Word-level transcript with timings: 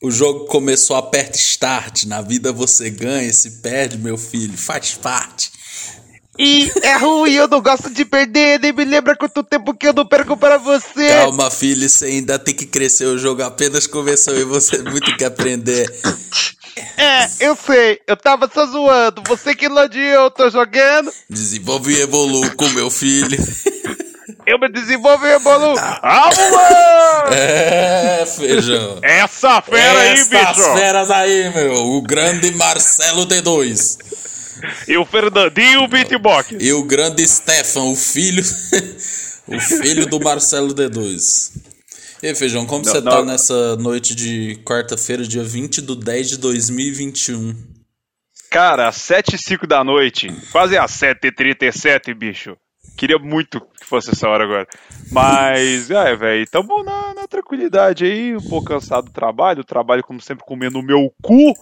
O 0.00 0.10
jogo 0.10 0.46
começou, 0.46 0.96
aperta 0.96 1.36
start. 1.36 2.04
Na 2.04 2.20
vida 2.20 2.52
você 2.52 2.90
ganha, 2.90 3.32
se 3.32 3.62
perde, 3.62 3.98
meu 3.98 4.16
filho. 4.18 4.56
Faz 4.56 4.94
parte. 4.94 5.50
E 6.38 6.70
é 6.82 6.96
ruim, 6.96 7.32
eu 7.32 7.48
não 7.48 7.62
gosto 7.62 7.88
de 7.88 8.04
perder, 8.04 8.60
nem 8.60 8.70
me 8.70 8.84
lembra 8.84 9.16
quanto 9.16 9.42
tempo 9.42 9.72
que 9.72 9.88
eu 9.88 9.94
não 9.94 10.04
perco 10.04 10.36
para 10.36 10.58
você. 10.58 11.08
Calma, 11.08 11.50
filho, 11.50 11.88
você 11.88 12.04
ainda 12.06 12.38
tem 12.38 12.54
que 12.54 12.66
crescer. 12.66 13.06
O 13.06 13.16
jogo 13.16 13.42
apenas 13.42 13.86
começou 13.86 14.36
e 14.36 14.44
você 14.44 14.82
muito 14.84 15.16
que 15.16 15.24
aprender. 15.24 15.90
É, 16.98 17.28
eu 17.40 17.56
sei, 17.56 18.00
eu 18.06 18.16
tava 18.16 18.50
só 18.52 18.66
zoando. 18.66 19.22
Você 19.26 19.54
que 19.54 19.66
não 19.66 19.84
eu 19.84 20.30
tô 20.30 20.50
jogando. 20.50 21.10
Desenvolve 21.30 21.94
e 21.94 22.02
evolui 22.02 22.50
com 22.50 22.68
meu 22.70 22.90
filho. 22.90 23.38
Eu 24.46 24.58
me 24.60 24.68
desenvolvo 24.68 25.26
e 25.26 25.32
evoluo. 25.32 25.74
Ah, 25.78 26.30
moleque! 26.36 27.34
É, 27.34 28.24
feijão. 28.26 29.00
Essa 29.02 29.60
fera 29.60 30.00
aí, 30.00 30.14
bicho. 30.14 30.34
Essas 30.36 30.78
feras 30.78 31.10
aí, 31.10 31.52
meu. 31.52 31.74
O 31.74 32.02
grande 32.02 32.52
Marcelo 32.52 33.26
D2. 33.26 33.98
E 34.86 34.96
o 34.96 35.04
Fernandinho 35.04 35.88
Beatbox. 35.88 36.54
E 36.60 36.72
o 36.72 36.84
grande 36.84 37.26
Stefan, 37.26 37.84
o 37.84 37.96
filho. 37.96 38.42
o 39.48 39.58
filho 39.58 40.06
do 40.06 40.20
Marcelo 40.20 40.72
D2. 40.72 41.50
E 42.22 42.28
aí, 42.28 42.34
Feijão, 42.34 42.64
como 42.64 42.84
Não, 42.84 42.92
você 42.92 43.00
não. 43.00 43.12
tá 43.12 43.24
nessa 43.24 43.76
noite 43.76 44.14
de 44.14 44.60
quarta-feira, 44.64 45.24
dia 45.24 45.42
20 45.42 45.82
de 45.82 45.96
10 45.96 46.28
de 46.30 46.36
2021? 46.38 47.54
Cara, 48.50 48.88
às 48.88 48.96
7 48.96 49.34
e 49.34 49.38
5 49.38 49.66
da 49.66 49.82
noite, 49.82 50.32
quase 50.52 50.78
às 50.78 50.92
7h37, 50.92 52.14
bicho. 52.14 52.56
Queria 52.96 53.18
muito 53.18 53.60
que 53.86 53.90
fosse 53.90 54.10
essa 54.10 54.28
hora 54.28 54.44
agora. 54.44 54.66
Mas, 55.12 55.88
é, 55.92 56.16
velho, 56.16 56.46
tamo 56.50 56.82
na, 56.82 57.14
na 57.14 57.26
tranquilidade 57.28 58.04
aí, 58.04 58.36
um 58.36 58.40
pouco 58.40 58.66
cansado 58.66 59.04
do 59.06 59.12
trabalho. 59.12 59.60
O 59.60 59.64
trabalho, 59.64 60.02
como 60.02 60.20
sempre, 60.20 60.44
comendo 60.44 60.78
o 60.80 60.82
meu 60.82 61.12
cu. 61.22 61.54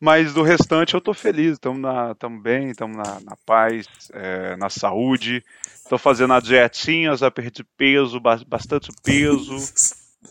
Mas 0.00 0.34
do 0.34 0.42
restante 0.42 0.94
eu 0.94 1.00
tô 1.00 1.12
feliz. 1.14 1.58
Tamo, 1.58 1.78
na, 1.78 2.14
tamo 2.14 2.40
bem, 2.40 2.72
tamo 2.74 2.96
na, 2.96 3.18
na 3.24 3.36
paz, 3.46 3.86
é, 4.12 4.56
na 4.56 4.68
saúde. 4.68 5.42
Tô 5.88 5.98
fazendo 5.98 6.32
as 6.34 6.44
dietinhas, 6.44 7.22
a 7.22 7.30
perder 7.30 7.64
peso, 7.76 8.20
ba- 8.20 8.40
bastante 8.46 8.88
peso. 9.02 9.56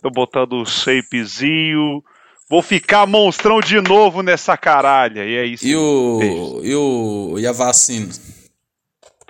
Tô 0.01 0.09
botando 0.09 0.53
o 0.53 0.65
shapezinho. 0.65 2.03
Vou 2.49 2.61
ficar 2.61 3.05
monstrão 3.07 3.59
de 3.61 3.79
novo 3.81 4.21
nessa 4.21 4.55
caralha. 4.57 5.25
E 5.25 5.35
é 5.37 5.45
isso. 5.45 5.65
E 5.65 5.75
o. 5.75 6.59
E 6.63 6.75
o. 6.75 7.35
E 7.39 7.47
a 7.47 7.51
vacina? 7.51 8.09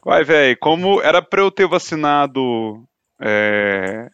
Vai, 0.06 0.24
velho, 0.24 0.58
como 0.60 1.02
era 1.02 1.22
pra 1.22 1.42
eu 1.42 1.50
ter 1.52 1.68
vacinado. 1.68 2.84
é, 3.22 4.10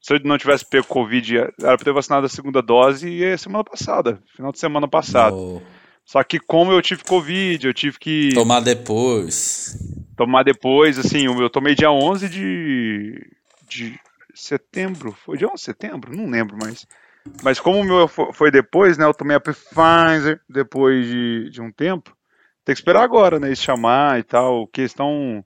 Se 0.00 0.14
eu 0.14 0.20
não 0.24 0.38
tivesse 0.38 0.64
pego 0.68 0.86
Covid, 0.86 1.36
era 1.38 1.52
pra 1.58 1.72
eu 1.72 1.78
ter 1.78 1.92
vacinado 1.92 2.26
a 2.26 2.28
segunda 2.28 2.60
dose 2.62 3.08
e 3.08 3.38
semana 3.38 3.64
passada, 3.64 4.22
final 4.36 4.52
de 4.52 4.58
semana 4.58 4.86
passada. 4.88 5.34
No- 5.36 5.62
Só 6.04 6.22
que 6.22 6.38
como 6.38 6.70
eu 6.72 6.82
tive 6.82 7.02
Covid, 7.04 7.66
eu 7.66 7.74
tive 7.74 7.98
que 7.98 8.28
Tomar 8.34 8.60
depois. 8.60 9.74
tomar 10.16 10.42
depois, 10.44 10.98
assim, 10.98 11.24
eu 11.26 11.50
tomei 11.50 11.74
dia 11.74 11.90
11 11.90 12.28
de, 12.28 13.18
de 13.68 13.98
setembro, 14.34 15.12
foi 15.24 15.36
dia 15.38 15.48
11 15.48 15.54
de 15.56 15.60
setembro? 15.62 16.14
Não 16.14 16.28
lembro 16.30 16.56
mais. 16.56 16.86
Mas 17.42 17.58
como 17.58 17.80
o 17.80 17.84
meu 17.84 18.06
fo- 18.06 18.32
foi 18.32 18.50
depois, 18.50 18.98
né, 18.98 19.06
eu 19.06 19.14
tomei 19.14 19.36
a 19.36 19.40
Pfizer 19.40 20.40
depois 20.48 21.06
de, 21.06 21.50
de 21.50 21.60
um 21.62 21.72
tempo, 21.72 22.14
tem 22.64 22.74
que 22.74 22.80
esperar 22.80 23.02
agora, 23.02 23.38
né, 23.38 23.48
eles 23.48 23.62
chamar 23.62 24.18
e 24.18 24.22
tal, 24.22 24.66
que 24.66 24.80
eles 24.80 24.90
estão, 24.90 25.44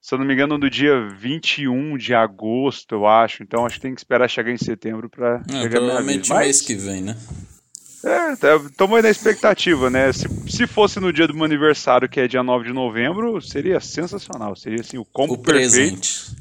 se 0.00 0.14
eu 0.14 0.18
não 0.18 0.24
me 0.26 0.32
engano, 0.34 0.56
no 0.56 0.70
dia 0.70 1.08
21 1.08 1.96
de 1.98 2.14
agosto, 2.14 2.94
eu 2.94 3.06
acho, 3.06 3.42
então 3.42 3.66
acho 3.66 3.76
que 3.76 3.82
tem 3.82 3.94
que 3.94 4.00
esperar 4.00 4.28
chegar 4.28 4.52
em 4.52 4.56
setembro 4.58 5.08
pra 5.10 5.42
É, 5.48 5.62
chegar 5.62 5.80
provavelmente 5.80 6.28
vez. 6.28 6.28
mês 6.28 6.46
Mas, 6.58 6.60
que 6.62 6.74
vem, 6.74 7.02
né? 7.02 7.16
é, 8.04 8.36
tá- 8.36 8.58
tamo 8.76 8.96
aí 8.96 9.02
na 9.02 9.10
expectativa, 9.10 9.90
né? 9.90 10.10
Se, 10.12 10.26
se 10.48 10.66
fosse 10.66 10.98
no 11.00 11.12
dia 11.12 11.26
do 11.26 11.34
meu 11.34 11.44
aniversário, 11.44 12.08
que 12.08 12.18
é 12.20 12.26
dia 12.26 12.42
9 12.42 12.64
de 12.68 12.72
novembro, 12.72 13.40
seria 13.42 13.78
sensacional. 13.78 14.56
Seria 14.56 14.80
assim 14.80 14.96
o 14.96 15.04
combo 15.04 15.34
O 15.34 15.38
perfeito. 15.38 15.52
presente. 15.52 16.36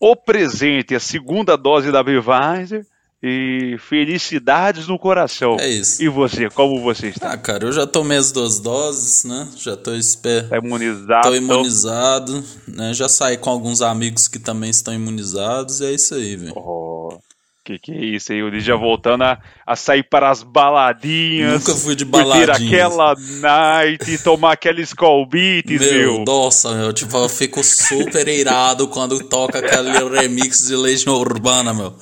O 0.00 0.16
presente, 0.16 0.94
a 0.94 1.00
segunda 1.00 1.56
dose 1.56 1.90
da 1.92 2.02
Pfizer 2.02 2.86
e 3.28 3.76
felicidades 3.78 4.86
no 4.86 4.98
coração. 4.98 5.56
É 5.58 5.68
isso. 5.68 6.00
E 6.00 6.08
você, 6.08 6.48
como 6.48 6.80
você 6.80 7.08
está? 7.08 7.32
Ah, 7.32 7.36
cara, 7.36 7.64
eu 7.64 7.72
já 7.72 7.86
tomei 7.86 8.18
as 8.18 8.30
duas 8.30 8.60
doses, 8.60 9.24
né? 9.24 9.48
Já 9.56 9.76
tô 9.76 9.94
esperto. 9.94 10.50
Tá 10.50 10.58
imunizado? 10.58 11.28
Tô 11.28 11.34
imunizado, 11.34 12.44
né? 12.68 12.94
Já 12.94 13.08
saí 13.08 13.36
com 13.36 13.50
alguns 13.50 13.82
amigos 13.82 14.28
que 14.28 14.38
também 14.38 14.70
estão 14.70 14.94
imunizados 14.94 15.80
e 15.80 15.86
é 15.86 15.92
isso 15.92 16.14
aí, 16.14 16.36
velho. 16.36 16.52
Oh, 16.56 17.18
que 17.66 17.78
que 17.80 17.92
é 17.92 18.04
isso 18.04 18.32
aí? 18.32 18.42
O 18.42 18.48
Luiz 18.48 18.62
já 18.64 18.76
voltando 18.76 19.24
a, 19.24 19.38
a 19.66 19.74
sair 19.74 20.04
para 20.04 20.30
as 20.30 20.42
baladinhas. 20.42 21.52
Nunca 21.66 21.74
fui 21.74 21.96
de 21.96 22.04
Curtir 22.04 22.28
baladinhas. 22.28 22.72
aquela 22.72 23.14
night 23.40 24.10
e 24.10 24.18
tomar 24.18 24.52
aqueles 24.52 24.90
Skull 24.90 25.26
Beats, 25.26 25.80
Meu, 25.80 26.14
meu. 26.14 26.24
nossa, 26.24 26.72
meu, 26.74 26.92
tipo, 26.92 27.16
eu 27.16 27.28
fico 27.28 27.62
super 27.64 28.28
irado 28.28 28.86
quando 28.88 29.18
toca 29.24 29.58
aquele 29.58 29.90
remix 30.08 30.68
de 30.68 30.76
Legião 30.76 31.16
Urbana, 31.16 31.74
meu. 31.74 31.92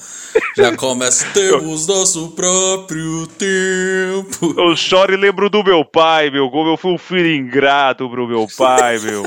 Já 0.57 0.77
começa, 0.77 1.27
temos 1.33 1.87
nosso 1.87 2.33
próprio 2.33 3.27
tempo. 3.29 4.55
Eu 4.61 4.77
choro 4.77 5.15
e 5.15 5.17
lembro 5.17 5.49
do 5.49 5.63
meu 5.65 5.85
pai, 5.85 6.29
meu. 6.31 6.51
Como 6.51 6.71
eu 6.71 6.77
fui 6.77 6.93
um 6.93 6.99
filho 6.99 7.33
ingrato 7.35 8.09
pro 8.11 8.27
meu 8.29 8.47
pai, 8.59 8.99
meu. 8.99 9.23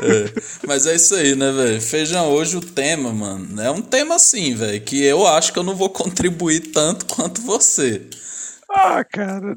É, 0.00 0.40
mas 0.66 0.86
é 0.86 0.94
isso 0.94 1.14
aí, 1.14 1.34
né, 1.34 1.50
velho? 1.50 1.80
Feijão, 1.80 2.28
hoje 2.30 2.56
o 2.56 2.60
tema, 2.60 3.12
mano, 3.12 3.60
é 3.60 3.70
um 3.70 3.82
tema 3.82 4.14
assim, 4.16 4.54
velho, 4.54 4.80
que 4.80 5.04
eu 5.04 5.26
acho 5.26 5.52
que 5.52 5.58
eu 5.58 5.62
não 5.64 5.74
vou 5.74 5.90
contribuir 5.90 6.72
tanto 6.72 7.06
quanto 7.06 7.40
você. 7.42 8.02
Ah, 8.70 9.02
cara. 9.02 9.56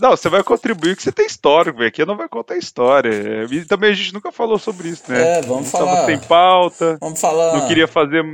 Não, 0.00 0.10
você 0.10 0.28
vai 0.28 0.42
contribuir 0.44 0.94
que 0.96 1.02
você 1.02 1.10
tem 1.10 1.26
histórico, 1.26 1.78
velho. 1.78 1.88
Aqui 1.88 2.04
não 2.06 2.16
vai 2.16 2.28
contar 2.28 2.56
história. 2.56 3.10
É, 3.10 3.44
E 3.52 3.64
também 3.64 3.90
a 3.90 3.94
gente 3.94 4.14
nunca 4.14 4.30
falou 4.30 4.58
sobre 4.60 4.88
isso, 4.90 5.02
né? 5.08 5.38
É, 5.38 5.42
vamos 5.42 5.64
Não 5.64 5.80
tava 5.80 5.86
falar. 5.86 6.06
sem 6.06 6.18
pauta. 6.20 6.98
Vamos 7.00 7.20
falar. 7.20 7.58
Não 7.58 7.66
queria 7.66 7.88
fazer. 7.88 8.24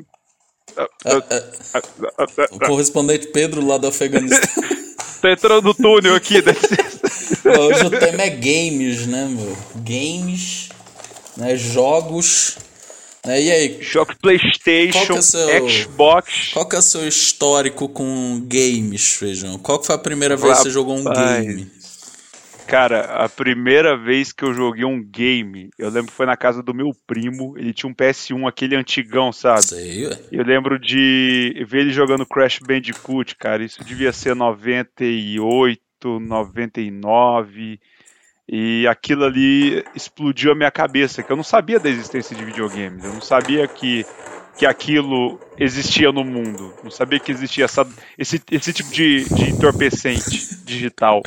O 2.51 2.59
correspondente 2.61 3.29
Pedro 3.29 3.67
lá 3.67 3.79
do 3.79 3.87
Afeganistão. 3.87 4.63
Tá 5.23 5.33
entrando 5.33 5.63
no 5.67 5.75
túnel 5.75 6.15
aqui, 6.17 6.43
né? 6.43 6.53
Hoje 7.59 7.87
o 7.87 7.91
tema 7.91 8.23
é 8.23 8.31
games, 8.31 9.07
né, 9.07 9.29
meu? 9.31 9.57
Games, 9.77 10.69
né? 11.37 11.57
Jogos. 11.57 12.57
Né? 13.25 13.41
E 13.41 13.53
aí, 13.53 13.79
Jogo 13.81 14.07
Qual 14.07 14.19
PlayStation, 14.21 15.13
que 15.13 15.19
é 15.19 15.23
seu- 15.23 15.69
Xbox. 15.69 16.49
qual 16.53 16.69
que 16.69 16.75
é 16.75 16.79
o 16.81 16.83
seu 16.83 17.07
histórico 17.07 17.89
com 17.89 18.43
games, 18.47 19.13
Feijão? 19.13 19.59
Qual 19.59 19.79
que 19.79 19.87
foi 19.87 19.95
a 19.95 19.99
primeira 19.99 20.37
vez 20.37 20.57
que 20.57 20.63
você 20.65 20.71
jogou 20.71 20.97
um 20.99 21.05
Rapaz. 21.05 21.45
game? 21.47 21.71
Cara, 22.73 23.03
a 23.23 23.29
primeira 23.29 23.95
vez 23.99 24.33
que 24.33 24.43
eu 24.43 24.55
joguei 24.55 24.83
um 24.83 25.05
game, 25.05 25.69
eu 25.79 25.91
lembro 25.91 26.11
que 26.11 26.17
foi 26.17 26.25
na 26.25 26.39
casa 26.39 26.63
do 26.63 26.73
meu 26.73 26.91
primo. 27.07 27.53
Ele 27.59 27.71
tinha 27.71 27.91
um 27.91 27.95
PS1, 27.95 28.49
aquele 28.49 28.75
antigão, 28.75 29.31
sabe? 29.31 29.63
Sei, 29.63 30.07
ué. 30.07 30.19
Eu 30.33 30.43
lembro 30.43 30.79
de 30.79 31.67
ver 31.69 31.81
ele 31.81 31.93
jogando 31.93 32.25
Crash 32.25 32.61
Bandicoot, 32.67 33.37
cara. 33.37 33.63
Isso 33.63 33.85
devia 33.85 34.11
ser 34.11 34.35
98, 34.35 36.19
99. 36.19 37.79
E 38.49 38.87
aquilo 38.87 39.27
ali 39.27 39.85
explodiu 39.95 40.53
a 40.53 40.55
minha 40.55 40.71
cabeça, 40.71 41.23
que 41.23 41.31
eu 41.31 41.37
não 41.37 41.45
sabia 41.45 41.79
da 41.79 41.91
existência 41.91 42.35
de 42.35 42.43
videogames. 42.43 43.05
Eu 43.05 43.13
não 43.13 43.21
sabia 43.21 43.69
que, 43.69 44.07
que 44.57 44.65
aquilo 44.65 45.39
existia 45.59 46.11
no 46.11 46.25
mundo. 46.25 46.73
Não 46.83 46.91
sabia 46.91 47.21
que 47.21 47.33
existia 47.33 47.67
essa, 47.67 47.87
esse, 48.17 48.41
esse 48.51 48.73
tipo 48.73 48.91
de, 48.91 49.25
de 49.25 49.51
entorpecente 49.51 50.65
digital. 50.65 51.21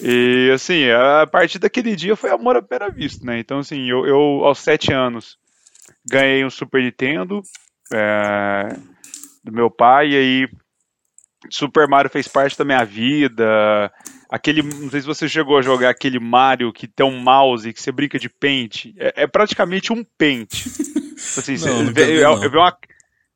E 0.00 0.50
assim, 0.54 0.90
a 0.90 1.26
partir 1.26 1.58
daquele 1.58 1.96
dia 1.96 2.16
foi 2.16 2.30
amor 2.30 2.56
à 2.56 2.62
primeira 2.62 2.92
vista, 2.92 3.24
né? 3.24 3.38
Então, 3.38 3.58
assim, 3.60 3.88
eu, 3.88 4.06
eu 4.06 4.18
aos 4.44 4.58
sete 4.58 4.92
anos 4.92 5.38
ganhei 6.08 6.44
um 6.44 6.50
Super 6.50 6.82
Nintendo 6.82 7.42
é, 7.92 8.76
do 9.42 9.52
meu 9.52 9.70
pai, 9.70 10.10
e 10.10 10.16
aí 10.16 10.48
Super 11.50 11.88
Mario 11.88 12.10
fez 12.10 12.28
parte 12.28 12.58
da 12.58 12.64
minha 12.64 12.84
vida. 12.84 13.92
Aquele, 14.30 14.62
não 14.62 14.90
sei 14.90 15.00
se 15.00 15.06
você 15.06 15.28
chegou 15.28 15.56
a 15.56 15.62
jogar 15.62 15.90
aquele 15.90 16.18
Mario 16.18 16.72
que 16.72 16.88
tem 16.88 17.06
um 17.06 17.18
mouse 17.20 17.72
que 17.72 17.80
você 17.80 17.92
brinca 17.92 18.18
de 18.18 18.28
pente. 18.28 18.94
É, 18.98 19.22
é 19.22 19.26
praticamente 19.26 19.92
um 19.92 20.04
pente. 20.18 20.68
Assim, 21.38 21.56
você 21.56 21.68
Não, 21.68 21.92
vê, 21.92 22.06
vi, 22.06 22.22
eu, 22.22 22.42
eu 22.42 22.50
vi 22.50 22.56
uma, 22.56 22.76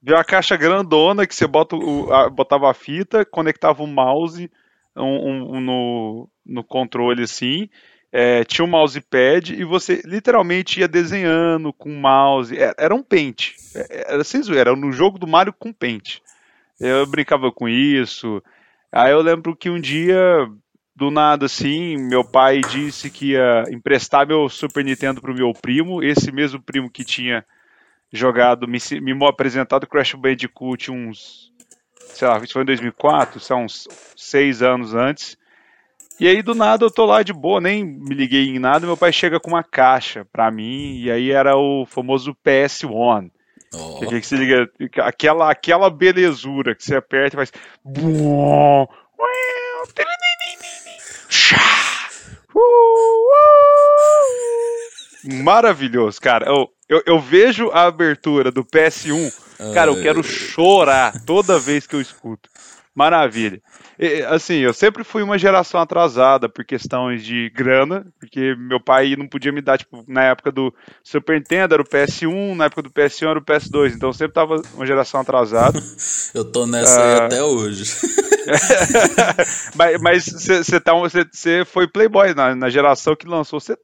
vi 0.02 0.12
uma 0.12 0.24
caixa 0.24 0.56
grandona 0.56 1.26
que 1.26 1.34
você 1.34 1.46
bota 1.46 1.76
o, 1.76 2.12
a- 2.12 2.28
botava 2.28 2.70
a 2.70 2.74
fita, 2.74 3.24
conectava 3.24 3.82
o 3.82 3.86
mouse 3.86 4.50
um, 4.96 5.04
um- 5.04 5.56
um 5.56 5.60
no, 5.60 6.28
no 6.50 6.64
controle 6.64 7.22
assim. 7.22 7.68
é, 8.12 8.44
tinha 8.44 8.64
um 8.64 8.68
mousepad 8.68 9.54
e 9.54 9.64
você 9.64 10.02
literalmente 10.04 10.80
ia 10.80 10.88
desenhando 10.88 11.72
com 11.72 11.90
o 11.90 12.00
mouse. 12.00 12.56
Era, 12.56 12.74
era 12.78 12.94
um 12.94 13.02
pente. 13.02 13.54
É, 13.74 14.14
Era 14.14 14.24
sem 14.24 14.42
zoeira, 14.42 14.70
era 14.70 14.76
no 14.76 14.92
jogo 14.92 15.18
do 15.18 15.26
Mario 15.26 15.52
com 15.52 15.72
pente. 15.72 16.22
Eu 16.80 17.06
brincava 17.06 17.52
com 17.52 17.68
isso. 17.68 18.42
Aí 18.92 19.12
eu 19.12 19.20
lembro 19.22 19.54
que 19.54 19.70
um 19.70 19.80
dia, 19.80 20.48
do 20.96 21.10
nada 21.10 21.46
assim, 21.46 21.96
meu 21.96 22.24
pai 22.24 22.60
disse 22.62 23.10
que 23.10 23.32
ia 23.32 23.64
emprestar 23.70 24.26
meu 24.26 24.48
Super 24.48 24.84
Nintendo 24.84 25.20
pro 25.20 25.34
meu 25.34 25.52
primo, 25.52 26.02
esse 26.02 26.32
mesmo 26.32 26.60
primo 26.60 26.90
que 26.90 27.04
tinha 27.04 27.44
jogado, 28.12 28.66
me, 28.66 28.78
me 29.00 29.26
apresentado 29.26 29.86
Crash 29.86 30.14
Bandicoot 30.14 30.90
uns 30.90 31.50
sei 32.14 32.28
lá, 32.28 32.38
isso 32.38 32.52
foi 32.52 32.62
em 32.62 32.66
2004, 32.66 33.40
são 33.40 33.64
uns 33.64 33.86
seis 34.16 34.62
anos 34.62 34.94
antes. 34.94 35.38
E 36.20 36.28
aí, 36.28 36.42
do 36.42 36.54
nada, 36.54 36.84
eu 36.84 36.90
tô 36.90 37.06
lá 37.06 37.22
de 37.22 37.32
boa, 37.32 37.62
nem 37.62 37.82
me 37.82 38.14
liguei 38.14 38.50
em 38.50 38.58
nada. 38.58 38.86
Meu 38.86 38.94
pai 38.96 39.10
chega 39.10 39.40
com 39.40 39.48
uma 39.48 39.64
caixa 39.64 40.26
pra 40.30 40.50
mim, 40.50 41.00
e 41.00 41.10
aí 41.10 41.30
era 41.30 41.56
o 41.56 41.86
famoso 41.86 42.36
PS1. 42.44 43.30
Oh. 43.72 44.00
Que, 44.00 44.20
que, 44.20 44.26
se 44.26 44.36
liga, 44.36 44.68
aquela, 44.98 45.50
aquela 45.50 45.88
belezura 45.88 46.74
que 46.74 46.84
você 46.84 46.96
aperta 46.96 47.36
e 47.36 47.38
faz. 47.38 47.52
Maravilhoso, 55.42 56.20
cara. 56.20 56.46
Eu, 56.46 56.68
eu, 56.86 57.02
eu, 57.06 57.18
vejo 57.18 57.70
a 57.72 57.84
abertura 57.84 58.50
do 58.50 58.62
PS1, 58.62 59.72
cara, 59.72 59.90
eu 59.90 60.02
quero 60.02 60.22
chorar 60.22 61.24
toda 61.24 61.58
vez 61.58 61.86
que 61.86 61.96
eu 61.96 62.00
escuto. 62.00 62.50
Maravilha. 62.94 63.60
E, 63.98 64.22
assim, 64.22 64.54
eu 64.54 64.74
sempre 64.74 65.04
fui 65.04 65.22
uma 65.22 65.38
geração 65.38 65.80
atrasada 65.80 66.48
por 66.48 66.64
questões 66.64 67.24
de 67.24 67.48
grana, 67.50 68.04
porque 68.18 68.54
meu 68.56 68.80
pai 68.80 69.14
não 69.16 69.28
podia 69.28 69.52
me 69.52 69.60
dar, 69.60 69.78
tipo, 69.78 70.04
na 70.08 70.24
época 70.24 70.50
do 70.50 70.74
Super 71.04 71.36
Nintendo 71.36 71.74
era 71.74 71.82
o 71.82 71.88
PS1, 71.88 72.56
na 72.56 72.64
época 72.64 72.82
do 72.82 72.90
PS1 72.90 73.30
era 73.30 73.38
o 73.38 73.44
PS2, 73.44 73.94
então 73.94 74.08
eu 74.08 74.12
sempre 74.12 74.34
tava 74.34 74.60
uma 74.74 74.86
geração 74.86 75.20
atrasada. 75.20 75.80
eu 76.34 76.44
tô 76.44 76.66
nessa 76.66 77.00
aí 77.00 77.20
ah. 77.20 77.26
até 77.26 77.42
hoje. 77.42 77.84
mas 80.02 80.26
você 80.26 80.80
tá, 80.80 80.92
foi 81.66 81.86
playboy 81.86 82.34
na, 82.34 82.56
na 82.56 82.70
geração 82.70 83.14
que 83.14 83.26
lançou, 83.26 83.60
você 83.60 83.76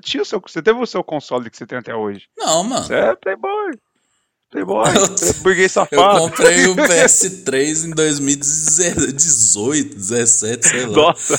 tinha 0.00 0.22
o 0.22 0.26
seu, 0.26 0.40
você 0.40 0.60
teve 0.60 0.80
o 0.80 0.86
seu 0.86 1.04
console 1.04 1.50
que 1.50 1.56
você 1.56 1.66
tem 1.66 1.78
até 1.78 1.94
hoje. 1.94 2.26
Não, 2.36 2.64
mano. 2.64 2.84
Você 2.84 2.94
é 2.94 3.14
playboy. 3.14 3.72
Playboy, 4.50 4.84
eu, 4.96 5.34
burguês 5.42 5.70
safado. 5.70 6.18
Eu 6.18 6.28
comprei 6.28 6.66
o 6.66 6.74
PS3 6.74 7.86
em 7.86 7.90
2018, 7.90 9.94
17, 9.94 10.68
sei 10.68 10.86
lá. 10.86 10.96
Nossa, 10.96 11.38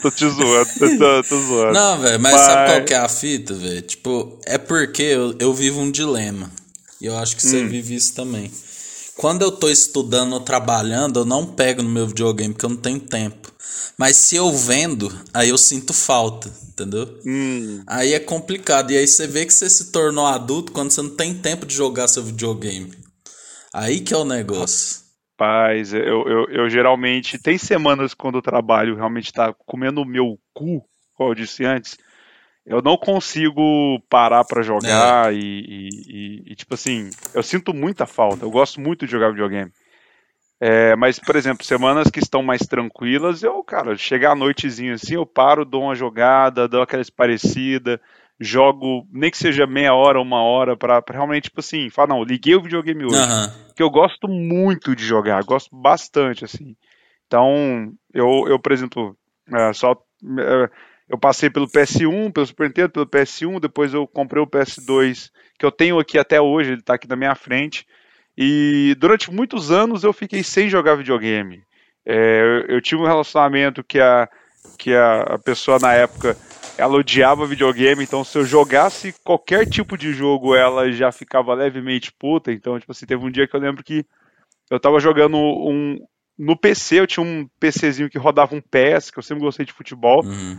tô 0.00 0.08
te 0.08 0.28
zoando, 0.28 0.68
tô, 0.78 1.22
tô 1.24 1.40
zoando. 1.40 1.72
Não, 1.72 2.00
velho, 2.00 2.20
mas, 2.20 2.32
mas, 2.32 2.42
sabe 2.42 2.70
qual 2.70 2.84
que 2.84 2.94
é 2.94 2.98
a 2.98 3.08
fita, 3.08 3.54
velho? 3.54 3.82
Tipo, 3.82 4.38
é 4.46 4.56
porque 4.56 5.02
eu, 5.02 5.34
eu 5.40 5.52
vivo 5.52 5.80
um 5.80 5.90
dilema. 5.90 6.48
E 7.00 7.06
eu 7.06 7.18
acho 7.18 7.34
que 7.34 7.42
você 7.42 7.60
hum. 7.60 7.68
vive 7.68 7.96
isso 7.96 8.14
também. 8.14 8.52
Quando 9.16 9.42
eu 9.42 9.52
tô 9.52 9.68
estudando 9.68 10.32
ou 10.32 10.40
trabalhando, 10.40 11.20
eu 11.20 11.24
não 11.24 11.46
pego 11.46 11.82
no 11.82 11.88
meu 11.88 12.06
videogame 12.06 12.52
porque 12.52 12.66
eu 12.66 12.70
não 12.70 12.76
tenho 12.76 13.00
tempo. 13.00 13.52
Mas 13.96 14.16
se 14.16 14.34
eu 14.34 14.50
vendo, 14.52 15.08
aí 15.32 15.48
eu 15.48 15.58
sinto 15.58 15.92
falta, 15.92 16.50
entendeu? 16.68 17.20
Hum. 17.24 17.82
Aí 17.86 18.12
é 18.12 18.18
complicado. 18.18 18.90
E 18.90 18.96
aí 18.96 19.06
você 19.06 19.26
vê 19.26 19.46
que 19.46 19.54
você 19.54 19.70
se 19.70 19.92
tornou 19.92 20.26
adulto 20.26 20.72
quando 20.72 20.90
você 20.90 21.00
não 21.00 21.14
tem 21.14 21.32
tempo 21.34 21.64
de 21.64 21.74
jogar 21.74 22.08
seu 22.08 22.22
videogame. 22.22 22.92
Aí 23.72 24.00
que 24.00 24.12
é 24.12 24.16
o 24.16 24.24
negócio. 24.24 25.04
Paz, 25.36 25.92
eu, 25.92 26.28
eu, 26.28 26.46
eu 26.50 26.70
geralmente. 26.70 27.38
Tem 27.38 27.56
semanas 27.56 28.14
quando 28.14 28.36
o 28.36 28.42
trabalho 28.42 28.96
realmente 28.96 29.32
tá 29.32 29.54
comendo 29.66 30.00
o 30.00 30.06
meu 30.06 30.38
cu, 30.52 30.84
como 31.14 31.30
eu 31.30 31.34
disse 31.34 31.64
antes. 31.64 31.96
Eu 32.66 32.80
não 32.80 32.96
consigo 32.96 34.00
parar 34.08 34.44
para 34.44 34.62
jogar 34.62 35.32
é. 35.32 35.36
e, 35.36 35.90
e, 36.08 36.52
e, 36.52 36.54
tipo 36.54 36.74
assim, 36.74 37.10
eu 37.34 37.42
sinto 37.42 37.74
muita 37.74 38.06
falta. 38.06 38.44
Eu 38.44 38.50
gosto 38.50 38.80
muito 38.80 39.04
de 39.04 39.12
jogar 39.12 39.30
videogame. 39.30 39.70
É, 40.60 40.96
mas, 40.96 41.18
por 41.18 41.36
exemplo, 41.36 41.64
semanas 41.64 42.10
que 42.10 42.20
estão 42.20 42.42
mais 42.42 42.62
tranquilas, 42.62 43.42
eu, 43.42 43.62
cara, 43.62 43.96
chegar 43.96 44.32
à 44.32 44.34
noitezinha 44.34 44.94
assim, 44.94 45.14
eu 45.14 45.26
paro, 45.26 45.64
dou 45.64 45.82
uma 45.82 45.94
jogada, 45.94 46.66
dou 46.66 46.80
aquela 46.80 47.02
parecida, 47.14 48.00
jogo, 48.40 49.06
nem 49.12 49.30
que 49.30 49.36
seja 49.36 49.66
meia 49.66 49.92
hora, 49.92 50.20
uma 50.20 50.42
hora, 50.42 50.76
pra, 50.76 51.02
pra 51.02 51.16
realmente, 51.16 51.44
tipo 51.44 51.60
assim, 51.60 51.90
falar, 51.90 52.08
não, 52.08 52.24
liguei 52.24 52.54
o 52.54 52.62
videogame 52.62 53.04
hoje. 53.04 53.16
Uhum. 53.16 53.74
Que 53.76 53.82
eu 53.82 53.90
gosto 53.90 54.26
muito 54.26 54.96
de 54.96 55.04
jogar, 55.04 55.42
gosto 55.44 55.74
bastante, 55.76 56.44
assim. 56.44 56.74
Então, 57.26 57.92
eu, 58.12 58.46
eu 58.48 58.58
por 58.58 58.72
exemplo, 58.72 59.16
é, 59.52 59.72
só. 59.72 59.92
É, 60.38 60.70
eu 61.08 61.18
passei 61.18 61.50
pelo 61.50 61.68
PS1, 61.68 62.32
pelo 62.32 62.46
Super 62.46 62.68
Nintendo, 62.68 62.90
pelo 62.90 63.06
PS1, 63.06 63.60
depois 63.60 63.92
eu 63.92 64.06
comprei 64.06 64.42
o 64.42 64.46
PS2, 64.46 65.30
que 65.58 65.66
eu 65.66 65.70
tenho 65.70 65.98
aqui 65.98 66.18
até 66.18 66.40
hoje, 66.40 66.70
ele 66.70 66.80
está 66.80 66.94
aqui 66.94 67.08
na 67.08 67.16
minha 67.16 67.34
frente. 67.34 67.86
E 68.36 68.96
durante 68.98 69.30
muitos 69.30 69.70
anos 69.70 70.02
eu 70.02 70.12
fiquei 70.12 70.42
sem 70.42 70.68
jogar 70.68 70.96
videogame. 70.96 71.62
É, 72.06 72.40
eu, 72.40 72.76
eu, 72.76 72.80
tive 72.80 73.02
um 73.02 73.06
relacionamento 73.06 73.84
que 73.84 74.00
a, 74.00 74.28
que 74.78 74.94
a, 74.94 75.22
a 75.22 75.38
pessoa 75.38 75.78
na 75.78 75.92
época 75.92 76.36
ela 76.76 76.96
odiava 76.96 77.46
videogame, 77.46 78.02
então 78.02 78.24
se 78.24 78.36
eu 78.36 78.44
jogasse 78.44 79.14
qualquer 79.22 79.66
tipo 79.66 79.96
de 79.96 80.12
jogo, 80.12 80.54
ela 80.54 80.90
já 80.90 81.12
ficava 81.12 81.54
levemente 81.54 82.12
puta. 82.12 82.52
Então, 82.52 82.78
tipo 82.78 82.92
assim, 82.92 83.06
teve 83.06 83.24
um 83.24 83.30
dia 83.30 83.46
que 83.46 83.54
eu 83.54 83.60
lembro 83.60 83.84
que 83.84 84.04
eu 84.70 84.80
tava 84.80 84.98
jogando 84.98 85.36
um. 85.36 85.98
No 86.36 86.58
PC, 86.58 86.98
eu 86.98 87.06
tinha 87.06 87.24
um 87.24 87.48
PCzinho 87.60 88.10
que 88.10 88.18
rodava 88.18 88.56
um 88.56 88.60
PS, 88.60 89.10
que 89.10 89.18
eu 89.18 89.22
sempre 89.22 89.44
gostei 89.44 89.64
de 89.64 89.72
futebol. 89.72 90.24
Uhum. 90.24 90.58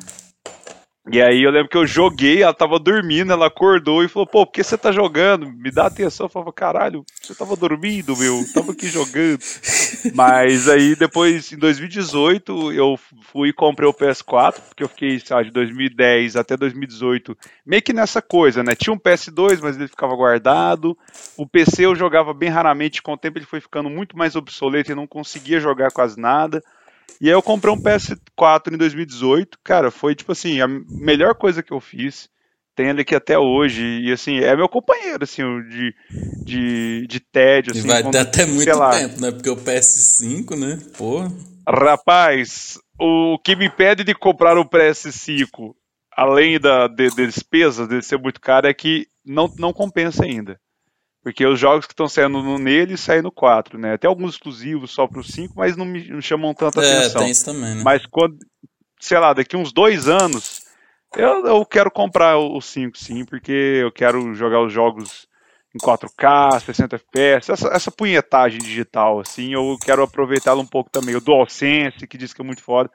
E 1.12 1.22
aí 1.22 1.44
eu 1.44 1.52
lembro 1.52 1.70
que 1.70 1.78
eu 1.78 1.86
joguei, 1.86 2.42
ela 2.42 2.54
tava 2.54 2.80
dormindo, 2.80 3.32
ela 3.32 3.46
acordou 3.46 4.04
e 4.04 4.08
falou, 4.08 4.26
pô, 4.26 4.44
por 4.44 4.52
que 4.52 4.64
você 4.64 4.76
tá 4.76 4.92
jogando? 4.92 5.48
Me 5.52 5.70
dá 5.70 5.86
atenção. 5.86 6.26
Eu 6.26 6.30
falava, 6.30 6.52
caralho, 6.52 7.06
você 7.22 7.36
tava 7.36 7.56
dormindo, 7.56 8.18
meu, 8.18 8.44
tava 8.54 8.72
aqui 8.72 8.88
jogando. 8.88 9.40
Mas 10.16 10.68
aí 10.68 10.96
depois, 10.96 11.52
em 11.52 11.58
2018, 11.58 12.72
eu 12.74 12.98
fui 13.22 13.50
e 13.50 13.54
comprei 13.54 13.88
o 13.88 13.94
PS4, 13.94 14.56
porque 14.68 14.84
eu 14.84 14.90
fiquei, 14.90 15.20
sabe, 15.20 15.46
de 15.46 15.52
2010 15.52 16.36
até 16.36 16.58
2018, 16.58 17.38
meio 17.64 17.84
que 17.84 17.94
nessa 17.94 18.22
coisa, 18.22 18.64
né? 18.64 18.74
Tinha 18.76 18.94
um 18.94 19.00
PS2, 19.00 19.60
mas 19.62 19.78
ele 19.78 19.88
ficava 19.88 20.16
guardado. 20.16 20.98
O 21.38 21.46
PC 21.46 21.86
eu 21.86 21.96
jogava 21.96 22.34
bem 22.34 22.50
raramente, 22.50 23.04
com 23.04 23.14
o 23.14 23.18
tempo 23.18 23.38
ele 23.38 23.46
foi 23.46 23.62
ficando 23.62 23.92
muito 23.92 24.18
mais 24.18 24.36
obsoleto 24.36 24.92
e 24.92 24.96
não 24.96 25.06
conseguia 25.06 25.60
jogar 25.60 25.92
quase 25.92 26.20
nada. 26.20 26.64
E 27.20 27.28
aí 27.28 27.34
eu 27.34 27.42
comprei 27.42 27.74
um 27.74 27.82
PS4 27.82 28.74
em 28.74 28.78
2018, 28.78 29.60
cara, 29.64 29.90
foi 29.90 30.16
tipo 30.16 30.32
assim, 30.32 30.60
a 30.62 30.68
melhor 30.68 31.36
coisa 31.36 31.64
que 31.64 31.72
eu 31.72 31.80
fiz. 31.80 32.30
Tem 32.76 32.90
ele 32.90 33.02
aqui 33.02 33.16
até 33.16 33.40
hoje, 33.40 34.02
e 34.02 34.12
assim, 34.12 34.40
é 34.40 34.54
meu 34.54 34.68
companheiro, 34.68 35.24
assim, 35.24 35.44
de, 35.70 35.96
de, 36.44 37.08
de 37.08 37.20
tédio. 37.22 37.72
Assim, 37.72 37.86
e 37.86 37.88
vai 37.88 38.04
ter 38.04 38.18
até 38.18 38.46
muito 38.46 38.66
tempo, 38.66 39.22
né? 39.22 39.32
Porque 39.32 39.50
o 39.50 39.56
PS5, 39.56 40.58
né? 40.58 40.78
Pô. 40.98 41.22
Rapaz, 41.66 42.78
o 43.00 43.40
que 43.40 43.56
me 43.56 43.68
impede 43.68 44.04
de 44.04 44.14
comprar 44.14 44.58
o 44.58 44.70
PS5, 44.70 45.74
além 46.16 46.60
da 46.60 46.88
de, 46.88 47.10
de 47.12 47.26
despesa, 47.26 47.88
de 47.88 48.02
ser 48.02 48.18
muito 48.20 48.42
caro, 48.42 48.68
é 48.68 48.74
que 48.74 49.08
não, 49.26 49.50
não 49.58 49.72
compensa 49.72 50.26
ainda. 50.26 50.60
Porque 51.26 51.44
os 51.44 51.60
jogos 51.60 51.88
que 51.88 51.94
estão 51.94 52.08
saindo 52.08 52.44
no, 52.44 52.60
nele 52.60 52.96
saem 52.96 53.24
no 53.24 53.32
4, 53.32 53.80
né? 53.80 53.96
Até 53.96 54.06
alguns 54.06 54.36
exclusivos 54.36 54.92
só 54.92 55.08
pro 55.08 55.24
5, 55.24 55.56
mas 55.58 55.76
não 55.76 55.84
me 55.84 56.08
não 56.08 56.22
chamam 56.22 56.54
tanta 56.54 56.86
é, 56.86 57.00
atenção. 57.00 57.22
Tem 57.24 57.32
isso 57.32 57.46
também, 57.46 57.74
né? 57.74 57.82
Mas 57.84 58.06
quando, 58.06 58.38
sei 59.00 59.18
lá, 59.18 59.34
daqui 59.34 59.58
uns 59.58 59.74
dois 59.74 60.08
anos, 60.08 60.62
eu, 61.18 61.48
eu 61.48 61.66
quero 61.66 61.90
comprar 61.90 62.38
o 62.38 62.62
5 62.62 62.96
sim, 62.96 63.26
porque 63.26 63.52
eu 63.52 63.92
quero 63.92 64.36
jogar 64.36 64.62
os 64.62 64.72
jogos 64.72 65.28
em 65.76 65.80
4K, 65.80 66.60
60 66.64 66.96
FPS, 66.98 67.52
essa, 67.52 67.70
essa 67.70 67.90
punhetagem 67.90 68.60
digital, 68.60 69.20
assim, 69.20 69.52
eu 69.52 69.76
quero 69.84 70.04
aproveitá-la 70.04 70.62
um 70.62 70.68
pouco 70.68 70.92
também. 70.92 71.16
O 71.16 71.22
DualSense, 71.22 72.06
que 72.06 72.20
diz 72.20 72.34
que 72.34 72.42
é 72.44 72.46
muito 72.46 72.62
foda. 72.62 72.92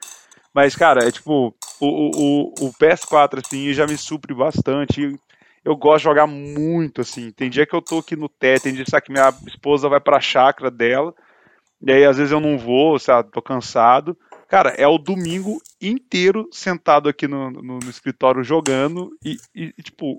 Mas, 0.55 0.77
cara, 0.77 1.05
é 1.05 1.11
tipo, 1.11 1.53
o, 1.81 1.87
o, 1.89 2.55
o 2.61 2.73
PS4, 2.75 3.43
assim, 3.45 3.73
já 3.73 3.89
me 3.89 3.99
supre 3.99 4.33
bastante 4.33 5.19
eu 5.65 5.77
gosto 5.77 5.99
de 5.99 6.05
jogar 6.05 6.27
muito, 6.27 7.01
assim. 7.01 7.31
Tem 7.31 7.51
dia 7.51 7.67
que 7.67 7.75
eu 7.75 7.83
tô 7.83 7.99
aqui 7.99 8.17
no 8.17 8.29
teto, 8.29 8.65
tem 8.65 8.75
dia 8.75 8.85
que 8.85 9.13
minha 9.13 9.33
esposa 9.47 9.89
vai 9.89 10.01
pra 10.01 10.21
chácara 10.21 10.71
dela, 10.71 11.15
e 11.83 11.93
aí 11.93 12.05
às 12.05 12.17
vezes 12.17 12.33
eu 12.33 12.41
não 12.41 12.59
vou, 12.59 12.99
sabe, 12.99 13.31
tô 13.31 13.41
cansado. 13.41 14.17
Cara, 14.49 14.71
é 14.71 14.87
o 14.87 14.99
domingo 14.99 15.63
inteiro 15.81 16.49
sentado 16.51 17.09
aqui 17.09 17.29
no, 17.29 17.51
no, 17.51 17.79
no 17.79 17.91
escritório 17.91 18.43
jogando 18.43 19.11
e, 19.25 19.37
e, 19.55 19.73
tipo, 19.81 20.19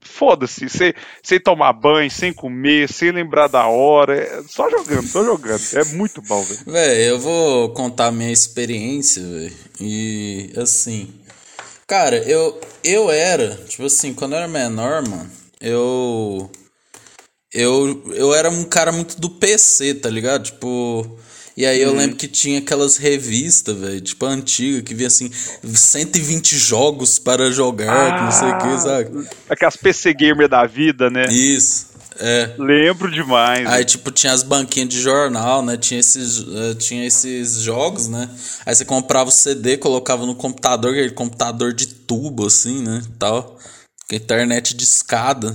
foda-se, 0.00 0.68
sem, 0.68 0.92
sem 1.22 1.40
tomar 1.40 1.72
banho, 1.72 2.10
sem 2.10 2.32
comer, 2.32 2.86
sem 2.92 3.10
lembrar 3.10 3.48
da 3.48 3.66
hora, 3.66 4.18
é 4.18 4.42
só 4.42 4.68
jogando, 4.68 5.06
só 5.06 5.24
jogando. 5.24 5.62
É 5.74 5.84
muito 5.96 6.20
bom, 6.22 6.42
velho. 6.42 6.64
Velho, 6.66 7.00
eu 7.00 7.18
vou 7.18 7.70
contar 7.72 8.12
minha 8.12 8.30
experiência, 8.30 9.22
velho. 9.22 9.54
E 9.80 10.52
assim, 10.56 11.08
Cara, 11.86 12.16
eu, 12.16 12.60
eu 12.82 13.10
era, 13.10 13.54
tipo 13.68 13.84
assim, 13.84 14.12
quando 14.12 14.32
eu 14.32 14.38
era 14.38 14.48
menor, 14.48 15.06
mano, 15.08 15.30
eu. 15.60 16.50
Eu, 17.54 18.02
eu 18.12 18.34
era 18.34 18.50
um 18.50 18.64
cara 18.64 18.90
muito 18.90 19.20
do 19.20 19.30
PC, 19.30 19.94
tá 19.94 20.10
ligado? 20.10 20.44
Tipo. 20.44 21.18
E 21.56 21.64
aí 21.64 21.80
eu 21.80 21.92
hum. 21.92 21.96
lembro 21.96 22.16
que 22.16 22.28
tinha 22.28 22.58
aquelas 22.58 22.96
revistas, 22.98 23.74
velho, 23.74 24.00
tipo 24.00 24.26
antiga, 24.26 24.82
que 24.82 24.94
via 24.94 25.06
assim, 25.06 25.30
120 25.64 26.58
jogos 26.58 27.18
para 27.18 27.50
jogar, 27.50 28.12
ah, 28.12 28.24
não 28.24 28.32
sei 28.32 28.48
o 28.48 28.58
que, 28.58 28.66
ah, 28.66 28.78
sabe? 28.78 29.28
Aquelas 29.48 29.76
PC 29.76 30.12
Gamer 30.12 30.48
da 30.48 30.66
vida, 30.66 31.08
né? 31.08 31.24
Isso. 31.30 31.95
É. 32.18 32.54
Lembro 32.58 33.10
demais. 33.10 33.66
Aí, 33.68 33.84
tipo, 33.84 34.10
tinha 34.10 34.32
as 34.32 34.42
banquinhas 34.42 34.88
de 34.88 35.00
jornal, 35.00 35.62
né? 35.62 35.76
Tinha 35.76 36.00
esses, 36.00 36.38
uh, 36.38 36.74
tinha 36.78 37.06
esses 37.06 37.60
jogos, 37.60 38.08
né? 38.08 38.28
Aí 38.64 38.74
você 38.74 38.84
comprava 38.84 39.28
o 39.28 39.32
CD, 39.32 39.76
colocava 39.76 40.24
no 40.26 40.34
computador, 40.34 40.92
aquele 40.92 41.10
computador 41.10 41.72
de 41.72 41.86
tubo, 41.86 42.46
assim, 42.46 42.82
né? 42.82 43.02
Tal. 43.18 43.58
Internet 44.10 44.74
de 44.74 44.84
escada. 44.84 45.54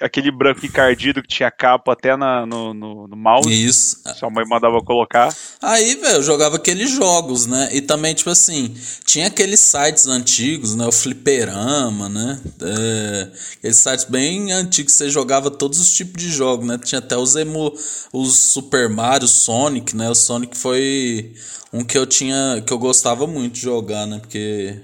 Aquele 0.00 0.30
branco 0.30 0.64
encardido 0.64 1.22
que 1.22 1.28
tinha 1.28 1.50
capa 1.50 1.92
até 1.92 2.16
na, 2.16 2.44
no, 2.44 2.74
no, 2.74 3.08
no 3.08 3.16
mouse. 3.16 3.50
Isso. 3.50 4.02
Sua 4.18 4.30
mãe 4.30 4.44
mandava 4.46 4.80
colocar. 4.82 5.34
Aí, 5.60 5.94
velho, 5.94 6.16
eu 6.16 6.22
jogava 6.22 6.56
aqueles 6.56 6.90
jogos, 6.90 7.46
né? 7.46 7.70
E 7.72 7.80
também, 7.80 8.14
tipo 8.14 8.30
assim, 8.30 8.74
tinha 9.04 9.28
aqueles 9.28 9.60
sites 9.60 10.06
antigos, 10.06 10.74
né? 10.74 10.86
O 10.86 10.92
Fliperama, 10.92 12.08
né? 12.08 12.40
É, 12.60 13.28
aqueles 13.58 13.78
sites 13.78 14.04
bem 14.04 14.52
antigos, 14.52 14.92
você 14.92 15.08
jogava 15.08 15.50
todos 15.50 15.78
os 15.78 15.90
tipos 15.90 16.22
de 16.22 16.30
jogos, 16.30 16.66
né? 16.66 16.78
Tinha 16.78 16.98
até 16.98 17.16
os 17.16 17.34
emu, 17.36 17.72
os 18.12 18.34
Super 18.34 18.88
Mario, 18.88 19.28
Sonic, 19.28 19.96
né? 19.96 20.10
O 20.10 20.14
Sonic 20.14 20.56
foi 20.56 21.34
um 21.72 21.84
que 21.84 21.96
eu 21.96 22.06
tinha, 22.06 22.62
que 22.66 22.72
eu 22.72 22.78
gostava 22.78 23.26
muito 23.26 23.54
de 23.54 23.60
jogar, 23.60 24.06
né? 24.06 24.18
Porque 24.18 24.80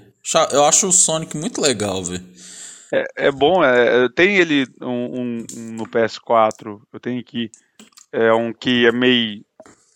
eu 0.52 0.64
acho 0.64 0.86
o 0.86 0.92
Sonic 0.92 1.36
muito 1.36 1.60
legal, 1.60 2.02
velho. 2.02 2.37
É, 2.92 3.26
é 3.26 3.30
bom, 3.30 3.62
é, 3.62 4.08
tem 4.08 4.36
ele 4.36 4.66
um, 4.80 4.86
um, 4.88 5.46
um, 5.56 5.72
no 5.72 5.86
PS4, 5.86 6.80
eu 6.92 7.00
tenho 7.00 7.20
aqui, 7.20 7.50
é 8.10 8.32
um 8.32 8.52
que 8.52 8.86
é 8.86 8.92
meio 8.92 9.44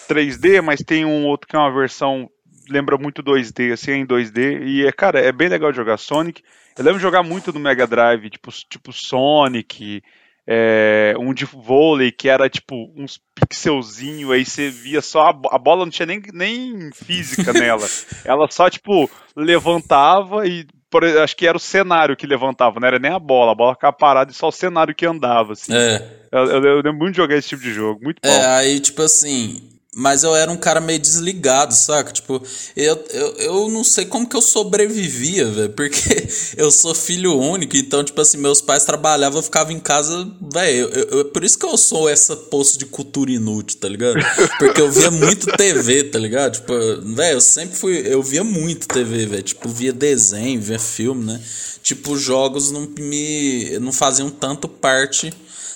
3D, 0.08 0.60
mas 0.60 0.80
tem 0.80 1.04
um 1.04 1.26
outro 1.26 1.48
que 1.48 1.56
é 1.56 1.58
uma 1.58 1.72
versão, 1.72 2.28
lembra 2.68 2.98
muito 2.98 3.22
2D, 3.22 3.72
assim, 3.72 3.92
é 3.92 3.96
em 3.96 4.06
2D, 4.06 4.62
e 4.66 4.86
é, 4.86 4.92
cara, 4.92 5.20
é 5.20 5.32
bem 5.32 5.48
legal 5.48 5.72
jogar 5.72 5.96
Sonic. 5.96 6.42
Eu 6.76 6.84
lembro 6.84 6.98
de 6.98 7.02
jogar 7.02 7.22
muito 7.22 7.52
no 7.52 7.60
Mega 7.60 7.86
Drive, 7.86 8.30
tipo, 8.30 8.50
tipo 8.50 8.92
Sonic, 8.92 10.02
é, 10.46 11.14
um 11.18 11.32
de 11.32 11.44
vôlei 11.44 12.10
que 12.10 12.28
era 12.28 12.48
tipo 12.48 12.92
uns 12.96 13.20
pixelzinho, 13.34 14.32
aí 14.32 14.44
você 14.44 14.68
via 14.68 15.00
só 15.00 15.22
a, 15.22 15.40
a, 15.50 15.58
bola 15.58 15.84
não 15.84 15.90
tinha 15.90 16.06
nem, 16.06 16.22
nem 16.32 16.90
física 16.92 17.52
nela. 17.54 17.86
Ela 18.24 18.48
só 18.50 18.68
tipo 18.68 19.10
levantava 19.36 20.46
e 20.46 20.66
por, 20.90 21.04
acho 21.04 21.34
que 21.36 21.46
era 21.46 21.56
o 21.56 21.60
cenário 21.60 22.16
que 22.16 22.26
levantava, 22.26 22.78
não 22.78 22.86
era 22.86 22.98
nem 22.98 23.10
a 23.10 23.18
bola, 23.18 23.52
a 23.52 23.54
bola 23.54 23.74
ficava 23.74 23.96
parada 23.96 24.30
e 24.30 24.34
só 24.34 24.48
o 24.48 24.52
cenário 24.52 24.94
que 24.94 25.06
andava, 25.06 25.54
assim. 25.54 25.74
É. 25.74 26.06
Eu, 26.30 26.44
eu, 26.44 26.62
eu 26.62 26.76
lembro 26.76 26.98
muito 26.98 27.12
de 27.12 27.16
jogar 27.16 27.36
esse 27.36 27.48
tipo 27.48 27.62
de 27.62 27.72
jogo, 27.72 28.00
muito 28.02 28.20
bom. 28.22 28.28
É, 28.28 28.46
aí, 28.58 28.78
tipo 28.78 29.00
assim, 29.00 29.72
mas 29.94 30.24
eu 30.24 30.34
era 30.34 30.50
um 30.50 30.56
cara 30.56 30.80
meio 30.80 30.98
desligado, 30.98 31.74
saca? 31.74 32.12
Tipo, 32.12 32.42
eu, 32.74 33.04
eu, 33.10 33.36
eu 33.36 33.68
não 33.68 33.84
sei 33.84 34.06
como 34.06 34.26
que 34.26 34.34
eu 34.34 34.40
sobrevivia, 34.40 35.46
velho. 35.50 35.70
Porque 35.70 36.28
eu 36.56 36.70
sou 36.70 36.94
filho 36.94 37.38
único, 37.38 37.76
então, 37.76 38.02
tipo 38.02 38.18
assim, 38.18 38.38
meus 38.38 38.62
pais 38.62 38.86
trabalhavam, 38.86 39.38
eu 39.38 39.42
ficava 39.42 39.70
em 39.70 39.78
casa, 39.78 40.26
velho. 40.40 41.26
Por 41.26 41.44
isso 41.44 41.58
que 41.58 41.66
eu 41.66 41.76
sou 41.76 42.08
essa 42.08 42.34
poço 42.34 42.78
de 42.78 42.86
cultura 42.86 43.30
inútil, 43.30 43.78
tá 43.78 43.88
ligado? 43.88 44.16
Porque 44.58 44.80
eu 44.80 44.90
via 44.90 45.10
muito 45.10 45.46
TV, 45.58 46.04
tá 46.04 46.18
ligado? 46.18 46.54
Tipo, 46.54 46.72
velho, 47.14 47.36
eu 47.36 47.40
sempre 47.42 47.76
fui. 47.76 48.02
Eu 48.06 48.22
via 48.22 48.42
muito 48.42 48.88
TV, 48.88 49.26
velho. 49.26 49.42
Tipo, 49.42 49.68
via 49.68 49.92
desenho, 49.92 50.58
via 50.58 50.78
filme, 50.78 51.22
né? 51.24 51.40
Tipo, 51.82 52.16
jogos 52.16 52.70
não 52.70 52.88
me. 52.98 53.78
não 53.78 53.92
faziam 53.92 54.30
tanto 54.30 54.66
parte 54.68 55.34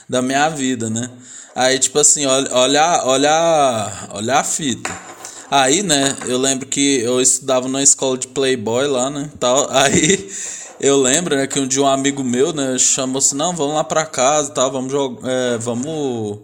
da 0.08 0.22
minha 0.22 0.48
vida, 0.48 0.88
né? 0.88 1.10
Aí, 1.56 1.78
tipo 1.78 1.98
assim, 1.98 2.26
olha, 2.26 2.50
olha, 2.52 3.00
olha, 3.04 4.08
olha 4.10 4.34
a 4.36 4.44
fita. 4.44 4.94
Aí, 5.50 5.82
né, 5.82 6.14
eu 6.26 6.36
lembro 6.36 6.66
que 6.66 7.00
eu 7.00 7.18
estudava 7.18 7.66
na 7.66 7.82
escola 7.82 8.18
de 8.18 8.28
Playboy 8.28 8.86
lá, 8.86 9.08
né, 9.08 9.30
tal. 9.40 9.66
Aí 9.72 10.30
eu 10.78 11.00
lembro, 11.00 11.34
né, 11.34 11.46
que 11.46 11.58
um 11.58 11.66
dia 11.66 11.80
um 11.80 11.86
amigo 11.86 12.22
meu, 12.22 12.52
né, 12.52 12.76
chamou 12.78 13.20
assim, 13.20 13.36
não, 13.36 13.56
vamos 13.56 13.74
lá 13.74 13.82
pra 13.82 14.04
casa, 14.04 14.52
tal, 14.52 14.70
vamos 14.70 14.92
jogar, 14.92 15.26
é, 15.26 15.56
vamos 15.56 16.40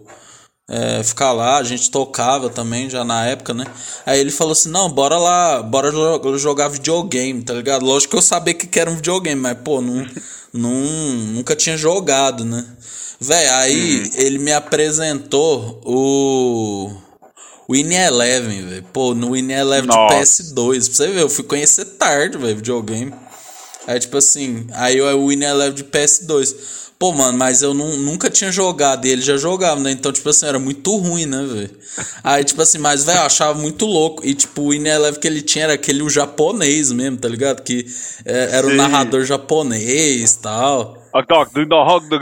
é, 0.67 1.03
ficar 1.03 1.31
lá, 1.31 1.57
a 1.57 1.63
gente 1.63 1.91
tocava 1.91 2.49
também 2.49 2.89
já 2.89 3.03
na 3.03 3.23
época, 3.27 3.53
né? 3.53 3.65
Aí 4.07 4.19
ele 4.19 4.31
falou 4.31 4.53
assim: 4.53 4.69
não, 4.69 4.89
bora 4.89 5.17
lá, 5.17 5.61
bora 5.61 5.91
jogar 6.37 6.69
videogame, 6.69 7.43
tá 7.43 7.53
ligado? 7.53 7.85
Lógico 7.85 8.11
que 8.11 8.17
eu 8.17 8.21
sabia 8.21 8.53
que 8.53 8.79
era 8.79 8.89
um 8.89 8.95
videogame, 8.95 9.39
mas 9.39 9.57
pô, 9.63 9.81
não, 9.81 10.07
não, 10.53 10.71
nunca 10.71 11.55
tinha 11.55 11.77
jogado, 11.77 12.45
né? 12.45 12.65
Véi, 13.23 13.47
aí 13.47 13.99
uhum. 13.99 14.09
ele 14.15 14.37
me 14.39 14.51
apresentou 14.51 15.79
o. 15.85 16.91
O 17.65 17.73
Eleven, 17.73 18.67
velho. 18.67 18.85
Pô, 18.91 19.15
no 19.15 19.35
In 19.35 19.49
Eleven 19.49 19.89
de 19.89 19.95
PS2. 19.95 20.53
Pra 20.53 20.95
você 20.95 21.07
ver, 21.07 21.21
eu 21.21 21.29
fui 21.29 21.45
conhecer 21.45 21.85
tarde, 21.85 22.37
velho, 22.37 22.57
videogame. 22.57 23.13
Aí, 23.87 23.97
tipo 23.97 24.17
assim, 24.17 24.67
aí 24.73 25.01
o 25.01 25.31
In 25.31 25.41
Eleven 25.41 25.73
de 25.73 25.85
PS2. 25.85 26.53
Pô, 26.99 27.13
mano, 27.13 27.37
mas 27.37 27.61
eu 27.61 27.73
não, 27.73 27.95
nunca 27.97 28.29
tinha 28.29 28.51
jogado 28.51 29.05
e 29.05 29.09
ele 29.09 29.21
já 29.21 29.37
jogava, 29.37 29.79
né? 29.79 29.91
Então, 29.91 30.11
tipo 30.11 30.29
assim, 30.29 30.45
era 30.45 30.59
muito 30.59 30.95
ruim, 30.97 31.25
né, 31.25 31.45
velho? 31.45 31.71
Aí, 32.23 32.43
tipo 32.43 32.61
assim, 32.61 32.77
mas, 32.77 33.05
velho, 33.05 33.19
eu 33.19 33.23
achava 33.23 33.57
muito 33.57 33.85
louco. 33.85 34.25
E, 34.25 34.35
tipo, 34.35 34.63
o 34.63 34.73
In 34.73 34.85
Eleven 34.85 35.19
que 35.19 35.27
ele 35.27 35.41
tinha 35.41 35.63
era 35.63 35.73
aquele 35.73 36.03
o 36.03 36.09
japonês 36.09 36.91
mesmo, 36.91 37.17
tá 37.17 37.29
ligado? 37.29 37.61
Que 37.61 37.85
é, 38.25 38.49
era 38.51 38.67
o 38.67 38.73
narrador 38.73 39.23
japonês 39.23 40.33
e 40.33 40.39
tal. 40.39 41.02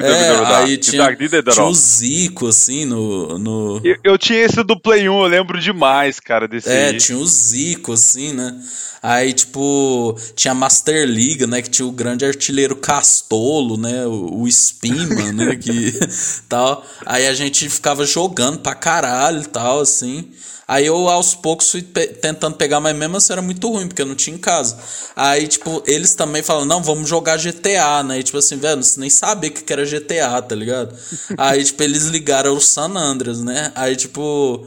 É, 0.03 0.55
aí 0.55 0.77
tinha, 0.77 1.15
tinha 1.15 1.65
o 1.65 1.73
Zico, 1.73 2.47
assim, 2.47 2.83
no... 2.83 3.39
no... 3.39 3.81
Eu, 3.83 3.97
eu, 4.03 4.17
tinha 4.17 4.39
esse 4.39 4.61
do 4.63 4.77
Play 4.77 5.07
1, 5.07 5.21
eu 5.23 5.27
lembro 5.27 5.59
demais, 5.59 6.19
cara, 6.19 6.47
desse 6.47 6.69
É, 6.69 6.87
aí. 6.87 6.97
tinha 6.97 7.17
o 7.17 7.25
Zico, 7.25 7.93
assim, 7.93 8.33
né? 8.33 8.53
Aí, 9.01 9.33
tipo, 9.33 10.15
tinha 10.35 10.51
a 10.51 10.55
Master 10.55 11.07
League, 11.07 11.47
né? 11.47 11.61
Que 11.61 11.69
tinha 11.69 11.87
o 11.87 11.91
grande 11.91 12.23
artilheiro 12.23 12.75
Castolo, 12.75 13.75
né? 13.75 14.05
O, 14.05 14.41
o 14.41 14.51
Spima, 14.51 15.31
né? 15.31 15.55
Que 15.55 15.97
tal. 16.47 16.85
Aí 17.03 17.25
a 17.25 17.33
gente 17.33 17.67
ficava 17.67 18.05
jogando 18.05 18.59
pra 18.59 18.75
caralho 18.75 19.41
e 19.41 19.47
tal, 19.47 19.79
assim. 19.79 20.29
Aí 20.71 20.85
eu 20.85 21.09
aos 21.09 21.35
poucos 21.35 21.69
fui 21.69 21.81
pe 21.81 22.07
tentando 22.07 22.55
pegar, 22.55 22.79
mas 22.79 22.95
mesmo 22.95 23.17
assim 23.17 23.33
era 23.33 23.41
muito 23.41 23.69
ruim, 23.69 23.89
porque 23.89 24.01
eu 24.01 24.05
não 24.05 24.15
tinha 24.15 24.33
em 24.33 24.39
casa. 24.39 24.77
Aí, 25.17 25.45
tipo, 25.45 25.83
eles 25.85 26.13
também 26.13 26.41
falam, 26.41 26.63
não, 26.63 26.81
vamos 26.81 27.09
jogar 27.09 27.37
GTA, 27.37 28.01
né? 28.03 28.19
E 28.19 28.23
tipo 28.23 28.37
assim, 28.37 28.55
velho, 28.55 28.81
você 28.81 28.97
nem 28.97 29.09
sabia 29.09 29.49
o 29.49 29.53
que 29.53 29.73
era 29.73 29.85
GTA, 29.85 30.41
tá 30.41 30.55
ligado? 30.55 30.97
Aí, 31.37 31.61
tipo, 31.61 31.83
eles 31.83 32.05
ligaram 32.05 32.55
o 32.55 32.61
San 32.61 32.95
Andreas, 32.95 33.41
né? 33.41 33.73
Aí, 33.75 33.97
tipo. 33.97 34.65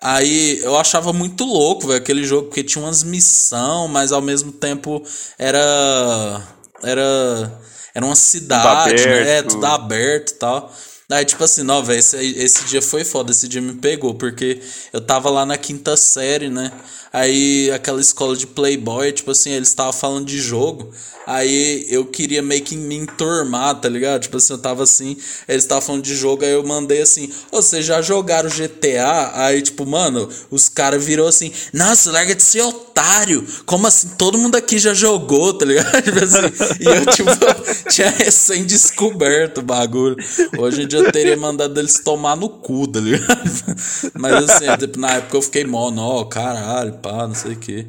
Aí 0.00 0.58
eu 0.62 0.74
achava 0.78 1.12
muito 1.12 1.44
louco, 1.44 1.86
velho, 1.86 1.98
aquele 1.98 2.24
jogo, 2.24 2.48
porque 2.48 2.64
tinha 2.64 2.82
umas 2.82 3.02
missão, 3.02 3.86
mas 3.88 4.10
ao 4.10 4.22
mesmo 4.22 4.52
tempo 4.52 5.02
era. 5.38 6.42
Era. 6.82 7.60
Era 7.94 8.06
uma 8.06 8.16
cidade, 8.16 9.02
tudo 9.02 9.06
né? 9.10 9.36
É, 9.36 9.42
tudo 9.42 9.66
aberto 9.66 10.30
e 10.30 10.34
tal. 10.36 10.72
Aí, 11.12 11.24
tipo 11.24 11.44
assim, 11.44 11.62
não, 11.62 11.84
velho, 11.84 11.98
esse, 11.98 12.16
esse 12.16 12.64
dia 12.64 12.80
foi 12.80 13.04
foda, 13.04 13.30
esse 13.30 13.46
dia 13.46 13.60
me 13.60 13.74
pegou, 13.74 14.14
porque 14.14 14.60
eu 14.92 15.00
tava 15.00 15.28
lá 15.28 15.44
na 15.44 15.58
quinta 15.58 15.96
série, 15.96 16.48
né? 16.48 16.72
Aí 17.12 17.70
aquela 17.70 18.00
escola 18.00 18.36
de 18.36 18.46
Playboy, 18.46 19.12
tipo 19.12 19.30
assim, 19.30 19.50
eles 19.50 19.68
estavam 19.68 19.92
falando 19.92 20.26
de 20.26 20.38
jogo. 20.38 20.90
Aí 21.26 21.86
eu 21.88 22.04
queria 22.04 22.42
meio 22.42 22.62
que 22.62 22.76
me 22.76 22.96
enturmar, 22.96 23.80
tá 23.80 23.88
ligado? 23.88 24.22
Tipo 24.22 24.38
assim, 24.38 24.52
eu 24.54 24.58
tava 24.58 24.82
assim, 24.82 25.16
eles 25.46 25.62
estavam 25.62 25.82
falando 25.82 26.02
de 26.02 26.14
jogo, 26.14 26.44
aí 26.44 26.52
eu 26.52 26.66
mandei 26.66 27.02
assim, 27.02 27.30
oh, 27.50 27.62
vocês 27.62 27.84
já 27.86 28.02
jogaram 28.02 28.50
GTA? 28.50 29.30
Aí, 29.34 29.62
tipo, 29.62 29.86
mano, 29.86 30.28
os 30.50 30.68
caras 30.68 31.04
virou 31.04 31.28
assim, 31.28 31.52
nossa, 31.72 32.10
larga 32.10 32.34
de 32.34 32.42
ser 32.42 32.62
otário. 32.62 33.46
Como 33.64 33.86
assim? 33.86 34.08
Todo 34.18 34.38
mundo 34.38 34.56
aqui 34.56 34.78
já 34.78 34.94
jogou, 34.94 35.54
tá 35.54 35.64
ligado? 35.64 35.92
Tipo 36.02 36.24
assim, 36.24 36.80
e 36.80 36.84
eu, 36.84 37.06
tipo, 37.06 37.30
tinha 37.88 38.10
recém-descoberto 38.10 39.60
o 39.60 39.64
bagulho. 39.64 40.16
Hoje 40.58 40.82
em 40.82 40.86
dia 40.86 40.98
eu 40.98 41.12
teria 41.12 41.36
mandado 41.36 41.78
eles 41.78 42.00
tomar 42.00 42.36
no 42.36 42.48
cu, 42.48 42.86
tá 42.86 43.00
ligado? 43.00 43.50
Mas 44.18 44.50
assim, 44.50 44.66
tipo, 44.78 44.98
na 44.98 45.10
época 45.16 45.36
eu 45.36 45.42
fiquei 45.42 45.64
mó, 45.64 45.92
ó, 45.96 46.24
caralho, 46.24 46.94
pá, 47.02 47.26
não 47.26 47.34
sei 47.34 47.52
o 47.52 47.56
que. 47.56 47.86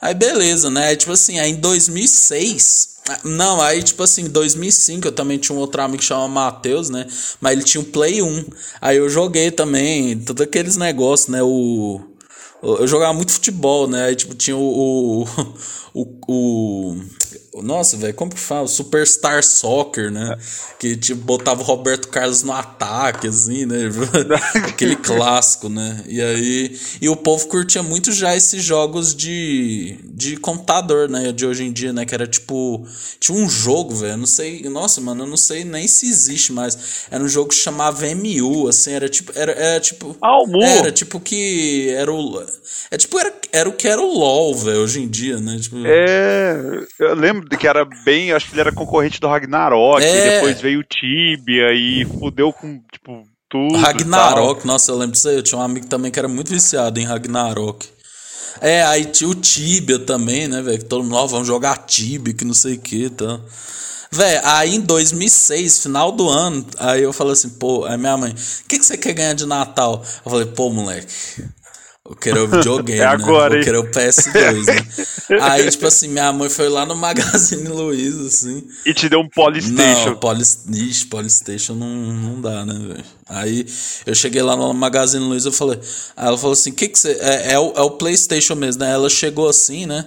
Aí 0.00 0.14
beleza, 0.14 0.70
né? 0.70 0.94
Tipo 0.96 1.12
assim, 1.12 1.38
aí 1.38 1.50
em 1.50 1.56
2006. 1.56 2.98
Não, 3.24 3.60
aí 3.60 3.82
tipo 3.82 4.02
assim, 4.02 4.22
em 4.22 4.28
2005 4.28 5.08
eu 5.08 5.12
também 5.12 5.38
tinha 5.38 5.56
um 5.56 5.60
outro 5.60 5.80
amigo 5.82 5.98
que 5.98 6.04
chama 6.04 6.28
Matheus, 6.28 6.90
né? 6.90 7.06
Mas 7.40 7.52
ele 7.52 7.64
tinha 7.64 7.80
um 7.80 7.84
Play 7.84 8.22
1. 8.22 8.44
Aí 8.80 8.96
eu 8.98 9.08
joguei 9.08 9.50
também, 9.50 10.18
todos 10.18 10.42
aqueles 10.42 10.76
negócios, 10.76 11.28
né? 11.28 11.42
O. 11.42 12.00
Eu 12.62 12.86
jogava 12.86 13.14
muito 13.14 13.32
futebol, 13.32 13.86
né? 13.88 14.06
Aí 14.06 14.16
tipo 14.16 14.34
tinha 14.34 14.56
o. 14.56 15.22
O. 15.22 15.26
o, 15.94 16.18
o 16.28 16.96
nossa, 17.62 17.96
velho, 17.96 18.14
como 18.14 18.30
que 18.30 18.40
fala? 18.40 18.66
Superstar 18.66 19.42
Soccer, 19.42 20.10
né? 20.10 20.36
Que 20.78 20.96
tipo, 20.96 21.20
botava 21.22 21.60
o 21.60 21.64
Roberto 21.64 22.08
Carlos 22.08 22.42
no 22.42 22.52
ataque, 22.52 23.28
assim, 23.28 23.66
né? 23.66 23.76
Aquele 24.68 24.96
clássico, 24.96 25.68
né? 25.68 26.02
E 26.06 26.20
aí. 26.20 26.78
E 27.00 27.08
o 27.08 27.16
povo 27.16 27.46
curtia 27.48 27.82
muito 27.82 28.12
já 28.12 28.36
esses 28.36 28.62
jogos 28.62 29.14
de, 29.14 29.98
de 30.04 30.36
computador, 30.36 31.08
né? 31.08 31.32
De 31.32 31.46
hoje 31.46 31.64
em 31.64 31.72
dia, 31.72 31.92
né? 31.92 32.04
Que 32.04 32.14
era 32.14 32.26
tipo. 32.26 32.86
Tinha 33.18 33.36
um 33.36 33.48
jogo, 33.48 33.94
velho. 33.94 34.16
Não 34.16 34.26
sei. 34.26 34.62
Nossa, 34.68 35.00
mano, 35.00 35.24
eu 35.24 35.28
não 35.28 35.36
sei 35.36 35.64
nem 35.64 35.86
se 35.86 36.08
existe 36.08 36.52
mais. 36.52 37.06
Era 37.10 37.22
um 37.22 37.28
jogo 37.28 37.50
que 37.50 37.56
chamava 37.56 38.06
MU, 38.14 38.68
assim, 38.68 38.92
era 38.92 39.08
tipo. 39.08 39.32
Era, 39.34 39.52
era 39.52 39.80
tipo. 39.80 40.16
Ah, 40.22 40.38
Era 40.62 40.92
tipo 40.92 41.20
que. 41.20 41.90
Era 41.90 42.12
o. 42.12 42.42
É 42.90 42.96
tipo, 42.96 43.18
era, 43.18 43.32
era 43.52 43.68
o 43.68 43.72
que 43.72 43.86
era 43.86 44.00
o 44.00 44.18
LOL, 44.18 44.54
velho, 44.54 44.80
hoje 44.80 45.00
em 45.02 45.08
dia, 45.08 45.38
né? 45.38 45.58
Tipo... 45.60 45.76
É. 45.84 46.86
Eu 46.98 47.14
lembro 47.14 47.47
que 47.56 47.66
era 47.66 47.84
bem. 48.04 48.32
Acho 48.32 48.46
que 48.46 48.54
ele 48.54 48.60
era 48.60 48.72
concorrente 48.72 49.20
do 49.20 49.28
Ragnarok. 49.28 50.04
É. 50.04 50.34
depois 50.34 50.60
veio 50.60 50.80
o 50.80 50.84
Tibia 50.84 51.72
e 51.72 52.04
fudeu 52.04 52.52
com, 52.52 52.80
tipo, 52.92 53.24
tudo. 53.48 53.76
Ragnarok, 53.78 54.66
nossa, 54.66 54.90
eu 54.90 54.96
lembro 54.96 55.12
disso 55.12 55.28
aí. 55.28 55.36
Eu 55.36 55.42
tinha 55.42 55.58
um 55.58 55.64
amigo 55.64 55.86
também 55.86 56.10
que 56.10 56.18
era 56.18 56.28
muito 56.28 56.50
viciado 56.50 57.00
em 57.00 57.04
Ragnarok. 57.04 57.88
É, 58.60 58.82
aí 58.82 59.04
tinha 59.04 59.30
o 59.30 59.34
Tibia 59.34 59.98
também, 59.98 60.48
né, 60.48 60.60
velho? 60.62 60.82
Todo 60.84 61.04
mundo, 61.04 61.16
ó, 61.16 61.26
vamos 61.26 61.46
jogar 61.46 61.76
Tibia, 61.86 62.34
que 62.34 62.44
não 62.44 62.54
sei 62.54 62.74
o 62.74 62.80
que, 62.80 63.08
tá. 63.08 63.40
Velho, 64.10 64.40
aí 64.42 64.74
em 64.74 64.80
2006, 64.80 65.82
final 65.82 66.10
do 66.10 66.28
ano, 66.30 66.64
aí 66.78 67.02
eu 67.02 67.12
falei 67.12 67.34
assim, 67.34 67.50
pô, 67.50 67.84
aí 67.84 67.98
minha 67.98 68.16
mãe, 68.16 68.32
o 68.32 68.66
que, 68.66 68.78
que 68.78 68.84
você 68.84 68.96
quer 68.96 69.12
ganhar 69.12 69.34
de 69.34 69.44
Natal? 69.44 70.02
Eu 70.24 70.30
falei, 70.30 70.46
pô, 70.46 70.70
moleque, 70.70 71.06
eu 72.08 72.16
quero 72.16 72.44
o 72.44 72.48
videogame, 72.48 73.00
É 73.00 73.04
agora, 73.04 73.54
né? 73.54 73.60
Eu 73.60 73.64
quero 73.64 73.80
o 73.80 73.90
PS2, 73.90 74.64
né? 74.64 75.40
Aí, 75.42 75.70
tipo 75.70 75.86
assim, 75.86 76.08
minha 76.08 76.32
mãe 76.32 76.48
foi 76.48 76.68
lá 76.70 76.86
no 76.86 76.96
Magazine 76.96 77.68
Luiza, 77.68 78.26
assim. 78.26 78.66
E 78.86 78.94
te 78.94 79.10
deu 79.10 79.20
um 79.20 79.28
Polystation. 79.28 80.10
Não, 80.10 80.16
Polis, 80.16 80.60
ixi, 80.72 81.06
Polystation 81.06 81.74
não, 81.74 81.86
não 81.86 82.40
dá, 82.40 82.64
né, 82.64 82.74
velho? 82.74 83.04
Aí 83.28 83.66
eu 84.06 84.14
cheguei 84.14 84.40
lá 84.40 84.56
no 84.56 84.72
Magazine 84.72 85.22
Luiza 85.22 85.50
e 85.50 85.52
falei. 85.52 85.78
Aí 86.16 86.28
ela 86.28 86.38
falou 86.38 86.54
assim: 86.54 86.72
que 86.72 86.88
que 86.88 86.98
você. 86.98 87.10
É, 87.20 87.52
é, 87.52 87.58
o, 87.58 87.74
é 87.76 87.82
o 87.82 87.90
PlayStation 87.90 88.54
mesmo, 88.54 88.82
né? 88.82 88.90
Ela 88.90 89.10
chegou 89.10 89.46
assim, 89.46 89.84
né? 89.84 90.06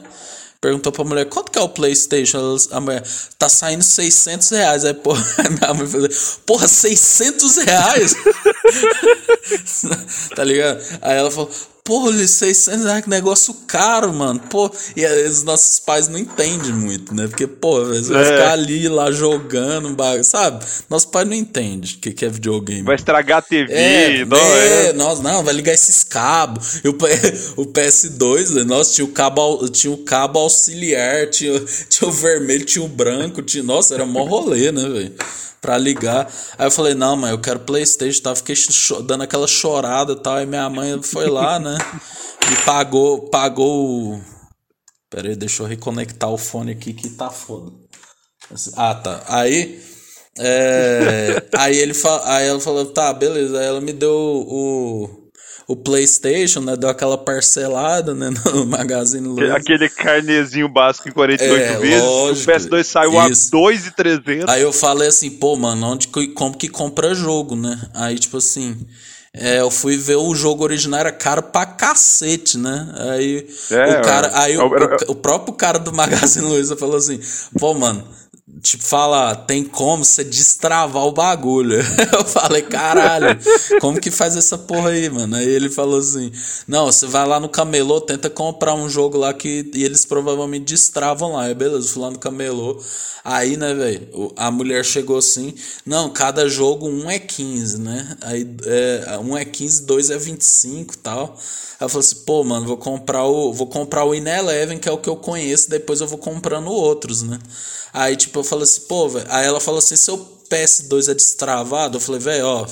Perguntou 0.62 0.92
pra 0.92 1.04
mulher, 1.04 1.26
quanto 1.26 1.52
que 1.52 1.58
é 1.58 1.62
o 1.62 1.68
Playstation? 1.68 2.56
A 2.70 2.80
mulher, 2.80 3.04
tá 3.38 3.50
saindo 3.50 3.84
600 3.84 4.50
reais. 4.52 4.86
Aí, 4.86 4.94
porra, 4.94 5.26
minha 5.50 5.74
mãe 5.74 5.88
falou, 5.88 6.10
porra, 6.46 6.68
600 6.68 7.58
reais? 7.58 8.16
tá 10.36 10.44
ligado? 10.44 10.80
Aí 11.02 11.18
ela 11.18 11.32
falou, 11.32 11.50
porra, 11.92 12.10
Liz, 12.12 12.32
600 12.32 12.86
reais, 12.86 13.04
que 13.04 13.10
negócio 13.10 13.54
caro, 13.68 14.14
mano. 14.14 14.40
Pô, 14.50 14.72
e 14.96 15.06
os 15.28 15.44
nossos 15.44 15.78
pais 15.78 16.08
não 16.08 16.18
entendem 16.18 16.72
muito, 16.72 17.14
né? 17.14 17.28
Porque, 17.28 17.46
pô, 17.46 17.84
você 17.84 18.14
vai 18.14 18.22
É. 18.22 18.26
ficar 18.26 18.52
ali, 18.54 18.88
lá, 18.88 19.12
jogando, 19.12 19.94
sabe? 20.24 20.64
Nosso 20.90 21.10
pai 21.10 21.26
não 21.26 21.34
entende 21.34 21.96
o 21.96 22.00
que, 22.00 22.14
que 22.14 22.24
é 22.24 22.30
videogame. 22.30 22.84
Vai 22.84 22.96
estragar 22.96 23.40
a 23.40 23.42
TV. 23.42 23.74
É, 23.74 24.24
não, 24.24 24.38
é, 24.38 24.86
é. 24.88 24.94
nossa, 24.94 25.22
não, 25.22 25.44
vai 25.44 25.54
ligar 25.54 25.74
esses 25.74 26.02
cabos. 26.02 26.80
E 26.82 26.88
o, 26.88 26.94
P- 26.94 27.08
o 27.58 27.66
PS2, 27.66 28.52
né, 28.52 28.64
nossa, 28.64 28.94
tinha 28.94 29.04
o 29.04 29.10
cabo, 29.12 29.68
tinha 29.68 29.92
o 29.92 29.98
cabo 29.98 30.40
auxiliar, 30.40 31.30
tinha, 31.30 31.60
tinha 31.90 32.08
o 32.08 32.12
vermelho, 32.14 32.64
tinha 32.64 32.86
o 32.86 32.88
branco, 32.88 33.42
tinha, 33.42 33.64
nossa, 33.64 33.94
era 33.96 34.06
mó 34.06 34.24
rolê, 34.24 34.72
né, 34.72 34.88
velho? 34.88 35.14
Pra 35.60 35.78
ligar. 35.78 36.28
Aí 36.58 36.66
eu 36.66 36.72
falei, 36.72 36.96
não, 36.96 37.16
mãe, 37.16 37.30
eu 37.30 37.38
quero 37.38 37.60
Playstation, 37.60 38.24
tá? 38.24 38.36
Fiquei 38.36 38.56
dando 39.06 39.22
aquela 39.22 39.46
chorada 39.46 40.14
e 40.14 40.16
tal. 40.16 40.38
Aí 40.38 40.46
minha 40.48 40.68
mãe 40.68 41.00
foi 41.04 41.28
lá, 41.28 41.60
né? 41.60 41.78
E 42.52 42.66
pagou, 42.66 43.30
pagou. 43.30 44.22
Pera 45.10 45.30
aí, 45.30 45.36
deixa 45.36 45.64
eu 45.64 45.68
reconectar 45.68 46.30
o 46.30 46.38
fone 46.38 46.72
aqui 46.72 46.94
que 46.94 47.10
tá 47.10 47.30
foda. 47.30 47.72
Ah, 48.76 48.96
tá. 48.96 49.24
Aí. 49.28 49.80
é, 50.38 51.44
aí 51.58 51.78
ele 51.78 51.94
fa... 51.94 52.22
aí 52.34 52.48
ela 52.48 52.60
falou, 52.60 52.86
tá, 52.86 53.14
beleza. 53.14 53.60
Aí 53.60 53.66
ela 53.66 53.82
me 53.82 53.94
deu 53.94 54.12
o, 54.14 55.30
o 55.68 55.76
PlayStation, 55.76 56.62
né? 56.62 56.76
Deu 56.78 56.90
aquela 56.90 57.18
parcelada, 57.18 58.14
né? 58.14 58.30
No 58.54 58.66
Magazine 58.66 59.28
Luiza. 59.28 59.56
Aquele 59.56 59.90
carnezinho 59.90 60.68
básico 60.70 61.10
em 61.10 61.12
48 61.12 61.54
É, 61.54 61.78
vezes. 61.78 62.02
lógico. 62.04 62.52
o 62.52 62.54
PS2 62.54 62.84
saiu 62.84 63.32
Isso. 63.32 63.48
a 63.48 63.60
2,300. 63.60 64.50
Aí 64.50 64.62
eu 64.62 64.72
falei 64.74 65.08
assim, 65.10 65.30
pô, 65.30 65.56
mano, 65.56 65.86
onde 65.88 66.08
como 66.08 66.58
que 66.58 66.68
compra 66.70 67.14
jogo, 67.14 67.56
né? 67.56 67.80
Aí, 67.94 68.18
tipo 68.18 68.38
assim, 68.38 68.78
é, 69.34 69.60
eu 69.62 69.72
fui 69.72 69.96
ver 69.98 70.18
o 70.18 70.36
jogo 70.36 70.64
original, 70.64 71.00
era 71.00 71.12
caro 71.12 71.42
pra 71.44 71.66
cacete, 71.66 72.58
né? 72.58 72.94
Aí 73.12 73.48
É, 73.72 74.00
o 74.00 74.02
cara, 74.02 74.30
aí 74.40 74.58
o, 74.58 74.76
era- 74.76 74.98
o, 75.08 75.12
o 75.14 75.16
próprio 75.16 75.54
cara 75.54 75.80
do 75.80 75.94
Magazine 75.94 76.46
Luiza 76.46 76.76
falou 76.76 76.98
assim, 76.98 77.20
pô, 77.58 77.74
mano, 77.74 78.06
tipo, 78.62 78.84
fala, 78.84 79.36
tem 79.36 79.64
como 79.64 80.04
você 80.04 80.24
destravar 80.24 81.06
o 81.06 81.12
bagulho. 81.12 81.78
Eu 82.12 82.26
falei, 82.26 82.62
caralho, 82.62 83.38
como 83.80 84.00
que 84.00 84.12
faz 84.12 84.36
essa 84.36 84.58
porra 84.58 84.90
aí, 84.90 85.10
mano? 85.10 85.36
Aí 85.36 85.48
ele 85.48 85.70
falou 85.70 86.00
assim, 86.00 86.32
não, 86.68 86.86
você 86.86 87.08
vai 87.08 87.26
lá 87.26 87.40
no 87.40 87.48
camelô, 87.50 88.02
tenta 88.02 88.30
comprar 88.30 88.74
um 88.74 88.90
jogo 88.90 89.18
lá 89.18 89.34
que 89.34 89.70
e 89.74 89.84
eles 89.84 90.06
provavelmente 90.06 90.66
destravam 90.66 91.34
lá. 91.34 91.44
Aí 91.44 91.54
beleza, 91.54 91.90
fui 91.90 92.02
lá 92.02 92.12
no 92.12 92.20
camelô. 92.20 92.82
Aí, 93.24 93.56
né, 93.56 93.74
velho, 93.74 94.34
a 94.36 94.50
mulher 94.50 94.84
chegou 94.84 95.18
assim, 95.18 95.54
não, 95.86 96.10
cada 96.10 96.50
jogo 96.50 96.88
um 96.88 97.10
é 97.10 97.20
15, 97.20 97.80
né? 97.80 98.18
Aí 98.22 98.48
é, 98.66 99.20
um 99.20 99.38
é 99.38 99.46
15, 99.46 99.84
dois 99.84 100.10
é 100.10 100.18
25 100.18 100.94
e 100.94 100.98
tal. 100.98 101.38
Ela 101.80 101.90
falou 101.90 102.00
assim, 102.00 102.16
pô, 102.26 102.44
mano, 102.44 102.66
vou 102.68 102.78
comprar 102.78 103.26
o. 103.26 103.52
Vou 103.54 103.68
comprar 103.68 104.06
o 104.06 104.14
Ineleven, 104.14 104.78
que 104.78 104.88
é 104.88 104.92
o 104.92 104.98
que 104.98 105.10
eu 105.10 105.16
conheço, 105.16 105.70
depois 105.70 106.00
eu 106.00 106.08
vou 106.08 106.18
comprando 106.18 106.68
outros, 106.72 107.24
né? 107.24 107.40
Aí, 107.94 108.16
tipo, 108.16 108.41
eu 108.42 108.46
falei 108.46 108.64
assim, 108.64 108.82
pô, 108.82 109.10
velho. 109.10 109.26
Aí 109.30 109.46
ela 109.46 109.60
falou 109.60 109.80
assim, 109.80 109.96
seu 109.96 110.18
PS2 110.50 111.10
é 111.10 111.14
destravado? 111.14 111.98
Eu 111.98 112.02
falei, 112.02 112.20
velho, 112.20 112.46
ó. 112.46 112.68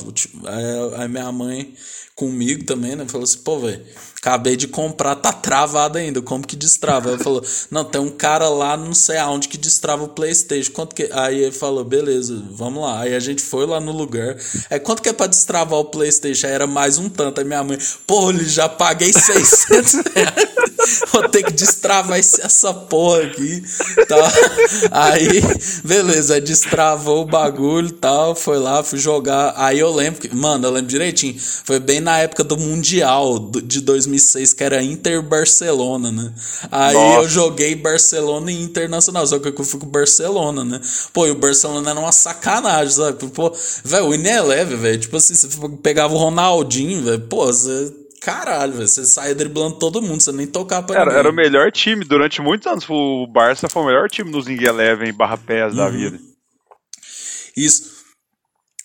Aí, 0.98 1.08
minha 1.08 1.32
mãe 1.32 1.74
comigo 2.16 2.66
também, 2.66 2.98
né? 2.98 3.06
Falou 3.08 3.24
assim, 3.24 3.38
pô, 3.40 3.60
velho, 3.60 3.82
acabei 4.18 4.58
de 4.58 4.68
comprar, 4.68 5.16
tá 5.16 5.32
travado 5.32 5.98
ainda, 5.98 6.22
como 6.22 6.46
que 6.46 6.58
destrava? 6.58 7.10
Ela 7.10 7.18
falou, 7.18 7.42
não, 7.72 7.86
tem 7.86 8.02
um 8.02 8.10
cara 8.10 8.50
lá, 8.50 8.76
não 8.76 8.94
sei 8.94 9.18
aonde, 9.18 9.48
que 9.48 9.58
destrava 9.58 10.04
o 10.04 10.10
Playstation, 10.10 10.74
quanto 10.74 10.94
que... 10.94 11.10
Aí 11.14 11.44
ele 11.44 11.54
falou, 11.54 11.86
beleza, 11.86 12.44
vamos 12.52 12.84
lá. 12.84 13.00
Aí 13.00 13.16
a 13.16 13.20
gente 13.22 13.42
foi 13.42 13.66
lá 13.66 13.80
no 13.80 13.94
lugar, 13.94 14.38
aí 14.70 14.80
quanto 14.82 15.02
que 15.02 15.08
é 15.08 15.14
pra 15.14 15.28
destravar 15.28 15.80
o 15.80 15.86
Playstation? 15.86 16.48
Aí 16.48 16.54
era 16.54 16.68
mais 16.68 16.98
um 16.98 17.08
tanto, 17.08 17.40
aí 17.40 17.46
minha 17.46 17.64
mãe, 17.64 17.78
pô, 18.06 18.30
ele 18.30 18.44
já 18.44 18.68
paguei 18.68 19.14
600 19.14 19.94
reais, 20.14 20.50
vou 21.12 21.28
ter 21.30 21.44
que 21.44 21.54
destravar 21.54 22.18
essa 22.18 22.74
porra 22.74 23.24
aqui, 23.24 23.64
tá? 24.08 24.32
Aí, 24.92 25.42
beleza, 25.84 26.40
destravou 26.40 27.24
o 27.24 27.26
bagulho 27.26 27.88
e 27.88 27.94
tal, 27.94 28.36
foi 28.36 28.58
lá, 28.58 28.84
fui 28.84 29.00
jogar, 29.00 29.54
aí 29.56 29.80
eu 29.80 29.92
lembro, 29.94 30.22
que, 30.22 30.36
mano, 30.36 30.68
eu 30.68 30.72
lembro 30.72 30.90
direitinho, 30.90 31.36
foi 31.64 31.80
bem 31.80 32.00
na 32.00 32.20
época 32.20 32.44
do 32.44 32.58
Mundial 32.58 33.40
de 33.64 33.82
2006, 33.82 34.54
que 34.54 34.64
era 34.64 34.82
Inter 34.82 35.22
Barcelona, 35.22 36.12
né? 36.12 36.34
Aí 36.72 36.94
Nossa. 36.94 37.22
eu 37.22 37.30
joguei 37.30 37.76
Barcelona 37.76 38.52
e 38.52 38.62
Internacional, 38.62 39.26
só 39.26 39.40
que 39.40 39.48
eu 39.48 39.64
fui 39.64 39.80
com 39.80 39.86
o 39.86 39.90
Barcelona, 39.90 40.64
né? 40.64 40.80
Pô, 41.14 41.28
e 41.28 41.32
o 41.32 41.36
Barcelona 41.36 41.92
era 41.92 42.00
uma 42.00 42.12
sacanagem, 42.12 42.94
sabe? 42.94 43.28
Pô, 43.30 43.54
velho, 43.84 44.08
o 44.08 44.14
Ineleve, 44.14 44.76
velho, 44.76 45.00
tipo 45.00 45.18
assim, 45.18 45.36
você 45.36 45.48
pegava 45.82 46.14
o 46.14 46.18
Ronaldinho, 46.18 47.04
velho, 47.04 47.22
pô, 47.22 47.46
você... 47.46 47.99
Caralho, 48.22 48.74
velho, 48.74 48.88
você 48.88 49.06
saia 49.06 49.34
driblando 49.34 49.78
todo 49.80 50.02
mundo, 50.02 50.22
você 50.22 50.32
nem 50.32 50.46
tocava 50.48 50.88
pra 50.88 50.96
Era, 50.96 51.06
ninguém. 51.06 51.20
era 51.20 51.30
o 51.30 51.34
melhor 51.34 51.72
time 51.72 52.04
durante 52.04 52.42
muitos 52.42 52.68
anos. 52.68 52.86
O 52.90 53.26
Barça 53.28 53.70
foi 53.70 53.82
o 53.84 53.86
melhor 53.86 54.10
time 54.10 54.30
nos 54.30 54.46
Zing 54.46 54.62
Eleven 54.64 55.12
barra 55.14 55.38
PES 55.38 55.72
Uhum. 55.72 55.78
da 55.78 55.90
vida. 55.90 56.20
Isso. 57.56 57.98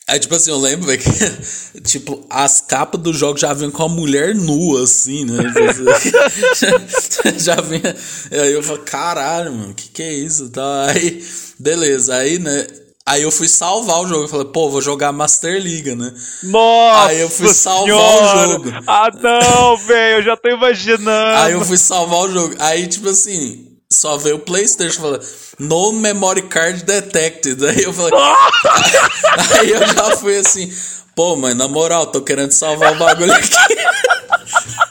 Aí, 0.07 0.21
tipo 0.21 0.35
assim, 0.35 0.51
eu 0.51 0.59
lembro, 0.59 0.87
velho, 0.87 1.01
que, 1.73 1.81
tipo, 1.81 2.27
as 2.29 2.61
capas 2.61 3.01
do 3.01 3.13
jogo 3.13 3.39
já 3.39 3.55
vinham 3.55 3.71
com 3.71 3.85
a 3.85 3.89
mulher 3.89 4.35
nua, 4.35 4.85
assim, 4.85 5.25
né? 5.25 5.39
já 7.39 7.57
vinha. 7.57 7.97
Aí 8.31 8.53
eu 8.53 8.63
falei, 8.63 8.83
caralho, 8.83 9.53
mano, 9.53 9.75
que 9.75 9.89
que 9.89 10.03
é 10.03 10.13
isso? 10.13 10.51
Tá, 10.51 10.91
aí, 10.91 11.25
beleza, 11.59 12.15
aí, 12.17 12.39
né? 12.39 12.67
Aí 13.07 13.23
eu 13.23 13.31
fui 13.31 13.47
salvar 13.47 14.01
o 14.01 14.09
jogo. 14.09 14.25
Eu 14.25 14.29
falei, 14.29 14.47
pô, 14.47 14.71
vou 14.71 14.81
jogar 14.81 15.13
Master 15.13 15.63
League, 15.63 15.95
né? 15.95 16.13
Nossa! 16.45 17.09
Aí 17.09 17.21
eu 17.21 17.29
fui 17.29 17.53
salvar 17.53 17.85
senhora! 17.85 18.49
o 18.49 18.53
jogo. 18.53 18.73
Ah, 18.87 19.11
não, 19.13 19.77
velho, 19.87 20.19
eu 20.19 20.23
já 20.23 20.37
tô 20.37 20.49
imaginando. 20.49 21.39
Aí 21.39 21.53
eu 21.53 21.61
fui 21.63 21.77
salvar 21.77 22.21
o 22.21 22.33
jogo. 22.33 22.55
Aí, 22.59 22.87
tipo 22.87 23.11
assim, 23.11 23.77
só 23.93 24.17
veio 24.17 24.37
o 24.37 24.41
PlayStation 24.41 25.03
falando, 25.03 25.27
no 25.59 25.93
memory 25.93 26.43
card 26.43 26.83
detected. 26.83 27.63
Aí 27.67 27.83
eu 27.83 27.93
falei. 27.93 28.13
aí 29.61 29.71
eu 29.71 29.87
já 29.87 30.17
fui 30.17 30.39
assim, 30.39 30.73
pô, 31.15 31.37
mãe, 31.37 31.53
na 31.53 31.69
moral, 31.69 32.07
tô 32.07 32.23
querendo 32.23 32.53
salvar 32.53 32.95
o 32.95 32.99
bagulho 32.99 33.35
aqui. 33.35 33.51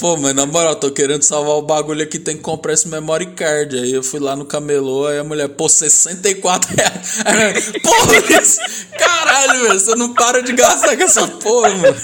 Pô, 0.00 0.16
mas 0.16 0.34
na 0.34 0.46
moral, 0.46 0.76
tô 0.76 0.90
querendo 0.90 1.22
salvar 1.22 1.56
o 1.56 1.62
bagulho 1.62 2.02
aqui, 2.02 2.18
tem 2.18 2.36
que 2.36 2.42
comprar 2.42 2.72
esse 2.72 2.86
memory 2.88 3.26
card. 3.34 3.78
Aí 3.78 3.92
eu 3.92 4.02
fui 4.02 4.20
lá 4.20 4.36
no 4.36 4.44
camelô, 4.44 5.06
aí 5.06 5.18
a 5.18 5.24
mulher, 5.24 5.48
pô, 5.48 5.68
64 5.68 6.74
reais. 6.74 7.72
Porra, 7.82 8.40
isso- 8.42 8.60
caralho, 8.98 9.68
você 9.72 9.94
não 9.94 10.12
para 10.14 10.42
de 10.42 10.52
gastar 10.52 10.96
com 10.96 11.02
essa 11.02 11.26
porra, 11.26 11.70
mano. 11.76 11.96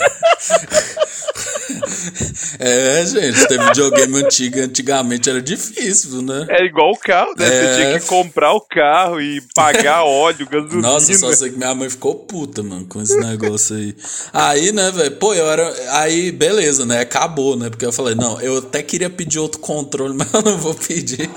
É, 2.59 3.05
gente, 3.05 3.47
ter 3.49 3.59
videogame 3.59 4.23
antigo, 4.23 4.61
antigamente 4.61 5.29
era 5.29 5.41
difícil, 5.41 6.23
né? 6.23 6.47
É 6.49 6.65
igual 6.65 6.91
o 6.93 6.99
carro, 6.99 7.33
né? 7.37 7.47
É. 7.47 7.51
Você 7.51 7.77
tinha 7.77 8.01
que 8.01 8.07
comprar 8.07 8.53
o 8.53 8.61
carro 8.61 9.21
e 9.21 9.41
pagar 9.55 10.05
óleo, 10.05 10.47
gasolina. 10.49 10.81
Nossa, 10.81 11.13
só 11.15 11.33
sei 11.33 11.51
que 11.51 11.57
minha 11.57 11.75
mãe 11.75 11.89
ficou 11.89 12.15
puta, 12.15 12.63
mano, 12.63 12.87
com 12.87 13.01
esse 13.01 13.17
negócio 13.17 13.77
aí. 13.77 13.97
Aí, 14.33 14.73
né, 14.73 14.91
velho, 14.91 15.17
pô, 15.17 15.35
eu 15.35 15.51
era. 15.51 15.75
Aí, 16.01 16.31
beleza, 16.31 16.85
né? 16.85 17.01
Acabou, 17.01 17.57
né? 17.57 17.71
Porque 17.71 17.85
eu 17.85 17.93
falei, 17.93 18.15
não, 18.15 18.41
eu 18.41 18.59
até 18.59 18.83
queria 18.83 19.11
pedir 19.11 19.39
outro 19.39 19.61
controle, 19.61 20.15
mas 20.17 20.33
eu 20.33 20.43
não 20.43 20.59
vou 20.59 20.75
pedir. 20.75 21.29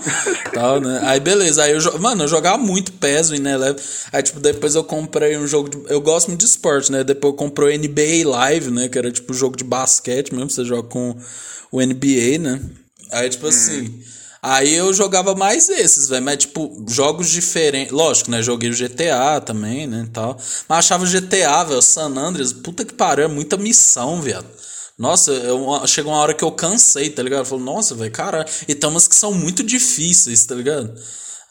Tal, 0.53 0.79
né? 0.79 1.01
Aí, 1.03 1.19
beleza. 1.19 1.63
Aí 1.63 1.71
eu, 1.71 1.99
mano, 1.99 2.23
eu 2.23 2.27
jogava 2.27 2.57
muito 2.57 2.91
PES, 2.93 3.31
o 3.31 3.35
Ineleve. 3.35 3.79
Aí, 4.11 4.21
tipo, 4.21 4.39
depois 4.39 4.75
eu 4.75 4.83
comprei 4.83 5.37
um 5.37 5.47
jogo 5.47 5.69
de. 5.69 5.77
Eu 5.87 6.01
gosto 6.01 6.27
muito 6.27 6.41
de 6.41 6.45
esporte, 6.45 6.91
né? 6.91 7.03
Depois 7.03 7.33
eu 7.33 7.37
comprei 7.37 7.75
o 7.75 7.79
NBA 7.79 8.29
Live, 8.29 8.71
né? 8.71 8.89
Que 8.89 8.97
era 8.97 9.11
tipo 9.11 9.33
jogo 9.33 9.55
de 9.55 9.63
basquete 9.63 10.24
mesmo, 10.33 10.49
você 10.49 10.63
joga 10.63 10.87
com 10.87 11.15
o 11.71 11.81
NBA, 11.81 12.39
né? 12.39 12.61
Aí, 13.11 13.29
tipo 13.29 13.47
assim. 13.47 14.01
Aí 14.41 14.75
eu 14.75 14.93
jogava 14.93 15.33
mais 15.33 15.69
esses, 15.69 16.07
velho. 16.07 16.23
Mas, 16.23 16.37
tipo, 16.37 16.85
jogos 16.87 17.31
diferentes. 17.31 17.91
Lógico, 17.91 18.29
né? 18.29 18.43
Joguei 18.43 18.69
o 18.69 18.75
GTA 18.75 19.41
também, 19.41 19.87
né? 19.87 20.07
Tal. 20.13 20.37
Mas 20.69 20.79
achava 20.79 21.03
o 21.03 21.07
GTA, 21.07 21.63
velho. 21.63 21.81
San 21.81 22.15
Andreas, 22.15 22.53
puta 22.53 22.85
que 22.85 22.93
pariu, 22.93 23.25
é 23.25 23.27
muita 23.27 23.57
missão, 23.57 24.21
viado. 24.21 24.45
Nossa, 24.97 25.31
eu, 25.31 25.85
chegou 25.87 26.13
uma 26.13 26.21
hora 26.21 26.33
que 26.33 26.43
eu 26.43 26.51
cansei, 26.51 27.09
tá 27.09 27.21
ligado? 27.23 27.47
Eu 27.51 27.59
nossa, 27.59 27.95
velho, 27.95 28.11
cara. 28.11 28.45
E 28.67 28.75
tem 28.75 28.89
umas 28.89 29.07
que 29.07 29.15
são 29.15 29.33
muito 29.33 29.63
difíceis, 29.63 30.45
tá 30.45 30.55
ligado? 30.55 30.93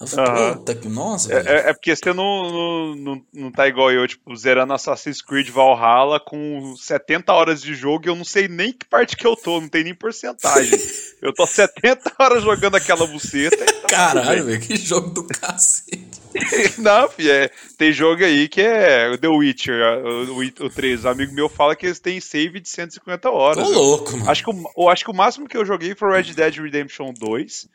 Eu 0.00 0.06
falei, 0.08 0.54
puta 0.54 0.74
que. 0.74 0.88
Nossa, 0.88 1.32
É, 1.32 1.36
é- 1.38 1.70
é 1.70 1.72
porque 1.72 1.94
você 1.94 2.12
não, 2.12 2.50
não, 2.50 2.94
não, 2.96 3.22
não 3.32 3.50
tá 3.52 3.66
igual 3.68 3.90
eu, 3.92 4.06
tipo, 4.08 4.34
zerando 4.36 4.72
Assassin's 4.72 5.22
Creed 5.22 5.48
Valhalla 5.50 6.18
com 6.20 6.74
70 6.76 7.32
horas 7.32 7.62
de 7.62 7.74
jogo 7.74 8.06
e 8.06 8.08
eu 8.08 8.16
não 8.16 8.24
sei 8.24 8.48
nem 8.48 8.72
que 8.72 8.84
parte 8.86 9.16
que 9.16 9.26
eu 9.26 9.36
tô, 9.36 9.60
não 9.60 9.68
tem 9.68 9.84
nem 9.84 9.94
porcentagem. 9.94 10.78
eu 11.22 11.32
tô 11.32 11.46
70 11.46 12.12
horas 12.18 12.42
jogando 12.42 12.74
aquela 12.74 13.06
buceta. 13.06 13.54
e 13.56 13.72
tá 13.82 13.88
Caralho, 13.88 14.44
velho, 14.46 14.60
que 14.60 14.76
jogo 14.76 15.10
do 15.10 15.26
cacete. 15.26 16.22
Não, 16.78 17.08
fi, 17.08 17.30
é, 17.30 17.48
tem 17.78 17.92
jogo 17.92 18.24
aí 18.24 18.48
que 18.48 18.60
é 18.60 19.16
The 19.16 19.28
Witcher, 19.28 20.04
o, 20.04 20.32
o, 20.32 20.66
o 20.66 20.70
3. 20.70 21.04
Um 21.04 21.08
amigo 21.10 21.32
meu 21.32 21.48
fala 21.48 21.76
que 21.76 21.86
eles 21.86 22.00
têm 22.00 22.20
save 22.20 22.58
de 22.58 22.68
150 22.68 23.30
horas. 23.30 23.62
Tô 23.64 23.72
louco, 23.72 24.16
mano. 24.16 24.28
Acho 24.28 24.42
que, 24.42 24.50
o, 24.50 24.64
eu 24.76 24.88
acho 24.88 25.04
que 25.04 25.10
o 25.12 25.14
máximo 25.14 25.46
que 25.48 25.56
eu 25.56 25.64
joguei 25.64 25.94
foi 25.94 26.10
Red 26.12 26.34
Dead 26.34 26.56
Redemption 26.56 27.12
2, 27.16 27.68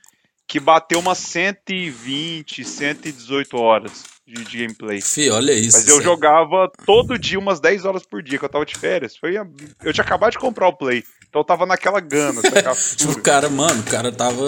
que 0.49 0.59
bateu 0.59 0.99
umas 0.99 1.19
120, 1.19 2.65
118 2.65 3.55
horas 3.55 4.03
de, 4.25 4.43
de 4.43 4.57
gameplay. 4.57 4.99
Fih, 4.99 5.29
olha 5.29 5.51
isso. 5.53 5.77
Mas 5.77 5.87
eu 5.87 6.01
jogava 6.01 6.71
todo 6.87 7.19
dia 7.19 7.37
umas 7.37 7.59
10 7.59 7.85
horas 7.85 8.03
por 8.03 8.23
dia, 8.23 8.39
que 8.39 8.45
eu 8.45 8.49
tava 8.49 8.65
de 8.65 8.75
férias. 8.75 9.15
Foi 9.15 9.35
Eu 9.37 9.93
tinha 9.93 10.03
acabado 10.03 10.31
de 10.31 10.39
comprar 10.39 10.67
o 10.67 10.75
Play, 10.75 11.03
então 11.27 11.41
eu 11.41 11.45
tava 11.45 11.67
naquela 11.67 11.99
gana. 11.99 12.41
Tipo, 12.97 13.11
o 13.11 13.21
cara, 13.21 13.47
mano, 13.47 13.79
o 13.81 13.91
cara 13.91 14.11
tava, 14.11 14.43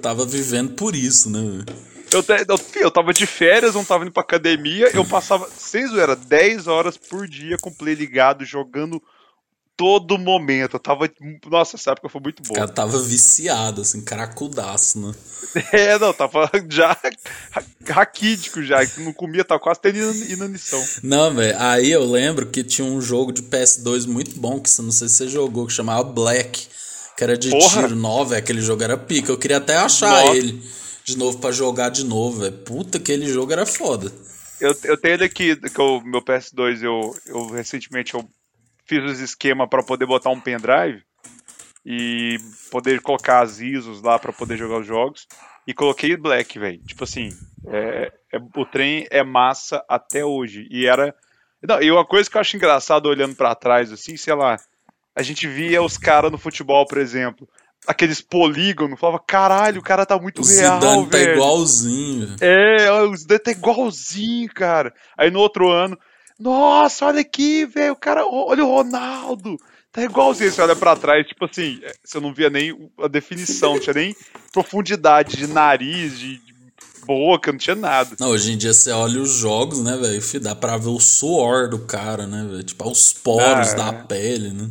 tava 0.00 0.24
vivendo 0.24 0.72
por 0.72 0.96
isso, 0.96 1.28
né? 1.28 1.62
eu, 2.14 2.24
eu, 2.48 2.82
eu 2.82 2.90
tava 2.90 3.12
de 3.12 3.26
férias, 3.26 3.74
não 3.74 3.84
tava 3.84 4.04
indo 4.04 4.12
pra 4.12 4.22
academia, 4.22 4.90
eu 4.94 5.04
passava, 5.04 5.48
sem 5.54 5.86
zoeira, 5.86 6.16
10 6.16 6.66
horas 6.66 6.96
por 6.96 7.28
dia 7.28 7.58
com 7.58 7.68
o 7.68 7.74
Play 7.74 7.94
ligado, 7.94 8.42
jogando 8.44 9.02
todo 9.76 10.18
momento. 10.18 10.74
Eu 10.76 10.80
tava. 10.80 11.10
Nossa, 11.50 11.76
essa 11.76 11.92
época 11.92 12.08
foi 12.08 12.20
muito 12.20 12.40
O 12.40 12.42
boa. 12.48 12.54
cara 12.60 12.68
tava 12.72 12.98
viciado, 13.02 13.82
assim, 13.82 14.00
caracudaço, 14.02 14.98
né? 15.00 15.14
É, 15.72 15.98
não, 15.98 16.12
tava 16.14 16.50
já 16.70 16.92
ra- 17.50 17.64
raquítico 17.88 18.62
já, 18.62 18.86
que 18.86 19.00
não 19.00 19.12
comia, 19.12 19.44
tava 19.44 19.60
quase 19.60 19.80
tendo 19.80 19.98
inan- 19.98 20.26
inanição. 20.32 20.82
Não, 21.02 21.34
velho, 21.34 21.54
aí 21.58 21.90
eu 21.90 22.04
lembro 22.04 22.46
que 22.46 22.64
tinha 22.64 22.86
um 22.86 23.00
jogo 23.02 23.32
de 23.32 23.42
PS2 23.42 24.06
muito 24.06 24.38
bom, 24.40 24.58
que 24.60 24.70
você- 24.70 24.80
não 24.80 24.92
sei 24.92 25.08
se 25.08 25.16
você 25.16 25.28
jogou, 25.28 25.66
que 25.66 25.72
chamava 25.72 26.04
Black, 26.04 26.68
que 27.16 27.22
era 27.24 27.36
de 27.36 27.50
Porra! 27.50 27.82
tiro. 27.88 28.24
Velho, 28.24 28.38
aquele 28.38 28.62
jogo 28.62 28.82
era 28.82 28.96
pica. 28.96 29.30
Eu 29.30 29.36
queria 29.38 29.58
até 29.58 29.76
achar 29.76 30.24
Nossa. 30.24 30.36
ele 30.36 30.62
de 31.04 31.18
novo 31.18 31.38
pra 31.38 31.50
jogar 31.52 31.90
de 31.90 32.04
novo, 32.04 32.40
velho. 32.40 32.56
Puta, 32.58 32.96
aquele 32.98 33.26
jogo 33.26 33.52
era 33.52 33.66
foda. 33.66 34.10
Eu, 34.60 34.74
eu 34.84 34.96
tenho 34.96 35.14
ele 35.14 35.24
aqui, 35.24 35.56
que 35.56 35.80
o 35.80 36.00
meu 36.00 36.22
PS2, 36.22 36.82
eu, 36.82 37.14
eu 37.26 37.50
recentemente 37.50 38.14
eu 38.14 38.24
fiz 38.92 39.10
os 39.10 39.20
esquemas 39.20 39.68
para 39.68 39.82
poder 39.82 40.04
botar 40.04 40.30
um 40.30 40.40
pendrive 40.40 41.02
e 41.84 42.36
poder 42.70 43.00
colocar 43.00 43.40
as 43.40 43.58
ISOs 43.58 44.02
lá 44.02 44.18
para 44.18 44.32
poder 44.32 44.56
jogar 44.58 44.80
os 44.80 44.86
jogos. 44.86 45.26
E 45.66 45.72
coloquei 45.72 46.16
Black, 46.16 46.58
velho. 46.58 46.78
Tipo 46.84 47.04
assim, 47.04 47.30
é, 47.66 48.12
é- 48.32 48.38
o 48.56 48.66
trem 48.66 49.06
é 49.10 49.22
massa 49.22 49.82
até 49.88 50.24
hoje. 50.24 50.66
E 50.70 50.86
era. 50.86 51.14
Não, 51.62 51.80
e 51.80 51.90
uma 51.90 52.04
coisa 52.04 52.28
que 52.28 52.36
eu 52.36 52.40
acho 52.40 52.56
engraçado 52.56 53.06
olhando 53.06 53.36
para 53.36 53.54
trás, 53.54 53.92
assim, 53.92 54.16
sei 54.16 54.34
lá, 54.34 54.58
a 55.14 55.22
gente 55.22 55.46
via 55.46 55.80
os 55.80 55.96
caras 55.96 56.32
no 56.32 56.38
futebol, 56.38 56.84
por 56.86 56.98
exemplo, 56.98 57.48
aqueles 57.86 58.20
polígonos, 58.20 58.98
falava, 58.98 59.22
caralho, 59.24 59.80
o 59.80 59.84
cara 59.84 60.04
tá 60.04 60.18
muito 60.18 60.42
O 60.42 60.44
real, 60.44 60.80
Zidane 60.80 61.06
tá 61.08 61.20
igualzinho. 61.20 62.36
É, 62.40 62.90
o 62.90 63.16
Zidane 63.16 63.40
tá 63.40 63.50
igualzinho, 63.52 64.52
cara. 64.52 64.92
Aí 65.16 65.30
no 65.30 65.38
outro 65.38 65.70
ano, 65.70 65.96
nossa, 66.42 67.06
olha 67.06 67.20
aqui, 67.20 67.64
velho, 67.64 67.92
o 67.92 67.96
cara, 67.96 68.26
olha 68.26 68.64
o 68.64 68.68
Ronaldo. 68.68 69.56
Tá 69.92 70.02
igualzinho, 70.02 70.50
você 70.50 70.60
olha 70.62 70.74
pra 70.74 70.96
trás, 70.96 71.26
tipo 71.26 71.44
assim, 71.44 71.78
é, 71.82 71.92
você 72.02 72.18
não 72.18 72.32
via 72.32 72.48
nem 72.48 72.90
a 72.98 73.08
definição, 73.08 73.74
não 73.74 73.80
tinha 73.80 73.92
nem 73.94 74.16
profundidade 74.50 75.36
de 75.36 75.46
nariz, 75.46 76.18
de, 76.18 76.38
de 76.38 76.54
boca, 77.04 77.52
não 77.52 77.58
tinha 77.58 77.76
nada. 77.76 78.16
Não, 78.18 78.28
hoje 78.30 78.52
em 78.52 78.56
dia 78.56 78.72
você 78.72 78.90
olha 78.90 79.20
os 79.20 79.30
jogos, 79.32 79.82
né, 79.82 79.96
velho? 79.96 80.40
Dá 80.40 80.54
pra 80.54 80.78
ver 80.78 80.88
o 80.88 80.98
suor 80.98 81.68
do 81.68 81.80
cara, 81.80 82.26
né, 82.26 82.46
velho? 82.50 82.62
Tipo, 82.62 82.90
os 82.90 83.12
poros 83.12 83.74
Ah, 83.74 83.76
da 83.76 83.98
é. 83.98 84.02
pele, 84.04 84.50
né? 84.50 84.70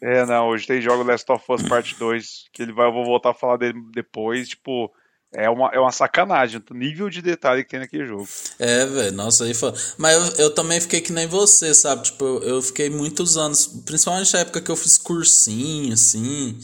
É, 0.00 0.26
não, 0.26 0.48
hoje 0.48 0.66
tem 0.66 0.80
jogo 0.80 1.04
Last 1.04 1.30
of 1.30 1.44
Us 1.48 1.62
Part 1.62 1.94
2, 1.96 2.44
que 2.52 2.62
ele 2.62 2.72
vai, 2.72 2.88
eu 2.88 2.92
vou 2.92 3.04
voltar 3.04 3.30
a 3.30 3.34
falar 3.34 3.56
dele 3.58 3.80
depois, 3.94 4.48
tipo, 4.48 4.90
é 5.32 5.48
uma, 5.48 5.70
é 5.72 5.78
uma 5.78 5.92
sacanagem, 5.92 6.62
o 6.70 6.74
nível 6.74 7.08
de 7.08 7.22
detalhe 7.22 7.64
que 7.64 7.70
tem 7.70 7.80
naquele 7.80 8.06
jogo. 8.06 8.28
É, 8.58 8.84
velho, 8.86 9.12
nossa, 9.16 9.44
aí 9.44 9.54
foi. 9.54 9.72
Mas 9.96 10.14
eu, 10.38 10.44
eu 10.46 10.50
também 10.54 10.80
fiquei 10.80 11.00
que 11.00 11.12
nem 11.12 11.26
você, 11.26 11.74
sabe? 11.74 12.04
Tipo, 12.04 12.24
eu, 12.24 12.42
eu 12.42 12.62
fiquei 12.62 12.90
muitos 12.90 13.36
anos, 13.36 13.66
principalmente 13.84 14.32
na 14.32 14.40
época 14.40 14.60
que 14.60 14.70
eu 14.70 14.76
fiz 14.76 14.98
cursinho, 14.98 15.92
assim, 15.94 16.58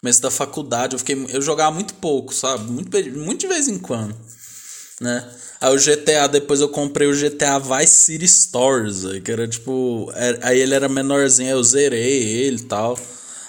começo 0.00 0.20
da 0.22 0.30
faculdade, 0.30 0.94
eu 0.94 0.98
fiquei. 0.98 1.26
Eu 1.30 1.42
jogava 1.42 1.70
muito 1.72 1.94
pouco, 1.94 2.34
sabe? 2.34 2.70
Muito, 2.70 2.90
muito 3.18 3.40
de 3.40 3.46
vez 3.46 3.68
em 3.68 3.78
quando, 3.78 4.14
né? 5.00 5.24
Aí 5.60 5.74
o 5.74 5.78
GTA, 5.78 6.26
depois 6.26 6.60
eu 6.60 6.68
comprei 6.68 7.08
o 7.08 7.14
GTA 7.14 7.58
Vice 7.58 7.94
City 7.96 8.28
Stories, 8.28 9.04
que 9.24 9.32
era 9.32 9.48
tipo. 9.48 10.10
era- 10.14 10.38
aí 10.48 10.60
ele 10.60 10.74
era 10.74 10.88
menorzinho, 10.88 11.48
aí 11.48 11.54
eu 11.54 11.62
zerei 11.64 12.22
ele 12.22 12.58
e 12.58 12.64
tal. 12.64 12.98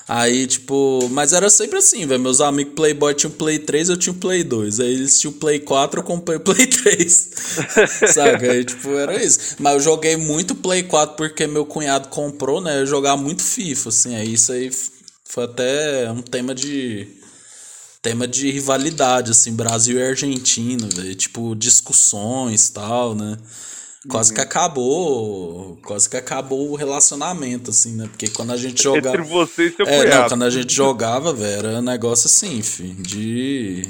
Aí, 0.07 0.45
tipo, 0.45 1.09
mas 1.09 1.33
era 1.33 1.49
sempre 1.49 1.79
assim, 1.79 2.05
velho. 2.05 2.21
Meus 2.21 2.39
amigos 2.39 2.73
Playboy 2.75 3.13
tinham 3.15 3.31
Play 3.31 3.57
3, 3.57 3.89
eu 3.89 3.97
tinha 3.97 4.13
Play 4.13 4.43
2. 4.43 4.79
Aí 4.79 4.93
eles 4.93 5.19
tinham 5.19 5.33
Play 5.33 5.59
4, 5.59 5.99
eu 5.99 6.03
comprei 6.03 6.37
o 6.37 6.41
Play 6.41 6.67
3. 6.67 7.29
Saca? 8.13 8.51
Aí, 8.51 8.63
tipo, 8.63 8.91
era 8.91 9.23
isso. 9.23 9.55
Mas 9.59 9.73
eu 9.73 9.79
joguei 9.79 10.15
muito 10.15 10.53
Play 10.53 10.83
4 10.83 11.15
porque 11.15 11.47
meu 11.47 11.65
cunhado 11.65 12.09
comprou, 12.09 12.61
né? 12.61 12.81
Eu 12.81 12.85
jogava 12.85 13.19
muito 13.19 13.41
FIFA, 13.41 13.89
assim. 13.89 14.15
Aí 14.15 14.33
isso 14.33 14.51
aí 14.51 14.69
foi 15.23 15.45
até 15.45 16.11
um 16.11 16.21
tema 16.21 16.53
de. 16.53 17.07
Tema 18.01 18.27
de 18.27 18.51
rivalidade, 18.51 19.31
assim, 19.31 19.55
Brasil 19.55 19.97
e 19.97 20.03
Argentina, 20.03 20.87
velho. 20.93 21.15
Tipo, 21.15 21.55
discussões 21.55 22.69
tal, 22.69 23.15
né? 23.15 23.35
Quase 24.09 24.33
que 24.33 24.41
acabou. 24.41 25.77
Quase 25.83 26.09
que 26.09 26.17
acabou 26.17 26.71
o 26.71 26.75
relacionamento, 26.75 27.71
assim, 27.71 27.93
né? 27.95 28.07
Porque 28.07 28.27
quando 28.29 28.51
a 28.51 28.57
gente 28.57 28.81
jogava. 28.81 29.17
Entre 29.17 29.21
você 29.29 29.67
e 29.67 29.71
seu 29.71 29.85
É, 29.85 29.97
não, 29.97 30.03
cunhado. 30.03 30.29
quando 30.29 30.43
a 30.43 30.49
gente 30.49 30.73
jogava, 30.73 31.33
velho, 31.33 31.67
era 31.67 31.79
um 31.79 31.81
negócio 31.81 32.27
assim, 32.27 32.61
fi, 32.61 32.83
de. 32.89 33.83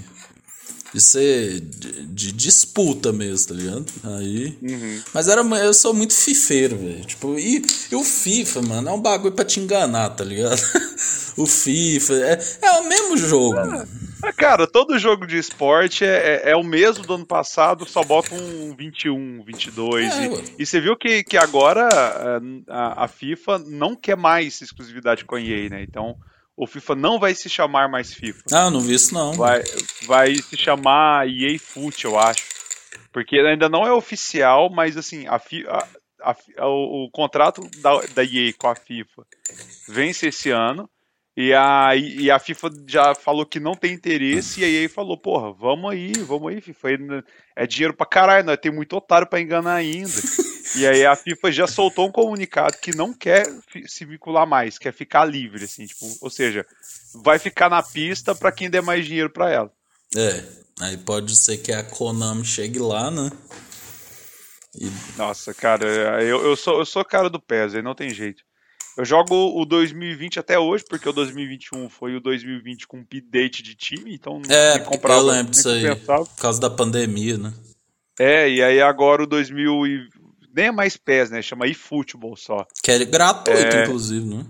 De 0.96 1.02
ser. 1.02 1.60
De, 1.60 2.06
de 2.06 2.32
disputa 2.32 3.12
mesmo, 3.12 3.50
tá 3.50 3.54
ligado? 3.54 3.86
Aí. 4.18 4.58
Uhum. 4.62 5.02
Mas 5.14 5.28
era, 5.28 5.42
eu 5.42 5.74
sou 5.74 5.94
muito 5.94 6.14
fifeiro, 6.14 6.78
velho. 6.78 7.04
Tipo, 7.04 7.38
e, 7.38 7.62
e 7.92 7.96
o 7.96 8.04
FIFA, 8.04 8.62
mano, 8.62 8.88
é 8.88 8.92
um 8.94 9.02
bagulho 9.02 9.34
pra 9.34 9.44
te 9.44 9.60
enganar, 9.60 10.12
tá 10.12 10.24
ligado? 10.24 10.58
o 11.36 11.46
FIFA. 11.46 12.14
É, 12.14 12.40
é 12.62 12.72
o 12.80 12.88
mesmo 12.88 13.18
jogo. 13.18 13.56
mano. 13.56 13.86
Ah, 14.24 14.32
Cara, 14.32 14.66
todo 14.66 14.98
jogo 14.98 15.28
de 15.28 15.38
esporte 15.38 16.06
é, 16.06 16.42
é, 16.46 16.52
é 16.52 16.56
o 16.56 16.64
mesmo 16.64 17.06
do 17.06 17.16
ano 17.16 17.26
passado, 17.26 17.86
só 17.86 18.02
bota 18.02 18.34
um 18.34 18.74
21, 18.74 19.44
22. 19.44 20.14
É, 20.14 20.26
e, 20.26 20.44
e 20.60 20.66
você 20.66 20.80
viu 20.80 20.96
que, 20.96 21.26
que 21.26 21.38
agora 21.38 21.90
ah, 21.90 22.40
a, 22.70 23.04
a 23.04 23.08
FIFA 23.10 23.60
não 23.60 23.98
quer 23.98 24.16
mais 24.16 24.62
exclusividade 24.62 25.26
com 25.26 25.36
a 25.36 25.42
EA, 25.42 25.70
né? 25.70 25.84
Então 25.84 26.16
o 26.58 26.66
FIFA 26.68 26.96
não 26.96 27.20
vai 27.20 27.34
se 27.36 27.50
chamar 27.50 27.90
mais 27.90 28.14
FIFA. 28.14 28.44
Ah, 28.52 28.70
não 28.70 28.80
vi 28.82 28.94
isso 28.94 29.14
não. 29.14 29.34
Vai, 29.34 29.62
vai 30.06 30.36
se 30.36 30.56
chamar 30.58 31.28
EA 31.28 31.58
Foot, 31.60 32.06
eu 32.06 32.18
acho. 32.18 32.44
Porque 33.12 33.38
ainda 33.40 33.70
não 33.70 33.86
é 33.86 33.92
oficial, 33.94 34.70
mas 34.70 34.98
assim, 34.98 35.26
a, 35.28 35.36
a- 35.36 35.88
a 36.58 36.68
o, 36.68 37.06
o 37.06 37.12
contrato 37.12 37.62
da, 37.82 38.00
da 38.14 38.24
EA 38.24 38.54
com 38.58 38.68
a 38.68 38.76
FIFA 38.76 39.24
vence 39.88 40.28
esse 40.28 40.50
ano. 40.52 40.90
E 41.38 41.54
a, 41.54 41.90
e 41.98 42.32
a 42.32 42.40
FIFA 42.40 42.70
já 42.88 43.14
falou 43.14 43.46
que 43.46 43.60
não 43.60 43.74
tem 43.76 43.92
interesse, 43.94 44.62
e 44.62 44.64
a 44.64 44.70
EA 44.70 44.88
falou, 44.90 45.18
porra, 45.18 45.52
vamos 45.52 45.92
aí, 45.92 46.14
vamos 46.26 46.50
aí, 46.50 46.62
FIFA. 46.62 46.88
É 47.58 47.68
dinheiro 47.68 47.94
pra 47.94 48.06
caralho, 48.06 48.46
nós 48.46 48.58
tem 48.58 48.72
muito 48.72 48.96
otário 48.96 49.28
pra 49.28 49.42
enganar 49.42 49.74
ainda. 49.76 50.08
e 50.76 50.86
aí 50.86 51.06
a 51.06 51.16
FIFA 51.16 51.52
já 51.52 51.68
soltou 51.68 52.08
um 52.08 52.12
comunicado 52.12 52.78
que 52.78 52.96
não 52.96 53.14
quer 53.14 53.46
se 53.88 54.06
vincular 54.06 54.48
mais, 54.48 54.78
quer 54.78 54.94
ficar 54.94 55.26
livre, 55.26 55.66
assim, 55.66 55.86
tipo, 55.86 56.06
ou 56.22 56.30
seja, 56.30 56.66
vai 57.14 57.40
ficar 57.40 57.70
na 57.70 57.82
pista 57.82 58.36
pra 58.36 58.52
quem 58.52 58.70
der 58.70 58.82
mais 58.82 59.06
dinheiro 59.06 59.30
pra 59.30 59.52
ela. 59.52 59.72
É. 60.16 60.44
Aí 60.82 60.98
pode 60.98 61.36
ser 61.36 61.58
que 61.58 61.72
a 61.72 61.84
Konami 61.84 62.44
chegue 62.44 62.80
lá, 62.80 63.10
né? 63.10 63.32
E 64.78 64.92
Nossa, 65.18 65.54
cara, 65.54 65.86
eu, 66.22 66.44
eu, 66.44 66.56
sou, 66.56 66.80
eu 66.80 66.86
sou 66.86 67.06
cara 67.06 67.30
do 67.30 67.40
PES, 67.40 67.76
aí 67.76 67.82
não 67.82 67.96
tem 67.96 68.10
jeito. 68.10 68.44
Eu 68.98 69.04
jogo 69.04 69.36
o 69.60 69.66
2020 69.66 70.40
até 70.40 70.58
hoje, 70.58 70.84
porque 70.88 71.08
o 71.08 71.14
2021 71.14 71.90
foi 71.90 72.16
o 72.16 72.22
2020 72.22 72.88
com 72.88 73.00
update 73.00 73.62
de 73.62 73.76
time, 73.76 74.14
então 74.14 74.42
É, 74.48 74.76
nem 74.76 74.84
comprava, 74.84 75.20
eu 75.20 75.26
lembro 75.26 75.52
disso 75.52 75.70
aí. 75.70 75.96
Por 75.96 76.28
causa 76.38 76.62
da 76.62 76.70
pandemia, 76.70 77.38
né? 77.38 77.54
É, 78.18 78.50
e 78.50 78.64
aí 78.64 78.82
agora 78.82 79.24
o 79.24 79.28
2000 79.28 79.88
e... 79.88 80.10
nem 80.56 80.68
é 80.68 80.72
mais 80.72 80.96
PES, 80.98 81.30
né? 81.32 81.42
Chama 81.42 81.68
eFootball 81.68 82.36
só. 82.38 82.66
Que 82.82 82.92
é 82.92 83.06
gratuito, 83.06 83.60
É. 83.76 83.84
inclusive, 83.84 84.26
né? 84.26 84.46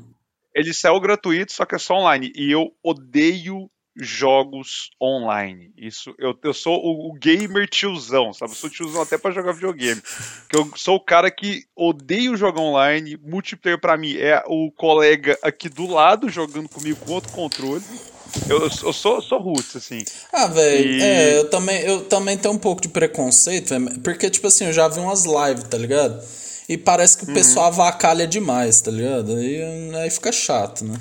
Ele 0.54 0.74
saiu 0.74 1.00
gratuito, 1.00 1.52
só 1.52 1.66
que 1.66 1.76
é 1.76 1.80
só 1.80 1.96
online. 1.96 2.32
E 2.36 2.52
eu 2.52 2.72
odeio 2.82 3.70
jogos 3.98 4.90
online. 5.02 5.72
Isso, 5.78 6.14
eu, 6.20 6.38
eu 6.44 6.54
sou 6.54 6.76
o, 6.76 7.10
o 7.10 7.14
gamer 7.14 7.68
tiozão, 7.68 8.34
sabe? 8.34 8.52
Eu 8.52 8.56
sou 8.56 8.70
tiozão 8.70 9.02
até 9.02 9.18
para 9.18 9.32
jogar 9.34 9.54
videogame. 9.54 10.02
Que 10.50 10.58
eu 10.58 10.70
sou 10.76 10.96
o 10.98 11.04
cara 11.04 11.32
que 11.32 11.64
odeio 11.76 12.38
jogar 12.38 12.62
online. 12.62 13.18
Multiplayer 13.24 13.80
para 13.80 13.98
mim 13.98 14.16
é 14.16 14.44
o 14.48 14.72
colega 14.72 15.38
aqui 15.42 15.68
do 15.70 15.88
lado 15.88 16.30
jogando 16.30 16.70
comigo 16.70 17.00
com 17.06 17.14
outro 17.14 17.32
controle. 17.32 17.84
Eu, 18.50 18.64
eu 18.64 18.94
sou, 18.94 19.22
sou 19.22 19.40
roots, 19.40 19.76
assim. 19.76 20.04
Ah, 20.32 20.48
velho, 20.48 20.92
e... 20.92 21.02
é, 21.02 21.38
eu 21.40 21.50
também, 21.50 21.82
eu 21.82 22.02
também 22.06 22.38
tenho 22.38 22.54
um 22.54 22.60
pouco 22.60 22.82
de 22.82 22.90
preconceito, 22.90 23.70
véio, 23.70 24.00
porque, 24.02 24.30
tipo 24.30 24.48
assim, 24.48 24.66
eu 24.66 24.74
já 24.74 24.88
vi 24.88 25.00
umas 25.00 25.26
lives, 25.26 25.64
tá 25.64 25.78
ligado? 25.78 26.22
E 26.68 26.78
parece 26.78 27.18
que 27.18 27.26
o 27.26 27.28
uhum. 27.28 27.34
pessoal 27.34 27.68
avacalha 27.68 28.28
demais, 28.28 28.82
tá 28.82 28.92
ligado? 28.92 29.36
Aí, 29.36 29.62
aí 29.96 30.10
fica 30.10 30.32
chato, 30.32 30.84
né? 30.84 30.96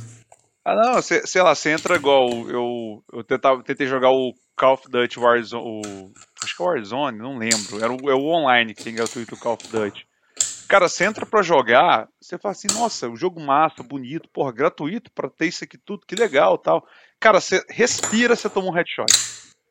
Ah, 0.65 0.75
não, 0.75 1.03
cê, 1.03 1.27
sei 1.27 1.43
lá, 1.43 1.55
você 1.55 1.71
entra 1.71 1.97
igual. 1.97 2.31
Eu, 2.49 3.05
eu 3.13 3.23
tentava, 3.23 3.63
tentei 3.63 3.87
jogar 3.87 4.11
o 4.11 4.33
Call 4.57 4.75
of 4.75 4.91
Duty 4.91 5.19
Warzone. 5.19 5.63
O, 5.63 6.11
acho 6.43 6.57
que 6.57 6.63
é 6.63 6.67
Warzone, 6.67 7.19
não 7.19 7.37
lembro. 7.37 7.83
Era 7.83 7.93
o, 7.93 8.11
é 8.11 8.15
o 8.15 8.25
online 8.25 8.75
que 8.75 8.83
tem 8.83 8.95
gratuito 8.95 9.35
o 9.35 9.39
Call 9.39 9.55
of 9.55 9.69
Duty. 9.69 10.07
Cara, 10.67 10.89
você 10.89 11.05
entra 11.05 11.27
pra 11.27 11.43
jogar, 11.43 12.09
você 12.19 12.39
fala 12.39 12.53
assim, 12.53 12.69
nossa, 12.73 13.09
o 13.09 13.17
jogo 13.17 13.39
massa, 13.39 13.83
bonito, 13.83 14.29
porra, 14.31 14.51
gratuito 14.51 15.11
pra 15.13 15.29
ter 15.29 15.47
isso 15.47 15.63
aqui 15.63 15.77
tudo, 15.77 16.07
que 16.07 16.15
legal 16.15 16.57
tal. 16.57 16.87
Cara, 17.21 17.41
você 17.41 17.65
respira, 17.69 18.37
você 18.37 18.49
toma 18.49 18.69
um 18.69 18.73
headshot. 18.73 19.07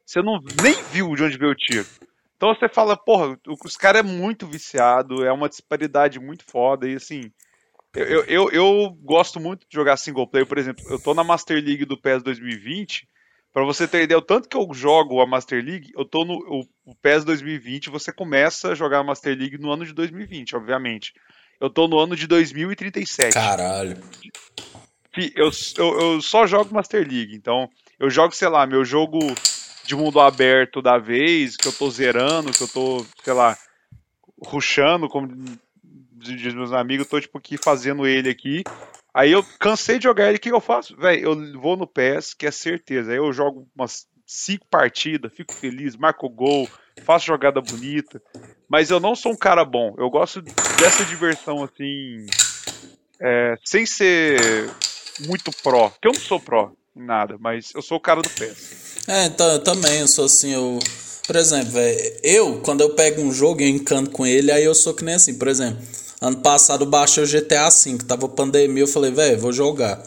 Você 0.06 0.22
não 0.22 0.40
nem 0.62 0.74
viu 0.92 1.16
de 1.16 1.24
onde 1.24 1.38
veio 1.38 1.52
o 1.52 1.56
tiro. 1.56 1.88
Então 2.36 2.54
você 2.54 2.68
fala, 2.68 2.98
porra, 2.98 3.38
os 3.64 3.78
caras 3.78 4.02
é 4.02 4.04
muito 4.04 4.46
viciado, 4.46 5.26
é 5.26 5.32
uma 5.32 5.48
disparidade 5.48 6.20
muito 6.20 6.44
foda, 6.44 6.88
e 6.88 6.96
assim, 6.96 7.32
eu, 7.96 8.24
eu, 8.26 8.50
eu, 8.50 8.98
gosto 9.02 9.40
muito 9.40 9.68
de 9.70 9.76
jogar 9.76 9.98
single 9.98 10.28
player, 10.28 10.48
por 10.48 10.58
exemplo, 10.58 10.84
eu 10.90 11.00
tô 11.00 11.14
na 11.14 11.24
Master 11.24 11.64
League 11.64 11.86
do 11.86 12.00
PES 12.00 12.24
2020. 12.24 13.08
Para 13.54 13.64
você 13.64 13.88
ter 13.88 14.02
ideia, 14.02 14.18
o 14.18 14.22
tanto 14.22 14.50
que 14.50 14.58
eu 14.58 14.68
jogo 14.74 15.22
a 15.22 15.28
Master 15.28 15.64
League, 15.64 15.92
eu 15.96 16.04
tô 16.04 16.26
no 16.26 16.34
o, 16.34 16.92
o 16.92 16.96
PES 16.96 17.24
2020, 17.24 17.92
você 17.92 18.12
começa 18.12 18.72
a 18.72 18.76
jogar 18.76 19.00
a 19.00 19.04
Master 19.04 19.38
League 19.38 19.60
no 19.60 19.72
ano 19.72 19.86
de 19.86 19.94
2020, 19.94 20.56
obviamente. 20.56 21.14
Eu 21.62 21.70
tô 21.70 21.88
no 21.88 22.00
ano 22.00 22.16
de 22.16 22.26
2037. 22.26 23.36
Caralho. 23.36 24.02
Eu, 25.36 25.52
eu, 25.78 26.00
eu 26.00 26.22
só 26.22 26.48
jogo 26.48 26.74
Master 26.74 27.08
League, 27.08 27.36
então 27.36 27.70
eu 28.00 28.10
jogo, 28.10 28.34
sei 28.34 28.48
lá, 28.48 28.66
meu 28.66 28.84
jogo 28.84 29.20
de 29.86 29.96
mundo 29.96 30.20
aberto 30.20 30.82
da 30.82 30.98
vez, 30.98 31.56
que 31.56 31.68
eu 31.68 31.74
tô 31.74 31.90
zerando, 31.90 32.52
que 32.52 32.64
eu 32.64 32.68
tô, 32.68 33.06
sei 33.24 33.34
lá, 33.34 33.58
ruxando, 34.46 35.08
como 35.08 35.28
dos 36.14 36.54
meus 36.54 36.72
amigos, 36.72 37.08
tô 37.08 37.20
tipo 37.20 37.38
aqui 37.38 37.58
fazendo 37.58 38.08
ele 38.08 38.30
aqui. 38.30 38.64
Aí 39.14 39.32
eu 39.32 39.44
cansei 39.60 40.00
de 40.00 40.06
jogar 40.06 40.28
ele, 40.28 40.38
o 40.38 40.40
que 40.40 40.52
eu 40.52 40.60
faço? 40.60 40.96
Velho, 40.98 41.24
eu 41.24 41.62
vou 41.62 41.78
no 41.78 41.86
PES, 41.86 42.34
que 42.34 42.48
é 42.48 42.52
certeza. 42.52 43.12
Aí 43.12 43.18
eu 43.18 43.32
jogo 43.32 43.68
umas 43.76 44.08
cinco 44.26 44.66
partidas, 44.68 45.32
fico 45.34 45.54
feliz, 45.54 45.96
marco 45.96 46.28
gol, 46.28 46.68
faço 47.04 47.28
jogada 47.28 47.62
bonita. 47.62 48.22
Mas 48.68 48.90
eu 48.90 49.00
não 49.00 49.16
sou 49.16 49.34
um 49.34 49.38
cara 49.38 49.64
bom. 49.64 49.94
Eu 50.00 50.10
gosto 50.10 50.42
dessa 50.42 51.06
diversão 51.06 51.64
assim. 51.64 52.26
É, 53.20 53.56
sem 53.64 53.86
ser 53.86 54.72
muito 55.22 55.52
pró. 55.64 55.92
Que 56.02 56.08
eu 56.08 56.14
não 56.14 56.20
sou 56.20 56.40
pró 56.40 56.72
em 56.96 57.04
nada, 57.04 57.38
mas 57.40 57.72
eu 57.74 57.82
sou 57.82 57.98
o 57.98 58.02
cara 58.02 58.22
do 58.22 58.30
PES. 58.30 58.84
É, 59.08 59.26
então 59.26 59.48
eu 59.52 59.60
também, 59.60 60.00
eu 60.00 60.08
sou 60.08 60.26
assim, 60.26 60.54
eu. 60.54 60.80
Por 61.26 61.36
exemplo, 61.36 61.72
véio, 61.72 62.20
eu, 62.22 62.60
quando 62.62 62.82
eu 62.82 62.92
pego 62.92 63.22
um 63.22 63.32
jogo 63.32 63.62
e 63.62 63.70
encanto 63.70 64.12
com 64.12 64.26
ele, 64.26 64.52
aí 64.52 64.64
eu 64.64 64.76
sou 64.76 64.94
que 64.94 65.04
nem 65.04 65.16
assim, 65.16 65.36
por 65.36 65.48
exemplo. 65.48 65.82
Ano 66.22 66.38
passado 66.38 66.86
baixei 66.86 67.24
o 67.24 67.28
GTA 67.28 67.70
V, 67.70 67.98
tava 68.08 68.30
pandemia, 68.30 68.84
eu 68.84 68.88
falei, 68.88 69.12
velho, 69.12 69.40
vou 69.40 69.52
jogar. 69.52 70.02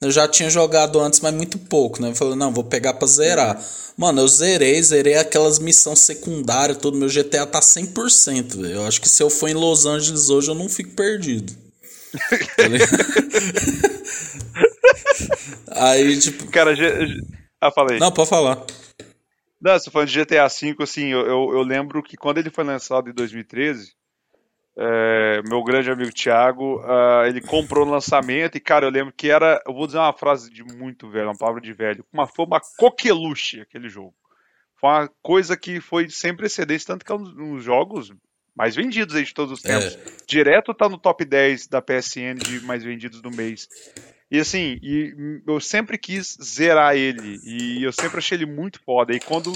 Eu 0.00 0.10
já 0.10 0.26
tinha 0.26 0.48
jogado 0.48 0.98
antes, 0.98 1.20
mas 1.20 1.34
muito 1.34 1.58
pouco, 1.58 2.00
né? 2.00 2.08
Eu 2.08 2.14
falei, 2.14 2.34
não, 2.34 2.52
vou 2.52 2.64
pegar 2.64 2.94
pra 2.94 3.06
zerar. 3.06 3.62
Mano, 3.96 4.22
eu 4.22 4.28
zerei, 4.28 4.82
zerei 4.82 5.16
aquelas 5.16 5.58
missões 5.58 5.98
secundárias, 5.98 6.78
tudo. 6.78 6.96
Meu 6.96 7.08
GTA 7.08 7.46
tá 7.46 7.60
100%, 7.60 8.56
velho. 8.62 8.74
Eu 8.76 8.86
acho 8.86 9.00
que 9.00 9.08
se 9.08 9.22
eu 9.22 9.28
for 9.28 9.48
em 9.48 9.54
Los 9.54 9.84
Angeles 9.84 10.30
hoje, 10.30 10.48
eu 10.48 10.54
não 10.54 10.68
fico 10.68 10.92
perdido. 10.92 11.52
Aí, 15.72 16.18
tipo. 16.18 16.50
Cara, 16.50 16.74
ah, 17.60 17.70
falei. 17.70 17.98
Não, 17.98 18.12
pode 18.12 18.28
falar. 18.28 18.64
Não, 19.60 19.78
você 19.78 19.90
falando 19.90 20.08
de 20.08 20.24
GTA 20.24 20.48
V, 20.48 20.76
assim, 20.80 21.08
eu, 21.08 21.20
eu, 21.20 21.52
eu 21.52 21.62
lembro 21.62 22.02
que 22.02 22.16
quando 22.16 22.38
ele 22.38 22.50
foi 22.50 22.64
lançado 22.64 23.10
em 23.10 23.12
2013, 23.12 23.92
é, 24.78 25.42
meu 25.42 25.62
grande 25.62 25.90
amigo 25.90 26.12
Thiago, 26.12 26.80
uh, 26.80 27.26
ele 27.26 27.42
comprou 27.42 27.84
no 27.84 27.92
lançamento 27.92 28.56
e, 28.56 28.60
cara, 28.60 28.86
eu 28.86 28.90
lembro 28.90 29.12
que 29.14 29.30
era, 29.30 29.62
eu 29.66 29.74
vou 29.74 29.86
dizer 29.86 29.98
uma 29.98 30.14
frase 30.14 30.50
de 30.50 30.64
muito 30.64 31.10
velho, 31.10 31.26
uma 31.26 31.36
palavra 31.36 31.60
de 31.60 31.74
velho, 31.74 32.04
uma, 32.10 32.26
foi 32.26 32.46
uma 32.46 32.60
coqueluche 32.78 33.60
aquele 33.60 33.90
jogo. 33.90 34.14
Foi 34.76 34.88
uma 34.88 35.10
coisa 35.22 35.58
que 35.58 35.78
foi 35.78 36.08
sem 36.08 36.34
precedentes, 36.34 36.86
tanto 36.86 37.04
que 37.04 37.12
é 37.12 37.14
um 37.14 37.22
dos 37.22 37.62
jogos 37.62 38.10
mais 38.56 38.74
vendidos 38.74 39.14
aí 39.14 39.24
de 39.24 39.34
todos 39.34 39.52
os 39.52 39.62
tempos. 39.62 39.96
É. 39.96 39.98
Direto 40.26 40.74
tá 40.74 40.88
no 40.88 40.98
top 40.98 41.24
10 41.24 41.68
da 41.68 41.80
PSN 41.80 42.36
de 42.42 42.60
mais 42.60 42.82
vendidos 42.82 43.20
do 43.20 43.30
mês. 43.30 43.68
E 44.30 44.38
assim, 44.38 44.78
e 44.82 45.42
eu 45.46 45.60
sempre 45.60 45.98
quis 45.98 46.36
zerar 46.40 46.94
ele, 46.94 47.40
e 47.44 47.82
eu 47.82 47.92
sempre 47.92 48.18
achei 48.18 48.38
ele 48.38 48.46
muito 48.46 48.80
foda. 48.84 49.12
E 49.12 49.18
quando 49.18 49.52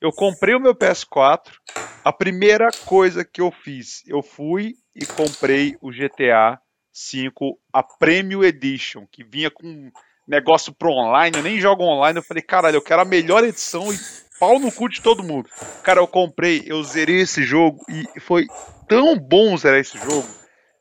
eu 0.00 0.10
comprei 0.10 0.54
o 0.54 0.60
meu 0.60 0.74
PS4, 0.74 1.52
a 2.04 2.12
primeira 2.12 2.68
coisa 2.84 3.24
que 3.24 3.40
eu 3.40 3.52
fiz, 3.52 4.02
eu 4.06 4.22
fui 4.22 4.74
e 4.94 5.06
comprei 5.06 5.76
o 5.80 5.90
GTA 5.90 6.58
V, 7.12 7.30
a 7.72 7.82
Premium 7.82 8.42
Edition, 8.42 9.06
que 9.10 9.22
vinha 9.22 9.50
com 9.50 9.90
negócio 10.26 10.74
pro 10.74 10.90
online, 10.90 11.36
eu 11.36 11.42
nem 11.42 11.60
jogo 11.60 11.84
online, 11.84 12.18
eu 12.18 12.22
falei, 12.22 12.42
caralho, 12.42 12.76
eu 12.76 12.82
quero 12.82 13.02
a 13.02 13.04
melhor 13.04 13.44
edição 13.44 13.92
e 13.92 13.96
pau 14.38 14.58
no 14.58 14.70
cu 14.72 14.88
de 14.88 15.00
todo 15.00 15.22
mundo. 15.22 15.48
Cara, 15.82 16.00
eu 16.00 16.06
comprei, 16.06 16.62
eu 16.66 16.82
zerei 16.82 17.20
esse 17.20 17.42
jogo 17.42 17.84
e 17.88 18.20
foi 18.20 18.46
tão 18.88 19.18
bom 19.18 19.56
zerar 19.56 19.80
esse 19.80 19.98
jogo. 19.98 20.28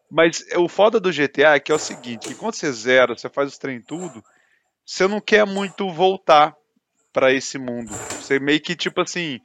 Mas 0.09 0.45
o 0.55 0.67
foda 0.67 0.99
do 0.99 1.11
GTA 1.11 1.55
é 1.55 1.59
que 1.59 1.71
é 1.71 1.75
o 1.75 1.79
seguinte, 1.79 2.27
que 2.27 2.35
quando 2.35 2.55
você 2.55 2.71
zera, 2.71 3.17
você 3.17 3.29
faz 3.29 3.49
os 3.51 3.57
trem 3.57 3.81
tudo, 3.81 4.23
você 4.85 5.07
não 5.07 5.19
quer 5.19 5.45
muito 5.45 5.89
voltar 5.91 6.55
para 7.11 7.33
esse 7.33 7.57
mundo. 7.57 7.91
Você 8.11 8.39
meio 8.39 8.61
que, 8.61 8.75
tipo 8.75 9.01
assim, 9.01 9.39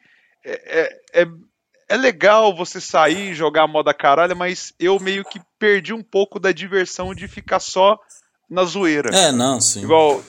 é, 0.44 0.80
é, 0.80 1.22
é, 1.22 1.26
é 1.88 1.96
legal 1.96 2.54
você 2.54 2.80
sair 2.80 3.30
e 3.30 3.34
jogar 3.34 3.62
a 3.62 3.68
moda 3.68 3.94
caralho, 3.94 4.36
mas 4.36 4.74
eu 4.78 4.98
meio 5.00 5.24
que 5.24 5.40
perdi 5.58 5.92
um 5.92 6.02
pouco 6.02 6.38
da 6.38 6.52
diversão 6.52 7.14
de 7.14 7.26
ficar 7.26 7.60
só 7.60 7.98
na 8.48 8.64
zoeira. 8.64 9.14
É, 9.14 9.32
não, 9.32 9.60
sim. 9.60 9.82
Igual, 9.82 10.22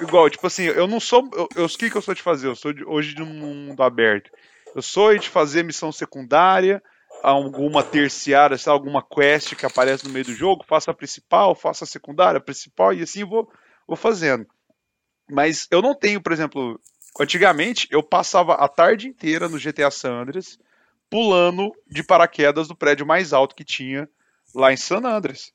igual 0.00 0.28
tipo 0.30 0.46
assim, 0.46 0.64
eu 0.64 0.86
não 0.86 1.00
sou. 1.00 1.28
Eu, 1.32 1.48
eu, 1.56 1.64
o 1.66 1.68
que, 1.68 1.90
que 1.90 1.96
eu 1.96 2.02
sou 2.02 2.14
de 2.14 2.22
fazer? 2.22 2.48
Eu 2.48 2.56
sou 2.56 2.72
de, 2.72 2.84
hoje 2.84 3.14
de 3.14 3.22
um 3.22 3.26
mundo 3.26 3.82
aberto. 3.82 4.30
Eu 4.74 4.82
sou 4.82 5.16
de 5.16 5.28
fazer 5.28 5.62
missão 5.62 5.90
secundária, 5.90 6.82
alguma 7.22 7.82
terciária, 7.82 8.58
sei, 8.58 8.72
alguma 8.72 9.02
quest 9.02 9.54
que 9.54 9.64
aparece 9.64 10.04
no 10.04 10.12
meio 10.12 10.24
do 10.24 10.34
jogo, 10.34 10.64
faço 10.66 10.90
a 10.90 10.94
principal, 10.94 11.54
faço 11.54 11.84
a 11.84 11.86
secundária, 11.86 12.38
a 12.38 12.42
principal, 12.42 12.92
e 12.92 13.02
assim 13.02 13.24
vou, 13.24 13.50
vou 13.86 13.96
fazendo. 13.96 14.46
Mas 15.30 15.66
eu 15.70 15.80
não 15.80 15.94
tenho, 15.94 16.20
por 16.20 16.32
exemplo, 16.32 16.80
antigamente 17.18 17.88
eu 17.90 18.02
passava 18.02 18.54
a 18.54 18.68
tarde 18.68 19.08
inteira 19.08 19.48
no 19.48 19.58
GTA 19.58 19.90
San 19.90 20.12
Andreas 20.12 20.58
pulando 21.08 21.72
de 21.86 22.02
paraquedas 22.02 22.68
do 22.68 22.76
prédio 22.76 23.06
mais 23.06 23.32
alto 23.32 23.54
que 23.54 23.64
tinha 23.64 24.08
lá 24.54 24.72
em 24.72 24.76
San 24.76 24.98
Andreas. 25.04 25.52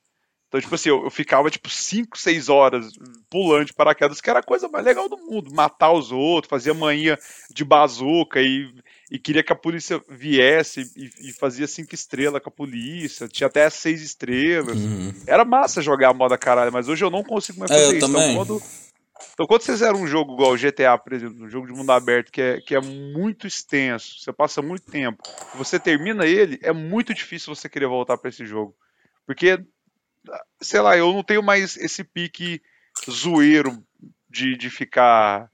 Então, 0.52 0.60
tipo 0.60 0.74
assim, 0.74 0.90
eu, 0.90 1.04
eu 1.04 1.10
ficava 1.10 1.50
tipo 1.50 1.70
5, 1.70 2.18
6 2.18 2.50
horas 2.50 2.92
pulando 3.30 3.64
de 3.64 3.72
paraquedas, 3.72 4.20
que 4.20 4.28
era 4.28 4.40
a 4.40 4.42
coisa 4.42 4.68
mais 4.68 4.84
legal 4.84 5.08
do 5.08 5.16
mundo. 5.16 5.50
Matar 5.50 5.92
os 5.92 6.12
outros, 6.12 6.50
fazia 6.50 6.74
manhã 6.74 7.16
de 7.50 7.64
bazuca 7.64 8.38
e, 8.38 8.70
e 9.10 9.18
queria 9.18 9.42
que 9.42 9.50
a 9.50 9.56
polícia 9.56 9.98
viesse 10.10 10.82
e, 10.94 11.30
e 11.30 11.32
fazia 11.32 11.66
cinco 11.66 11.94
estrelas 11.94 12.42
com 12.42 12.50
a 12.50 12.52
polícia. 12.52 13.26
Tinha 13.28 13.46
até 13.46 13.70
seis 13.70 14.02
estrelas. 14.02 14.76
Uhum. 14.76 15.14
Era 15.26 15.42
massa 15.42 15.80
jogar 15.80 16.10
a 16.10 16.14
moda 16.14 16.36
caralho, 16.36 16.70
mas 16.70 16.86
hoje 16.86 17.02
eu 17.02 17.10
não 17.10 17.24
consigo 17.24 17.58
mais 17.58 17.70
é, 17.70 17.74
fazer 17.74 17.94
é, 17.94 17.96
isso. 17.96 18.06
Então, 18.06 18.12
também. 18.12 18.32
Então, 18.32 18.44
quando, 18.44 18.62
então, 19.32 19.46
quando 19.46 19.62
vocês 19.62 19.78
fizeram 19.78 20.02
um 20.02 20.06
jogo 20.06 20.34
igual 20.34 20.52
o 20.52 20.58
GTA, 20.58 20.98
por 20.98 21.14
exemplo, 21.14 21.46
um 21.46 21.48
jogo 21.48 21.66
de 21.66 21.72
mundo 21.72 21.92
aberto 21.92 22.30
que 22.30 22.42
é, 22.42 22.60
que 22.60 22.74
é 22.74 22.80
muito 22.82 23.46
extenso, 23.46 24.20
você 24.20 24.30
passa 24.30 24.60
muito 24.60 24.84
tempo, 24.84 25.22
você 25.54 25.80
termina 25.80 26.26
ele, 26.26 26.58
é 26.62 26.74
muito 26.74 27.14
difícil 27.14 27.54
você 27.54 27.70
querer 27.70 27.86
voltar 27.86 28.18
para 28.18 28.28
esse 28.28 28.44
jogo. 28.44 28.76
Porque, 29.26 29.58
sei 30.60 30.80
lá, 30.80 30.96
eu 30.96 31.12
não 31.12 31.22
tenho 31.22 31.42
mais 31.42 31.76
esse 31.76 32.04
pique 32.04 32.60
zoeiro 33.10 33.82
de, 34.28 34.56
de 34.56 34.70
ficar 34.70 35.50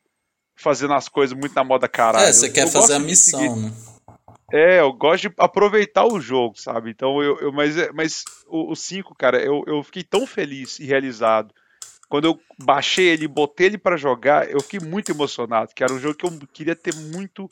fazendo 0.57 0.94
as 0.94 1.09
coisas 1.09 1.37
muito 1.37 1.54
na 1.54 1.64
moda 1.64 1.88
caralho. 1.88 2.26
É, 2.26 2.33
você 2.33 2.50
quer 2.50 2.64
eu 2.64 2.68
fazer 2.68 2.94
a 2.94 2.98
missão, 2.98 3.57
né? 3.57 3.72
É, 4.50 4.81
eu 4.81 4.92
gosto 4.92 5.28
de 5.28 5.35
aproveitar 5.38 6.07
o 6.07 6.18
jogo, 6.18 6.59
sabe? 6.59 6.90
Então, 6.90 7.22
eu, 7.22 7.38
eu 7.38 7.52
mas, 7.52 7.74
mas 7.92 8.24
o 8.46 8.74
5, 8.74 9.14
cara, 9.14 9.38
eu, 9.42 9.62
eu 9.66 9.83
fiquei 9.83 10.02
tão 10.02 10.26
feliz 10.26 10.78
e 10.78 10.87
realizado 10.87 11.54
quando 12.09 12.24
eu 12.24 12.40
baixei 12.59 13.09
ele, 13.09 13.28
botei 13.28 13.66
ele 13.66 13.78
para 13.78 13.96
jogar, 13.96 14.50
eu 14.50 14.61
fiquei 14.61 14.81
muito 14.81 15.12
emocionado, 15.12 15.72
que 15.74 15.85
era 15.85 15.92
um 15.92 15.98
jogo 15.98 16.14
que 16.14 16.26
eu 16.26 16.48
queria 16.52 16.74
ter 16.74 16.94
muito 16.94 17.50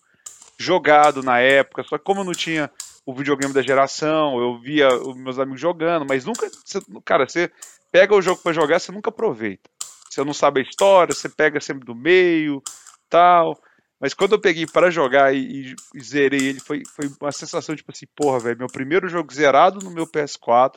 jogado 0.58 1.22
na 1.22 1.38
época, 1.38 1.84
só 1.84 1.98
que 1.98 2.04
como 2.04 2.22
eu 2.22 2.24
não 2.24 2.32
tinha 2.32 2.70
o 3.06 3.14
videogame 3.14 3.54
da 3.54 3.62
geração, 3.62 4.36
eu 4.40 4.58
via 4.58 4.88
os 4.88 5.16
meus 5.16 5.38
amigos 5.38 5.60
jogando, 5.60 6.04
mas 6.06 6.24
nunca, 6.24 6.50
você, 6.50 6.80
cara, 7.04 7.28
você 7.28 7.48
pega 7.92 8.12
o 8.12 8.20
jogo 8.20 8.42
para 8.42 8.52
jogar, 8.52 8.80
você 8.80 8.90
nunca 8.90 9.10
aproveita. 9.10 9.70
você 10.10 10.24
não 10.24 10.34
sabe 10.34 10.60
a 10.60 10.64
história, 10.64 11.14
você 11.14 11.28
pega 11.28 11.60
sempre 11.60 11.86
do 11.86 11.94
meio, 11.94 12.60
tal. 13.08 13.56
Mas 14.00 14.12
quando 14.12 14.32
eu 14.32 14.40
peguei 14.40 14.66
para 14.66 14.90
jogar 14.90 15.32
e, 15.34 15.74
e, 15.94 16.02
zerei 16.02 16.48
ele, 16.48 16.60
foi, 16.60 16.82
foi 16.84 17.08
uma 17.20 17.30
sensação 17.30 17.76
tipo 17.76 17.92
assim, 17.92 18.06
porra, 18.14 18.40
velho, 18.40 18.58
meu 18.58 18.66
primeiro 18.66 19.08
jogo 19.08 19.32
zerado 19.32 19.78
no 19.84 19.90
meu 19.90 20.06
PS4. 20.06 20.74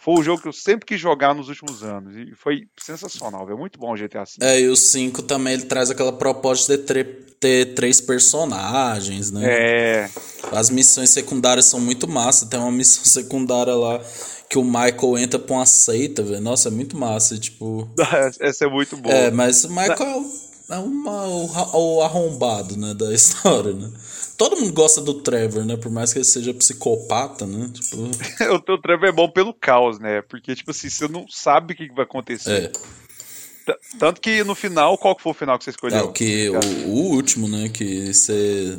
Foi 0.00 0.14
o 0.14 0.22
jogo 0.22 0.40
que 0.40 0.48
eu 0.48 0.52
sempre 0.52 0.86
quis 0.86 1.00
jogar 1.00 1.34
nos 1.34 1.48
últimos 1.48 1.82
anos. 1.82 2.14
E 2.16 2.32
foi 2.36 2.68
sensacional, 2.78 3.50
é 3.50 3.54
muito 3.54 3.78
bom 3.78 3.92
o 3.92 3.96
GTA 3.96 4.22
V. 4.24 4.36
É, 4.40 4.60
e 4.60 4.68
o 4.68 4.76
5 4.76 5.22
também 5.22 5.54
ele 5.54 5.64
traz 5.64 5.90
aquela 5.90 6.12
proposta 6.12 6.78
de 6.78 7.04
ter, 7.40 7.74
três 7.74 8.00
personagens, 8.00 9.32
né? 9.32 9.42
É. 9.44 10.10
As 10.52 10.70
missões 10.70 11.10
secundárias 11.10 11.66
são 11.66 11.80
muito 11.80 12.06
massa. 12.06 12.46
Tem 12.46 12.60
uma 12.60 12.70
missão 12.70 13.04
secundária 13.06 13.74
lá 13.74 14.00
que 14.48 14.56
o 14.56 14.64
Michael 14.64 15.18
entra 15.18 15.38
pra 15.38 15.56
uma 15.56 15.66
seita, 15.66 16.22
velho. 16.22 16.40
Nossa, 16.40 16.68
é 16.68 16.70
muito 16.70 16.96
massa, 16.96 17.36
tipo. 17.36 17.88
Essa 18.40 18.66
é 18.66 18.68
muito 18.68 18.96
boa. 18.96 19.14
É, 19.14 19.30
mas 19.32 19.64
o 19.64 19.68
Michael 19.68 20.24
é 20.70 20.78
uma, 20.78 21.26
o, 21.26 21.96
o 21.96 22.02
arrombado, 22.02 22.76
né, 22.76 22.94
da 22.94 23.12
história, 23.14 23.72
né? 23.72 23.90
Todo 24.38 24.56
mundo 24.56 24.72
gosta 24.72 25.00
do 25.00 25.14
Trevor, 25.14 25.64
né? 25.64 25.76
Por 25.76 25.90
mais 25.90 26.12
que 26.12 26.20
ele 26.20 26.24
seja 26.24 26.54
psicopata, 26.54 27.44
né? 27.44 27.72
Tipo... 27.74 27.96
o, 28.54 28.78
Trevor 28.78 29.08
é 29.08 29.12
bom 29.12 29.28
pelo 29.28 29.52
caos, 29.52 29.98
né? 29.98 30.22
Porque, 30.22 30.54
tipo 30.54 30.70
assim, 30.70 30.88
você 30.88 31.08
não 31.08 31.26
sabe 31.28 31.74
o 31.74 31.76
que 31.76 31.92
vai 31.92 32.04
acontecer. 32.04 32.70
É. 32.72 33.78
Tanto 33.98 34.20
que 34.20 34.44
no 34.44 34.54
final, 34.54 34.96
qual 34.96 35.16
que 35.16 35.22
foi 35.22 35.32
o 35.32 35.34
final 35.34 35.58
que 35.58 35.64
você 35.64 35.70
escolheu? 35.70 35.98
É, 35.98 36.02
o, 36.02 36.12
que, 36.12 36.48
o, 36.50 36.88
o, 36.88 37.10
último, 37.10 37.48
né? 37.48 37.68
Que 37.68 38.14
você, 38.14 38.78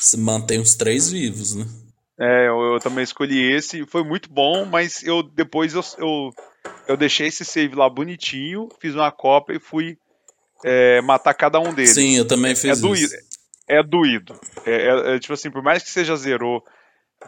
você 0.00 0.16
mantém 0.16 0.60
os 0.60 0.76
três 0.76 1.10
vivos, 1.10 1.56
né? 1.56 1.66
É, 2.18 2.46
eu, 2.46 2.74
eu, 2.74 2.78
também 2.78 3.02
escolhi 3.02 3.52
esse. 3.52 3.84
Foi 3.86 4.04
muito 4.04 4.30
bom, 4.30 4.64
mas 4.64 5.02
eu 5.02 5.22
depois 5.22 5.74
eu, 5.74 5.82
eu, 5.98 6.30
eu 6.86 6.96
deixei 6.96 7.26
esse 7.26 7.44
save 7.44 7.74
lá 7.74 7.90
bonitinho, 7.90 8.68
fiz 8.80 8.94
uma 8.94 9.10
cópia 9.10 9.56
e 9.56 9.60
fui 9.60 9.98
é, 10.64 11.00
matar 11.00 11.34
cada 11.34 11.58
um 11.58 11.74
deles. 11.74 11.94
Sim, 11.94 12.16
eu 12.16 12.24
também 12.26 12.54
fiz 12.54 12.82
é, 12.82 12.88
isso. 12.92 13.29
É 13.70 13.82
doído. 13.82 14.38
É, 14.66 14.72
é, 14.72 15.14
é, 15.14 15.18
tipo 15.18 15.32
assim, 15.32 15.50
por 15.50 15.62
mais 15.62 15.82
que 15.82 15.90
seja 15.90 16.16
zerou 16.16 16.64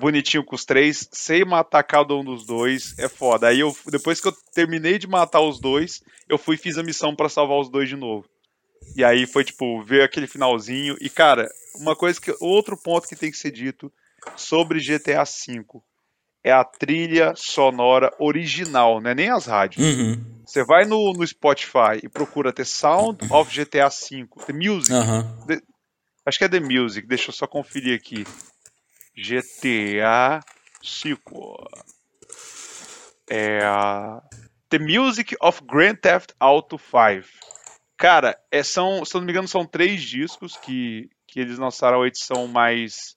bonitinho 0.01 0.45
com 0.45 0.55
os 0.55 0.65
três, 0.65 1.09
sem 1.13 1.45
matar 1.45 1.83
cada 1.83 2.15
um 2.15 2.25
dos 2.25 2.47
dois, 2.47 2.99
é 2.99 3.09
foda. 3.09 3.49
Aí 3.49 3.61
eu, 3.61 3.77
depois 3.87 4.21
que 4.21 4.29
eu 4.29 4.35
terminei 4.55 4.99
de 4.99 5.07
matar 5.07 5.41
os 5.41 5.61
dois, 5.61 6.03
eu 6.29 6.39
fui 6.39 6.57
e 6.57 6.59
fiz 6.59 6.79
a 6.79 6.83
missão 6.83 7.15
para 7.15 7.29
salvar 7.29 7.59
os 7.59 7.71
dois 7.71 7.89
de 7.89 7.97
novo. 7.97 8.27
E 8.97 9.05
aí 9.05 9.27
foi 9.27 9.45
tipo, 9.45 9.83
ver 9.85 10.03
aquele 10.03 10.27
finalzinho. 10.27 10.97
E 11.01 11.09
cara, 11.09 11.49
uma 11.77 11.95
coisa 11.95 12.21
que. 12.21 12.35
Outro 12.41 12.77
ponto 12.77 13.09
que 13.09 13.17
tem 13.17 13.31
que 13.31 13.37
ser 13.37 13.51
dito 13.51 13.93
sobre 14.37 14.81
GTA 14.81 15.25
V 15.25 15.65
é 16.45 16.51
a 16.51 16.65
trilha 16.65 17.35
sonora 17.37 18.13
original, 18.19 19.01
não 19.01 19.11
é 19.11 19.15
nem 19.15 19.31
as 19.31 19.47
rádios. 19.47 19.85
Uhum. 19.85 20.21
Você 20.45 20.65
vai 20.65 20.85
no, 20.85 21.13
no 21.13 21.27
Spotify 21.27 22.01
e 22.03 22.09
procura 22.09 22.53
The 22.53 22.65
Sound 22.65 23.19
of 23.31 23.51
GTA 23.51 23.89
V, 23.89 24.27
The 24.47 24.53
Music. 24.53 24.93
Uhum. 24.93 25.47
The, 25.47 25.63
acho 26.25 26.39
que 26.39 26.45
é 26.45 26.49
The 26.49 26.61
Music, 26.61 27.07
deixa 27.07 27.31
eu 27.31 27.35
só 27.35 27.47
conferir 27.47 27.97
aqui. 27.97 28.25
GTA 29.17 30.41
V. 30.83 31.17
É 33.29 33.65
a 33.65 34.23
The 34.69 34.79
Music 34.79 35.37
of 35.41 35.63
Grand 35.65 35.97
Theft 35.97 36.31
Auto 36.41 36.79
5. 36.79 37.29
Cara, 37.97 38.37
é, 38.51 38.63
são, 38.63 39.05
se 39.05 39.15
eu 39.15 39.21
não 39.21 39.27
me 39.27 39.33
engano, 39.33 39.47
são 39.47 39.65
três 39.65 40.03
discos 40.03 40.57
que, 40.57 41.09
que 41.27 41.39
eles 41.39 41.59
lançaram 41.59 42.03
a 42.03 42.07
edição 42.07 42.49
mais, 42.49 43.17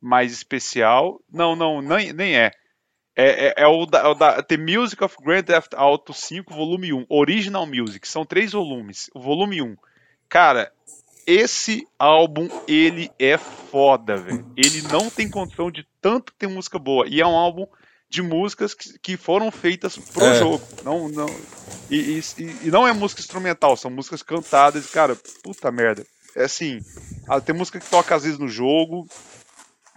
mais 0.00 0.32
especial. 0.32 1.20
Não, 1.30 1.54
não, 1.54 1.80
nem, 1.80 2.12
nem 2.12 2.36
é. 2.36 2.50
É, 3.16 3.46
é, 3.46 3.54
é, 3.58 3.66
o 3.66 3.86
da, 3.86 4.00
é, 4.00 4.06
o 4.08 4.14
da, 4.14 4.42
The 4.42 4.56
Music 4.56 5.04
of 5.04 5.16
Grand 5.22 5.44
Theft 5.44 5.74
Auto 5.74 6.12
5, 6.12 6.52
volume 6.52 6.92
1. 6.92 7.06
Original 7.08 7.66
Music. 7.66 8.08
São 8.08 8.24
três 8.24 8.52
volumes. 8.52 9.08
O 9.14 9.20
volume 9.20 9.62
1. 9.62 9.76
Cara, 10.28 10.72
esse 11.26 11.86
álbum, 11.98 12.48
ele 12.66 13.10
é 13.18 13.36
foda, 13.36 14.16
velho. 14.16 14.46
Ele 14.56 14.82
não 14.82 15.10
tem 15.10 15.28
condição 15.28 15.70
de 15.70 15.86
tanto 16.00 16.32
ter 16.38 16.46
música 16.46 16.78
boa. 16.78 17.06
E 17.08 17.20
é 17.20 17.26
um 17.26 17.36
álbum 17.36 17.66
de 18.08 18.22
músicas 18.22 18.74
que, 18.74 18.98
que 18.98 19.16
foram 19.16 19.50
feitas 19.50 19.96
pro 19.96 20.24
é. 20.24 20.38
jogo. 20.38 20.62
Não, 20.84 21.08
não, 21.08 21.26
e, 21.90 21.96
e, 21.96 22.22
e, 22.62 22.70
não 22.70 22.86
é 22.86 22.92
música 22.92 23.20
instrumental, 23.20 23.76
são 23.76 23.90
músicas 23.90 24.22
cantadas. 24.22 24.86
Cara, 24.90 25.16
puta 25.42 25.70
merda. 25.72 26.06
É 26.36 26.44
assim, 26.44 26.80
ah, 27.28 27.40
tem 27.40 27.54
música 27.54 27.78
que 27.80 27.88
toca 27.88 28.14
às 28.14 28.24
vezes 28.24 28.38
no 28.38 28.48
jogo, 28.48 29.06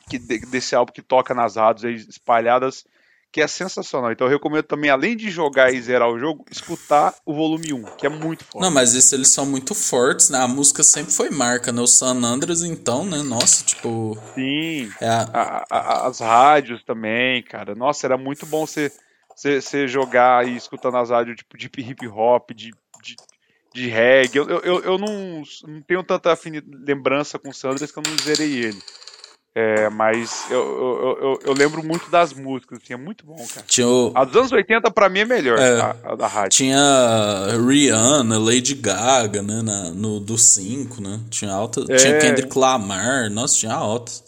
que 0.10 0.20
desse 0.20 0.76
álbum 0.76 0.92
que 0.92 1.02
toca 1.02 1.34
nas 1.34 1.56
rádios 1.56 2.08
espalhadas 2.08 2.86
que 3.32 3.42
é 3.42 3.48
sensacional. 3.48 4.12
Então 4.12 4.28
eu 4.28 4.32
recomendo 4.32 4.64
também, 4.64 4.90
além 4.90 5.16
de 5.16 5.30
jogar 5.30 5.74
e 5.74 5.82
zerar 5.82 6.10
o 6.10 6.18
jogo, 6.18 6.46
escutar 6.50 7.14
o 7.26 7.34
volume 7.34 7.74
1, 7.74 7.84
que 7.98 8.06
é 8.06 8.10
muito 8.10 8.44
forte. 8.44 8.64
Não, 8.64 8.72
mas 8.72 8.96
esses 8.96 9.12
eles 9.14 9.30
são 9.30 9.46
muito 9.46 9.76
fortes, 9.76 10.30
né? 10.30 10.40
A 10.40 10.48
música 10.48 10.84
sempre 10.84 11.12
foi 11.12 11.30
marca, 11.30 11.72
né? 11.72 11.82
O 11.82 11.88
San 11.88 12.16
Andreas, 12.24 12.64
então, 12.64 13.06
né? 13.06 13.22
Nossa, 13.22 13.64
tipo. 13.64 14.18
Sim. 14.34 14.92
É 15.02 15.08
a... 15.08 15.22
A, 15.34 15.66
a, 15.70 16.08
as 16.08 16.20
rádios 16.20 16.84
também, 16.84 17.44
cara. 17.44 17.76
Nossa, 17.76 18.08
era 18.08 18.18
muito 18.18 18.46
bom 18.46 18.66
você, 18.66 18.92
você, 19.36 19.88
jogar 19.88 20.48
e 20.48 20.56
escutando 20.56 20.98
as 20.98 21.10
rádios 21.10 21.38
tipo, 21.38 21.58
de 21.58 21.68
hip 21.68 22.08
hop, 22.08 22.52
de, 22.52 22.72
de, 23.04 23.16
de 23.74 23.88
reggae. 23.88 24.38
Eu, 24.38 24.48
eu, 24.48 24.80
eu 24.82 24.98
não, 24.98 25.44
não 25.68 25.82
tenho 25.82 26.04
tanta 26.04 26.38
lembrança 26.88 27.38
com 27.38 27.50
o 27.50 27.54
Sanders 27.54 27.92
que 27.92 28.00
eu 28.00 28.04
não 28.04 28.18
zerei 28.18 28.66
ele. 28.66 28.82
É, 29.56 29.90
mas 29.90 30.46
eu, 30.52 30.60
eu, 30.60 31.18
eu, 31.20 31.40
eu, 31.46 31.54
lembro 31.54 31.84
muito 31.84 32.12
das 32.12 32.32
músicas, 32.32 32.80
assim, 32.84 32.94
é 32.94 32.98
muito 32.98 33.26
bom, 33.26 33.44
cara. 33.54 33.66
Tinha 33.68 33.88
o... 33.88 34.12
A 34.14 34.24
dos 34.24 34.36
anos 34.36 34.52
80 34.52 34.92
pra 34.92 35.10
mim 35.10 35.22
é 35.22 35.26
melhor, 35.26 35.58
é, 35.58 35.82
a, 35.82 35.96
a, 36.04 36.16
da 36.16 36.28
rádio. 36.28 36.58
Tinha 36.58 37.48
Rihanna, 37.68 38.38
Lady 38.38 38.76
Gaga, 38.76 39.42
né, 39.42 39.64
na, 39.64 39.90
no, 39.90 40.20
do 40.20 40.38
5, 40.38 41.02
né? 41.02 41.20
Tinha 41.32 41.52
alta. 41.52 41.84
É... 41.90 41.96
Tinha 41.96 42.20
Kendrick 42.20 42.56
Lamar, 42.56 43.32
nossa, 43.32 43.58
tinha 43.58 43.74
altas. 43.74 44.24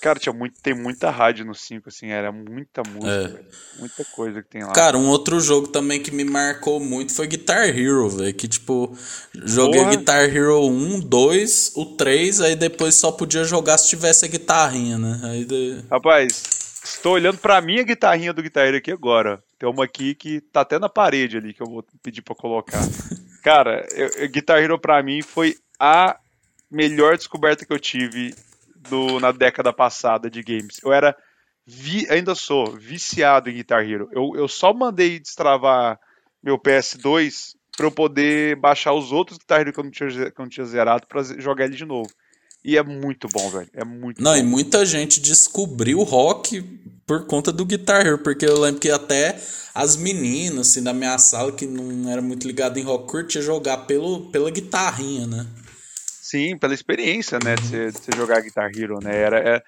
Cara, 0.00 0.18
tinha 0.18 0.32
muito, 0.32 0.60
tem 0.60 0.74
muita 0.74 1.10
rádio 1.10 1.44
no 1.44 1.54
5, 1.54 1.88
assim, 1.88 2.08
era 2.08 2.30
muita 2.30 2.82
música, 2.82 3.40
é. 3.40 3.80
muita 3.80 4.04
coisa 4.04 4.42
que 4.42 4.48
tem 4.48 4.62
lá. 4.62 4.72
Cara, 4.72 4.96
um 4.96 5.08
outro 5.08 5.40
jogo 5.40 5.68
também 5.68 6.02
que 6.02 6.10
me 6.10 6.24
marcou 6.24 6.78
muito 6.78 7.14
foi 7.14 7.26
Guitar 7.26 7.68
Hero, 7.68 8.08
velho, 8.10 8.34
que 8.34 8.46
tipo, 8.46 8.96
joguei 9.34 9.80
Porra. 9.80 9.96
Guitar 9.96 10.24
Hero 10.24 10.66
1, 10.66 11.00
2, 11.00 11.72
o 11.76 11.96
3, 11.96 12.40
aí 12.42 12.56
depois 12.56 12.94
só 12.94 13.10
podia 13.10 13.44
jogar 13.44 13.78
se 13.78 13.88
tivesse 13.88 14.24
a 14.24 14.28
guitarrinha, 14.28 14.98
né? 14.98 15.20
Aí 15.24 15.44
de... 15.44 15.82
Rapaz, 15.90 16.42
estou 16.84 17.14
olhando 17.14 17.38
pra 17.38 17.60
minha 17.60 17.82
guitarrinha 17.82 18.32
do 18.32 18.42
Guitar 18.42 18.66
Hero 18.66 18.76
aqui 18.76 18.92
agora. 18.92 19.42
Tem 19.58 19.68
uma 19.68 19.84
aqui 19.84 20.14
que 20.14 20.40
tá 20.40 20.60
até 20.60 20.78
na 20.78 20.88
parede 20.88 21.36
ali, 21.38 21.54
que 21.54 21.62
eu 21.62 21.66
vou 21.66 21.84
pedir 22.02 22.22
pra 22.22 22.34
colocar. 22.34 22.80
Cara, 23.42 23.86
eu, 23.92 24.28
Guitar 24.28 24.62
Hero 24.62 24.78
pra 24.78 25.02
mim 25.02 25.22
foi 25.22 25.56
a 25.78 26.18
melhor 26.70 27.16
descoberta 27.16 27.64
que 27.64 27.72
eu 27.72 27.78
tive 27.78 28.34
do, 28.88 29.20
na 29.20 29.32
década 29.32 29.72
passada 29.72 30.30
de 30.30 30.42
games. 30.42 30.78
Eu 30.82 30.92
era, 30.92 31.16
vi, 31.66 32.06
ainda 32.10 32.34
sou, 32.34 32.72
viciado 32.72 33.50
em 33.50 33.54
Guitar 33.54 33.88
Hero. 33.88 34.08
Eu, 34.12 34.32
eu 34.34 34.48
só 34.48 34.72
mandei 34.72 35.18
destravar 35.18 35.98
meu 36.42 36.58
PS2 36.58 37.54
para 37.76 37.86
eu 37.86 37.90
poder 37.90 38.56
baixar 38.56 38.94
os 38.94 39.12
outros 39.12 39.38
Guitar 39.38 39.60
Hero 39.60 39.72
que 39.72 39.80
eu 39.80 39.84
não 39.84 39.90
tinha, 39.90 40.08
que 40.08 40.40
eu 40.40 40.44
não 40.44 40.48
tinha 40.48 40.66
zerado 40.66 41.06
para 41.06 41.22
jogar 41.22 41.64
ele 41.64 41.76
de 41.76 41.84
novo. 41.84 42.10
E 42.64 42.76
é 42.76 42.82
muito 42.82 43.28
bom, 43.28 43.48
velho. 43.48 43.68
É 43.72 43.84
muito 43.84 44.20
Não, 44.20 44.32
bom. 44.32 44.38
e 44.38 44.42
muita 44.42 44.84
gente 44.84 45.20
descobriu 45.20 46.00
o 46.00 46.02
rock 46.02 46.62
por 47.06 47.24
conta 47.26 47.52
do 47.52 47.64
Guitar 47.64 48.04
Hero, 48.04 48.18
porque 48.18 48.44
eu 48.44 48.58
lembro 48.58 48.80
que 48.80 48.90
até 48.90 49.40
as 49.72 49.94
meninas, 49.94 50.70
assim, 50.70 50.82
da 50.82 50.92
minha 50.92 51.16
sala, 51.18 51.52
que 51.52 51.64
não 51.66 52.10
era 52.10 52.20
muito 52.20 52.46
ligado 52.46 52.78
em 52.78 52.82
rock, 52.82 53.06
curtia 53.08 53.40
jogar 53.40 53.78
pelo, 53.86 54.30
pela 54.30 54.50
guitarrinha, 54.50 55.26
né? 55.28 55.46
Sim, 56.28 56.58
pela 56.58 56.74
experiência, 56.74 57.38
né, 57.38 57.54
de 57.54 57.68
você, 57.68 57.90
você 57.92 58.16
jogar 58.16 58.40
Guitar 58.40 58.68
Hero, 58.76 58.98
né? 59.00 59.16
Era, 59.16 59.38
é, 59.38 59.62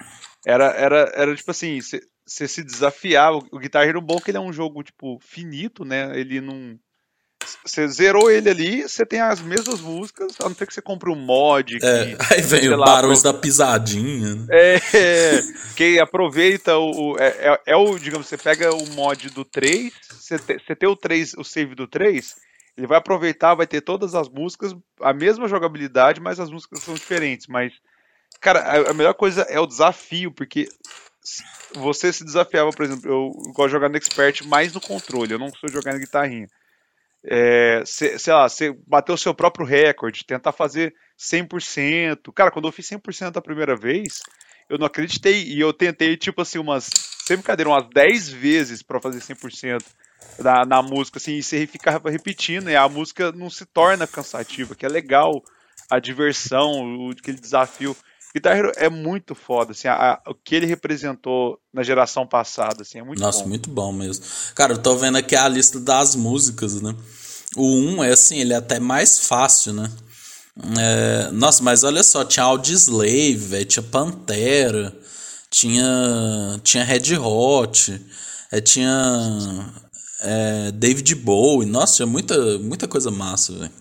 era, 0.44 0.64
era, 0.72 1.12
era 1.14 1.36
tipo 1.36 1.52
assim, 1.52 1.80
você, 1.80 2.48
se 2.48 2.64
desafiava. 2.64 3.38
O 3.52 3.58
Guitar 3.60 3.86
Hero 3.86 4.00
bom 4.00 4.16
é 4.16 4.20
que 4.20 4.30
ele 4.32 4.38
é 4.38 4.40
um 4.40 4.52
jogo, 4.52 4.82
tipo, 4.82 5.20
finito, 5.20 5.84
né? 5.84 6.18
Ele 6.18 6.40
não. 6.40 6.76
Você 7.64 7.86
zerou 7.86 8.28
ele 8.28 8.50
ali, 8.50 8.82
você 8.82 9.06
tem 9.06 9.20
as 9.20 9.40
mesmas 9.40 9.80
músicas, 9.80 10.34
a 10.40 10.48
não 10.48 10.54
ser 10.56 10.66
que 10.66 10.74
você 10.74 10.82
compre 10.82 11.08
um 11.10 11.14
mod. 11.14 11.78
Que, 11.78 11.86
é, 11.86 12.16
aí 12.34 12.42
vem 12.42 12.68
o 12.68 12.76
Barões 12.76 13.22
da 13.22 13.32
Pisadinha. 13.32 14.34
Né? 14.34 14.46
É, 14.50 14.80
é, 14.94 15.42
que 15.76 16.00
aproveita 16.00 16.76
o. 16.76 17.16
É, 17.20 17.28
é, 17.28 17.60
é, 17.66 17.76
o, 17.76 17.96
digamos, 18.00 18.26
você 18.26 18.36
pega 18.36 18.74
o 18.74 18.84
mod 18.94 19.30
do 19.30 19.44
3, 19.44 19.92
você, 20.10 20.36
te, 20.36 20.58
você 20.58 20.74
tem 20.74 20.88
o 20.88 20.96
3, 20.96 21.34
o 21.34 21.44
save 21.44 21.76
do 21.76 21.86
3, 21.86 22.34
ele 22.78 22.86
vai 22.86 22.98
aproveitar, 22.98 23.56
vai 23.56 23.66
ter 23.66 23.80
todas 23.80 24.14
as 24.14 24.28
músicas, 24.28 24.72
a 25.00 25.12
mesma 25.12 25.48
jogabilidade, 25.48 26.20
mas 26.20 26.38
as 26.38 26.48
músicas 26.48 26.80
são 26.80 26.94
diferentes. 26.94 27.48
Mas, 27.48 27.72
cara, 28.40 28.88
a, 28.88 28.94
melhor 28.94 29.14
coisa 29.14 29.42
é 29.42 29.58
o 29.58 29.66
desafio, 29.66 30.30
porque 30.30 30.68
você 31.74 32.12
se 32.12 32.24
desafiava, 32.24 32.70
por 32.70 32.84
exemplo, 32.84 33.10
eu 33.10 33.32
gosto 33.52 33.66
de 33.66 33.72
jogar 33.72 33.88
no 33.88 33.96
Expert 33.96 34.46
mais 34.46 34.72
no 34.72 34.80
controle, 34.80 35.32
eu 35.32 35.40
não 35.40 35.50
sou 35.50 35.68
jogar 35.68 35.92
na 35.92 35.98
guitarrinha. 35.98 36.46
É, 37.24 37.82
sei 37.84 38.32
lá, 38.32 38.48
você 38.48 38.72
bateu 38.86 39.16
o 39.16 39.18
seu 39.18 39.34
próprio 39.34 39.66
recorde, 39.66 40.24
tentar 40.24 40.52
fazer 40.52 40.94
100%. 41.18 42.32
Cara, 42.32 42.52
quando 42.52 42.68
eu 42.68 42.72
fiz 42.72 42.88
100% 42.88 43.36
a 43.36 43.42
primeira 43.42 43.74
vez, 43.74 44.22
eu 44.70 44.78
não 44.78 44.86
acreditei. 44.86 45.42
E 45.42 45.58
eu 45.58 45.72
tentei, 45.72 46.16
tipo 46.16 46.42
assim, 46.42 46.60
umas, 46.60 46.88
sem 47.24 47.36
brincadeira, 47.36 47.70
umas 47.70 47.88
10 47.92 48.28
vezes 48.28 48.84
para 48.84 49.00
fazer 49.00 49.18
100%. 49.18 49.82
Na, 50.38 50.64
na 50.64 50.82
música, 50.82 51.18
assim, 51.18 51.34
e 51.34 51.42
você 51.42 51.66
fica 51.66 52.00
repetindo, 52.06 52.70
e 52.70 52.76
a 52.76 52.88
música 52.88 53.32
não 53.32 53.50
se 53.50 53.66
torna 53.66 54.06
cansativa, 54.06 54.74
que 54.74 54.86
é 54.86 54.88
legal 54.88 55.42
a 55.90 55.98
diversão, 55.98 57.08
o, 57.08 57.10
aquele 57.10 57.38
desafio. 57.38 57.96
Guitar 58.34 58.56
Hero 58.56 58.72
é 58.76 58.90
muito 58.90 59.34
foda, 59.34 59.72
assim, 59.72 59.88
a, 59.88 59.94
a, 59.94 60.30
o 60.30 60.34
que 60.34 60.54
ele 60.54 60.66
representou 60.66 61.58
na 61.72 61.82
geração 61.82 62.26
passada, 62.26 62.82
assim, 62.82 62.98
é 62.98 63.02
muito 63.02 63.20
Nossa, 63.20 63.42
bom. 63.42 63.48
muito 63.48 63.70
bom 63.70 63.92
mesmo. 63.92 64.24
Cara, 64.54 64.74
eu 64.74 64.78
tô 64.78 64.96
vendo 64.96 65.16
aqui 65.16 65.34
a 65.34 65.48
lista 65.48 65.80
das 65.80 66.14
músicas, 66.14 66.80
né? 66.80 66.94
O 67.56 67.64
1 67.64 68.04
é 68.04 68.12
assim, 68.12 68.38
ele 68.38 68.52
é 68.52 68.56
até 68.56 68.78
mais 68.78 69.26
fácil, 69.26 69.72
né? 69.72 69.90
É, 70.78 71.30
nossa, 71.32 71.62
mas 71.62 71.84
olha 71.84 72.02
só, 72.02 72.24
tinha 72.24 72.44
Audioslave, 72.44 73.36
véio, 73.36 73.64
tinha 73.64 73.82
Pantera, 73.82 74.94
tinha, 75.48 76.60
tinha 76.62 76.84
Red 76.84 77.16
Hot, 77.16 78.04
é, 78.50 78.60
tinha 78.60 79.72
é, 80.20 80.70
David 80.72 81.14
Bowie, 81.16 81.66
nossa, 81.68 81.96
tinha 81.96 82.06
muita, 82.06 82.58
muita 82.58 82.86
coisa 82.88 83.10
massa, 83.10 83.52
velho. 83.52 83.72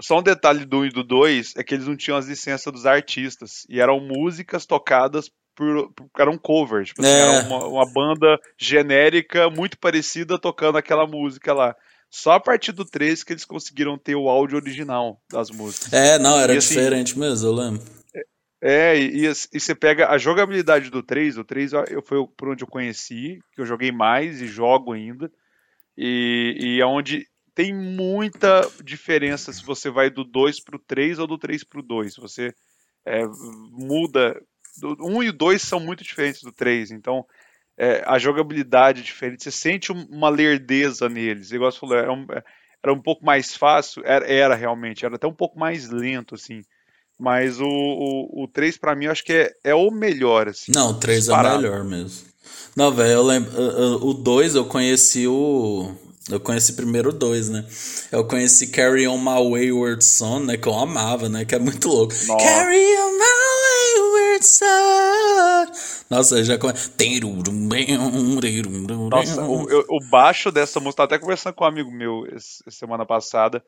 Só 0.00 0.18
um 0.18 0.22
detalhe 0.22 0.64
do 0.66 0.80
1 0.80 0.84
e 0.86 0.90
do 0.90 1.02
2 1.02 1.54
é 1.56 1.64
que 1.64 1.74
eles 1.74 1.86
não 1.86 1.96
tinham 1.96 2.18
as 2.18 2.26
licenças 2.26 2.70
dos 2.72 2.84
artistas. 2.84 3.64
E 3.68 3.80
eram 3.80 3.98
músicas 3.98 4.66
tocadas 4.66 5.30
por. 5.56 5.90
por 5.94 6.06
eram 6.18 6.36
covers. 6.36 6.88
Tipo 6.88 7.00
assim, 7.00 7.10
É. 7.10 7.20
era 7.20 7.46
uma, 7.48 7.66
uma 7.66 7.86
banda 7.90 8.38
genérica 8.58 9.48
muito 9.48 9.78
parecida 9.78 10.38
tocando 10.38 10.76
aquela 10.76 11.06
música 11.06 11.54
lá. 11.54 11.74
Só 12.10 12.32
a 12.32 12.40
partir 12.40 12.72
do 12.72 12.84
3 12.84 13.22
que 13.24 13.32
eles 13.32 13.44
conseguiram 13.46 13.96
ter 13.96 14.16
o 14.16 14.28
áudio 14.28 14.56
original 14.58 15.18
das 15.30 15.48
músicas. 15.50 15.92
É, 15.92 16.18
não, 16.18 16.38
era 16.38 16.52
E 16.54 16.58
assim- 16.58 16.74
diferente 16.74 17.18
mesmo, 17.18 17.48
eu 17.48 17.52
lembro. 17.54 17.82
É, 18.62 18.98
e, 18.98 19.24
e, 19.26 19.32
e 19.54 19.60
você 19.60 19.74
pega 19.74 20.10
a 20.10 20.18
jogabilidade 20.18 20.90
do 20.90 21.02
3, 21.02 21.38
o 21.38 21.44
3 21.44 21.72
eu- 21.72 21.84
eu, 21.88 22.02
foi 22.02 22.18
por 22.36 22.48
onde 22.50 22.62
eu 22.62 22.68
conheci, 22.68 23.38
que 23.54 23.62
eu 23.62 23.64
joguei 23.64 23.90
mais 23.90 24.42
e 24.42 24.46
jogo 24.46 24.92
ainda. 24.92 25.30
E, 25.96 26.56
e 26.58 26.80
é 26.80 26.86
onde 26.86 27.26
tem 27.54 27.74
muita 27.74 28.62
diferença 28.82 29.52
se 29.52 29.64
você 29.64 29.90
vai 29.90 30.08
do 30.10 30.24
2 30.24 30.62
pro 30.62 30.78
3 30.78 31.18
ou 31.18 31.26
do 31.26 31.36
3 31.38 31.64
pro 31.64 31.82
2. 31.82 32.16
Você 32.16 32.54
é, 33.06 33.22
muda. 33.72 34.40
O 34.82 35.10
1 35.10 35.22
e 35.24 35.28
o 35.28 35.32
2 35.32 35.60
são 35.60 35.80
muito 35.80 36.04
diferentes 36.04 36.42
do 36.42 36.52
3, 36.52 36.90
então 36.90 37.24
é, 37.78 38.02
a 38.06 38.18
jogabilidade 38.18 39.00
é 39.00 39.04
diferente. 39.04 39.42
Você 39.42 39.50
sente 39.50 39.92
um- 39.92 40.06
uma 40.10 40.28
lerdeza 40.28 41.08
neles. 41.08 41.50
Igual 41.50 41.72
você 41.72 41.78
falou, 41.78 41.96
era 41.96 42.12
um, 42.12 42.26
era 42.82 42.92
um 42.92 43.00
pouco 43.00 43.24
mais 43.24 43.56
fácil, 43.56 44.02
era, 44.04 44.26
era 44.26 44.54
realmente, 44.54 45.04
era 45.04 45.16
até 45.16 45.26
um 45.26 45.34
pouco 45.34 45.58
mais 45.58 45.88
lento, 45.90 46.34
assim. 46.34 46.62
Mas 47.18 47.60
o, 47.60 47.66
o, 47.66 48.44
o 48.44 48.48
3, 48.48 48.78
pra 48.78 48.94
mim, 48.94 49.04
eu 49.06 49.12
acho 49.12 49.24
que 49.24 49.32
é, 49.32 49.52
é 49.64 49.74
o 49.74 49.90
melhor, 49.90 50.48
assim. 50.48 50.72
Não, 50.74 50.92
o 50.92 50.94
3 50.94 51.28
é 51.28 51.32
o 51.32 51.36
disparado. 51.36 51.62
melhor 51.62 51.84
mesmo. 51.84 52.29
Não, 52.76 52.92
velho, 52.92 53.12
eu 53.12 53.22
lembro. 53.22 53.50
uh, 53.60 53.96
uh, 53.96 54.08
O 54.08 54.14
2 54.14 54.54
eu 54.54 54.64
conheci 54.64 55.26
o. 55.26 55.94
Eu 56.30 56.38
conheci 56.38 56.74
primeiro 56.74 57.08
o 57.10 57.12
2, 57.12 57.48
né? 57.48 57.64
Eu 58.12 58.24
conheci 58.24 58.68
Carry 58.68 59.08
On 59.08 59.18
My 59.18 59.42
Wayward 59.50 60.04
Son, 60.04 60.40
né? 60.40 60.56
Que 60.56 60.68
eu 60.68 60.78
amava, 60.78 61.28
né? 61.28 61.44
Que 61.44 61.56
é 61.56 61.58
muito 61.58 61.88
louco. 61.88 62.14
Nossa. 62.26 62.44
Carry 62.44 62.78
On 62.98 63.12
My 63.18 64.00
Wayward 64.12 64.46
Son. 64.46 66.04
Nossa, 66.08 66.44
já 66.44 66.58
conheço. 66.58 66.92
Nossa, 69.10 69.42
o, 69.44 69.70
eu- 69.70 69.84
o 69.88 70.00
baixo 70.10 70.50
dessa 70.52 70.78
música, 70.78 70.98
tava 70.98 71.06
até 71.14 71.18
conversando 71.18 71.54
com 71.54 71.64
um 71.64 71.68
amigo 71.68 71.90
meu 71.90 72.24
semana 72.68 73.04
passada. 73.04 73.62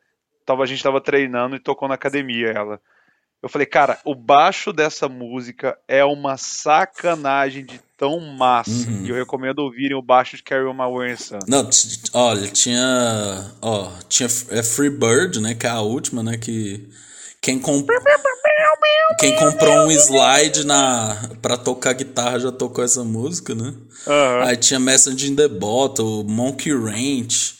Tava, 0.45 0.63
a 0.63 0.65
gente 0.65 0.83
tava 0.83 1.01
treinando 1.01 1.55
e 1.55 1.59
tocou 1.59 1.87
na 1.87 1.95
academia 1.95 2.47
ela. 2.49 2.79
Eu 3.41 3.49
falei, 3.49 3.65
cara, 3.65 3.99
o 4.05 4.15
baixo 4.15 4.71
dessa 4.71 5.09
música 5.09 5.77
é 5.87 6.03
uma 6.05 6.37
sacanagem 6.37 7.65
de 7.65 7.79
tão 8.03 8.19
massa. 8.19 8.69
Uhum. 8.69 9.05
E 9.05 9.09
eu 9.09 9.15
recomendo 9.15 9.59
ouvirem 9.59 9.95
o 9.95 10.01
baixo 10.01 10.35
de 10.35 10.43
Carry 10.43 10.65
On 10.65 10.73
My 10.73 10.91
Way 10.91 11.15
Son. 11.15 11.39
Não, 11.47 11.69
olha, 12.13 12.47
tinha. 12.49 13.51
Ó, 13.61 13.89
tinha 14.09 14.27
é 14.49 14.61
Free 14.61 14.89
Bird, 14.89 15.39
né? 15.39 15.55
Que 15.55 15.65
é 15.65 15.69
a 15.69 15.79
última, 15.79 16.21
né? 16.21 16.37
Que. 16.37 16.85
Quem, 17.41 17.59
comp... 17.59 17.89
Quem 19.19 19.35
comprou 19.35 19.85
um 19.85 19.91
slide 19.91 20.65
na... 20.65 21.29
pra 21.41 21.57
tocar 21.57 21.91
guitarra 21.91 22.39
já 22.39 22.51
tocou 22.53 22.83
essa 22.83 23.03
música, 23.03 23.53
né? 23.53 23.73
Aham. 24.07 24.45
Aí 24.45 24.55
tinha 24.55 24.79
Messenger 24.79 25.29
in 25.29 25.35
the 25.35 25.49
Bottle, 25.49 26.23
Monkey 26.23 26.73
Ranch. 26.73 27.55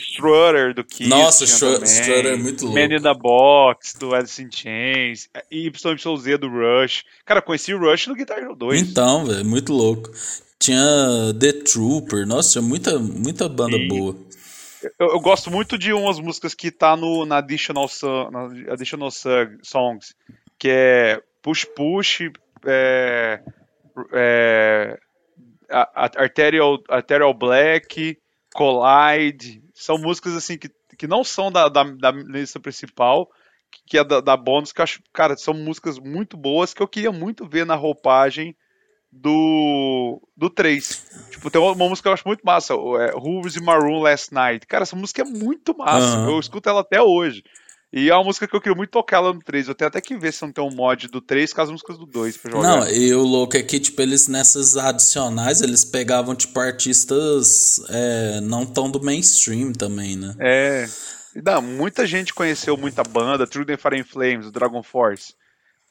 Strutter 0.00 0.74
do 0.74 0.84
Kiss. 0.84 1.08
Nossa. 1.08 1.44
Strutter 1.44 2.26
é 2.26 2.36
muito 2.36 2.64
louco. 2.64 2.78
Man 2.78 2.94
in 2.96 3.02
the 3.02 3.14
Box 3.14 3.94
do 3.98 4.14
Alice 4.14 4.42
in 4.42 4.50
Chains. 4.50 5.28
YYZ 5.50 6.38
do 6.38 6.48
Rush. 6.48 7.04
Cara, 7.24 7.42
conheci 7.42 7.74
o 7.74 7.78
Rush 7.78 8.06
no 8.06 8.14
Guitar 8.14 8.38
Hero 8.38 8.54
2. 8.54 8.80
Então, 8.80 9.24
velho, 9.26 9.44
muito 9.44 9.72
louco. 9.72 10.10
Tinha 10.58 10.84
The 11.38 11.52
Trooper, 11.64 12.26
nossa, 12.26 12.52
tinha 12.52 12.62
muita, 12.62 12.98
muita 12.98 13.48
banda 13.48 13.76
Sim. 13.76 13.88
boa. 13.88 14.16
Eu, 14.98 15.10
eu 15.10 15.20
gosto 15.20 15.50
muito 15.50 15.76
de 15.76 15.92
umas 15.92 16.18
músicas 16.18 16.54
que 16.54 16.70
tá 16.70 16.96
no, 16.96 17.24
na 17.26 17.38
Additional, 17.38 17.88
na 18.30 18.72
additional 18.72 19.10
Song- 19.10 19.58
Songs, 19.62 20.14
que 20.58 20.68
é 20.68 21.22
Push 21.42 21.64
Push, 21.76 22.20
é, 22.64 23.40
é, 24.12 24.98
Arterial, 25.68 26.78
Arterial 26.88 27.34
Black, 27.34 28.18
Collide. 28.54 29.62
São 29.74 29.98
músicas 29.98 30.34
assim 30.34 30.58
que, 30.58 30.70
que 30.96 31.06
não 31.06 31.24
são 31.24 31.50
da, 31.50 31.68
da, 31.68 31.82
da 31.84 32.10
lista 32.10 32.60
principal, 32.60 33.30
que 33.86 33.98
é 33.98 34.04
da, 34.04 34.20
da 34.20 34.36
bônus, 34.36 34.72
que 34.72 34.80
eu 34.80 34.84
acho, 34.84 35.02
cara, 35.12 35.36
são 35.36 35.54
músicas 35.54 35.98
muito 35.98 36.36
boas 36.36 36.72
que 36.74 36.82
eu 36.82 36.88
queria 36.88 37.12
muito 37.12 37.46
ver 37.46 37.66
na 37.66 37.74
roupagem 37.74 38.56
do 39.10 40.22
do 40.36 40.48
3. 40.48 41.28
Tipo, 41.30 41.50
tem 41.50 41.60
uma, 41.60 41.72
uma 41.72 41.88
música 41.88 42.06
que 42.06 42.08
eu 42.08 42.14
acho 42.14 42.26
muito 42.26 42.42
massa, 42.42 42.72
é, 42.72 43.12
Was 43.14 43.56
in 43.56 43.64
Maroon 43.64 44.00
Last 44.00 44.32
Night. 44.32 44.66
Cara, 44.66 44.84
essa 44.84 44.96
música 44.96 45.22
é 45.22 45.24
muito 45.24 45.76
massa. 45.76 46.16
Aham. 46.16 46.30
Eu 46.30 46.40
escuto 46.40 46.68
ela 46.68 46.80
até 46.80 47.02
hoje. 47.02 47.42
E 47.92 48.08
é 48.08 48.14
uma 48.14 48.24
música 48.24 48.48
que 48.48 48.56
eu 48.56 48.60
queria 48.60 48.74
muito 48.74 48.90
tocar 48.90 49.18
ela 49.18 49.34
no 49.34 49.40
3. 49.40 49.68
Eu 49.68 49.74
tenho 49.74 49.88
até 49.88 50.00
que 50.00 50.16
ver 50.16 50.32
se 50.32 50.40
não 50.42 50.50
tem 50.50 50.64
um 50.64 50.74
mod 50.74 51.08
do 51.08 51.20
3 51.20 51.52
com 51.52 51.60
as 51.60 51.70
músicas 51.70 51.98
do 51.98 52.06
2 52.06 52.38
pra 52.38 52.50
jogar. 52.50 52.62
Não, 52.62 52.88
e 52.88 53.12
o 53.12 53.22
louco 53.22 53.54
é 53.54 53.62
que, 53.62 53.78
tipo, 53.78 54.00
eles 54.00 54.28
nessas 54.28 54.78
adicionais, 54.78 55.60
eles 55.60 55.84
pegavam, 55.84 56.34
tipo, 56.34 56.58
artistas 56.58 57.84
é, 57.90 58.40
não 58.40 58.64
tão 58.64 58.90
do 58.90 59.02
mainstream 59.02 59.72
também, 59.74 60.16
né? 60.16 60.34
É. 60.40 60.88
Não, 61.44 61.60
muita 61.60 62.06
gente 62.06 62.32
conheceu 62.32 62.78
muita 62.78 63.02
banda, 63.02 63.46
the 63.46 63.76
Fire 63.76 63.98
in 63.98 64.04
Flames, 64.04 64.46
o 64.46 64.52
Dragon 64.52 64.82
Force. 64.82 65.34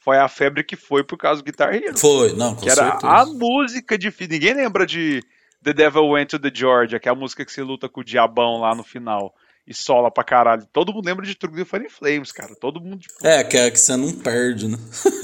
Foi 0.04 0.18
a 0.18 0.28
febre 0.28 0.64
que 0.64 0.76
foi 0.76 1.04
por 1.04 1.18
causa 1.18 1.42
do 1.42 1.46
Guitar 1.46 1.74
Hero. 1.76 1.98
Foi, 1.98 2.34
não, 2.34 2.56
com 2.56 2.62
que 2.62 2.70
era 2.70 2.92
certeza. 2.92 3.14
a 3.14 3.26
música 3.26 3.98
de. 3.98 4.12
Ninguém 4.28 4.56
lembra 4.56 4.86
de 4.88 5.24
The 5.64 5.74
Devil 5.74 6.10
Went 6.10 6.30
to 6.30 6.40
the 6.40 6.52
Georgia, 6.52 7.00
que 7.00 7.08
é 7.08 7.12
a 7.12 7.16
música 7.16 7.46
que 7.46 7.52
você 7.52 7.62
luta 7.62 7.88
com 7.88 8.02
o 8.02 8.04
diabão 8.04 8.60
lá 8.60 8.74
no 8.74 8.84
final. 8.84 9.32
E 9.68 9.74
sola 9.74 10.10
pra 10.12 10.24
caralho. 10.24 10.68
Todo 10.74 10.92
mundo 10.94 11.06
lembra 11.06 11.26
de 11.26 11.36
True 11.36 11.56
the 11.56 11.66
Fire 11.66 11.90
Flames, 11.90 12.32
cara. 12.32 12.56
Todo 12.56 12.82
mundo. 12.82 13.00
tipo, 13.02 13.16
É, 13.26 13.44
que 13.44 13.56
é 13.58 13.70
que 13.72 13.80
você 13.80 13.96
não 13.96 14.12
perde, 14.14 14.68
né? 14.68 14.78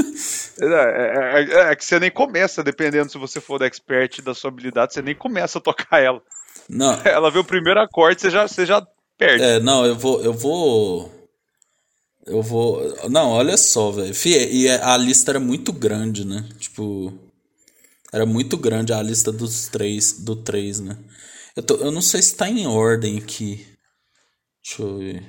É, 0.59 0.65
é- 0.65 1.43
é- 1.43 1.71
é 1.71 1.75
que 1.75 1.85
você 1.85 1.99
nem 1.99 2.09
começa, 2.09 2.63
dependendo 2.63 3.11
se 3.11 3.17
você 3.19 3.39
for 3.39 3.59
da 3.59 3.67
expert 3.67 4.21
da 4.23 4.33
sua 4.33 4.49
habilidade, 4.49 4.91
você 4.93 5.03
nem 5.03 5.13
começa 5.13 5.59
a 5.59 5.61
tocar 5.61 6.01
ela. 6.01 6.19
Não, 6.67 6.93
Ela 7.05 7.29
vê 7.29 7.37
o 7.37 7.43
primeiro 7.43 7.79
acorde, 7.79 8.19
você 8.21 8.31
já, 8.31 8.47
você 8.47 8.65
já 8.65 8.85
perde. 9.17 9.43
é, 9.43 9.59
não, 9.59 9.85
eu 9.85 9.95
vou, 9.95 10.19
eu 10.23 10.33
vou, 10.33 11.11
eu 12.25 12.41
vou, 12.41 12.81
não, 13.07 13.29
olha 13.33 13.55
só, 13.55 13.91
velho, 13.91 14.11
e 14.25 14.67
a 14.67 14.97
lista 14.97 15.31
era 15.31 15.39
muito 15.39 15.71
grande, 15.71 16.25
né? 16.25 16.43
Tipo, 16.57 17.13
era 18.11 18.25
muito 18.25 18.57
grande 18.57 18.91
a 18.91 19.01
lista 19.03 19.31
dos 19.31 19.67
três, 19.67 20.13
do 20.13 20.35
três, 20.35 20.79
né? 20.79 20.97
Eu, 21.55 21.61
tô, 21.61 21.75
eu 21.75 21.91
não 21.91 22.01
sei 22.01 22.19
se 22.23 22.35
tá 22.35 22.49
em 22.49 22.65
ordem 22.65 23.19
aqui. 23.19 23.63
Deixa 24.67 24.83
eu 24.83 24.97
ver. 24.97 25.23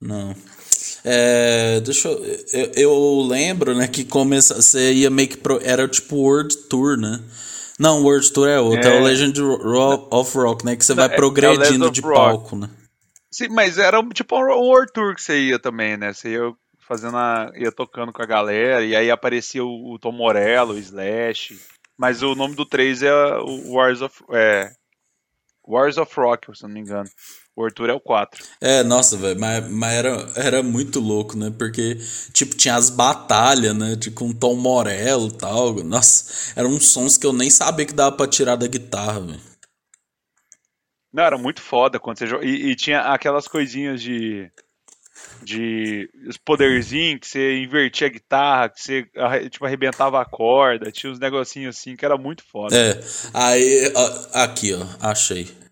Não. 0.00 0.34
É, 1.04 1.80
deixa 1.80 2.08
eu, 2.08 2.22
eu, 2.52 2.72
eu 2.76 3.22
lembro, 3.26 3.74
né, 3.74 3.88
que 3.88 4.04
começa, 4.04 4.60
você 4.60 4.92
ia 4.92 5.08
meio 5.10 5.28
que 5.28 5.36
pro, 5.38 5.58
era 5.62 5.88
tipo 5.88 6.16
World 6.16 6.54
Tour, 6.68 6.98
né? 6.98 7.22
Não, 7.78 8.02
World 8.02 8.30
Tour 8.32 8.48
é 8.48 8.60
outro, 8.60 8.88
é, 8.88 8.96
É. 8.96 9.00
o 9.00 9.02
Legend 9.02 9.40
of 10.10 10.36
Rock, 10.36 10.64
né, 10.64 10.76
que 10.76 10.84
você 10.84 10.94
vai 10.94 11.08
é- 11.08 11.12
é 11.12 11.16
progredindo 11.16 11.90
de 11.90 12.02
palco, 12.02 12.56
né? 12.56 12.68
Sim, 13.30 13.48
mas 13.48 13.78
era 13.78 14.02
tipo 14.12 14.36
um 14.36 14.60
World 14.60 14.92
Tour 14.92 15.14
que 15.14 15.22
você 15.22 15.40
ia 15.40 15.58
também, 15.58 15.96
né? 15.96 16.12
Você 16.12 16.32
ia 16.32 16.52
fazendo 16.86 17.16
a, 17.16 17.50
ia 17.56 17.72
tocando 17.72 18.12
com 18.12 18.22
a 18.22 18.26
galera, 18.26 18.84
e 18.84 18.94
aí 18.94 19.10
aparecia 19.10 19.64
o, 19.64 19.94
o 19.94 19.98
Tom 19.98 20.12
Morello, 20.12 20.74
o 20.74 20.78
Slash. 20.78 21.58
Mas 21.96 22.22
o 22.22 22.34
nome 22.34 22.54
do 22.54 22.66
3 22.66 23.02
é 23.02 23.12
o 23.38 23.72
Wars 23.72 24.02
of. 24.02 24.22
É, 24.30 24.70
Wars 25.66 25.96
of 25.96 26.12
Rock, 26.14 26.56
se 26.56 26.64
eu 26.64 26.68
não 26.68 26.74
me 26.74 26.80
engano. 26.80 27.08
O 27.56 27.70
Tour 27.70 27.88
é 27.88 27.92
o 27.92 28.00
4. 28.00 28.44
É, 28.60 28.82
nossa, 28.82 29.16
velho, 29.16 29.38
mas, 29.38 29.70
mas 29.70 29.92
era, 29.92 30.32
era 30.34 30.62
muito 30.62 30.98
louco, 30.98 31.36
né? 31.36 31.52
Porque, 31.56 31.98
tipo, 32.32 32.56
tinha 32.56 32.74
as 32.74 32.90
batalhas, 32.90 33.76
né? 33.76 33.94
De, 33.94 34.10
com 34.10 34.32
Tom 34.32 34.56
Morello 34.56 35.28
e 35.28 35.32
tal. 35.38 35.74
Nossa, 35.84 36.52
eram 36.58 36.70
uns 36.70 36.88
sons 36.88 37.16
que 37.16 37.24
eu 37.24 37.32
nem 37.32 37.48
sabia 37.48 37.86
que 37.86 37.92
dava 37.92 38.16
pra 38.16 38.26
tirar 38.26 38.56
da 38.56 38.66
guitarra, 38.66 39.20
velho. 39.20 39.40
Não, 41.12 41.22
era 41.22 41.38
muito 41.38 41.62
foda 41.62 42.00
quando 42.00 42.18
você 42.18 42.26
joga. 42.26 42.44
E, 42.44 42.70
e 42.70 42.74
tinha 42.74 43.00
aquelas 43.02 43.46
coisinhas 43.46 44.02
de. 44.02 44.50
De. 45.40 46.10
Os 46.28 46.36
poderzinhos 46.36 47.20
que 47.20 47.28
você 47.28 47.62
invertia 47.62 48.08
a 48.08 48.10
guitarra, 48.10 48.68
que 48.68 48.82
você 48.82 49.08
tipo, 49.48 49.64
arrebentava 49.64 50.20
a 50.20 50.24
corda. 50.24 50.90
Tinha 50.90 51.12
uns 51.12 51.20
negocinhos 51.20 51.76
assim 51.76 51.94
que 51.94 52.04
era 52.04 52.18
muito 52.18 52.42
foda. 52.42 52.76
É, 52.76 53.00
aí, 53.32 53.92
aqui, 54.32 54.74
ó, 54.74 54.84
achei. 55.00 55.63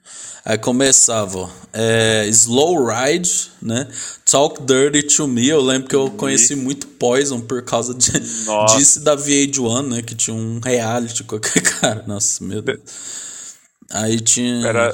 Aí 0.44 0.58
começava 0.58 1.48
é, 1.72 2.26
Slow 2.26 2.86
Ride, 2.86 3.52
né? 3.62 3.88
Talk 4.28 4.60
Dirty 4.62 5.04
to 5.04 5.28
Me. 5.28 5.48
Eu 5.48 5.60
lembro 5.60 5.88
que 5.88 5.94
eu 5.94 6.10
conheci 6.10 6.56
muito 6.56 6.88
Poison 6.88 7.40
por 7.40 7.64
causa 7.64 7.94
de, 7.94 8.10
disso 8.74 9.04
da 9.04 9.16
VH1, 9.16 9.88
né? 9.88 10.02
Que 10.02 10.16
tinha 10.16 10.34
um 10.34 10.60
reality 10.62 11.22
com 11.22 11.36
aquele 11.36 11.64
cara. 11.80 12.02
Nossa, 12.08 12.42
meu 12.44 12.60
Deus. 12.60 12.80
Aí 13.92 14.18
tinha. 14.20 14.66
Era 14.66 14.92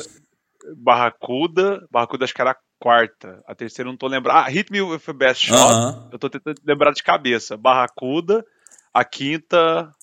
Barracuda. 0.76 1.86
Barracuda 1.90 2.24
acho 2.24 2.34
que 2.34 2.42
era 2.42 2.50
a 2.50 2.56
quarta. 2.78 3.42
A 3.46 3.54
terceira 3.54 3.88
eu 3.88 3.92
não 3.92 3.98
tô 3.98 4.06
lembrando. 4.06 4.36
Ah, 4.36 4.48
Hit 4.48 4.70
Me 4.70 4.82
with 4.82 5.00
Best 5.14 5.46
Shot. 5.46 5.56
Uh 5.56 5.64
-huh. 5.64 6.08
Eu 6.12 6.18
tô 6.18 6.28
tentando 6.28 6.60
lembrar 6.62 6.92
de 6.92 7.02
cabeça. 7.02 7.56
Barracuda. 7.56 8.44
A 8.92 9.02
quinta. 9.02 9.94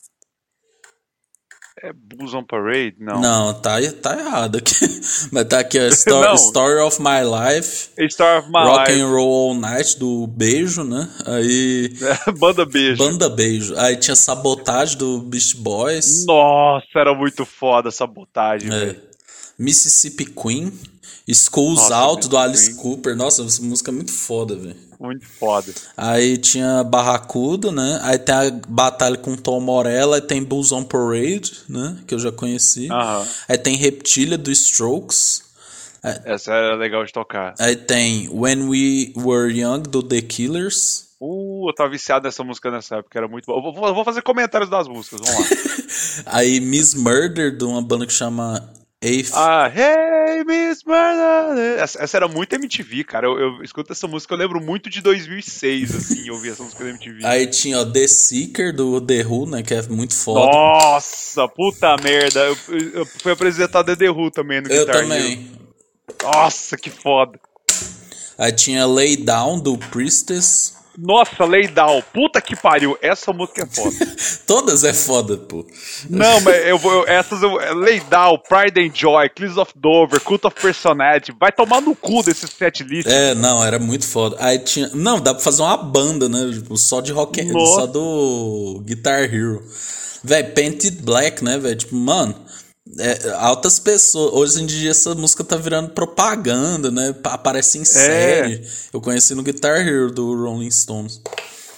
É 1.86 1.94
Bulls 1.94 2.34
on 2.34 2.44
Parade? 2.44 2.96
Não. 3.00 3.22
Não, 3.22 3.54
tá, 3.54 3.76
tá 4.02 4.20
errado 4.20 4.58
aqui. 4.58 4.74
Mas 5.32 5.46
tá 5.46 5.60
aqui, 5.60 5.78
a 5.78 5.90
Story, 5.90 6.36
Story 6.38 6.80
of 6.80 7.00
My 7.00 7.22
Life. 7.22 7.90
Story 8.08 8.40
of 8.40 8.48
My 8.48 8.64
Rock 8.64 8.90
Life. 8.90 9.02
and 9.04 9.08
Roll 9.08 9.50
All 9.50 9.54
Night 9.54 10.00
do 10.00 10.26
Beijo, 10.26 10.84
né? 10.84 11.08
Aí. 11.28 11.94
Banda 12.40 12.66
Beijo. 12.66 12.98
Banda 12.98 13.30
Beijo. 13.30 13.78
Aí 13.78 13.98
tinha 13.98 14.16
Sabotagem 14.16 14.98
do 14.98 15.20
Beast 15.20 15.58
Boys. 15.58 16.26
Nossa, 16.26 16.88
era 16.96 17.14
muito 17.14 17.46
foda 17.46 17.90
a 17.90 17.92
Sabotagem, 17.92 18.68
é. 18.68 18.80
velho. 18.80 19.02
Mississippi 19.60 20.26
Queen. 20.26 20.74
Schools 21.34 21.82
Nossa, 21.82 21.96
Out 21.96 22.30
do 22.30 22.38
Alice. 22.38 22.76
Cooper. 22.76 23.16
Nossa, 23.16 23.44
essa 23.44 23.62
música 23.62 23.92
é 23.92 23.94
muito 23.94 24.12
foda, 24.12 24.56
velho. 24.56 24.76
Muito 25.00 25.26
foda. 25.26 25.74
Aí 25.98 26.38
tinha 26.38 26.84
Barracuda, 26.84 27.72
né? 27.72 28.00
Aí 28.04 28.18
tem 28.18 28.36
a 28.36 28.52
batalha 28.68 29.18
com 29.18 29.36
Tom 29.36 29.60
Morello, 29.60 30.14
aí 30.14 30.22
tem 30.22 30.44
Bulls 30.44 30.72
on 30.72 30.84
Parade, 30.84 31.64
né? 31.68 31.98
Que 32.08 32.16
eu 32.16 32.20
já 32.20 32.32
conheci. 32.32 32.90
Uhum. 32.90 33.26
Aí 33.48 33.58
tem 33.58 33.76
Reptilia 33.76 34.38
do 34.38 34.52
Strokes. 34.52 35.44
Essa 36.24 36.54
era 36.54 36.76
legal 36.76 37.04
de 37.04 37.12
tocar. 37.12 37.56
Aí 37.60 37.76
tem 37.76 38.30
When 38.30 38.70
We 38.70 39.12
Were 39.18 39.52
Young 39.52 39.82
do 39.82 40.04
The 40.04 40.22
Killers. 40.22 41.06
Uh, 41.20 41.70
eu 41.70 41.74
tava 41.74 41.90
viciado 41.90 42.26
nessa 42.26 42.44
música 42.44 42.70
nessa 42.70 42.98
época, 42.98 43.18
era 43.18 43.28
muito 43.28 43.46
bom. 43.48 43.58
Eu 43.58 43.74
vou, 43.74 43.88
eu 43.88 43.96
vou 43.96 44.04
fazer 44.04 44.22
comentários 44.22 44.70
das 44.70 44.88
músicas, 44.88 45.22
vamos 45.22 45.50
lá. 45.50 45.58
aí 46.38 46.60
Miss 46.60 46.94
Murder, 46.94 47.58
de 47.58 47.64
uma 47.64 47.82
banda 47.82 48.06
que 48.06 48.14
chama 48.14 48.70
Eighth. 49.06 49.32
Ah, 49.34 49.72
Hey 49.74 50.44
Miss 50.44 50.84
Murder. 50.84 51.80
Essa, 51.80 52.04
essa, 52.04 52.18
era 52.18 52.28
muito 52.28 52.56
MTV, 52.56 53.04
cara. 53.04 53.28
Eu, 53.28 53.38
eu, 53.38 53.64
escuto 53.64 53.92
essa 53.92 54.08
música, 54.08 54.34
eu 54.34 54.38
lembro 54.38 54.60
muito 54.60 54.90
de 54.90 55.00
2006, 55.02 55.96
assim, 55.96 56.28
eu 56.28 56.34
ouvi 56.34 56.50
essa 56.50 56.64
música 56.64 56.84
da 56.84 56.90
MTV. 56.90 57.24
Aí 57.24 57.48
tinha 57.48 57.80
ó, 57.80 57.86
The 57.86 58.08
Seeker 58.08 58.76
do 58.76 59.00
The 59.00 59.24
Who, 59.24 59.48
né, 59.48 59.62
que 59.62 59.76
é 59.76 59.82
muito 59.84 60.16
foda. 60.16 60.52
Nossa, 60.52 61.48
puta 61.48 61.96
merda. 61.98 62.40
Eu, 62.40 62.58
eu 62.94 63.06
fui 63.06 63.32
apresentado 63.32 63.96
The 63.96 64.10
Who 64.10 64.32
também 64.32 64.62
no 64.62 64.70
Eu 64.70 64.86
Guitar 64.86 65.04
também. 65.04 65.52
Nossa, 66.24 66.76
que 66.76 66.90
foda. 66.90 67.40
Aí 68.38 68.52
tinha 68.52 68.86
Lay 68.88 69.16
Down 69.18 69.60
do 69.60 69.78
Priestess. 69.78 70.76
Nossa, 70.98 71.32
Down. 71.74 72.02
Puta 72.14 72.42
que 72.42 72.56
pariu. 72.56 72.98
Essa 73.02 73.34
música 73.34 73.64
é 73.64 73.66
foda. 73.66 74.16
Todas 74.48 74.84
é 74.84 74.94
foda, 74.94 75.38
pô. 75.38 75.66
Não, 76.10 76.42
mas 76.42 76.68
eu 76.68 76.78
vou. 76.78 77.08
Essas 77.08 77.42
eu. 77.42 77.58
Down, 78.10 78.40
Pride 78.48 78.80
and 78.80 78.92
Joy, 78.94 79.30
Cliffs 79.30 79.58
of 79.58 79.72
Dover, 79.76 80.20
Cult 80.22 80.46
of 80.46 80.56
Personality. 80.60 81.34
Vai 81.40 81.52
tomar 81.52 81.82
no 81.82 81.96
cu 81.96 82.24
desses 82.24 82.50
set 82.50 82.84
list. 82.84 83.08
É, 83.08 83.36
não, 83.36 83.64
era 83.64 83.80
muito 83.80 84.08
foda. 84.08 84.38
Aí 84.40 84.60
tinha. 84.60 84.90
Não, 84.94 85.20
dá 85.20 85.34
pra 85.34 85.44
fazer 85.44 85.62
uma 85.62 85.78
banda, 85.78 86.30
né? 86.30 86.52
Tipo, 86.54 86.78
só 86.78 87.02
de 87.02 87.12
rock 87.12 87.42
and 87.42 87.52
só 87.52 87.86
do 87.86 88.82
Guitar 88.86 89.24
Hero. 89.24 89.64
Véi, 90.24 90.44
Painted 90.44 91.02
Black, 91.04 91.44
né, 91.44 91.58
velho? 91.58 91.76
Tipo, 91.76 91.96
mano. 91.96 92.45
É, 93.00 93.32
altas 93.40 93.80
pessoas. 93.80 94.34
Hoje 94.34 94.64
em 94.64 94.66
dia 94.66 94.92
essa 94.92 95.16
música 95.16 95.44
tá 95.44 95.58
virando 95.58 95.90
propaganda, 95.90 96.92
né? 96.92 97.16
Aparece 97.24 97.78
em 97.78 97.82
é. 97.82 97.86
série. 97.86 98.68
Eu 98.94 99.02
conheci 99.02 99.34
no 99.34 99.44
Guitar 99.44 99.86
Hero 99.88 100.12
do 100.12 100.36
Rolling 100.36 100.70
Stones. 100.70 101.22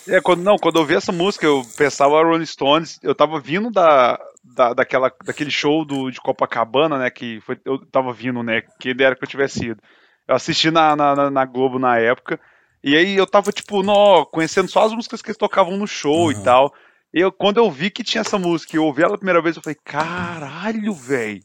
É, 0.08 0.22
quando, 0.22 0.41
não, 0.41 0.58
quando 0.58 0.80
eu 0.80 0.86
vi 0.86 0.95
essa 0.95 1.12
música, 1.12 1.45
eu 1.45 1.66
pensava 1.78 2.24
Rolling 2.24 2.45
Stones, 2.45 2.99
eu 3.03 3.14
tava 3.14 3.39
vindo 3.39 3.70
da, 3.70 4.20
da, 4.43 4.74
daquela, 4.74 5.12
daquele 5.26 5.51
show 5.51 5.84
do, 5.84 6.10
de 6.10 6.22
Copacabana, 6.22 6.97
né? 6.97 7.10
Que 7.10 7.41
foi, 7.41 7.58
eu 7.66 7.78
tava 7.86 8.14
vindo, 8.14 8.41
né? 8.43 8.62
Que 8.80 8.95
era 8.99 9.16
que 9.16 9.24
eu 9.24 9.28
tivesse 9.28 9.66
ido. 9.66 9.82
Eu 10.28 10.36
assisti 10.36 10.72
na, 10.72 10.95
na, 10.95 11.30
na 11.30 11.45
Globo 11.45 11.80
na 11.80 11.97
época. 11.97 12.39
E 12.84 12.95
aí 12.95 13.16
eu 13.18 13.26
tava, 13.26 13.51
tipo, 13.51 13.82
no, 13.82 14.26
conhecendo 14.26 14.70
só 14.70 14.86
as 14.86 14.93
músicas 14.93 15.22
que 15.22 15.30
eles 15.30 15.38
tocavam 15.38 15.76
no 15.78 15.88
show 15.88 16.26
uhum. 16.26 16.32
e 16.32 16.43
tal. 16.43 16.74
Eu, 17.14 17.32
quando 17.32 17.58
eu 17.58 17.72
vi 17.72 17.89
que 17.89 18.03
tinha 18.03 18.22
essa 18.22 18.38
música 18.38 18.76
e 18.76 18.80
eu 18.80 18.86
ouvi 18.86 19.01
ela 19.01 19.16
a 19.16 19.18
primeira 19.18 19.41
vez, 19.41 19.55
eu 19.55 19.62
falei, 19.62 19.78
caralho, 19.84 20.93
velho. 20.93 21.41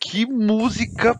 Que 0.00 0.26
música 0.26 1.18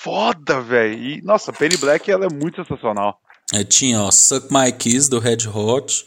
foda, 0.00 0.60
velho. 0.60 0.94
E, 0.94 1.22
nossa, 1.22 1.52
Penny 1.52 1.76
Black, 1.76 2.10
ela 2.10 2.26
é 2.26 2.32
muito 2.32 2.62
sensacional. 2.62 3.20
É, 3.52 3.62
tinha, 3.62 4.02
ó, 4.02 4.10
Suck 4.10 4.48
My 4.52 4.72
Kiss, 4.72 5.08
do 5.08 5.18
Red 5.18 5.48
Hot. 5.52 6.06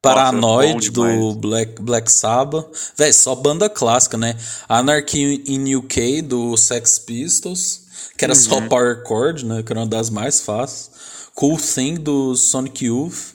Paranoid, 0.00 0.90
nossa, 0.90 1.10
é 1.10 1.16
do 1.16 1.34
Black, 1.34 1.80
Black 1.80 2.12
Sabbath. 2.12 2.66
Véi, 2.96 3.12
só 3.12 3.34
banda 3.34 3.70
clássica, 3.70 4.18
né? 4.18 4.36
Anarchy 4.68 5.42
in 5.46 5.74
UK, 5.74 6.20
do 6.20 6.56
Sex 6.56 6.98
Pistols. 6.98 7.84
Que 8.16 8.24
era 8.24 8.34
uhum. 8.34 8.40
só 8.40 8.60
Power 8.68 9.02
Chord, 9.06 9.46
né? 9.46 9.62
Que 9.62 9.72
era 9.72 9.80
uma 9.80 9.86
das 9.86 10.10
mais 10.10 10.42
fáceis. 10.42 10.90
Cool 11.34 11.56
Thing, 11.56 11.94
do 11.94 12.36
Sonic 12.36 12.84
Youth. 12.84 13.33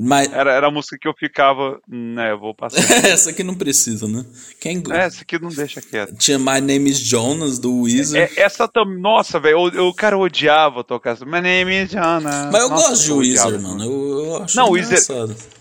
Mas... 0.00 0.32
Era, 0.32 0.52
era 0.52 0.68
a 0.68 0.70
música 0.70 0.96
que 0.96 1.08
eu 1.08 1.12
ficava, 1.12 1.80
né, 1.88 2.30
eu 2.30 2.38
vou 2.38 2.54
passar. 2.54 2.78
essa 3.04 3.30
aqui 3.30 3.42
não 3.42 3.56
precisa, 3.56 4.06
né? 4.06 4.24
Quem... 4.60 4.80
É, 4.92 4.98
essa 4.98 5.22
aqui 5.22 5.40
não 5.40 5.48
deixa 5.48 5.82
quieto. 5.82 6.14
Tinha 6.14 6.38
My 6.38 6.60
Name 6.60 6.88
is 6.88 7.00
Jonas, 7.00 7.58
do 7.58 7.82
Weezer. 7.82 8.30
É, 8.36 8.42
essa 8.42 8.68
também, 8.68 8.96
nossa, 9.00 9.40
velho, 9.40 9.58
o 9.58 9.92
cara 9.92 10.16
odiava 10.16 10.84
tocar 10.84 11.14
essa, 11.14 11.24
My 11.24 11.40
Name 11.40 11.82
is 11.82 11.90
Jonas. 11.90 12.52
Mas 12.52 12.62
eu 12.62 12.68
nossa, 12.68 12.90
gosto 12.90 13.04
de 13.04 13.12
Weezer, 13.12 13.60
mano, 13.60 13.84
eu, 13.84 14.24
eu 14.24 14.42
acho 14.44 14.56
não, 14.56 14.76
engraçado. 14.76 15.30
Weezer... 15.30 15.57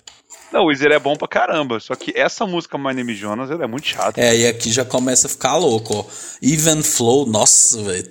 Não, 0.52 0.64
o 0.64 0.66
Weezer 0.68 0.92
é 0.92 1.00
bom 1.00 1.16
pra 1.16 1.28
caramba, 1.28 1.80
só 1.80 1.94
que 1.94 2.14
essa 2.16 2.46
música 2.46 2.78
My 2.78 2.94
Name 2.94 3.14
Jonas, 3.14 3.52
é 3.52 3.68
muito 3.68 3.88
chata. 3.88 4.20
É, 4.20 4.36
e 4.36 4.48
aqui 4.48 4.72
já 4.72 4.86
começa 4.86 5.28
a 5.28 5.30
ficar 5.30 5.58
louco, 5.58 5.94
ó. 5.94 6.06
Even 6.42 6.82
Flow, 6.84 7.26
nossa, 7.26 7.82
velho. 7.84 8.04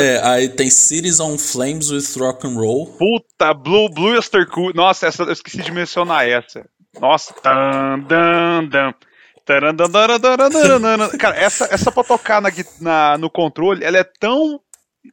É, 0.00 0.20
aí 0.22 0.48
tem 0.48 0.70
Cities 0.70 1.20
on 1.20 1.38
Flames 1.38 1.90
with 1.90 2.04
Rock 2.18 2.46
and 2.46 2.54
Roll. 2.54 2.86
Puta, 2.98 3.54
Blue, 3.54 3.88
Blue 3.88 4.14
Oyster 4.14 4.46
Cult. 4.46 4.76
Nossa, 4.76 5.06
essa, 5.06 5.22
eu 5.22 5.32
esqueci 5.32 5.62
de 5.62 5.72
mencionar 5.72 6.28
essa. 6.28 6.64
Nossa. 7.00 7.34
Dan, 7.42 8.00
dan, 8.00 8.68
dan. 8.68 8.94
Cara, 11.18 11.36
essa, 11.36 11.66
essa 11.70 11.90
pra 11.90 12.04
tocar 12.04 12.42
na, 12.42 12.50
na, 12.80 13.16
no 13.16 13.30
controle, 13.30 13.82
ela 13.82 13.96
é 13.96 14.04
tão 14.04 14.60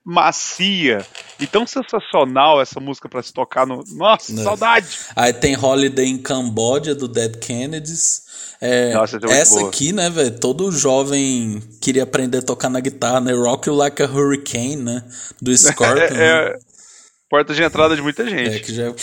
macia 0.03 1.05
e 1.39 1.47
tão 1.47 1.65
sensacional 1.65 2.61
essa 2.61 2.79
música 2.79 3.07
para 3.07 3.23
se 3.23 3.31
tocar 3.31 3.65
no. 3.65 3.83
Nossa, 3.95 4.33
é. 4.33 4.43
saudade! 4.43 4.87
Aí 5.15 5.31
tem 5.31 5.57
Holiday 5.57 6.05
in 6.05 6.17
Cambodia 6.17 6.93
do 6.93 7.07
Dead 7.07 7.37
Kennedys. 7.37 8.25
É, 8.59 8.93
Nossa, 8.93 9.17
é 9.29 9.39
essa 9.39 9.59
boa. 9.59 9.69
aqui, 9.69 9.91
né, 9.91 10.09
velho? 10.09 10.39
Todo 10.39 10.71
jovem 10.71 11.61
queria 11.81 12.03
aprender 12.03 12.39
a 12.39 12.41
tocar 12.41 12.69
na 12.69 12.79
guitarra, 12.79 13.19
né? 13.19 13.33
Rock 13.33 13.67
You 13.67 13.75
Like 13.75 14.01
a 14.01 14.05
Hurricane, 14.05 14.77
né? 14.77 15.03
Do 15.41 15.51
Scorpion. 15.55 16.17
é, 16.17 16.53
é, 16.53 16.59
porta 17.29 17.53
de 17.53 17.63
entrada 17.63 17.95
de 17.95 18.01
muita 18.01 18.27
gente. 18.29 18.55
É, 18.55 18.59
que 18.59 18.73
já. 18.73 18.93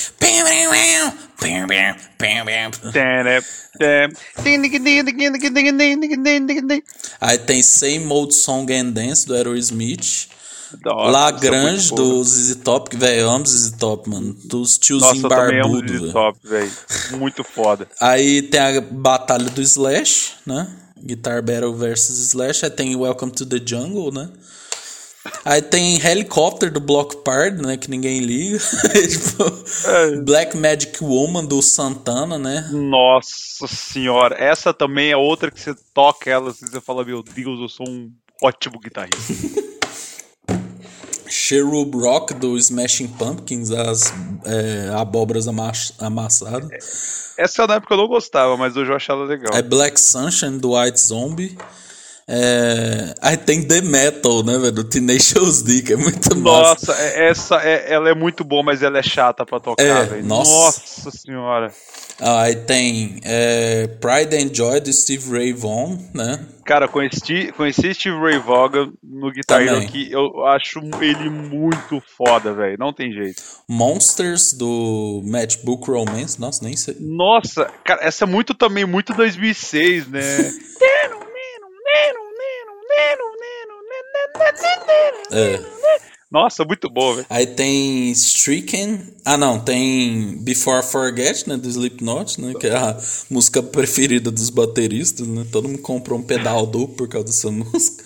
Aí 7.20 7.38
tem 7.38 7.62
Same 7.62 8.06
Old 8.06 8.34
Song 8.34 8.72
and 8.72 8.90
Dance 8.90 9.26
do 9.26 9.34
Aerosmith. 9.34 10.28
Lagrange 10.84 11.94
do 11.94 12.24
ZZ 12.24 12.56
Top, 12.56 12.96
velho, 12.96 13.20
eu 13.20 13.30
amo 13.30 13.46
ZZ 13.46 13.72
Top, 13.72 14.08
mano. 14.08 14.34
Dos 14.44 14.78
tiozinhos 14.78 15.20
barbudos, 15.20 16.00
velho. 16.00 16.12
Top, 16.12 16.38
velho. 16.42 16.70
Muito 17.18 17.44
foda. 17.44 17.86
Aí 18.00 18.42
tem 18.42 18.60
a 18.60 18.80
batalha 18.80 19.50
do 19.50 19.60
Slash, 19.60 20.34
né? 20.46 20.66
Guitar 20.98 21.42
Battle 21.42 21.74
versus 21.74 22.18
Slash. 22.28 22.64
Aí 22.64 22.70
tem 22.70 22.96
Welcome 22.96 23.32
to 23.32 23.44
the 23.44 23.60
Jungle, 23.64 24.12
né? 24.12 24.30
Aí 25.44 25.62
tem 25.62 26.00
Helicopter 26.04 26.72
do 26.72 26.80
Block 26.80 27.16
Party, 27.24 27.62
né? 27.62 27.76
Que 27.76 27.90
ninguém 27.90 28.20
liga. 28.20 28.58
tipo, 29.08 29.44
é. 29.88 30.16
Black 30.22 30.56
Magic 30.56 31.02
Woman 31.02 31.44
do 31.44 31.62
Santana, 31.62 32.38
né? 32.38 32.68
Nossa 32.72 33.66
senhora. 33.66 34.36
Essa 34.36 34.74
também 34.74 35.10
é 35.10 35.16
outra 35.16 35.50
que 35.50 35.60
você 35.60 35.74
toca 35.94 36.30
ela 36.30 36.50
e 36.50 36.52
você 36.52 36.80
fala, 36.80 37.04
meu 37.04 37.22
Deus, 37.22 37.60
eu 37.60 37.68
sou 37.68 37.88
um 37.88 38.10
ótimo 38.42 38.80
guitarrista. 38.80 39.72
Cherub 41.32 41.94
Rock 41.94 42.34
do 42.34 42.58
Smashing 42.58 43.08
Pumpkins, 43.08 43.70
as 43.70 44.12
é, 44.44 44.90
abóboras 44.94 45.46
amassadas. 45.48 47.32
Essa 47.38 47.66
na 47.66 47.76
época 47.76 47.94
eu 47.94 47.98
não 47.98 48.06
gostava, 48.06 48.54
mas 48.58 48.76
hoje 48.76 48.90
eu 48.90 48.96
achava 48.96 49.24
legal. 49.24 49.50
É 49.54 49.62
Black 49.62 49.98
Sunshine 49.98 50.58
do 50.58 50.78
White 50.78 51.00
Zombie. 51.00 51.56
É... 52.28 53.14
Aí 53.20 53.36
tem 53.36 53.62
The 53.62 53.80
Metal, 53.80 54.42
né, 54.44 54.56
velho? 54.58 54.72
Do 54.72 54.84
Tenacious 54.84 55.62
D, 55.62 55.82
que 55.82 55.92
é 55.92 55.96
muito 55.96 56.34
Nossa, 56.34 56.92
massa. 56.92 57.02
é- 57.02 57.28
essa, 57.30 57.56
é, 57.56 57.92
ela 57.92 58.08
é 58.10 58.14
muito 58.14 58.44
boa, 58.44 58.62
mas 58.62 58.82
ela 58.82 58.98
é 58.98 59.02
chata 59.02 59.44
pra 59.44 59.58
tocar, 59.60 59.82
É, 59.82 60.04
velho. 60.04 60.24
nossa. 60.24 60.80
Nossa 60.80 61.10
senhora. 61.10 61.72
Ah, 62.20 62.42
Aí 62.42 62.54
tem 62.56 63.20
é, 63.24 63.88
Pride 64.00 64.36
and 64.36 64.54
Joy 64.54 64.80
do 64.80 64.92
Steve 64.92 65.30
Ray 65.30 65.52
Vaughan, 65.52 65.98
né? 66.14 66.46
Cara, 66.64 66.86
conheci, 66.86 67.52
conheci 67.56 67.92
Steve 67.92 68.16
Ray 68.16 68.38
Vaughan 68.38 68.92
no 69.02 69.32
Guitar 69.32 69.60
Hero 69.60 69.78
aqui. 69.78 70.08
Eu 70.12 70.46
acho 70.46 70.78
ele 71.00 71.28
muito 71.28 72.00
foda, 72.16 72.52
velho. 72.54 72.76
Não 72.78 72.92
tem 72.92 73.12
jeito. 73.12 73.42
Monsters 73.68 74.52
do 74.52 75.22
Matchbook 75.26 75.90
Romance. 75.90 76.40
Nossa, 76.40 76.64
nem 76.64 76.76
sei. 76.76 76.96
Nossa, 77.00 77.68
cara, 77.84 78.04
essa 78.04 78.24
é 78.24 78.26
muito 78.28 78.54
também, 78.54 78.84
muito 78.86 79.12
2006, 79.12 80.06
né? 80.06 80.20
É. 85.30 85.60
Nossa, 86.30 86.64
muito 86.64 86.88
boa, 86.88 87.16
velho. 87.16 87.26
Aí 87.28 87.46
tem 87.46 88.10
Stricken. 88.12 89.02
Ah, 89.24 89.36
não, 89.36 89.60
tem 89.60 90.38
Before 90.38 90.80
I 90.80 90.82
Forget, 90.82 91.46
né? 91.46 91.56
Do 91.58 91.68
Slipknot, 91.68 92.40
né? 92.40 92.54
Que 92.58 92.68
é 92.68 92.74
a 92.76 92.96
música 93.28 93.62
preferida 93.62 94.30
dos 94.30 94.48
bateristas, 94.48 95.26
né? 95.26 95.46
Todo 95.52 95.68
mundo 95.68 95.80
comprou 95.82 96.18
um 96.18 96.22
pedal 96.22 96.64
duplo 96.66 96.96
por 96.96 97.08
causa 97.08 97.26
dessa 97.26 97.50
música. 97.52 98.02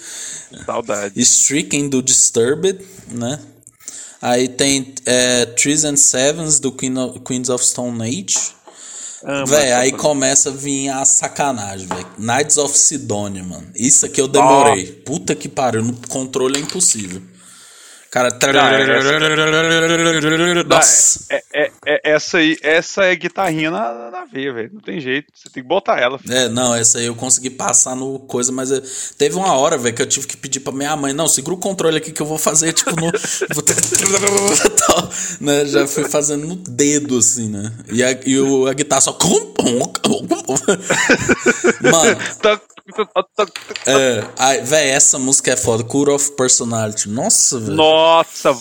Saudade. 0.64 1.20
Stricken 1.20 1.88
do 1.88 2.02
Disturbed, 2.02 2.80
né? 3.08 3.38
Aí 4.20 4.48
tem 4.48 4.92
é, 5.04 5.46
Trees 5.46 5.84
and 5.84 5.96
Sevens 5.96 6.58
do 6.58 6.72
Queen 6.72 6.98
of- 6.98 7.20
Queens 7.20 7.48
of 7.48 7.64
Stone 7.64 8.02
Age. 8.02 8.56
Amo 9.24 9.46
Véi, 9.46 9.72
aí 9.72 9.92
começa 9.92 10.50
a 10.50 10.52
vir 10.52 10.88
a 10.90 11.04
sacanagem, 11.04 11.86
velho. 11.86 12.06
Knights 12.18 12.58
of 12.58 12.76
Sidonia, 12.76 13.42
mano. 13.42 13.66
Isso 13.74 14.04
aqui 14.04 14.20
eu 14.20 14.28
demorei. 14.28 14.86
Puta 14.86 15.34
que 15.34 15.48
pariu, 15.48 15.82
no 15.82 15.94
controle 16.08 16.58
é 16.58 16.60
impossível. 16.60 17.22
Cara. 18.16 18.30
Nossa. 20.64 21.26
É, 21.28 21.42
é- 21.52 21.72
é- 21.86 22.00
essa 22.04 22.38
aí, 22.38 22.56
essa 22.62 23.04
é 23.04 23.14
guitarrinha 23.14 23.70
na, 23.70 24.10
na 24.10 24.24
veia, 24.24 24.52
velho. 24.54 24.70
Não 24.72 24.80
tem 24.80 24.98
jeito. 25.00 25.26
Você 25.34 25.50
tem 25.50 25.62
que 25.62 25.68
botar 25.68 26.00
ela. 26.00 26.18
filho. 26.18 26.34
É, 26.34 26.48
não, 26.48 26.74
essa 26.74 26.98
aí 26.98 27.06
eu 27.06 27.14
consegui 27.14 27.50
passar 27.50 27.94
no 27.94 28.18
coisa, 28.20 28.50
mas 28.50 28.72
eh, 28.72 28.82
teve 29.18 29.36
uma 29.36 29.52
hora, 29.52 29.76
velho, 29.76 29.94
que 29.94 30.00
eu 30.00 30.06
tive 30.06 30.26
que 30.26 30.36
pedir 30.36 30.60
pra 30.60 30.72
minha 30.72 30.96
mãe, 30.96 31.12
não, 31.12 31.28
segura 31.28 31.56
o 31.56 31.58
controle 31.58 31.98
aqui 31.98 32.10
que 32.10 32.22
eu 32.22 32.26
vou 32.26 32.38
fazer, 32.38 32.72
tipo, 32.72 32.92
no. 32.96 33.12
né? 35.40 35.66
Já 35.66 35.86
fui 35.86 36.04
fazendo 36.08 36.46
no 36.46 36.56
dedo, 36.56 37.18
assim, 37.18 37.50
né? 37.50 37.70
E 37.92 38.02
a, 38.02 38.18
e 38.24 38.38
o, 38.38 38.66
a 38.66 38.72
guitarra 38.72 39.02
só. 39.02 39.12
Mano, 41.82 42.16
é. 43.86 44.60
Véi, 44.62 44.88
essa 44.90 45.18
música 45.18 45.52
é 45.52 45.56
foda. 45.56 45.82
Cure 45.82 46.12
of 46.12 46.32
Personality. 46.32 47.08
Nossa, 47.08 47.58
velho. 47.58 47.74
Nossa, 47.74 48.05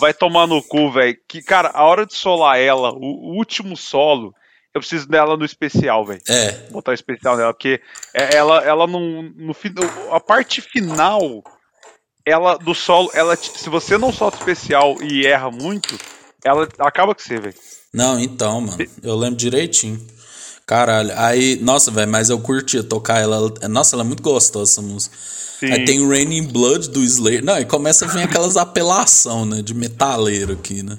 vai 0.00 0.12
tomar 0.14 0.46
no 0.46 0.62
cu, 0.62 0.90
velho. 0.92 1.16
Que, 1.28 1.42
cara, 1.42 1.70
a 1.74 1.84
hora 1.84 2.04
de 2.06 2.14
solar 2.14 2.58
ela, 2.58 2.92
o, 2.92 2.98
o 3.32 3.36
último 3.36 3.76
solo, 3.76 4.34
eu 4.74 4.80
preciso 4.80 5.08
dela 5.08 5.36
no 5.36 5.44
especial, 5.44 6.04
velho. 6.04 6.20
É, 6.28 6.52
Botar 6.70 6.90
o 6.90 6.94
especial 6.94 7.36
nela, 7.36 7.52
porque 7.52 7.80
é- 8.14 8.36
ela, 8.36 8.62
ela 8.64 8.86
não. 8.86 9.22
No, 9.36 9.54
fin- 9.54 9.74
a 10.10 10.20
parte 10.20 10.60
final, 10.60 11.42
ela 12.24 12.56
do 12.58 12.74
solo, 12.74 13.10
ela, 13.14 13.36
se 13.36 13.68
você 13.70 13.96
não 13.96 14.12
solta 14.12 14.36
especial 14.38 14.96
e 15.02 15.26
erra 15.26 15.50
muito, 15.50 15.98
ela 16.44 16.68
acaba 16.78 17.14
com 17.14 17.20
você, 17.22 17.38
velho. 17.40 17.54
Não, 17.92 18.18
então, 18.20 18.60
mano, 18.60 18.76
eu 19.02 19.16
lembro 19.16 19.36
direitinho. 19.36 20.04
Caralho, 20.66 21.12
aí, 21.16 21.56
nossa, 21.62 21.90
velho, 21.92 22.10
mas 22.10 22.28
eu 22.28 22.40
curtia 22.40 22.82
tocar 22.82 23.20
ela. 23.20 23.36
ela- 23.36 23.68
Nossa, 23.68 23.94
ela 23.96 24.02
é 24.02 24.06
muito 24.06 24.22
gostosa 24.22 24.72
essa 24.72 24.82
música. 24.82 25.16
Sim. 25.58 25.72
Aí 25.72 25.84
tem 25.84 26.00
o 26.00 26.08
Raining 26.08 26.48
Blood 26.48 26.90
do 26.90 27.02
Slayer. 27.02 27.42
Não, 27.44 27.58
e 27.58 27.64
começa 27.64 28.04
a 28.04 28.08
vir 28.08 28.22
aquelas 28.22 28.56
apelação, 28.56 29.46
né, 29.46 29.62
de 29.62 29.72
metaleiro 29.74 30.52
aqui, 30.52 30.82
né? 30.82 30.98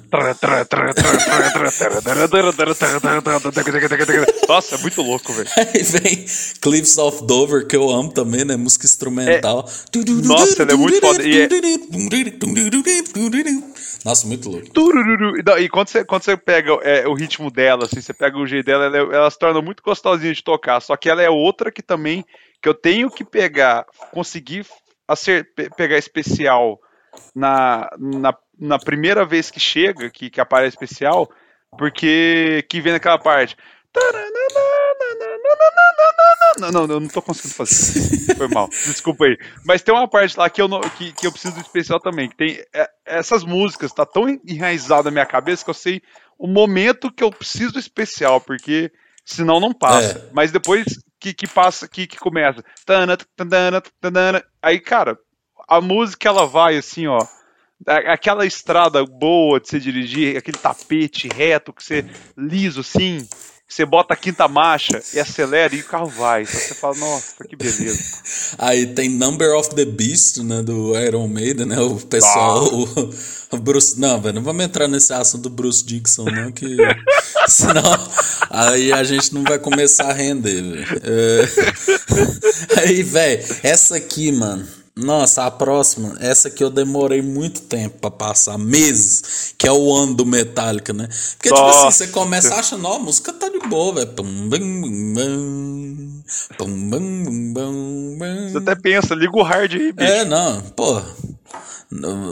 Nossa, 4.48 4.74
é 4.74 4.78
muito 4.78 5.00
louco, 5.02 5.32
velho. 5.32 5.48
Aí 5.56 5.82
vem 5.82 6.24
Cliffs 6.60 6.98
of 6.98 7.24
Dover, 7.24 7.66
que 7.66 7.76
eu 7.76 7.88
amo 7.88 8.12
também, 8.12 8.44
né, 8.44 8.56
música 8.56 8.84
instrumental. 8.84 9.68
Nossa, 10.28 10.62
ela 10.62 10.72
é 10.72 10.74
muito 10.76 11.00
foda, 11.00 11.22
e 11.28 11.40
é- 11.42 11.48
Nossa, 14.04 14.26
muito 14.26 14.48
louco. 14.48 14.66
E 15.38 15.42
não, 15.44 15.58
E 15.58 15.68
quando 15.68 15.88
você, 15.88 16.04
quando 16.04 16.22
você 16.22 16.36
pega 16.36 16.72
é, 16.82 17.06
o 17.06 17.14
ritmo 17.14 17.50
dela, 17.50 17.84
assim, 17.84 18.00
você 18.00 18.12
pega 18.12 18.36
o 18.38 18.46
jeito 18.46 18.66
dela, 18.66 18.86
ela, 18.86 18.96
é- 18.96 19.16
ela 19.16 19.30
se 19.30 19.38
torna 19.38 19.60
muito 19.60 19.82
gostosinha 19.82 20.32
de 20.32 20.42
tocar. 20.42 20.80
Só 20.80 20.96
que 20.96 21.08
ela 21.08 21.22
é 21.22 21.28
outra 21.30 21.70
que 21.70 21.82
também 21.82 22.24
que 22.62 22.68
eu 22.68 22.74
tenho 22.74 23.10
que 23.10 23.24
pegar, 23.24 23.84
conseguir 24.12 24.66
acer, 25.06 25.52
pe- 25.54 25.70
pegar 25.76 25.98
especial 25.98 26.78
na, 27.34 27.88
na, 27.98 28.36
na 28.58 28.78
primeira 28.78 29.24
vez 29.24 29.50
que 29.50 29.60
chega, 29.60 30.10
que, 30.10 30.28
que 30.30 30.40
aparece 30.40 30.76
especial, 30.76 31.28
porque 31.78 32.64
que 32.68 32.80
vem 32.80 32.92
naquela 32.92 33.18
parte. 33.18 33.56
Não, 36.60 36.70
não, 36.72 36.94
eu 36.94 37.00
não 37.00 37.08
tô 37.08 37.22
conseguindo 37.22 37.54
fazer. 37.54 38.34
Foi 38.34 38.48
mal. 38.48 38.68
Desculpa 38.68 39.26
aí. 39.26 39.38
Mas 39.64 39.82
tem 39.82 39.94
uma 39.94 40.08
parte 40.08 40.36
lá 40.36 40.50
que 40.50 40.60
eu, 40.60 40.66
não, 40.66 40.80
que, 40.80 41.12
que 41.12 41.26
eu 41.26 41.32
preciso 41.32 41.54
do 41.54 41.60
especial 41.60 42.00
também. 42.00 42.28
Que 42.28 42.36
tem 42.36 42.62
é, 42.74 42.88
essas 43.06 43.44
músicas, 43.44 43.92
tá 43.92 44.04
tão 44.04 44.28
enraizado 44.46 45.04
na 45.04 45.10
minha 45.10 45.26
cabeça 45.26 45.62
que 45.64 45.70
eu 45.70 45.74
sei 45.74 46.02
o 46.38 46.46
momento 46.48 47.12
que 47.12 47.22
eu 47.22 47.30
preciso 47.30 47.72
do 47.74 47.78
especial, 47.78 48.40
porque 48.40 48.90
senão 49.24 49.60
não 49.60 49.72
passa. 49.72 50.18
É. 50.18 50.30
Mas 50.32 50.50
depois 50.50 50.84
que, 51.20 51.34
que 51.34 51.46
passa, 51.46 51.88
que, 51.88 52.06
que 52.06 52.18
começa. 52.18 52.64
Aí, 54.62 54.80
cara, 54.80 55.18
a 55.68 55.80
música 55.80 56.28
ela 56.28 56.46
vai 56.46 56.76
assim, 56.76 57.06
ó. 57.06 57.18
Aquela 57.86 58.44
estrada 58.44 59.04
boa 59.04 59.60
de 59.60 59.68
você 59.68 59.78
dirigir, 59.78 60.36
aquele 60.36 60.58
tapete 60.58 61.28
reto 61.28 61.72
que 61.72 61.82
você 61.82 62.04
liso 62.36 62.80
assim, 62.80 63.26
você 63.68 63.84
bota 63.84 64.14
a 64.14 64.16
quinta 64.16 64.48
marcha 64.48 65.02
e 65.12 65.20
acelera 65.20 65.74
e 65.74 65.80
o 65.80 65.84
carro 65.84 66.06
vai. 66.08 66.42
Então 66.42 66.58
você 66.58 66.74
fala, 66.74 66.96
nossa, 66.96 67.44
que 67.46 67.54
beleza. 67.54 68.02
Aí 68.56 68.86
tem 68.86 69.10
Number 69.10 69.54
of 69.54 69.74
the 69.74 69.84
Beast, 69.84 70.38
né, 70.38 70.62
do 70.62 70.98
Iron 70.98 71.28
Maiden, 71.28 71.66
né, 71.66 71.78
o 71.78 71.96
pessoal, 71.96 72.64
o, 72.64 73.10
o 73.50 73.56
Bruce, 73.58 74.00
não, 74.00 74.20
velho, 74.22 74.36
não 74.36 74.42
vamos 74.42 74.64
entrar 74.64 74.88
nesse 74.88 75.12
assunto 75.12 75.42
do 75.42 75.50
Bruce 75.50 75.84
Dixon, 75.84 76.24
não, 76.24 76.50
que 76.50 76.78
senão 77.46 78.10
aí 78.48 78.90
a 78.90 79.04
gente 79.04 79.34
não 79.34 79.44
vai 79.44 79.58
começar 79.58 80.10
a 80.10 80.14
render, 80.14 80.62
velho. 80.62 80.86
É, 81.04 82.80
aí, 82.80 83.02
velho, 83.02 83.44
essa 83.62 83.96
aqui, 83.96 84.32
mano, 84.32 84.66
nossa, 84.98 85.46
a 85.46 85.50
próxima, 85.50 86.16
essa 86.20 86.48
aqui 86.48 86.62
eu 86.62 86.70
demorei 86.70 87.22
muito 87.22 87.62
tempo 87.62 87.98
pra 88.00 88.10
passar, 88.10 88.58
meses, 88.58 89.54
que 89.56 89.66
é 89.66 89.72
o 89.72 89.94
ano 89.94 90.14
do 90.14 90.26
Metallica, 90.26 90.92
né, 90.92 91.08
porque, 91.36 91.48
tipo 91.48 91.60
assim, 91.60 91.84
Nossa. 91.84 91.98
você 91.98 92.08
começa 92.08 92.54
achando, 92.54 92.86
ó, 92.86 92.96
a 92.96 92.98
música 92.98 93.32
tá 93.32 93.48
de 93.48 93.60
boa, 93.68 93.94
velho. 93.94 94.08
Você 98.50 98.58
até 98.58 98.74
pensa, 98.74 99.14
liga 99.14 99.36
o 99.36 99.42
hard 99.42 99.72
aí, 99.72 99.92
bicho. 99.92 100.12
É, 100.12 100.24
não, 100.24 100.60
pô. 100.60 101.00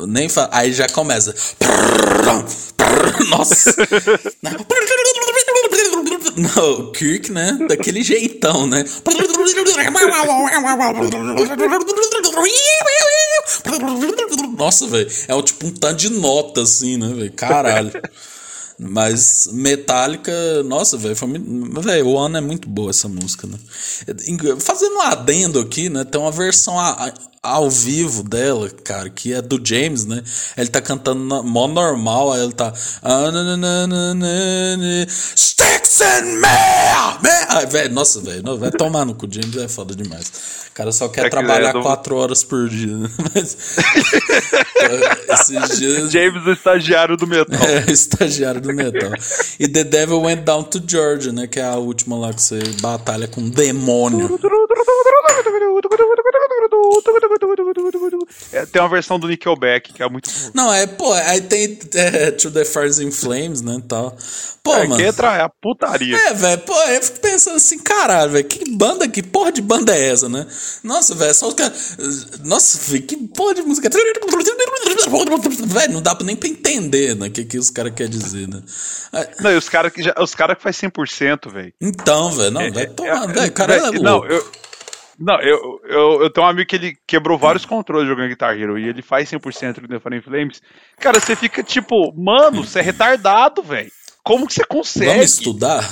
Nem 0.06 0.28
fa... 0.28 0.48
Aí 0.52 0.72
já 0.72 0.86
começa. 0.88 1.34
Nossa! 3.30 3.74
Não, 6.36 6.72
o 6.80 6.92
Kirk, 6.92 7.32
né? 7.32 7.56
Daquele 7.68 8.02
jeitão, 8.02 8.66
né? 8.66 8.84
Nossa, 14.58 14.86
velho. 14.86 15.08
É 15.28 15.34
o 15.34 15.42
tipo 15.42 15.66
um 15.66 15.70
tanto 15.70 15.96
de 15.96 16.10
nota, 16.10 16.62
assim, 16.62 16.96
né, 16.98 17.08
velho? 17.08 17.32
Caralho. 17.32 17.92
Mas 18.78 19.48
Metallica, 19.52 20.62
nossa, 20.64 20.98
velho, 20.98 21.16
foi 21.16 21.28
muito- 21.28 21.80
velho, 21.80 22.06
o 22.08 22.18
ano 22.18 22.36
é 22.36 22.40
muito 22.42 22.68
boa 22.68 22.90
essa 22.90 23.08
música, 23.08 23.46
né? 23.46 23.56
Fazendo 24.60 24.96
um 24.96 25.00
adendo 25.00 25.58
aqui, 25.60 25.88
né? 25.88 26.04
Tem 26.04 26.20
uma 26.20 26.30
versão 26.30 26.78
a- 26.78 27.10
ao 27.46 27.70
vivo 27.70 28.22
dela, 28.22 28.68
cara, 28.84 29.08
que 29.08 29.32
é 29.32 29.40
do 29.42 29.60
James, 29.62 30.04
né? 30.04 30.22
Ele 30.56 30.68
tá 30.68 30.80
cantando 30.80 31.24
na- 31.24 31.42
mó 31.42 31.66
normal, 31.68 32.32
aí 32.32 32.42
ele 32.42 32.52
tá 32.52 32.72
"Ah, 33.02 33.30
na, 33.30 33.42
na, 33.44 33.56
na, 33.56 33.86
na, 33.86 34.14
na, 34.14 35.06
Sticks 35.08 36.00
and 36.00 36.40
man!" 36.40 37.18
Ai, 37.48 37.66
velho, 37.66 37.94
nossa, 37.94 38.20
velho, 38.20 38.58
vai 38.58 38.70
tomar 38.70 39.04
no 39.04 39.14
cu, 39.14 39.26
James 39.30 39.56
é 39.56 39.68
foda 39.68 39.94
demais. 39.94 40.66
O 40.70 40.72
cara 40.76 40.92
só 40.92 41.08
quer 41.08 41.22
É 41.22 41.24
que 41.24 41.30
trabalhar 41.30 41.70
é 41.70 41.72
do- 41.72 41.80
quatro 41.80 42.16
horas 42.16 42.44
por 42.44 42.68
dia, 42.68 42.94
né? 42.94 43.08
Mas, 43.34 43.56
esses 45.40 45.78
dias 45.78 46.10
James, 46.12 46.44
o 46.46 46.52
estagiário 46.52 47.16
do 47.16 47.26
metal. 47.26 47.58
é, 47.66 47.90
estagiário 47.90 48.60
do 48.60 48.74
metal. 48.74 49.10
E 49.58 49.66
The 49.66 49.84
Devil 49.84 50.20
Went 50.20 50.42
Down 50.44 50.64
to 50.64 50.82
Georgia, 50.86 51.32
né? 51.32 51.46
Que 51.46 51.60
é 51.60 51.64
a 51.64 51.76
última 51.76 52.18
lá 52.18 52.32
que 52.34 52.42
você 52.42 52.58
batalha 52.82 53.26
com 53.26 53.40
um 53.40 53.48
demônio. 53.48 54.38
É, 58.52 58.66
tem 58.66 58.80
uma 58.80 58.88
versão 58.88 59.18
do 59.18 59.28
Nickelback 59.28 59.92
que 59.92 60.02
é 60.02 60.08
muito 60.08 60.30
boa. 60.30 60.50
Não, 60.54 60.72
é, 60.72 60.86
pô, 60.86 61.12
aí 61.12 61.40
tem 61.40 61.78
é, 61.94 62.30
To 62.30 62.50
the 62.50 62.64
Fires 62.64 62.98
in 62.98 63.10
Flames, 63.10 63.60
né, 63.60 63.80
tal. 63.88 64.16
Pô, 64.62 64.74
é, 64.74 64.86
mano. 64.86 64.96
Que 64.96 65.02
entra 65.08 65.36
é 65.36 65.42
a 65.42 65.48
putaria. 65.48 66.16
É, 66.16 66.34
velho, 66.34 66.60
pô, 66.62 66.74
eu 66.74 67.02
fico 67.02 67.20
pensando 67.20 67.56
assim, 67.56 67.78
caralho, 67.78 68.32
velho, 68.32 68.44
que 68.44 68.70
banda, 68.72 69.06
que 69.06 69.22
porra 69.22 69.52
de 69.52 69.62
banda 69.62 69.94
é 69.94 70.08
essa, 70.08 70.28
né? 70.28 70.44
Nossa, 70.82 71.14
velho, 71.14 71.34
só 71.34 71.48
os 71.48 71.54
caras. 71.54 71.96
Nossa, 72.42 72.78
véio, 72.90 73.04
que 73.04 73.16
porra 73.16 73.54
de 73.54 73.62
música. 73.62 73.88
Velho, 75.66 75.92
não 75.92 76.02
dá 76.02 76.16
nem 76.24 76.34
pra 76.34 76.48
entender, 76.48 77.14
né, 77.14 77.28
o 77.28 77.30
que, 77.30 77.44
que 77.44 77.58
os 77.58 77.70
caras 77.70 77.92
querem 77.94 78.10
dizer, 78.10 78.48
né? 78.48 78.60
Não, 79.40 79.52
e 79.52 79.56
os 79.56 79.68
caras 79.68 79.92
que, 79.92 80.02
já, 80.02 80.14
os 80.18 80.34
cara 80.34 80.56
que 80.56 80.62
faz 80.62 80.76
100%, 80.76 81.50
velho. 81.50 81.72
Então, 81.80 82.30
velho, 82.30 82.50
não, 82.50 82.60
É, 82.60 82.70
vai 82.70 82.82
é, 82.82 82.86
tomar, 82.86 83.30
é, 83.30 83.32
velho, 83.32 83.48
o 83.48 83.52
cara 83.52 83.74
é 83.74 83.80
louco. 83.80 84.02
Não, 84.02 84.24
eu. 84.26 84.44
Não, 85.18 85.40
eu, 85.40 85.80
eu, 85.84 86.22
eu 86.22 86.30
tenho 86.30 86.46
um 86.46 86.50
amigo 86.50 86.68
que 86.68 86.76
ele 86.76 86.96
quebrou 87.06 87.38
vários 87.38 87.64
controles 87.64 88.06
jogando 88.06 88.28
Guitar 88.28 88.58
Hero 88.58 88.78
e 88.78 88.86
ele 88.86 89.00
faz 89.00 89.30
100% 89.30 89.80
do 89.80 89.88
The 89.88 89.98
Fire 89.98 90.20
Flames. 90.20 90.62
Cara, 90.98 91.18
você 91.18 91.34
fica 91.34 91.62
tipo, 91.62 92.12
mano, 92.14 92.62
você 92.62 92.80
é 92.80 92.82
retardado, 92.82 93.62
velho. 93.62 93.90
Como 94.26 94.44
que 94.44 94.54
você 94.54 94.64
consegue? 94.64 95.06
Vamos 95.06 95.34
estudar? 95.34 95.88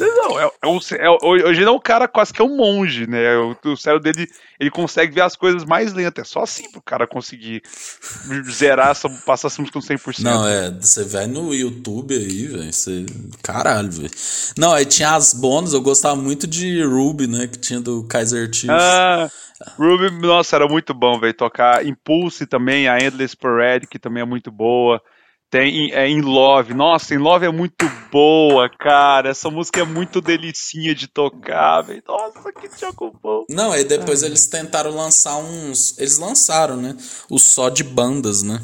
Não, 0.00 0.40
é, 0.40 0.50
é, 0.62 0.66
um, 0.66 0.80
é, 0.98 1.10
hoje 1.22 1.60
ele 1.60 1.68
é 1.68 1.70
um 1.70 1.78
cara 1.78 2.08
quase 2.08 2.32
que 2.32 2.42
é 2.42 2.44
um 2.44 2.56
monge, 2.56 3.06
né? 3.06 3.36
O, 3.36 3.56
o 3.66 3.76
cérebro 3.76 4.02
dele, 4.02 4.28
ele 4.58 4.68
consegue 4.68 5.14
ver 5.14 5.20
as 5.20 5.36
coisas 5.36 5.64
mais 5.64 5.92
lentas. 5.92 6.26
É 6.26 6.28
só 6.28 6.42
assim 6.42 6.68
pro 6.72 6.82
cara 6.82 7.06
conseguir 7.06 7.62
zerar, 8.50 8.90
essa, 8.90 9.08
passar 9.24 9.46
essa 9.46 9.62
música 9.62 9.78
no 9.78 9.84
100%. 9.84 10.24
Não, 10.24 10.44
é, 10.44 10.72
você 10.72 11.04
vai 11.04 11.28
no 11.28 11.54
YouTube 11.54 12.16
aí, 12.16 12.48
velho, 12.48 12.72
você... 12.72 13.06
Caralho, 13.44 13.92
velho. 13.92 14.10
Não, 14.58 14.72
aí 14.72 14.84
tinha 14.84 15.14
as 15.14 15.32
bônus, 15.32 15.72
eu 15.72 15.80
gostava 15.80 16.16
muito 16.16 16.48
de 16.48 16.82
Ruby, 16.82 17.28
né, 17.28 17.46
que 17.46 17.58
tinha 17.60 17.78
do 17.78 18.02
Kaiser 18.08 18.52
Chiefs. 18.52 18.70
Ah, 18.70 19.30
Ruby, 19.78 20.10
nossa, 20.20 20.56
era 20.56 20.66
muito 20.66 20.92
bom, 20.92 21.20
velho, 21.20 21.32
tocar 21.32 21.86
Impulse 21.86 22.44
também, 22.44 22.88
a 22.88 22.98
Endless 22.98 23.36
Parade, 23.36 23.86
que 23.86 24.00
também 24.00 24.24
é 24.24 24.26
muito 24.26 24.50
boa. 24.50 25.00
Tem 25.50 25.92
é, 25.92 26.08
In 26.08 26.22
Love. 26.22 26.74
Nossa, 26.74 27.14
In 27.14 27.18
Love 27.18 27.46
é 27.46 27.50
muito 27.50 27.86
boa, 28.10 28.68
cara. 28.68 29.30
Essa 29.30 29.48
música 29.48 29.80
é 29.80 29.84
muito 29.84 30.20
delicinha 30.20 30.94
de 30.94 31.06
tocar, 31.06 31.82
velho. 31.82 32.02
Nossa, 32.06 32.52
que 32.52 32.68
jogo 32.78 33.16
bom. 33.22 33.44
Não, 33.48 33.72
aí 33.72 33.84
depois 33.84 34.22
Ai. 34.22 34.30
eles 34.30 34.46
tentaram 34.48 34.90
lançar 34.90 35.36
uns. 35.36 35.96
Eles 35.98 36.18
lançaram, 36.18 36.76
né? 36.76 36.96
O 37.30 37.38
só 37.38 37.68
de 37.68 37.84
bandas, 37.84 38.42
né? 38.42 38.60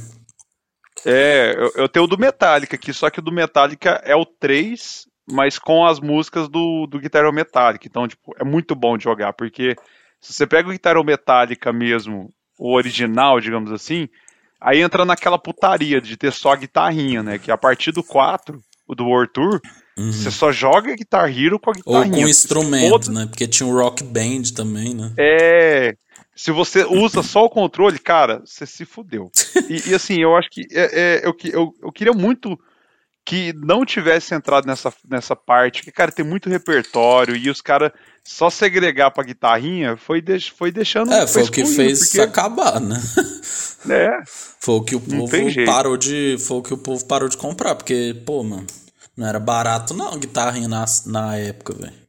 É, 1.04 1.54
eu, 1.56 1.82
eu 1.82 1.88
tenho 1.88 2.04
o 2.04 2.08
do 2.08 2.18
Metallica 2.18 2.76
aqui, 2.76 2.92
só 2.92 3.10
que 3.10 3.18
o 3.18 3.22
do 3.22 3.32
Metallica 3.32 4.00
é 4.04 4.14
o 4.14 4.24
3, 4.24 5.06
mas 5.30 5.58
com 5.58 5.84
as 5.84 6.00
músicas 6.00 6.48
do, 6.48 6.86
do 6.86 6.98
Guitar 6.98 7.22
Hero 7.22 7.32
Metallica. 7.32 7.86
Então, 7.86 8.06
tipo, 8.06 8.32
é 8.38 8.44
muito 8.44 8.74
bom 8.74 8.96
de 8.96 9.04
jogar, 9.04 9.32
porque 9.32 9.76
se 10.20 10.32
você 10.32 10.46
pega 10.46 10.68
o 10.68 10.72
Guitar 10.72 10.92
Hero 10.92 11.04
Metallica 11.04 11.72
mesmo, 11.72 12.28
o 12.58 12.74
original, 12.74 13.40
digamos 13.40 13.72
assim, 13.72 14.08
Aí 14.64 14.80
entra 14.80 15.04
naquela 15.04 15.38
putaria 15.38 16.00
de 16.00 16.16
ter 16.16 16.32
só 16.32 16.52
a 16.52 16.56
guitarrinha, 16.56 17.22
né? 17.22 17.38
Que 17.38 17.50
a 17.50 17.58
partir 17.58 17.92
do 17.92 18.02
4, 18.02 18.60
o 18.86 18.94
do 18.94 19.04
World 19.04 19.32
Tour, 19.32 19.60
uhum. 19.98 20.12
você 20.12 20.30
só 20.30 20.52
joga 20.52 20.94
Guitar 20.94 21.28
Hero 21.28 21.58
com 21.58 21.70
a 21.70 21.74
guitarrinha. 21.74 22.16
Ou 22.16 22.22
com 22.22 22.28
instrumento, 22.28 23.10
né? 23.10 23.26
Porque 23.26 23.46
tinha 23.46 23.66
um 23.66 23.74
rock 23.74 24.04
band 24.04 24.42
também, 24.54 24.94
né? 24.94 25.12
É. 25.18 25.94
Se 26.34 26.50
você 26.50 26.84
usa 26.84 27.22
só 27.22 27.44
o 27.44 27.50
controle, 27.50 27.98
cara, 27.98 28.42
você 28.44 28.64
se 28.66 28.84
fudeu. 28.84 29.30
E, 29.68 29.90
e 29.90 29.94
assim, 29.94 30.20
eu 30.20 30.34
acho 30.34 30.48
que 30.50 30.66
é, 30.72 31.20
é, 31.20 31.26
eu, 31.26 31.36
eu, 31.52 31.74
eu 31.82 31.92
queria 31.92 32.12
muito 32.12 32.58
que 33.24 33.52
não 33.52 33.84
tivesse 33.84 34.34
entrado 34.34 34.66
nessa, 34.66 34.92
nessa 35.08 35.36
parte, 35.36 35.82
que, 35.82 35.92
cara, 35.92 36.10
tem 36.10 36.24
muito 36.24 36.48
repertório 36.48 37.36
e 37.36 37.48
os 37.48 37.60
caras 37.60 37.92
só 38.24 38.50
segregar 38.50 39.10
pra 39.10 39.24
guitarrinha 39.24 39.96
foi, 39.96 40.22
foi 40.56 40.72
deixando. 40.72 41.12
É, 41.12 41.26
foi 41.26 41.42
o 41.42 41.50
que 41.50 41.64
fez 41.64 42.06
porque... 42.06 42.20
acabar, 42.20 42.80
né? 42.80 43.00
É. 43.88 44.22
Foi 44.26 44.76
o 44.76 44.82
que 44.82 44.94
o 44.94 45.00
povo 45.00 45.36
parou 45.66 45.96
de. 45.96 46.36
Foi 46.38 46.58
o 46.58 46.62
que 46.62 46.74
o 46.74 46.78
povo 46.78 47.04
parou 47.04 47.28
de 47.28 47.36
comprar, 47.36 47.74
porque, 47.74 48.14
pô, 48.24 48.42
mano, 48.42 48.66
não 49.16 49.26
era 49.26 49.38
barato 49.38 49.94
não 49.94 50.18
guitarrinha 50.18 50.68
na, 50.68 50.84
na 51.06 51.36
época, 51.36 51.74
velho. 51.74 52.02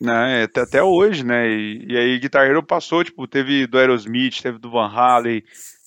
Né, 0.00 0.42
até, 0.42 0.60
até 0.60 0.82
hoje, 0.82 1.24
né? 1.24 1.48
E, 1.48 1.86
e 1.88 1.96
aí 1.96 2.18
Guitar 2.18 2.46
Hero 2.46 2.62
passou, 2.62 3.02
tipo, 3.02 3.26
teve 3.26 3.66
do 3.66 3.78
Aerosmith, 3.78 4.42
teve 4.42 4.58
do 4.58 4.70
Van 4.70 4.88
Halen, 4.88 5.42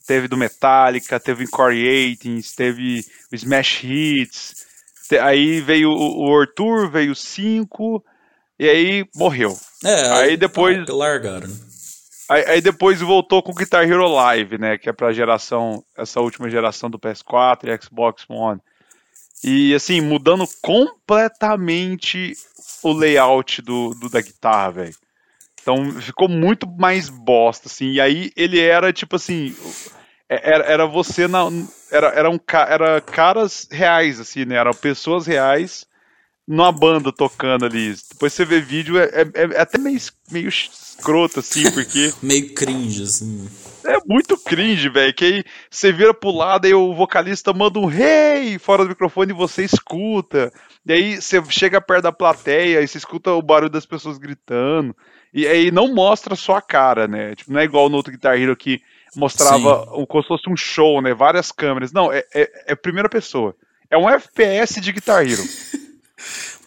teve 0.08 0.28
do 0.28 0.38
Metallica, 0.38 1.20
teve 1.20 1.44
o 1.44 1.50
Corey 1.50 1.88
Aitens, 1.88 2.54
teve 2.54 3.06
o 3.32 3.36
Smash 3.36 3.84
Hits, 3.84 4.66
te, 5.08 5.20
aí 5.20 5.62
veio 5.62 5.90
o, 5.90 6.42
o 6.42 6.48
Tour, 6.48 6.90
veio 6.90 7.12
o 7.12 7.16
5, 7.16 8.04
e 8.60 8.70
aí 8.70 9.06
morreu. 9.16 9.56
É, 9.84 10.10
aí 10.14 10.38
depois. 10.38 10.78
Ah, 10.78 10.94
largaram. 10.94 11.50
Aí, 12.30 12.46
aí, 12.46 12.62
depois 12.62 13.00
voltou 13.00 13.42
com 13.42 13.52
o 13.52 13.56
Guitar 13.56 13.84
Hero 13.84 14.08
Live, 14.08 14.58
né? 14.58 14.78
Que 14.78 14.90
é 14.90 14.94
pra 14.94 15.14
geração, 15.14 15.84
essa 15.96 16.20
última 16.20 16.50
geração 16.50 16.90
do 16.90 17.00
PS4 17.00 17.64
e 17.64 17.84
Xbox 17.84 18.26
One. 18.28 18.60
E 19.44 19.74
assim, 19.74 20.02
mudando 20.02 20.46
completamente 20.62 22.34
o 22.84 22.92
layout 22.92 23.62
do, 23.62 23.94
do 23.94 24.10
da 24.10 24.20
guitarra, 24.20 24.72
velho. 24.72 24.96
Então 25.62 25.92
ficou 26.02 26.28
muito 26.28 26.68
mais 26.68 27.10
bosta, 27.10 27.68
assim. 27.68 27.92
E 27.92 28.02
aí 28.02 28.32
ele 28.36 28.60
era 28.60 28.92
tipo 28.92 29.16
assim. 29.16 29.56
Era, 30.28 30.66
era 30.66 30.86
você 30.86 31.28
na. 31.28 31.46
Era, 31.92 32.08
era, 32.08 32.30
um, 32.30 32.40
era 32.68 33.02
caras 33.02 33.68
reais, 33.72 34.20
assim, 34.20 34.46
né? 34.46 34.56
Eram 34.56 34.74
pessoas 34.74 35.28
reais 35.28 35.86
numa 36.48 36.72
banda 36.72 37.12
tocando 37.12 37.66
ali. 37.66 37.94
Depois 38.10 38.32
você 38.32 38.46
vê 38.46 38.62
vídeo, 38.62 38.98
é, 38.98 39.06
é, 39.06 39.30
é 39.34 39.60
até 39.60 39.78
meio, 39.78 40.00
meio 40.32 40.48
escroto, 40.48 41.42
assim, 41.42 41.70
porque. 41.74 42.14
meio 42.24 42.54
cringe, 42.54 43.04
assim. 43.04 43.50
É 43.84 43.98
muito 44.06 44.38
cringe, 44.38 44.90
velho. 44.90 45.14
Que 45.14 45.26
aí 45.26 45.44
você 45.70 45.92
vira 45.92 46.14
pro 46.14 46.32
lado 46.32 46.68
e 46.68 46.74
o 46.74 46.94
vocalista 46.94 47.54
manda 47.54 47.80
um 47.80 47.92
hey 47.92 48.58
fora 48.58 48.84
do 48.84 48.90
microfone 48.90 49.32
e 49.32 49.36
você 49.36 49.64
escuta. 49.64 50.52
E 50.86 50.94
aí 50.94 51.22
você 51.22 51.44
chega 51.50 51.82
perto 51.82 52.04
da 52.04 52.12
plateia 52.12 52.82
e 52.82 52.88
você 52.88 52.98
escuta 52.98 53.32
o 53.32 53.42
barulho 53.42 53.70
das 53.70 53.86
pessoas 53.86 54.18
gritando. 54.18 54.96
E 55.34 55.46
aí 55.46 55.72
não 55.72 55.94
mostra 55.94 56.36
a 56.36 56.62
cara, 56.62 57.08
né? 57.08 57.36
Tipo, 57.36 57.52
não 57.52 57.60
é 57.60 57.64
igual 57.64 57.90
no 57.90 57.98
outro 57.98 58.12
Guitar 58.12 58.40
Hero 58.40 58.56
que 58.56 58.82
mostrava 59.16 59.84
um, 59.94 60.06
como 60.06 60.24
se 60.24 60.28
fosse 60.28 60.50
um 60.50 60.56
show, 60.56 61.02
né? 61.02 61.14
Várias 61.14 61.52
câmeras. 61.52 61.92
Não, 61.92 62.12
é, 62.12 62.24
é, 62.34 62.72
é 62.72 62.76
primeira 62.76 63.10
pessoa. 63.10 63.56
É 63.90 63.98
um 63.98 64.10
FPS 64.10 64.82
de 64.82 64.92
Guitar 64.92 65.26
Hero. 65.26 65.44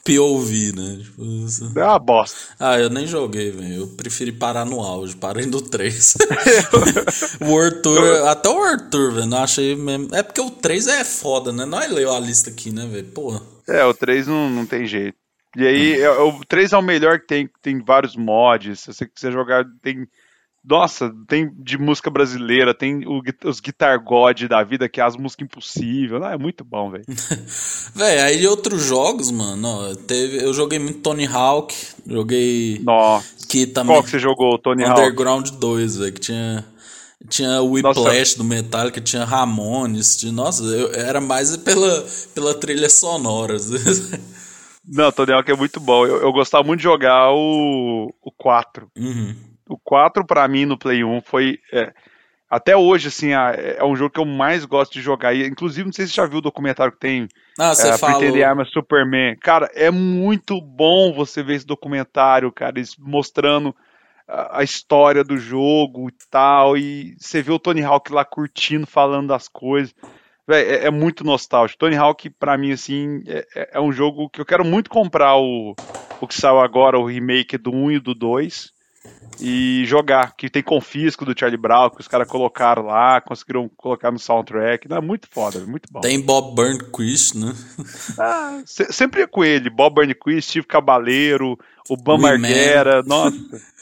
POV, 0.05 0.73
né? 0.75 0.99
Tipo, 1.03 1.79
é 1.79 1.85
uma 1.85 1.99
bosta. 1.99 2.37
Ah, 2.59 2.79
eu 2.79 2.89
nem 2.89 3.07
joguei, 3.07 3.51
velho. 3.51 3.83
Eu 3.83 3.87
preferi 3.89 4.33
parar 4.33 4.65
no 4.65 4.81
auge, 4.81 5.15
parei 5.17 5.47
no 5.47 5.61
3. 5.61 6.17
o 7.41 7.59
Arthur, 7.59 8.27
até 8.27 8.49
o 8.49 8.63
Arthur, 8.63 9.13
velho, 9.13 9.27
não 9.27 9.43
achei 9.43 9.77
mesmo. 9.77 10.09
É 10.15 10.23
porque 10.23 10.41
o 10.41 10.51
3 10.51 10.87
é 10.89 11.05
foda, 11.05 11.53
né? 11.53 11.65
Nós 11.65 11.91
leu 11.91 12.15
a 12.15 12.19
lista 12.19 12.51
aqui, 12.51 12.71
né, 12.71 12.87
velho? 12.87 13.09
Pô. 13.09 13.41
É, 13.69 13.85
o 13.85 13.93
3 13.93 14.27
não, 14.27 14.49
não 14.49 14.67
tem 14.67 14.87
jeito. 14.87 15.17
E 15.57 15.67
aí, 15.67 16.09
hum. 16.09 16.39
o 16.41 16.45
3 16.45 16.73
é 16.73 16.77
o 16.77 16.83
melhor 16.83 17.21
que 17.21 17.27
tem, 17.27 17.51
tem 17.61 17.83
vários 17.83 18.17
mods. 18.17 18.81
Se 18.81 18.93
você 18.93 19.07
quiser 19.07 19.33
jogar, 19.33 19.65
tem 19.83 20.09
nossa, 20.71 21.13
tem 21.27 21.51
de 21.59 21.77
música 21.77 22.09
brasileira, 22.09 22.73
tem 22.73 23.05
o, 23.05 23.21
os 23.45 23.59
Guitar 23.59 23.99
God 24.03 24.45
da 24.45 24.63
vida, 24.63 24.89
que 24.89 25.01
é 25.01 25.05
as 25.05 25.17
músicas 25.17 25.47
impossíveis. 25.47 26.23
Ah, 26.23 26.31
é 26.31 26.39
muito 26.39 26.65
bom, 26.65 26.93
velho. 26.93 27.05
velho, 27.93 28.23
aí 28.23 28.47
outros 28.47 28.85
jogos, 28.85 29.33
mano, 29.33 29.67
ó, 29.67 29.95
teve, 29.97 30.45
eu 30.45 30.55
joguei 30.55 30.79
muito 30.79 31.01
Tony 31.01 31.27
Hawk, 31.27 31.75
joguei. 32.07 32.81
Nossa. 32.85 33.27
Que 33.49 33.67
também, 33.67 33.97
Qual 33.97 34.05
que 34.05 34.11
você 34.11 34.21
jogou, 34.21 34.57
Tony 34.59 34.85
Underground 34.85 35.01
Hawk? 35.01 35.11
Underground 35.11 35.51
2, 35.61 35.97
velho, 35.97 36.13
que 36.13 36.21
tinha. 36.21 36.65
Tinha 37.29 37.61
o 37.61 37.73
Whiplash 37.73 38.35
do 38.39 38.45
Metallica, 38.45 38.99
tinha 38.99 39.25
Ramones, 39.25 40.17
tinha, 40.17 40.33
nossa, 40.33 40.63
eu, 40.65 40.91
era 40.95 41.21
mais 41.21 41.55
pela, 41.59 42.07
pela 42.35 42.55
trilha 42.55 42.89
sonora. 42.89 43.57
Não, 44.89 45.13
Tony 45.13 45.33
Hawk 45.33 45.51
é 45.51 45.55
muito 45.55 45.79
bom. 45.79 46.07
Eu, 46.07 46.23
eu 46.23 46.33
gostava 46.33 46.65
muito 46.65 46.79
de 46.79 46.85
jogar 46.85 47.31
o, 47.31 48.11
o 48.23 48.33
4. 48.33 48.91
Uhum 48.97 49.50
o 49.75 49.79
4 49.79 50.27
para 50.27 50.47
mim 50.49 50.67
no 50.67 50.79
Play 50.79 51.05
1 51.05 51.21
foi 51.23 51.59
é, 51.73 51.93
até 52.51 52.77
hoje 52.77 53.09
assim 53.09 53.33
é, 53.33 53.83
um 53.85 53.95
jogo 53.95 54.11
que 54.11 54.21
eu 54.21 54.27
mais 54.27 54.65
gosto 54.65 54.93
de 54.93 55.01
jogar. 55.01 55.33
E 55.33 55.47
inclusive 55.47 55.87
não 55.87 55.93
sei 55.93 56.07
se 56.07 56.13
você 56.13 56.17
já 56.17 56.27
viu 56.27 56.39
o 56.39 56.43
documentário 56.43 56.93
que 56.93 56.99
tem 56.99 57.29
ah, 57.59 57.75
você 57.75 57.89
é, 57.89 57.99
falou. 57.99 58.19
Pretend 58.19 58.39
I'm 58.41 58.61
a 58.61 58.65
Superman. 58.65 59.37
Cara 59.37 59.71
é 59.75 59.91
muito 59.91 60.61
bom 60.61 61.13
você 61.13 61.43
ver 61.43 61.55
esse 61.55 61.67
documentário 61.67 62.51
cara 62.51 62.79
eles 62.79 62.97
mostrando 62.99 63.75
a, 64.27 64.63
história 64.63 65.23
do 65.23 65.37
jogo 65.37 66.09
e 66.09 66.15
tal. 66.29 66.77
E 66.77 67.15
você 67.19 67.41
vê 67.41 67.53
o 67.53 67.59
Tony 67.59 67.83
Hawk 67.83 68.13
lá 68.13 68.25
curtindo 68.25 68.87
falando 68.87 69.29
das 69.29 69.49
coisas. 69.49 69.95
Véi, 70.47 70.65
é, 70.65 70.87
é, 70.87 70.91
muito 70.91 71.23
nostálgico. 71.23 71.79
Tony 71.79 71.97
Hawk, 71.97 72.31
para 72.31 72.57
mim, 72.59 72.73
assim, 72.73 73.23
é, 73.27 73.47
é, 73.55 73.71
é, 73.75 73.81
um 73.81 73.93
jogo 73.93 74.29
que 74.29 74.41
eu 74.41 74.47
quero 74.47 74.65
muito 74.65 74.91
comprar 74.91 75.37
o, 75.37 75.77
o 76.21 76.27
que 76.27 76.35
saiu 76.35 76.59
agora, 76.59 76.99
o 76.99 77.07
remake 77.07 77.57
do 77.57 77.71
1 77.71 77.93
e 77.93 78.01
do 78.01 78.15
2 78.15 78.73
e 79.41 79.85
jogar, 79.87 80.37
que 80.37 80.51
tem 80.51 80.63
confisco 80.63 81.25
do 81.25 81.39
Charlie 81.39 81.61
Brown, 81.61 81.91
que 81.91 82.01
os 82.01 82.09
caras 82.09 82.29
colocaram 82.29 82.83
lá, 82.83 83.21
conseguiram 83.21 83.71
colocar 83.77 84.11
no 84.11 84.19
soundtrack. 84.19 84.89
Não, 84.89 84.99
é 84.99 85.01
muito 85.01 85.27
foda, 85.31 85.61
muito 85.61 85.91
bom. 85.91 86.01
Tem 86.01 86.21
Bob 86.21 86.55
Burnquist, 86.55 87.37
né? 87.37 87.55
ah, 88.19 88.63
se, 88.67 88.93
sempre 88.93 89.23
é 89.23 89.27
com 89.27 89.43
ele, 89.43 89.71
Bob 89.71 89.95
Burnquist, 89.95 90.51
Steve 90.51 90.67
Cabaleiro, 90.67 91.59
o 91.89 91.97
Bam 91.97 92.19
Marguera, 92.19 93.03
nossa. 93.03 93.37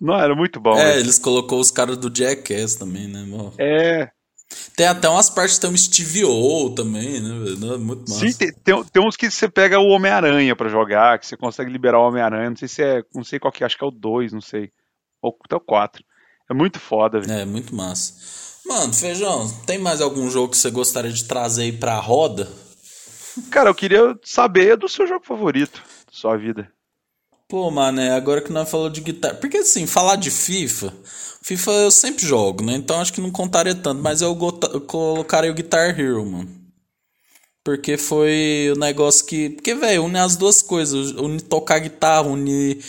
Não, 0.00 0.14
era 0.14 0.34
muito 0.34 0.60
bom. 0.60 0.78
É, 0.78 0.98
eles 0.98 1.18
colocou 1.18 1.58
os 1.58 1.72
caras 1.72 1.96
do 1.96 2.08
Jackass 2.14 2.76
também, 2.76 3.08
né, 3.08 3.24
mano? 3.24 3.52
É. 3.58 4.10
Tem 4.74 4.86
até 4.86 5.08
umas 5.08 5.28
partes 5.28 5.56
que 5.56 5.62
tem 5.62 5.70
um 5.70 5.76
Steve 5.76 6.24
O 6.24 6.70
também, 6.70 7.20
né, 7.20 7.38
velho? 7.38 7.78
Muito 7.78 8.10
massa. 8.10 8.20
Sim, 8.20 8.32
tem, 8.32 8.52
tem, 8.52 8.84
tem, 8.84 9.06
uns 9.06 9.16
que 9.16 9.30
você 9.30 9.48
pega 9.48 9.78
o 9.78 9.88
Homem-Aranha 9.88 10.56
pra 10.56 10.68
jogar, 10.68 11.18
que 11.18 11.26
você 11.26 11.36
consegue 11.36 11.70
liberar 11.70 11.98
o 11.98 12.08
Homem-Aranha. 12.08 12.50
Não 12.50 12.56
sei 12.56 12.68
se 12.68 12.82
é. 12.82 13.02
Não 13.14 13.24
sei 13.24 13.38
qual 13.38 13.52
que 13.52 13.62
é, 13.62 13.66
acho 13.66 13.76
que 13.76 13.84
é 13.84 13.86
o 13.86 13.90
2, 13.90 14.32
não 14.32 14.40
sei. 14.40 14.70
Ou 15.20 15.36
até 15.44 15.56
o 15.56 15.60
4. 15.60 16.02
É 16.50 16.54
muito 16.54 16.78
foda, 16.78 17.20
velho. 17.20 17.32
É, 17.32 17.44
muito 17.44 17.74
massa. 17.74 18.14
Mano, 18.66 18.92
Feijão, 18.92 19.48
tem 19.66 19.78
mais 19.78 20.00
algum 20.00 20.30
jogo 20.30 20.50
que 20.50 20.56
você 20.56 20.70
gostaria 20.70 21.12
de 21.12 21.24
trazer 21.24 21.62
aí 21.62 21.72
pra 21.72 21.98
roda? 21.98 22.48
Cara, 23.50 23.70
eu 23.70 23.74
queria 23.74 24.18
saber 24.22 24.76
do 24.76 24.88
seu 24.88 25.06
jogo 25.06 25.24
favorito, 25.24 25.82
da 26.06 26.12
sua 26.12 26.36
vida. 26.36 26.70
Pô, 27.48 27.70
mano, 27.70 27.98
é 27.98 28.10
agora 28.10 28.42
que 28.42 28.52
nós 28.52 28.70
falamos 28.70 28.92
de 28.92 29.00
guitarra. 29.00 29.34
Porque 29.36 29.56
assim, 29.56 29.86
falar 29.86 30.16
de 30.16 30.30
FIFA. 30.30 30.92
FIFA 31.42 31.70
eu 31.70 31.90
sempre 31.90 32.26
jogo, 32.26 32.62
né? 32.62 32.74
Então 32.74 33.00
acho 33.00 33.10
que 33.10 33.22
não 33.22 33.30
contaria 33.30 33.74
tanto. 33.74 34.02
Mas 34.02 34.20
eu, 34.20 34.36
eu 34.74 34.80
colocaria 34.82 35.50
o 35.50 35.54
Guitar 35.54 35.98
Hero, 35.98 36.26
mano. 36.26 36.48
Porque 37.64 37.96
foi 37.96 38.70
o 38.74 38.78
negócio 38.78 39.24
que. 39.24 39.50
Porque, 39.50 39.74
velho, 39.74 40.04
une 40.04 40.18
as 40.18 40.36
duas 40.36 40.60
coisas. 40.60 41.12
Une 41.12 41.40
tocar 41.40 41.78
guitarra, 41.78 42.28
une 42.28 42.82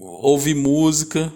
ouvir 0.00 0.54
música. 0.54 1.32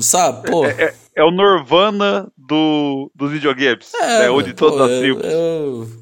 Sabe? 0.00 0.50
Pô. 0.50 0.64
É, 0.64 0.70
é, 0.70 0.94
é 1.16 1.24
o 1.24 1.32
Nirvana 1.32 2.30
do, 2.36 3.10
dos 3.12 3.32
videogames. 3.32 3.92
É, 3.94 4.20
né? 4.20 4.30
Onde 4.30 4.54
todas 4.54 4.88
as 4.88 4.98
tribos. 5.00 5.24
Eu 5.24 6.01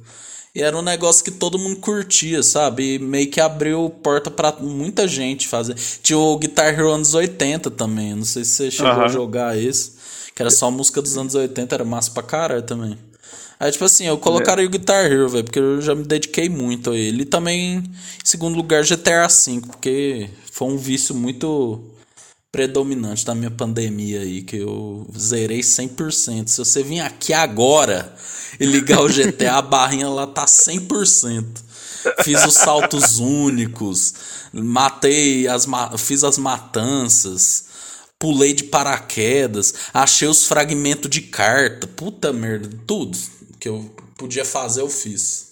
e 0.55 0.63
era 0.63 0.77
um 0.77 0.83
negócio 0.83 1.25
que 1.25 1.31
todo 1.31 1.59
mundo 1.59 1.77
curtia, 1.77 2.43
sabe? 2.43 2.95
E 2.95 2.99
meio 2.99 3.31
que 3.31 3.41
abriu 3.41 3.89
porta 4.03 4.31
para 4.31 4.53
muita 4.61 5.07
gente 5.07 5.47
fazer. 5.47 5.77
Tinha 6.03 6.19
o 6.19 6.37
Guitar 6.39 6.75
Hero 6.75 6.91
anos 6.91 7.15
80 7.15 7.71
também. 7.71 8.15
Não 8.15 8.25
sei 8.25 8.45
se 8.45 8.51
você 8.51 8.71
chegou 8.71 8.93
uhum. 8.93 9.03
a 9.03 9.09
jogar 9.09 9.57
esse. 9.57 9.93
Que 10.35 10.43
era 10.43 10.51
só 10.51 10.71
música 10.71 11.01
dos 11.01 11.17
anos 11.17 11.35
80, 11.35 11.75
era 11.75 11.85
massa 11.85 12.11
pra 12.11 12.23
caralho 12.23 12.63
também. 12.63 12.99
Aí, 13.61 13.71
tipo 13.71 13.85
assim, 13.85 14.07
eu 14.07 14.17
colocaria 14.17 14.65
é. 14.65 14.67
o 14.67 14.71
Guitar 14.71 15.05
Hero, 15.05 15.29
velho, 15.29 15.45
porque 15.45 15.59
eu 15.59 15.83
já 15.83 15.95
me 15.95 16.03
dediquei 16.03 16.49
muito 16.49 16.91
a 16.91 16.97
ele. 16.97 17.23
E 17.23 17.27
também, 17.27 17.77
em 17.77 17.85
segundo 18.25 18.57
lugar, 18.57 18.83
GTA 18.83 19.29
V, 19.29 19.61
porque 19.67 20.31
foi 20.51 20.67
um 20.67 20.79
vício 20.79 21.15
muito 21.15 21.81
predominante 22.53 23.25
da 23.25 23.35
minha 23.35 23.51
pandemia 23.51 24.21
aí, 24.21 24.43
que 24.43 24.57
eu 24.57 25.07
zerei 25.17 25.61
100%. 25.61 26.49
Se 26.49 26.59
você 26.59 26.83
vir 26.83 27.01
aqui 27.01 27.33
agora 27.33 28.15
e 28.59 28.67
ligar 28.67 29.01
o 29.01 29.09
GTA, 29.09 29.55
a 29.55 29.63
barrinha 29.63 30.09
lá 30.09 30.27
tá 30.27 30.45
100%. 30.45 31.45
Fiz 32.25 32.45
os 32.47 32.55
saltos 32.55 33.19
únicos, 33.19 34.15
matei 34.53 35.47
as 35.47 35.67
fiz 35.99 36.25
as 36.25 36.39
matanças, 36.39 37.65
pulei 38.19 38.55
de 38.55 38.65
paraquedas, 38.65 39.75
achei 39.93 40.27
os 40.27 40.47
fragmentos 40.47 41.11
de 41.11 41.21
carta, 41.21 41.87
puta 41.87 42.33
merda, 42.33 42.71
tudo 42.87 43.19
que 43.59 43.69
eu 43.69 43.95
podia 44.17 44.45
fazer 44.45 44.81
eu 44.81 44.89
fiz. 44.89 45.50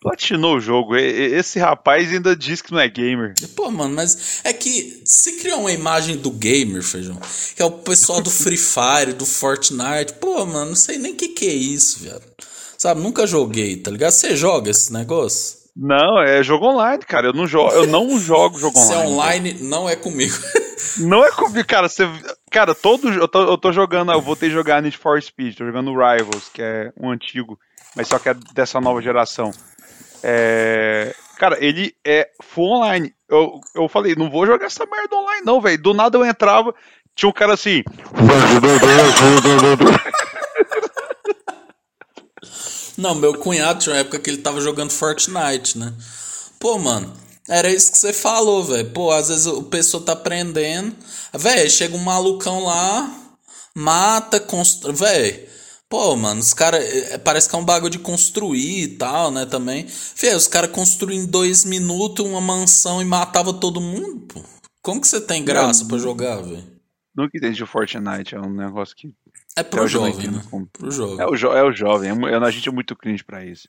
Platinou 0.00 0.56
o 0.56 0.60
jogo. 0.60 0.96
Esse 0.96 1.58
rapaz 1.58 2.12
ainda 2.12 2.36
diz 2.36 2.60
que 2.60 2.72
não 2.72 2.78
é 2.78 2.88
gamer. 2.88 3.34
Pô, 3.56 3.70
mano, 3.70 3.94
mas 3.94 4.40
é 4.44 4.52
que 4.52 5.02
se 5.04 5.38
criou 5.38 5.60
uma 5.60 5.72
imagem 5.72 6.16
do 6.16 6.30
gamer, 6.30 6.82
feijão, 6.82 7.18
que 7.56 7.62
é 7.62 7.64
o 7.64 7.70
pessoal 7.70 8.20
do 8.20 8.30
Free 8.30 8.56
Fire, 8.58 9.12
do 9.12 9.24
Fortnite. 9.24 10.14
Pô, 10.20 10.44
mano, 10.44 10.66
não 10.70 10.76
sei 10.76 10.98
nem 10.98 11.12
o 11.12 11.16
que, 11.16 11.28
que 11.28 11.46
é 11.46 11.52
isso, 11.52 12.00
velho. 12.00 12.22
Sabe, 12.76 13.00
nunca 13.00 13.26
joguei, 13.26 13.76
tá 13.76 13.90
ligado? 13.90 14.12
Você 14.12 14.36
joga 14.36 14.70
esse 14.70 14.92
negócio? 14.92 15.58
Não, 15.80 16.20
é 16.20 16.42
jogo 16.42 16.66
online, 16.66 17.02
cara. 17.04 17.28
Eu 17.28 17.32
não 17.32 17.46
jogo, 17.46 17.72
eu 17.72 17.86
não 17.86 18.18
jogo 18.20 18.58
jogo 18.58 18.78
online. 18.78 18.94
Se 18.94 19.02
é 19.02 19.08
online, 19.08 19.54
cara. 19.54 19.64
não 19.64 19.88
é 19.88 19.96
comigo. 19.96 20.36
não 20.98 21.24
é 21.24 21.30
comigo, 21.30 21.66
cara. 21.66 21.88
Você, 21.88 22.04
cara, 22.50 22.74
todo 22.74 23.08
eu 23.08 23.26
tô, 23.26 23.42
eu 23.42 23.56
tô 23.56 23.72
jogando, 23.72 24.12
eu 24.12 24.20
voltei 24.20 24.48
a 24.48 24.52
jogar 24.52 24.82
Need 24.82 24.98
for 24.98 25.20
Speed, 25.22 25.56
tô 25.56 25.64
jogando 25.64 25.92
Rivals, 25.92 26.48
que 26.52 26.60
é 26.60 26.92
um 27.00 27.10
antigo, 27.10 27.58
mas 27.96 28.08
só 28.08 28.18
que 28.18 28.28
é 28.28 28.34
dessa 28.54 28.80
nova 28.80 29.00
geração. 29.00 29.52
É, 30.22 31.14
cara, 31.36 31.56
ele 31.64 31.94
é 32.04 32.28
full 32.42 32.76
online. 32.76 33.14
Eu, 33.28 33.60
eu 33.74 33.88
falei, 33.88 34.14
não 34.14 34.30
vou 34.30 34.46
jogar 34.46 34.66
essa 34.66 34.86
merda 34.86 35.16
online, 35.16 35.42
não, 35.44 35.60
velho. 35.60 35.82
Do 35.82 35.94
nada 35.94 36.16
eu 36.16 36.24
entrava, 36.24 36.74
tinha 37.14 37.28
um 37.28 37.32
cara 37.32 37.54
assim. 37.54 37.82
Não, 42.98 43.14
meu 43.14 43.38
cunhado 43.38 43.78
tinha 43.78 43.94
uma 43.94 44.00
época 44.00 44.18
que 44.18 44.28
ele 44.28 44.38
tava 44.38 44.60
jogando 44.60 44.90
Fortnite, 44.90 45.78
né? 45.78 45.94
Pô, 46.58 46.76
mano, 46.78 47.12
era 47.48 47.70
isso 47.70 47.92
que 47.92 47.98
você 47.98 48.12
falou, 48.12 48.64
velho. 48.64 48.90
Pô, 48.90 49.12
às 49.12 49.28
vezes 49.28 49.46
o 49.46 49.62
pessoa 49.62 50.04
tá 50.04 50.14
aprendendo. 50.14 50.96
Velho, 51.32 51.70
chega 51.70 51.96
um 51.96 52.02
malucão 52.02 52.64
lá, 52.64 53.08
mata, 53.72 54.40
constrói. 54.40 55.48
Pô, 55.88 56.14
mano, 56.16 56.40
os 56.40 56.52
caras. 56.52 56.84
É, 56.84 57.18
parece 57.18 57.48
que 57.48 57.56
é 57.56 57.58
um 57.58 57.64
bagulho 57.64 57.90
de 57.90 57.98
construir 57.98 58.82
e 58.82 58.88
tal, 58.88 59.30
né? 59.30 59.46
Também. 59.46 59.86
Fê, 59.88 60.34
os 60.34 60.46
caras 60.46 60.70
construíam 60.70 61.22
em 61.22 61.26
dois 61.26 61.64
minutos 61.64 62.24
uma 62.26 62.40
mansão 62.40 63.00
e 63.00 63.04
matava 63.04 63.54
todo 63.54 63.80
mundo, 63.80 64.20
pô. 64.26 64.42
Como 64.82 65.00
que 65.00 65.08
você 65.08 65.20
tem 65.20 65.44
graça 65.44 65.84
para 65.86 65.98
jogar, 65.98 66.42
velho? 66.42 66.64
Nunca 67.16 67.36
entendi 67.36 67.62
o 67.62 67.66
Fortnite, 67.66 68.34
é 68.34 68.40
um 68.40 68.52
negócio 68.52 68.94
que. 68.94 69.10
É 69.56 69.62
pro 69.62 69.84
é 69.84 69.88
jovem, 69.88 70.30
né? 70.30 70.42
Como... 70.50 70.66
Pro 70.66 70.90
jovem. 70.90 71.20
É 71.20 71.26
o, 71.26 71.34
jo 71.34 71.48
é 71.48 71.64
o 71.64 71.72
jovem, 71.72 72.10
é, 72.10 72.36
a 72.36 72.50
gente 72.50 72.68
é 72.68 72.72
muito 72.72 72.94
cringe 72.94 73.24
pra 73.24 73.44
isso. 73.44 73.68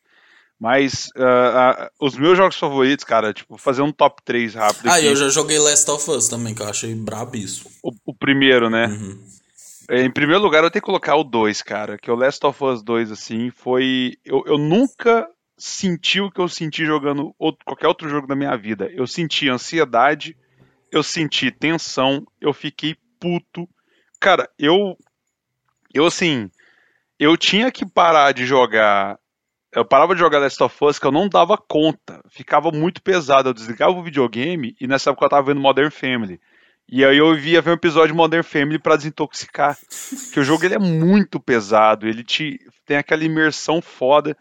Mas 0.59 1.07
uh, 1.15 1.85
uh, 1.85 1.89
os 2.05 2.17
meus 2.17 2.37
jogos 2.37 2.57
favoritos, 2.57 3.05
cara, 3.05 3.33
tipo, 3.33 3.57
fazer 3.57 3.81
um 3.81 3.93
top 3.93 4.21
3 4.25 4.55
rápido. 4.55 4.87
Ah, 4.89 4.95
aqui. 4.95 5.05
eu 5.05 5.15
já 5.15 5.29
joguei 5.29 5.57
Last 5.57 5.89
of 5.89 6.11
Us 6.11 6.27
também, 6.27 6.53
que 6.53 6.61
eu 6.61 6.67
achei 6.67 6.93
brabíssimo. 6.93 7.71
O, 7.81 7.91
o 8.05 8.13
primeiro, 8.13 8.69
né? 8.69 8.87
Uhum. 8.87 9.19
É, 9.89 10.03
em 10.03 10.11
primeiro 10.11 10.43
lugar, 10.43 10.63
eu 10.63 10.69
tenho 10.69 10.83
que 10.83 10.85
colocar 10.85 11.15
o 11.15 11.23
2, 11.23 11.63
cara. 11.63 11.97
Que 11.97 12.11
o 12.11 12.15
Last 12.15 12.45
of 12.45 12.63
Us 12.63 12.83
2, 12.83 13.11
assim, 13.11 13.49
foi. 13.49 14.17
Eu, 14.23 14.43
eu 14.45 14.57
nunca 14.59 15.27
senti 15.57 16.21
o 16.21 16.29
que 16.29 16.39
eu 16.39 16.47
senti 16.47 16.85
jogando 16.85 17.33
outro, 17.39 17.65
qualquer 17.65 17.87
outro 17.87 18.07
jogo 18.07 18.27
da 18.27 18.35
minha 18.35 18.55
vida. 18.55 18.87
Eu 18.93 19.07
senti 19.07 19.49
ansiedade, 19.49 20.37
eu 20.91 21.01
senti 21.01 21.49
tensão, 21.49 22.23
eu 22.39 22.53
fiquei 22.53 22.95
puto. 23.19 23.67
Cara, 24.19 24.47
eu. 24.59 24.95
Eu, 25.91 26.05
assim. 26.05 26.51
Eu 27.17 27.35
tinha 27.35 27.71
que 27.71 27.83
parar 27.83 28.31
de 28.31 28.45
jogar. 28.45 29.17
Eu 29.73 29.83
parava 29.83 30.13
de 30.13 30.19
jogar 30.19 30.37
Last 30.37 30.61
of 30.61 30.85
Us 30.85 30.99
que 30.99 31.07
eu 31.07 31.11
não 31.11 31.27
dava 31.27 31.57
conta. 31.57 32.23
Ficava 32.29 32.71
muito 32.71 33.01
pesado. 33.01 33.49
Eu 33.49 33.53
desligava 33.55 33.91
o 33.91 34.03
videogame 34.03 34.75
e 34.79 34.87
nessa 34.87 35.09
época 35.09 35.25
eu 35.25 35.29
tava 35.29 35.47
vendo 35.47 35.59
Modern 35.59 35.89
Family. 35.89 36.39
E 36.91 37.05
aí 37.05 37.17
eu 37.17 37.35
via 37.35 37.61
ver 37.61 37.69
um 37.69 37.73
episódio 37.73 38.09
de 38.09 38.13
Modern 38.13 38.43
Family 38.43 38.79
para 38.79 38.95
desintoxicar. 38.95 39.77
que 40.33 40.39
o 40.39 40.43
jogo 40.43 40.65
ele 40.65 40.73
é 40.73 40.79
muito 40.79 41.39
pesado, 41.39 42.07
ele 42.07 42.23
te 42.23 42.59
tem 42.85 42.97
aquela 42.97 43.23
imersão 43.23 43.79
foda. 43.79 44.35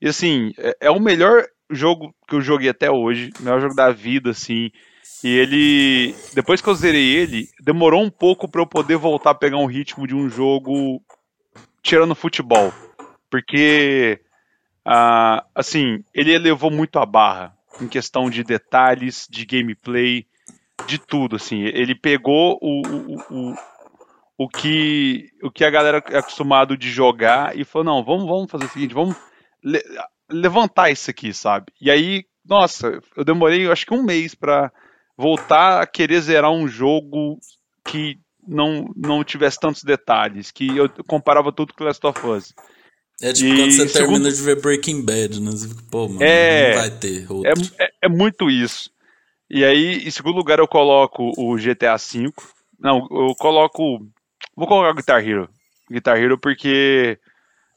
E 0.00 0.08
assim, 0.08 0.52
é, 0.58 0.76
é 0.80 0.90
o 0.90 0.98
melhor 0.98 1.46
jogo 1.70 2.12
que 2.26 2.34
eu 2.34 2.40
joguei 2.40 2.68
até 2.68 2.90
hoje, 2.90 3.30
o 3.38 3.42
melhor 3.44 3.60
jogo 3.60 3.74
da 3.74 3.90
vida, 3.92 4.30
assim. 4.30 4.70
E 5.22 5.28
ele, 5.28 6.14
depois 6.34 6.60
que 6.60 6.68
eu 6.68 6.74
zerei 6.74 7.14
ele, 7.14 7.48
demorou 7.60 8.02
um 8.02 8.10
pouco 8.10 8.48
para 8.48 8.60
eu 8.60 8.66
poder 8.66 8.96
voltar 8.96 9.30
a 9.30 9.34
pegar 9.34 9.58
um 9.58 9.66
ritmo 9.66 10.04
de 10.04 10.14
um 10.14 10.28
jogo 10.28 11.00
tirando 11.80 12.16
futebol. 12.16 12.72
Porque, 13.30 14.20
ah, 14.84 15.44
assim, 15.54 16.02
ele 16.12 16.32
elevou 16.32 16.70
muito 16.70 16.98
a 16.98 17.06
barra 17.06 17.56
em 17.80 17.86
questão 17.86 18.28
de 18.28 18.42
detalhes, 18.42 19.28
de 19.30 19.46
gameplay, 19.46 20.26
de 20.86 20.98
tudo, 20.98 21.36
assim. 21.36 21.62
Ele 21.62 21.94
pegou 21.94 22.58
o, 22.60 22.82
o, 22.86 23.16
o, 23.30 23.54
o, 24.38 24.48
que, 24.48 25.28
o 25.42 25.50
que 25.50 25.64
a 25.64 25.70
galera 25.70 26.02
é 26.10 26.18
acostumado 26.18 26.76
de 26.76 26.90
jogar 26.90 27.56
e 27.58 27.64
falou, 27.64 27.84
não, 27.84 28.04
vamos, 28.04 28.26
vamos 28.26 28.50
fazer 28.50 28.64
o 28.64 28.68
seguinte, 28.68 28.94
vamos 28.94 29.16
le 29.62 29.82
levantar 30.30 30.90
isso 30.90 31.10
aqui, 31.10 31.34
sabe? 31.34 31.66
E 31.78 31.90
aí, 31.90 32.24
nossa, 32.46 33.00
eu 33.16 33.22
demorei 33.22 33.70
acho 33.70 33.84
que 33.84 33.92
um 33.92 34.02
mês 34.02 34.34
para 34.34 34.72
voltar 35.16 35.82
a 35.82 35.86
querer 35.86 36.20
zerar 36.22 36.50
um 36.50 36.66
jogo 36.66 37.38
que 37.84 38.18
não, 38.46 38.90
não 38.96 39.22
tivesse 39.22 39.60
tantos 39.60 39.84
detalhes, 39.84 40.50
que 40.50 40.74
eu 40.76 40.88
comparava 41.06 41.52
tudo 41.52 41.74
com 41.74 41.84
Last 41.84 42.04
of 42.06 42.26
Us. 42.26 42.54
É 43.20 43.32
tipo 43.32 43.50
e 43.50 43.56
quando 43.56 43.70
você 43.70 43.88
segundo... 43.88 44.10
termina 44.10 44.32
de 44.32 44.42
ver 44.42 44.60
Breaking 44.60 45.04
Bad, 45.04 45.40
né? 45.40 45.50
Pô, 45.90 46.08
mano, 46.08 46.22
é, 46.22 46.74
não 46.74 46.80
vai 46.80 46.90
ter 46.90 47.30
outro. 47.30 47.74
É, 47.78 47.84
é, 47.84 47.90
é 48.02 48.08
muito 48.08 48.50
isso. 48.50 48.90
E 49.54 49.66
aí, 49.66 49.98
em 49.98 50.10
segundo 50.10 50.36
lugar, 50.36 50.58
eu 50.58 50.66
coloco 50.66 51.30
o 51.36 51.56
GTA 51.56 51.98
V. 51.98 52.32
Não, 52.80 53.06
eu 53.10 53.34
coloco. 53.38 53.98
Vou 54.56 54.66
colocar 54.66 54.88
o 54.88 54.94
Guitar 54.94 55.22
Hero. 55.22 55.46
Guitar 55.90 56.16
Hero 56.16 56.38
porque, 56.38 57.18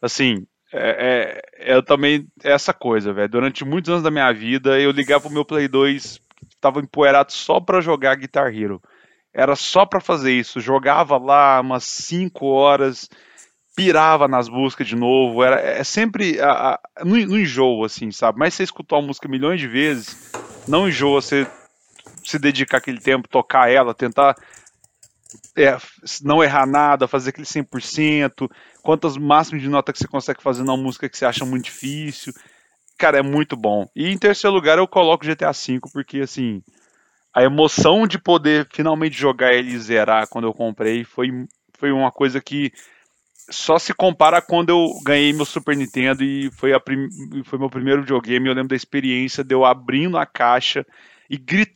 assim, 0.01 0.47
é, 0.71 1.41
é, 1.59 1.73
é 1.73 1.81
também 1.81 2.29
essa 2.41 2.73
coisa, 2.73 3.11
velho. 3.11 3.27
Durante 3.27 3.65
muitos 3.65 3.91
anos 3.91 4.03
da 4.03 4.09
minha 4.09 4.31
vida, 4.31 4.79
eu 4.79 4.89
ligava 4.89 5.23
pro 5.23 5.33
meu 5.33 5.43
Play 5.43 5.67
2, 5.67 6.21
tava 6.61 6.79
empoeirado 6.79 7.33
só 7.33 7.59
pra 7.59 7.81
jogar 7.81 8.15
Guitar 8.15 8.55
Hero. 8.55 8.81
Era 9.33 9.57
só 9.57 9.85
pra 9.85 9.99
fazer 9.99 10.31
isso. 10.31 10.61
Jogava 10.61 11.17
lá 11.17 11.59
umas 11.59 11.83
5 11.83 12.45
horas, 12.45 13.09
pirava 13.75 14.29
nas 14.29 14.47
buscas 14.47 14.87
de 14.87 14.95
novo. 14.95 15.43
Era, 15.43 15.59
é 15.59 15.83
sempre. 15.83 16.39
A, 16.39 16.75
a, 16.75 16.79
enjoo, 17.05 17.83
assim, 17.83 18.11
sabe? 18.11 18.39
Mas 18.39 18.53
você 18.53 18.63
escutou 18.63 18.97
a 18.97 19.01
música 19.01 19.27
milhões 19.27 19.59
de 19.59 19.67
vezes, 19.67 20.31
não 20.69 20.87
enjoa, 20.87 21.21
você 21.21 21.45
se 22.25 22.39
dedicar 22.39 22.77
aquele 22.77 22.99
tempo, 22.99 23.27
tocar 23.27 23.69
ela, 23.69 23.93
tentar 23.93 24.35
é, 25.55 25.77
não 26.21 26.43
errar 26.43 26.65
nada, 26.65 27.07
fazer 27.07 27.29
aquele 27.29 27.45
100%, 27.45 28.49
quantas 28.81 29.17
máximas 29.17 29.61
de 29.61 29.69
nota 29.69 29.91
que 29.91 29.99
você 29.99 30.07
consegue 30.07 30.41
fazer 30.41 30.63
numa 30.63 30.77
música 30.77 31.09
que 31.09 31.17
você 31.17 31.25
acha 31.25 31.45
muito 31.45 31.65
difícil. 31.65 32.33
Cara, 32.97 33.19
é 33.19 33.21
muito 33.21 33.57
bom. 33.57 33.87
E 33.95 34.09
em 34.09 34.17
terceiro 34.17 34.55
lugar 34.55 34.77
eu 34.77 34.87
coloco 34.87 35.25
GTA 35.25 35.51
V, 35.51 35.79
porque 35.91 36.19
assim, 36.19 36.61
a 37.33 37.43
emoção 37.43 38.07
de 38.07 38.17
poder 38.17 38.67
finalmente 38.71 39.17
jogar 39.17 39.53
ele 39.53 39.71
e 39.71 39.79
zerar 39.79 40.27
quando 40.29 40.47
eu 40.47 40.53
comprei 40.53 41.03
foi, 41.03 41.29
foi 41.77 41.91
uma 41.91 42.11
coisa 42.11 42.39
que 42.41 42.71
só 43.49 43.77
se 43.77 43.93
compara 43.93 44.41
quando 44.41 44.69
eu 44.69 44.87
ganhei 45.03 45.31
meu 45.31 45.45
Super 45.45 45.75
Nintendo 45.75 46.23
e 46.23 46.49
foi, 46.51 46.73
a 46.73 46.79
prim... 46.79 47.07
foi 47.43 47.59
meu 47.59 47.69
primeiro 47.69 48.01
videogame. 48.01 48.47
Eu 48.47 48.55
lembro 48.55 48.69
da 48.69 48.75
experiência 48.75 49.43
de 49.43 49.53
eu 49.53 49.65
abrindo 49.65 50.17
a 50.17 50.25
caixa 50.25 50.85
e 51.29 51.37
gritando 51.37 51.75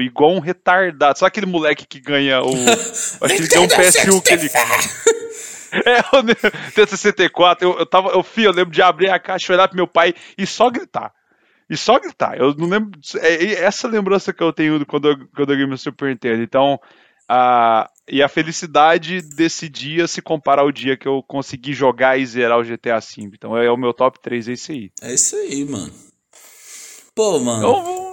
igual 0.00 0.32
um 0.32 0.40
retardado. 0.40 1.18
Sabe 1.18 1.28
aquele 1.28 1.46
moleque 1.46 1.86
que 1.86 2.00
ganha 2.00 2.42
o. 2.42 2.50
Acho 3.20 3.34
que 3.34 3.42
ele 3.42 3.48
ganhou 3.48 3.64
um 3.64 3.68
PS1 3.68 4.22
que 4.22 4.32
ele. 4.34 4.50
É, 5.72 6.00
o 6.16 6.22
T64, 6.74 7.62
eu, 7.62 7.78
eu 7.78 7.86
tava, 7.86 8.08
eu 8.10 8.24
fui, 8.24 8.44
eu 8.44 8.50
lembro 8.50 8.72
de 8.72 8.82
abrir 8.82 9.08
a 9.08 9.20
caixa, 9.20 9.52
olhar 9.52 9.68
pro 9.68 9.76
meu 9.76 9.86
pai 9.86 10.12
e 10.36 10.44
só 10.44 10.68
gritar. 10.68 11.12
E 11.68 11.76
só 11.76 12.00
gritar. 12.00 12.36
Eu 12.36 12.52
não 12.54 12.68
lembro. 12.68 12.98
É, 13.20 13.52
essa 13.62 13.86
lembrança 13.86 14.32
que 14.32 14.42
eu 14.42 14.52
tenho 14.52 14.84
quando 14.84 15.08
eu, 15.08 15.16
quando 15.16 15.50
eu 15.50 15.56
ganhei 15.56 15.66
meu 15.66 15.78
Super 15.78 16.08
Nintendo. 16.08 16.42
Então, 16.42 16.80
a, 17.28 17.88
e 18.08 18.20
a 18.20 18.28
felicidade 18.28 19.22
desse 19.22 19.68
dia 19.68 20.08
se 20.08 20.20
compara 20.20 20.62
ao 20.62 20.72
dia 20.72 20.96
que 20.96 21.06
eu 21.06 21.22
consegui 21.22 21.72
jogar 21.72 22.18
e 22.18 22.26
zerar 22.26 22.58
o 22.58 22.64
GTA 22.64 22.98
V. 22.98 23.30
Então 23.32 23.56
é 23.56 23.70
o 23.70 23.76
meu 23.76 23.94
top 23.94 24.18
3, 24.20 24.48
é 24.48 24.52
isso 24.52 24.72
aí. 24.72 24.90
É 25.00 25.14
isso 25.14 25.36
aí, 25.36 25.64
mano. 25.64 25.92
Pô, 27.14 27.38
mano. 27.38 27.68
O, 27.68 28.09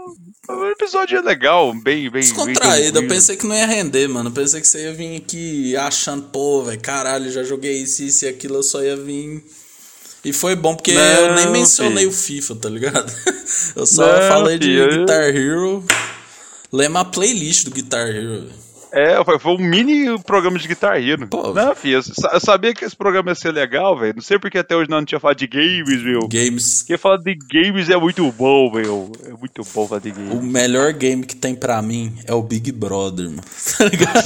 o 0.47 0.65
episódio 0.69 1.17
é 1.17 1.21
legal, 1.21 1.73
bem, 1.73 2.09
bem. 2.09 2.21
Descontraído. 2.21 2.93
Bem 2.93 3.03
eu 3.03 3.07
pensei 3.07 3.35
que 3.35 3.45
não 3.45 3.55
ia 3.55 3.65
render, 3.65 4.07
mano. 4.07 4.29
Eu 4.29 4.33
pensei 4.33 4.61
que 4.61 4.67
você 4.67 4.83
ia 4.83 4.93
vir 4.93 5.17
aqui 5.17 5.75
achando, 5.75 6.23
pô, 6.23 6.63
velho, 6.63 6.79
caralho, 6.79 7.31
já 7.31 7.43
joguei 7.43 7.81
isso, 7.81 8.03
isso 8.03 8.25
e 8.25 8.27
aquilo, 8.27 8.55
eu 8.55 8.63
só 8.63 8.81
ia 8.81 8.95
vir. 8.95 9.43
E 10.23 10.33
foi 10.33 10.55
bom 10.55 10.75
porque 10.75 10.93
não, 10.93 11.01
eu 11.01 11.35
nem 11.35 11.51
mencionei 11.51 12.05
filho. 12.05 12.09
o 12.09 12.13
FIFA, 12.13 12.55
tá 12.55 12.69
ligado? 12.69 13.13
Eu 13.75 13.85
só 13.85 14.05
não, 14.05 14.27
falei 14.27 14.57
filho. 14.57 14.89
de 14.89 14.97
Guitar 14.97 15.23
Hero. 15.23 15.85
Lembra 16.71 17.01
a 17.01 17.05
playlist 17.05 17.65
do 17.65 17.71
Guitar 17.71 18.09
Hero. 18.09 18.49
É, 18.91 19.23
foi, 19.23 19.39
foi, 19.39 19.53
um 19.53 19.57
mini 19.57 20.17
programa 20.23 20.57
de 20.57 20.67
Guitar 20.67 21.01
Hero. 21.01 21.27
Pô, 21.27 21.53
não, 21.53 21.75
filho, 21.75 21.97
eu, 21.97 22.39
sabia 22.39 22.73
que 22.73 22.85
esse 22.85 22.95
programa 22.95 23.31
ia 23.31 23.35
ser 23.35 23.51
legal, 23.51 23.97
velho. 23.97 24.15
Não 24.15 24.21
sei 24.21 24.39
porque 24.39 24.57
até 24.57 24.75
hoje 24.75 24.89
não, 24.89 25.03
tinha 25.03 25.19
falado 25.19 25.37
de 25.37 25.47
games, 25.47 26.01
meu. 26.03 26.27
Games. 26.27 26.83
Porque 26.83 26.97
falar 26.97 27.17
de 27.17 27.35
games 27.35 27.89
é 27.89 27.97
muito 27.97 28.31
bom, 28.31 28.71
velho. 28.71 29.11
É 29.25 29.31
muito 29.31 29.61
bom 29.73 29.87
falar 29.87 29.99
de 29.99 30.11
games. 30.11 30.33
O 30.33 30.41
melhor 30.41 30.93
game 30.93 31.25
que 31.25 31.35
tem 31.35 31.55
pra 31.55 31.81
mim 31.81 32.17
é 32.25 32.33
o 32.33 32.41
Big 32.41 32.71
Brother, 32.71 33.29
mano. 33.29 33.41
Tá 33.77 33.85
ligado? 33.85 34.23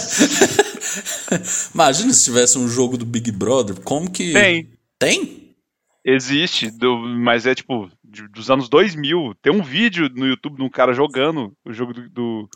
Imagina 1.73 2.13
se 2.13 2.23
tivesse 2.25 2.57
um 2.57 2.67
jogo 2.67 2.97
do 2.97 3.05
Big 3.05 3.31
Brother, 3.31 3.79
como 3.81 4.09
que. 4.09 4.31
Tem. 4.33 4.69
Tem? 4.97 5.55
Existe, 6.05 6.71
do, 6.71 6.97
mas 6.97 7.45
é 7.45 7.53
tipo 7.53 7.89
dos 8.31 8.49
anos 8.49 8.69
2000. 8.69 9.35
Tem 9.41 9.53
um 9.53 9.61
vídeo 9.61 10.09
no 10.13 10.27
YouTube 10.27 10.57
de 10.57 10.63
um 10.63 10.69
cara 10.69 10.93
jogando 10.93 11.53
o 11.65 11.71
jogo 11.71 11.93
do, 11.93 12.09
do 12.09 12.49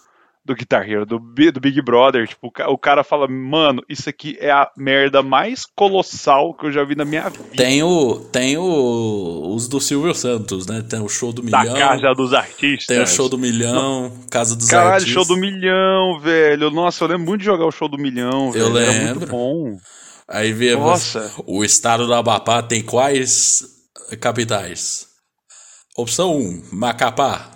do 0.46 0.54
Guitar 0.56 0.88
Hero, 0.88 1.06
do, 1.06 1.18
do 1.18 1.60
Big 1.60 1.82
Brother. 1.82 2.28
Tipo, 2.28 2.52
o 2.68 2.78
cara 2.78 3.04
fala, 3.04 3.28
mano, 3.28 3.82
isso 3.89 4.08
aqui 4.08 4.38
é 4.39 4.52
a 4.52 4.70
merda 4.78 5.24
mais 5.24 5.66
colossal 5.66 6.54
que 6.54 6.68
eu 6.68 6.72
já 6.72 6.84
vi 6.84 6.96
na 6.96 7.04
minha 7.04 7.28
vida. 7.30 7.43
Tem 7.58 7.82
o. 7.82 8.20
Tem 8.32 8.56
o. 8.56 9.54
Os 9.56 9.68
do 9.68 9.82
Silvio 9.82 10.14
Santos, 10.14 10.68
né? 10.68 10.84
Tem 10.88 11.00
o 11.00 11.10
show 11.10 11.34
do 11.34 11.41
milhão. 11.41 11.64
Da 11.64 11.74
Casa 11.74 12.14
dos 12.14 12.34
Artistas. 12.34 12.86
Tem 12.86 13.02
o 13.02 13.08
show 13.08 13.28
do 13.28 13.38
milhão, 13.38 14.14
Casa 14.30 14.56
dos 14.56 14.68
Caralho, 14.68 14.93
Artistas. 14.93 15.14
show 15.14 15.26
do 15.26 15.41
milhão, 15.41 16.20
velho. 16.20 16.70
Nossa, 16.70 17.04
eu 17.04 17.08
lembro 17.08 17.26
muito 17.26 17.39
de 17.39 17.46
jogar 17.46 17.66
o 17.66 17.72
show 17.72 17.89
do 17.89 17.98
milhão, 17.98 18.52
velho. 18.52 18.66
Eu 18.66 18.72
lembro. 18.72 18.93
Era 18.93 19.16
muito 19.16 19.28
bom. 19.32 19.78
Aí 20.28 20.54
vê 20.54 20.76
Nossa. 20.76 21.32
o 21.46 21.64
estado 21.64 22.06
do 22.06 22.14
Amapá 22.14 22.62
tem 22.62 22.84
quais 22.84 23.64
capitais? 24.20 25.08
Opção 25.98 26.36
1, 26.36 26.64
Macapá. 26.74 27.55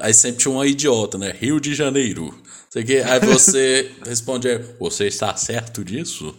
Aí 0.00 0.14
sempre 0.14 0.38
tinha 0.38 0.52
uma 0.52 0.66
idiota, 0.66 1.18
né? 1.18 1.34
Rio 1.38 1.60
de 1.60 1.74
Janeiro. 1.74 2.34
Sei 2.70 2.84
que, 2.84 2.98
aí 2.98 3.20
você 3.20 3.90
responde, 4.06 4.48
você 4.78 5.06
está 5.06 5.36
certo 5.36 5.84
disso? 5.84 6.34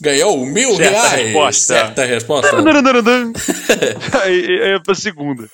Ganhou 0.00 0.44
mil 0.44 0.76
certa 0.76 1.08
reais! 1.08 1.26
Resposta. 1.26 1.74
Certa 1.74 2.04
resposta. 2.04 2.56
aí, 4.22 4.62
aí 4.62 4.70
é 4.72 4.78
pra 4.78 4.94
segunda. 4.94 5.48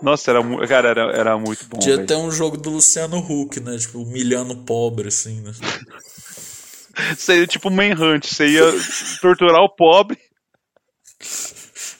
Nossa, 0.00 0.30
era, 0.30 0.66
cara, 0.66 0.88
era, 0.90 1.02
era 1.12 1.38
muito 1.38 1.66
bom. 1.66 1.78
Tinha 1.78 1.96
até 1.96 2.16
um 2.16 2.30
jogo 2.30 2.56
do 2.56 2.70
Luciano 2.70 3.18
Huck, 3.18 3.58
né? 3.60 3.76
Tipo, 3.78 4.02
humilhando 4.02 4.56
pobre, 4.58 5.08
assim, 5.08 5.40
né? 5.40 5.52
Seria 7.16 7.46
tipo 7.46 7.70
Manhunt, 7.70 8.26
você 8.26 8.46
ia 8.46 8.64
torturar 9.20 9.62
o 9.62 9.68
pobre 9.68 10.18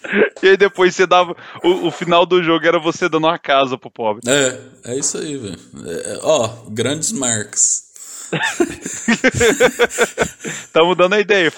E 0.42 0.48
aí 0.48 0.56
depois 0.56 0.94
você 0.94 1.06
dava. 1.06 1.34
O, 1.64 1.88
o, 1.88 1.90
final 1.90 2.26
do 2.26 2.42
jogo 2.42 2.66
era 2.66 2.78
você 2.78 3.08
dando 3.08 3.26
uma 3.26 3.38
casa 3.38 3.78
pro 3.78 3.90
pobre. 3.90 4.22
É, 4.28 4.92
é 4.92 4.98
isso 4.98 5.16
aí, 5.16 5.36
velho. 5.36 5.58
É, 5.84 6.12
é 6.12 6.18
ó, 6.22 6.48
grandes 6.68 7.10
marcas. 7.10 7.86
tá 10.72 10.84
mudando 10.84 11.14
a 11.14 11.20
ideia. 11.20 11.50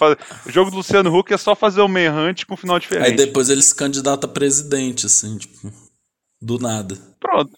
O 0.46 0.50
jogo 0.50 0.70
do 0.70 0.76
Luciano 0.76 1.16
Huck 1.16 1.32
é 1.32 1.36
só 1.36 1.56
fazer 1.56 1.80
o 1.80 1.88
Manhunt 1.88 2.44
com 2.44 2.54
um 2.54 2.56
final 2.56 2.78
diferente. 2.78 3.08
Aí 3.08 3.16
depois 3.16 3.50
ele 3.50 3.62
se 3.62 3.74
candidata 3.74 4.26
a 4.26 4.30
presidente, 4.30 5.06
assim, 5.06 5.38
tipo, 5.38 5.72
do 6.40 6.58
nada. 6.58 6.96
Pronto. 7.18 7.52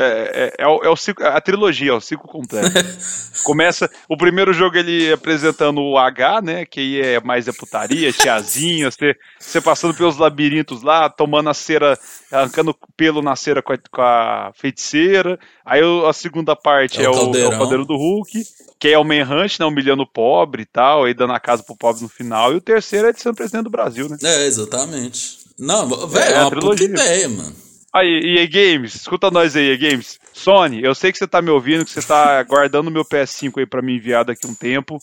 É, 0.00 0.54
é, 0.60 0.62
é, 0.64 0.66
o, 0.68 0.84
é 0.84 0.88
o 0.88 0.94
ciclo, 0.94 1.26
a 1.26 1.40
trilogia, 1.40 1.90
é 1.90 1.94
o 1.94 2.00
ciclo 2.00 2.28
completo. 2.28 2.70
Começa 3.42 3.90
o 4.08 4.16
primeiro 4.16 4.52
jogo 4.52 4.76
ele 4.76 5.12
apresentando 5.12 5.80
o 5.80 5.98
H, 5.98 6.40
né? 6.40 6.64
Que 6.64 6.78
aí 6.78 7.00
é 7.00 7.20
mais 7.20 7.48
a 7.48 7.52
putaria, 7.52 8.12
tiazinha, 8.12 8.88
você, 8.92 9.16
você 9.38 9.60
passando 9.60 9.94
pelos 9.94 10.16
labirintos 10.16 10.82
lá, 10.82 11.10
tomando 11.10 11.50
a 11.50 11.54
cera, 11.54 11.98
arrancando 12.30 12.76
pelo 12.96 13.20
na 13.20 13.34
cera 13.34 13.60
com 13.60 13.72
a, 13.72 13.78
com 13.90 14.02
a 14.02 14.52
feiticeira. 14.54 15.36
Aí 15.66 15.80
a 16.08 16.12
segunda 16.12 16.54
parte 16.54 17.00
é, 17.00 17.04
é, 17.04 17.10
o, 17.10 17.34
é 17.34 17.48
o 17.48 17.50
caldeirão 17.50 17.84
do 17.84 17.96
Hulk, 17.96 18.44
que 18.78 18.88
é 18.88 18.98
o 18.98 19.04
Manhunt, 19.04 19.58
né? 19.58 19.66
Humilhando 19.66 20.04
o 20.04 20.06
pobre 20.06 20.62
e 20.62 20.66
tal, 20.66 21.04
aí 21.04 21.14
dando 21.14 21.32
a 21.32 21.40
casa 21.40 21.64
pro 21.64 21.76
pobre 21.76 22.02
no 22.02 22.08
final. 22.08 22.52
E 22.52 22.56
o 22.56 22.60
terceiro 22.60 23.08
é 23.08 23.12
de 23.12 23.20
ser 23.20 23.34
presidente 23.34 23.64
do 23.64 23.70
Brasil, 23.70 24.08
né? 24.08 24.16
É, 24.22 24.46
exatamente. 24.46 25.38
Não, 25.58 25.88
velho, 26.06 26.24
é, 26.24 26.32
é 26.34 26.40
uma 26.40 26.50
puta 26.52 26.84
ideia, 26.84 27.28
mano. 27.28 27.67
Aí, 27.92 28.36
EA 28.36 28.46
Games, 28.46 28.94
escuta 28.94 29.30
nós 29.30 29.56
aí, 29.56 29.70
EA 29.70 29.76
Games. 29.76 30.18
Sony, 30.32 30.82
eu 30.82 30.94
sei 30.94 31.10
que 31.10 31.18
você 31.18 31.26
tá 31.26 31.40
me 31.40 31.50
ouvindo, 31.50 31.84
que 31.84 31.90
você 31.90 32.02
tá 32.02 32.42
guardando 32.42 32.90
meu 32.90 33.04
PS5 33.04 33.58
aí 33.58 33.66
pra 33.66 33.82
me 33.82 33.96
enviar 33.96 34.24
daqui 34.24 34.46
um 34.46 34.54
tempo. 34.54 35.00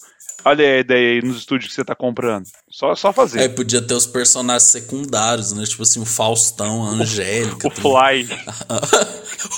Olha 0.48 0.76
a 0.76 0.80
ideia 0.80 1.14
aí 1.14 1.22
nos 1.28 1.38
estúdios 1.38 1.70
que 1.70 1.76
você 1.76 1.84
tá 1.84 1.96
comprando. 1.96 2.46
Só, 2.70 2.94
só 2.94 3.12
fazer. 3.12 3.42
É, 3.42 3.50
podia 3.50 3.82
ter 3.82 3.96
os 3.96 4.06
personagens 4.06 4.70
secundários, 4.70 5.52
né? 5.54 5.64
Tipo 5.66 5.82
assim, 5.82 6.00
o 6.00 6.06
Faustão, 6.06 6.86
a 6.86 6.90
Angélica. 6.90 7.68
O, 7.68 7.72
o 7.74 7.74
Fly. 7.74 8.30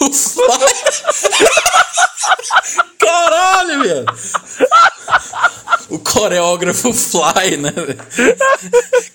o 0.02 0.10
Fly. 0.14 1.48
Caralho, 2.98 3.84
velho. 3.84 4.06
O 5.90 6.00
coreógrafo 6.00 6.92
Fly, 6.92 7.58
né? 7.58 7.72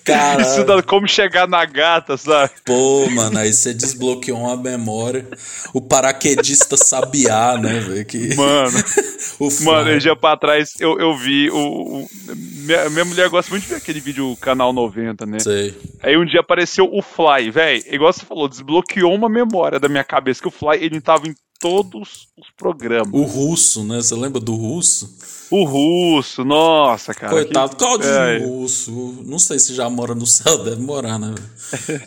Caralho. 0.04 0.42
Estudando 0.42 0.82
como 0.82 1.06
chegar 1.06 1.46
na 1.46 1.64
gata, 1.64 2.16
sabe? 2.16 2.50
Pô, 2.64 3.08
mano, 3.10 3.38
aí 3.38 3.52
você 3.52 3.74
desbloqueou 3.74 4.38
uma 4.38 4.56
memória. 4.56 5.26
O 5.74 5.80
paraquedista 5.80 6.76
sabiá, 6.76 7.58
né, 7.58 7.80
velho? 7.80 8.04
Que... 8.06 8.34
Mano. 8.34 8.78
o 9.38 9.50
Fly. 9.50 9.66
Mano, 9.66 9.90
um 9.90 9.98
dia 9.98 10.16
pra 10.16 10.36
trás 10.36 10.74
eu, 10.80 10.98
eu 10.98 11.16
vi 11.16 11.50
o, 11.50 11.61
o. 11.62 12.08
minha, 12.34 12.90
minha 12.90 13.04
mulher 13.04 13.28
gosta 13.28 13.50
muito 13.50 13.64
de 13.64 13.70
ver 13.70 13.76
aquele 13.76 14.00
vídeo 14.00 14.36
Canal 14.40 14.72
90, 14.72 15.26
né? 15.26 15.38
Sei. 15.38 15.74
Aí 16.02 16.16
um 16.16 16.24
dia 16.24 16.40
apareceu 16.40 16.88
o 16.92 17.02
Fly, 17.02 17.50
velho. 17.50 17.84
Igual 17.90 18.12
você 18.12 18.24
falou, 18.24 18.48
desbloqueou 18.48 19.14
uma 19.14 19.28
memória 19.28 19.78
da 19.78 19.88
minha 19.88 20.04
cabeça 20.04 20.42
que 20.42 20.48
o 20.48 20.50
Fly 20.50 20.78
ele 20.80 21.00
tava 21.00 21.28
em 21.28 21.34
todos 21.62 22.26
os 22.36 22.50
programas. 22.56 23.14
O 23.14 23.22
russo, 23.22 23.84
né? 23.84 24.02
Você 24.02 24.16
lembra 24.16 24.40
do 24.40 24.56
russo? 24.56 25.16
O 25.48 25.64
russo, 25.64 26.44
nossa, 26.44 27.14
cara. 27.14 27.32
Coitado, 27.32 27.76
que... 27.76 27.76
Claudio 27.76 28.08
é. 28.08 28.38
Russo. 28.38 28.90
Não 29.24 29.38
sei 29.38 29.60
se 29.60 29.72
já 29.72 29.88
mora 29.88 30.12
no 30.12 30.26
céu, 30.26 30.58
deve 30.64 30.82
morar, 30.82 31.18
né? 31.20 31.32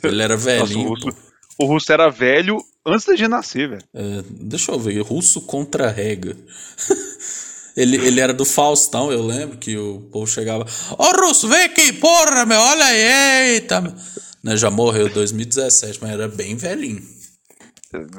Ele 0.04 0.22
era 0.22 0.36
velhinho. 0.36 0.90
Nossa, 0.92 1.06
o, 1.06 1.10
russo, 1.10 1.18
o, 1.60 1.66
russo, 1.66 1.94
era 1.94 2.10
velho 2.10 2.58
antes 2.86 3.18
de 3.18 3.28
nascer, 3.30 3.70
velho. 3.70 3.84
É, 3.94 4.24
deixa 4.30 4.74
eu 4.74 4.80
ver, 4.80 5.00
russo 5.02 5.40
contra 5.42 5.90
rega. 5.90 6.36
Ele, 7.76 7.98
ele 7.98 8.22
era 8.22 8.34
do 8.34 8.46
Faustão, 8.46 9.12
eu 9.12 9.26
lembro 9.26 9.58
que 9.58 9.78
o 9.78 10.00
povo 10.12 10.26
chegava. 10.26 10.64
Ô 10.64 10.96
oh, 10.98 11.28
Russo, 11.28 11.48
vem 11.48 11.64
aqui, 11.64 11.92
porra, 11.94 12.46
meu, 12.46 12.60
olha 12.60 12.86
aí, 12.86 13.54
eita. 13.54 13.82
Né, 14.42 14.56
já 14.56 14.72
morreu 14.72 15.08
em 15.08 15.12
2017, 15.12 16.00
mas 16.02 16.12
era 16.12 16.28
bem 16.28 16.56
velhinho. 16.56 17.04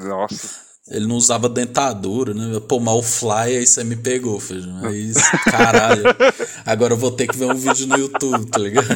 Nossa. 0.03 0.67
Ele 0.89 1.05
não 1.05 1.15
usava 1.15 1.49
dentadura, 1.49 2.33
né? 2.33 2.61
Pô, 2.61 2.79
mal 2.79 3.03
fly, 3.03 3.57
aí 3.57 3.67
você 3.67 3.83
me 3.83 3.95
pegou, 3.95 4.39
feijão. 4.39 4.85
Aí, 4.85 5.11
caralho. 5.43 6.03
Agora 6.65 6.93
eu 6.93 6.97
vou 6.97 7.11
ter 7.11 7.27
que 7.27 7.35
ver 7.35 7.51
um 7.51 7.55
vídeo 7.55 7.87
no 7.87 7.97
YouTube, 7.97 8.45
tá 8.45 8.59
ligado? 8.59 8.87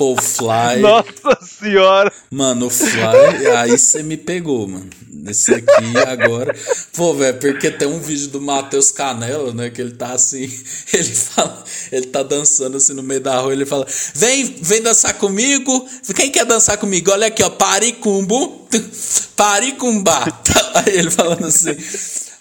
Pô, 0.00 0.16
fly. 0.16 0.80
Nossa 0.80 1.38
senhora! 1.44 2.10
Mano, 2.30 2.68
o 2.68 2.70
fly, 2.70 3.46
aí 3.54 3.76
você 3.76 4.02
me 4.02 4.16
pegou, 4.16 4.66
mano. 4.66 4.88
Esse 5.28 5.52
aqui 5.52 5.98
agora. 6.08 6.56
Pô, 6.94 7.12
velho, 7.12 7.38
porque 7.38 7.70
tem 7.70 7.86
um 7.86 8.00
vídeo 8.00 8.28
do 8.28 8.40
Matheus 8.40 8.90
Canela, 8.90 9.52
né? 9.52 9.68
Que 9.68 9.82
ele 9.82 9.92
tá 9.92 10.14
assim. 10.14 10.50
Ele 10.90 11.04
fala. 11.04 11.62
Ele 11.92 12.06
tá 12.06 12.22
dançando 12.22 12.78
assim 12.78 12.94
no 12.94 13.02
meio 13.02 13.20
da 13.20 13.38
rua. 13.40 13.52
Ele 13.52 13.66
fala: 13.66 13.86
Vem, 14.14 14.56
vem 14.62 14.80
dançar 14.80 15.12
comigo. 15.18 15.86
Quem 16.16 16.30
quer 16.30 16.46
dançar 16.46 16.78
comigo? 16.78 17.10
Olha 17.10 17.26
aqui, 17.26 17.42
ó. 17.42 17.50
Paricumbo. 17.50 18.66
Paricumbá. 19.36 20.24
Aí 20.76 20.96
ele 20.96 21.10
falando 21.10 21.44
assim. 21.44 21.76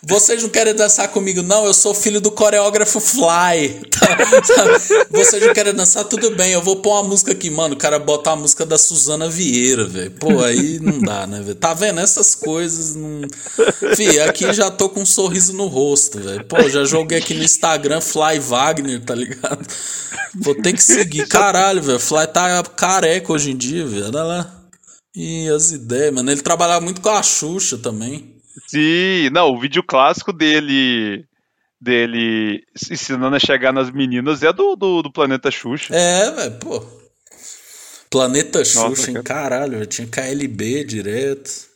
Vocês 0.01 0.41
não 0.41 0.49
querem 0.49 0.73
dançar 0.73 1.09
comigo, 1.09 1.41
não? 1.41 1.65
Eu 1.65 1.73
sou 1.73 1.93
filho 1.93 2.21
do 2.21 2.31
coreógrafo 2.31 2.99
Fly. 2.99 3.81
Tá, 3.99 4.15
tá. 4.15 5.05
Vocês 5.11 5.45
não 5.45 5.53
querem 5.53 5.73
dançar? 5.73 6.05
Tudo 6.05 6.33
bem, 6.33 6.53
eu 6.53 6.61
vou 6.61 6.77
pôr 6.77 6.93
uma 6.93 7.09
música 7.09 7.33
aqui, 7.33 7.49
mano. 7.49 7.73
O 7.73 7.77
cara 7.77 7.99
bota 7.99 8.31
a 8.31 8.35
música 8.35 8.65
da 8.65 8.77
Suzana 8.77 9.29
Vieira, 9.29 9.85
velho. 9.85 10.11
Pô, 10.11 10.41
aí 10.41 10.79
não 10.79 11.01
dá, 11.01 11.27
né, 11.27 11.41
velho? 11.41 11.55
Tá 11.55 11.73
vendo? 11.73 11.99
Essas 11.99 12.33
coisas 12.33 12.95
não. 12.95 13.27
Fih, 13.95 14.21
aqui 14.21 14.51
já 14.53 14.71
tô 14.71 14.87
com 14.87 15.01
um 15.01 15.05
sorriso 15.05 15.51
no 15.51 15.67
rosto, 15.67 16.17
velho. 16.17 16.45
Pô, 16.45 16.69
já 16.69 16.85
joguei 16.85 17.17
aqui 17.17 17.33
no 17.33 17.43
Instagram 17.43 17.99
Fly 17.99 18.39
Wagner, 18.39 19.03
tá 19.03 19.13
ligado? 19.13 19.67
Vou 20.35 20.55
ter 20.55 20.71
que 20.73 20.81
seguir. 20.81 21.27
Caralho, 21.27 21.83
velho. 21.83 21.99
Fly 21.99 22.25
tá 22.27 22.63
careca 22.63 23.33
hoje 23.33 23.51
em 23.51 23.57
dia, 23.57 23.85
velho. 23.85 24.05
Olha 24.05 24.23
lá. 24.23 24.63
E 25.13 25.49
as 25.49 25.71
ideias, 25.71 26.13
mano. 26.13 26.31
Ele 26.31 26.41
trabalhava 26.41 26.79
muito 26.79 27.01
com 27.01 27.09
a 27.09 27.21
Xuxa 27.21 27.77
também. 27.77 28.38
Sim, 28.67 29.29
não, 29.31 29.49
o 29.49 29.59
vídeo 29.59 29.83
clássico 29.83 30.33
dele 30.33 31.25
dele 31.79 32.63
ensinando 32.91 33.35
a 33.35 33.39
chegar 33.39 33.71
nas 33.71 33.89
meninas 33.89 34.43
é 34.43 34.51
do, 34.51 34.75
do, 34.75 35.01
do 35.01 35.11
Planeta 35.11 35.49
Xuxa. 35.49 35.95
É, 35.95 36.31
velho, 36.31 36.59
pô. 36.59 36.83
Planeta 38.09 38.65
Xuxa, 38.65 39.11
hein, 39.11 39.23
caralho, 39.23 39.85
tinha 39.85 40.07
KLB 40.07 40.83
direto. 40.83 41.69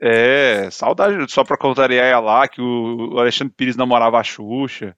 É, 0.00 0.68
saudade, 0.70 1.30
só 1.32 1.42
pra 1.42 1.56
contrariar 1.56 2.22
lá, 2.22 2.46
que 2.46 2.60
o 2.60 3.18
Alexandre 3.18 3.54
Pires 3.56 3.76
namorava 3.76 4.18
a 4.18 4.24
Xuxa. 4.24 4.94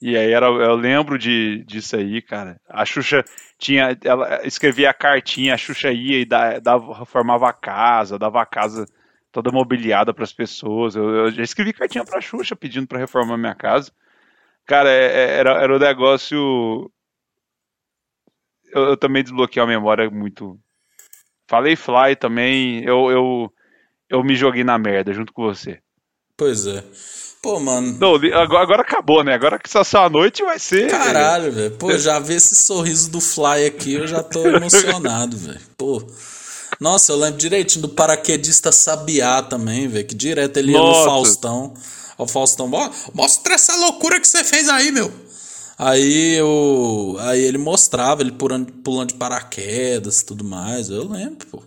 E 0.00 0.16
aí 0.16 0.32
era, 0.32 0.46
eu 0.46 0.74
lembro 0.74 1.16
de, 1.16 1.64
disso 1.64 1.96
aí, 1.96 2.20
cara. 2.20 2.60
A 2.68 2.84
Xuxa 2.84 3.24
tinha, 3.58 3.96
ela 4.04 4.44
escrevia 4.44 4.90
a 4.90 4.94
cartinha, 4.94 5.54
a 5.54 5.56
Xuxa 5.56 5.92
ia 5.92 6.20
e 6.20 6.24
dava, 6.60 7.06
formava 7.06 7.48
a 7.48 7.52
casa, 7.52 8.18
dava 8.18 8.42
a 8.42 8.46
casa 8.46 8.84
toda 9.32 9.50
mobiliada 9.50 10.12
para 10.12 10.24
as 10.24 10.32
pessoas. 10.32 10.94
Eu, 10.94 11.08
eu, 11.08 11.32
já 11.32 11.42
escrevi 11.42 11.72
cartinha 11.72 12.04
para 12.04 12.20
Xuxa 12.20 12.54
pedindo 12.54 12.86
para 12.86 12.98
reformar 12.98 13.38
minha 13.38 13.54
casa. 13.54 13.90
Cara, 14.66 14.90
é, 14.90 15.06
é, 15.06 15.38
era, 15.38 15.62
era 15.62 15.74
um 15.74 15.78
negócio. 15.78 16.92
Eu, 18.72 18.82
eu, 18.90 18.96
também 18.96 19.22
desbloqueei 19.22 19.62
a 19.62 19.66
memória 19.66 20.08
muito. 20.10 20.60
Falei 21.48 21.74
Fly 21.74 22.14
também. 22.16 22.84
Eu, 22.84 23.10
eu, 23.10 23.52
eu 24.08 24.22
me 24.22 24.34
joguei 24.34 24.62
na 24.62 24.78
merda 24.78 25.12
junto 25.12 25.32
com 25.32 25.42
você. 25.42 25.80
Pois 26.36 26.66
é. 26.66 26.84
Pô, 27.42 27.58
mano. 27.58 27.98
Não, 27.98 28.14
agora, 28.40 28.62
agora 28.62 28.82
acabou, 28.82 29.24
né? 29.24 29.34
Agora 29.34 29.58
que 29.58 29.68
só 29.68 29.82
a 30.04 30.08
noite 30.08 30.44
vai 30.44 30.60
ser. 30.60 30.88
Caralho, 30.88 31.50
velho. 31.50 31.72
Pô, 31.72 31.96
já 31.98 32.20
vi 32.20 32.34
esse 32.34 32.54
sorriso 32.54 33.10
do 33.10 33.20
Fly 33.20 33.66
aqui, 33.66 33.94
eu 33.94 34.06
já 34.06 34.22
tô 34.22 34.46
emocionado, 34.46 35.36
velho. 35.36 35.60
Pô. 35.76 36.00
Nossa, 36.82 37.12
eu 37.12 37.16
lembro 37.16 37.38
direitinho 37.38 37.82
do 37.82 37.88
paraquedista 37.88 38.72
Sabiá 38.72 39.40
também, 39.40 39.86
velho. 39.86 40.04
Que 40.04 40.16
direto 40.16 40.56
ele 40.56 40.72
ia 40.72 40.78
Nossa. 40.78 40.98
no 40.98 41.04
Faustão. 41.04 41.74
O 42.18 42.26
Faustão, 42.26 42.68
mostra 43.14 43.54
essa 43.54 43.76
loucura 43.76 44.18
que 44.18 44.26
você 44.26 44.42
fez 44.42 44.68
aí, 44.68 44.90
meu. 44.90 45.12
Aí 45.78 46.34
eu. 46.34 47.16
Aí 47.20 47.40
ele 47.40 47.56
mostrava, 47.56 48.20
ele 48.20 48.32
pulando, 48.32 48.72
pulando 48.72 49.10
de 49.10 49.14
paraquedas 49.14 50.20
e 50.20 50.26
tudo 50.26 50.42
mais. 50.42 50.90
Eu 50.90 51.08
lembro, 51.08 51.46
pô. 51.46 51.62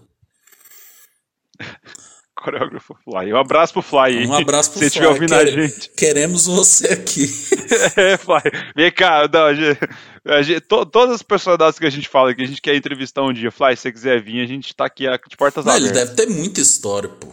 Coreógrafo 2.45 2.95
Fly. 3.03 3.33
Um 3.33 3.37
abraço 3.37 3.73
pro 3.73 3.81
Fly. 3.81 4.27
Um 4.27 4.33
abraço 4.33 4.69
pro 4.69 4.79
Fly. 4.79 4.89
Se 4.89 4.97
estiver 4.97 5.07
ouvindo 5.07 5.29
Quer, 5.29 5.41
a 5.41 5.51
gente. 5.51 5.89
Queremos 5.89 6.45
você 6.45 6.93
aqui. 6.93 7.27
é, 7.97 8.17
Fly. 8.17 8.41
Vem 8.75 8.91
cá, 8.91 9.27
não, 9.31 10.43
Gente, 10.43 10.61
to, 10.61 10.85
todas 10.85 11.15
as 11.15 11.23
personalidades 11.23 11.79
que 11.79 11.85
a 11.85 11.89
gente 11.89 12.07
fala 12.07 12.33
que 12.35 12.43
a 12.43 12.47
gente 12.47 12.61
quer 12.61 12.75
entrevistar 12.75 13.23
um 13.23 13.33
dia, 13.33 13.51
Fly, 13.51 13.75
se 13.75 13.81
você 13.83 13.91
quiser 13.91 14.21
vir, 14.21 14.43
a 14.43 14.45
gente 14.45 14.75
tá 14.75 14.85
aqui 14.85 15.05
de 15.27 15.37
portas 15.37 15.65
não, 15.65 15.73
abertas. 15.73 15.97
Ele 15.97 16.05
deve 16.05 16.15
ter 16.15 16.27
muita 16.27 16.61
história, 16.61 17.09
pô. 17.09 17.27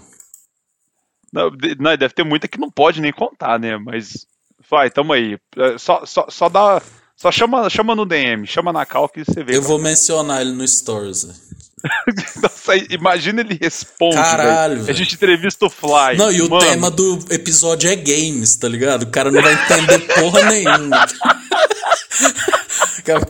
Não, 1.30 1.50
não, 1.78 1.96
deve 1.96 2.14
ter 2.14 2.24
muita 2.24 2.48
que 2.48 2.58
não 2.58 2.70
pode 2.70 3.00
nem 3.00 3.12
contar, 3.12 3.58
né? 3.58 3.76
Mas, 3.76 4.26
Fly, 4.62 4.90
tamo 4.90 5.12
aí. 5.12 5.38
É, 5.56 5.76
só, 5.76 6.06
só, 6.06 6.26
só 6.30 6.48
dá. 6.48 6.80
Só 7.16 7.30
chama, 7.30 7.68
chama 7.68 7.94
no 7.94 8.06
DM, 8.06 8.46
chama 8.46 8.72
na 8.72 8.84
cal 8.86 9.08
que 9.08 9.24
você 9.24 9.44
vê. 9.44 9.56
Eu 9.56 9.62
vou 9.62 9.78
mencionar 9.78 10.40
ele 10.40 10.52
no 10.52 10.66
Stories. 10.66 11.26
Nossa, 12.42 12.76
imagina 12.90 13.40
ele 13.40 13.58
responde. 13.60 14.16
Caralho. 14.16 14.82
Véio. 14.82 14.90
A 14.90 14.92
gente 14.92 15.14
entrevista 15.14 15.66
o 15.66 15.70
Fly. 15.70 16.16
Não, 16.16 16.30
e 16.30 16.42
o 16.42 16.58
tema 16.58 16.90
do 16.90 17.18
episódio 17.30 17.90
é 17.90 17.96
games, 17.96 18.56
tá 18.56 18.68
ligado? 18.68 19.02
O 19.02 19.08
cara 19.08 19.30
não 19.30 19.42
vai 19.42 19.52
entender 19.52 19.98
porra 20.14 20.42
nenhuma. 20.50 21.06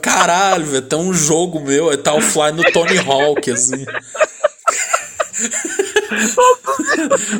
Caralho, 0.03 0.67
velho, 0.67 0.83
tem 0.83 0.99
um 0.99 1.15
jogo 1.15 1.61
meu, 1.61 1.91
é 1.91 1.97
tá 1.97 2.13
o 2.13 2.21
Fly 2.21 2.53
no 2.53 2.63
Tony 2.73 2.99
Hawk, 2.99 3.51
assim. 3.51 3.87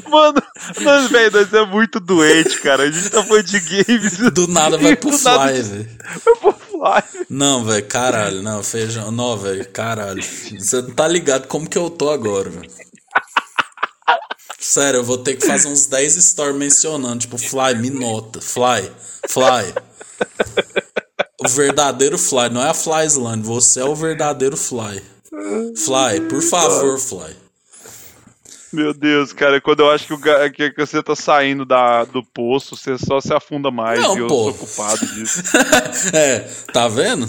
Mano, 0.09 0.43
nós, 0.81 1.11
velho, 1.11 1.33
nós 1.33 1.53
é 1.53 1.67
muito 1.67 2.01
doente, 2.01 2.61
cara. 2.61 2.85
A 2.85 2.91
gente 2.91 3.11
tá 3.11 3.23
falando 3.23 3.45
de 3.45 3.61
games. 3.61 4.17
Do 4.33 4.49
nada 4.49 4.79
vai 4.79 4.97
pro 4.97 5.13
Fly, 5.13 5.63
velho. 5.63 5.89
Vai 6.25 6.35
pro 6.35 6.53
Fly. 6.53 7.27
Não, 7.29 7.65
velho, 7.65 7.87
caralho. 7.87 8.43
Não, 8.43 8.63
feijão. 8.63 9.11
Não, 9.11 9.37
velho, 9.37 9.69
caralho. 9.71 10.23
Você 10.23 10.83
não 10.83 10.91
tá 10.91 11.07
ligado 11.09 11.47
como 11.49 11.69
que 11.69 11.79
eu 11.79 11.91
tô 11.91 12.11
agora, 12.11 12.51
velho. 12.51 12.71
Sério, 14.59 14.99
eu 15.01 15.05
vou 15.05 15.19
ter 15.19 15.37
que 15.37 15.47
fazer 15.47 15.69
uns 15.69 15.87
10 15.87 16.15
stories 16.25 16.57
mencionando, 16.57 17.19
tipo, 17.19 17.37
Fly, 17.37 17.75
me 17.77 17.91
nota. 17.91 18.41
Fly, 18.41 18.91
Fly. 19.29 19.75
O 21.45 21.49
verdadeiro 21.49 22.17
Fly, 22.17 22.49
não 22.49 22.63
é 22.63 22.71
a 22.71 22.75
Flyslane, 22.75 23.43
você 23.43 23.81
é 23.81 23.85
o 23.85 23.97
verdadeiro 23.97 24.57
Fly. 24.57 25.03
Fly, 25.77 26.21
por 26.29 26.41
favor, 26.41 26.99
Fly. 26.99 27.37
Meu 28.73 28.95
Deus, 28.95 29.33
cara, 29.33 29.61
quando 29.61 29.81
eu 29.81 29.91
acho 29.91 30.07
que, 30.07 30.15
o, 30.15 30.19
que 30.19 30.75
você 30.77 31.03
tá 31.03 31.15
saindo 31.15 31.65
da, 31.67 32.05
do 32.05 32.25
poço, 32.25 32.77
você 32.77 32.97
só 32.97 33.21
se 33.21 33.33
afunda 33.33 33.71
mais 33.71 34.01
não, 34.01 34.17
e 34.17 34.21
eu 34.21 34.27
pô. 34.27 34.45
sou 34.45 34.55
culpado 34.55 35.07
disso. 35.07 35.43
é, 36.15 36.41
tá 36.73 36.89
vendo? 36.89 37.29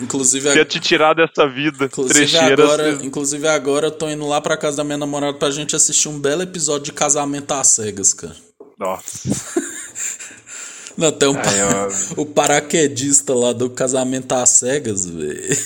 Inclusive 0.00 0.52
Quer 0.52 0.64
te 0.64 0.80
tirar 0.80 1.14
dessa 1.14 1.46
vida 1.46 1.84
inclusive 1.84 2.38
agora, 2.38 2.92
assim. 2.92 3.06
inclusive 3.06 3.48
agora 3.48 3.88
eu 3.88 3.90
tô 3.90 4.08
indo 4.08 4.26
lá 4.26 4.40
pra 4.40 4.56
casa 4.56 4.78
da 4.78 4.84
minha 4.84 4.96
namorada 4.96 5.36
pra 5.36 5.50
gente 5.50 5.76
assistir 5.76 6.08
um 6.08 6.18
belo 6.18 6.42
episódio 6.42 6.84
de 6.86 6.92
Casamento 6.92 7.52
às 7.52 7.68
Cegas, 7.68 8.14
cara. 8.14 8.36
Nossa. 8.78 9.28
Não, 10.96 11.10
tem 11.10 11.28
um 11.28 11.34
eu... 11.34 11.92
o 12.22 12.26
paraquedista 12.26 13.34
lá 13.34 13.52
do 13.52 13.70
Casamento 13.70 14.32
às 14.32 14.50
Cegas, 14.50 15.06
velho. 15.08 15.56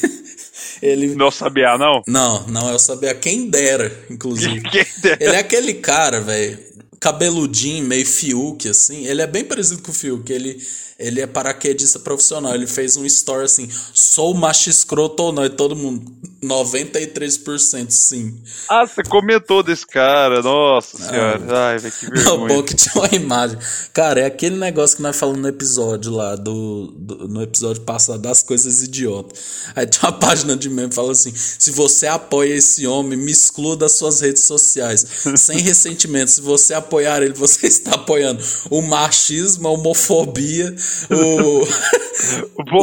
Ele... 0.82 1.14
Não 1.14 1.26
é 1.26 1.28
o 1.28 1.32
Sabiá, 1.32 1.78
não? 1.78 2.02
Não, 2.06 2.46
não 2.46 2.68
é 2.68 2.74
o 2.74 2.78
Sabiá. 2.78 3.14
Quem 3.14 3.48
dera, 3.48 3.92
inclusive. 4.10 4.60
Quem 4.70 4.84
dera. 5.02 5.18
Ele 5.20 5.36
é 5.36 5.38
aquele 5.38 5.74
cara, 5.74 6.20
velho, 6.20 6.58
cabeludinho, 7.00 7.84
meio 7.84 8.06
Fiuk, 8.06 8.68
assim. 8.68 9.06
Ele 9.06 9.22
é 9.22 9.26
bem 9.26 9.44
parecido 9.44 9.82
com 9.82 9.90
o 9.90 9.94
Fiuk. 9.94 10.32
Ele 10.32 10.58
ele 10.98 11.20
é 11.20 11.26
paraquedista 11.26 11.98
profissional. 11.98 12.54
Ele 12.54 12.66
fez 12.66 12.96
um 12.96 13.04
story 13.04 13.44
assim: 13.44 13.68
sou 13.92 14.32
macho 14.34 14.70
escroto 14.70 15.24
ou 15.24 15.32
não? 15.32 15.44
E 15.44 15.50
todo 15.50 15.76
mundo, 15.76 16.10
93% 16.42 17.90
sim. 17.90 18.40
Ah, 18.68 18.86
você 18.86 19.02
comentou 19.02 19.62
desse 19.62 19.86
cara, 19.86 20.40
nossa 20.40 20.98
não. 20.98 21.08
senhora. 21.08 21.68
Ai, 21.68 21.78
velho, 21.78 21.92
que 21.92 22.06
vergonha. 22.10 22.24
Não, 22.24 22.46
bom 22.46 22.62
que 22.62 22.74
tinha 22.74 22.94
uma 22.94 23.14
imagem. 23.14 23.58
Cara, 23.92 24.20
é 24.20 24.24
aquele 24.24 24.56
negócio 24.56 24.96
que 24.96 25.02
nós 25.02 25.18
falamos 25.18 25.42
no 25.42 25.48
episódio 25.48 26.12
lá, 26.12 26.34
do, 26.34 26.92
do 26.96 27.28
no 27.28 27.42
episódio 27.42 27.82
passado, 27.82 28.20
das 28.20 28.42
coisas 28.42 28.82
idiotas. 28.82 29.38
Aí 29.74 29.86
tem 29.86 30.00
uma 30.02 30.12
página 30.18 30.56
de 30.56 30.70
meme 30.70 30.88
que 30.88 30.94
fala 30.94 31.12
assim: 31.12 31.32
se 31.34 31.70
você 31.72 32.06
apoia 32.06 32.54
esse 32.54 32.86
homem, 32.86 33.18
me 33.18 33.32
exclua 33.32 33.76
das 33.76 33.92
suas 33.92 34.20
redes 34.22 34.44
sociais. 34.44 35.04
sem 35.36 35.58
ressentimento. 35.58 36.30
Se 36.30 36.40
você 36.40 36.72
apoiar 36.72 37.22
ele, 37.22 37.34
você 37.34 37.66
está 37.66 37.96
apoiando 37.96 38.42
o 38.70 38.80
machismo, 38.80 39.68
a 39.68 39.72
homofobia 39.72 40.74
o, 41.10 41.66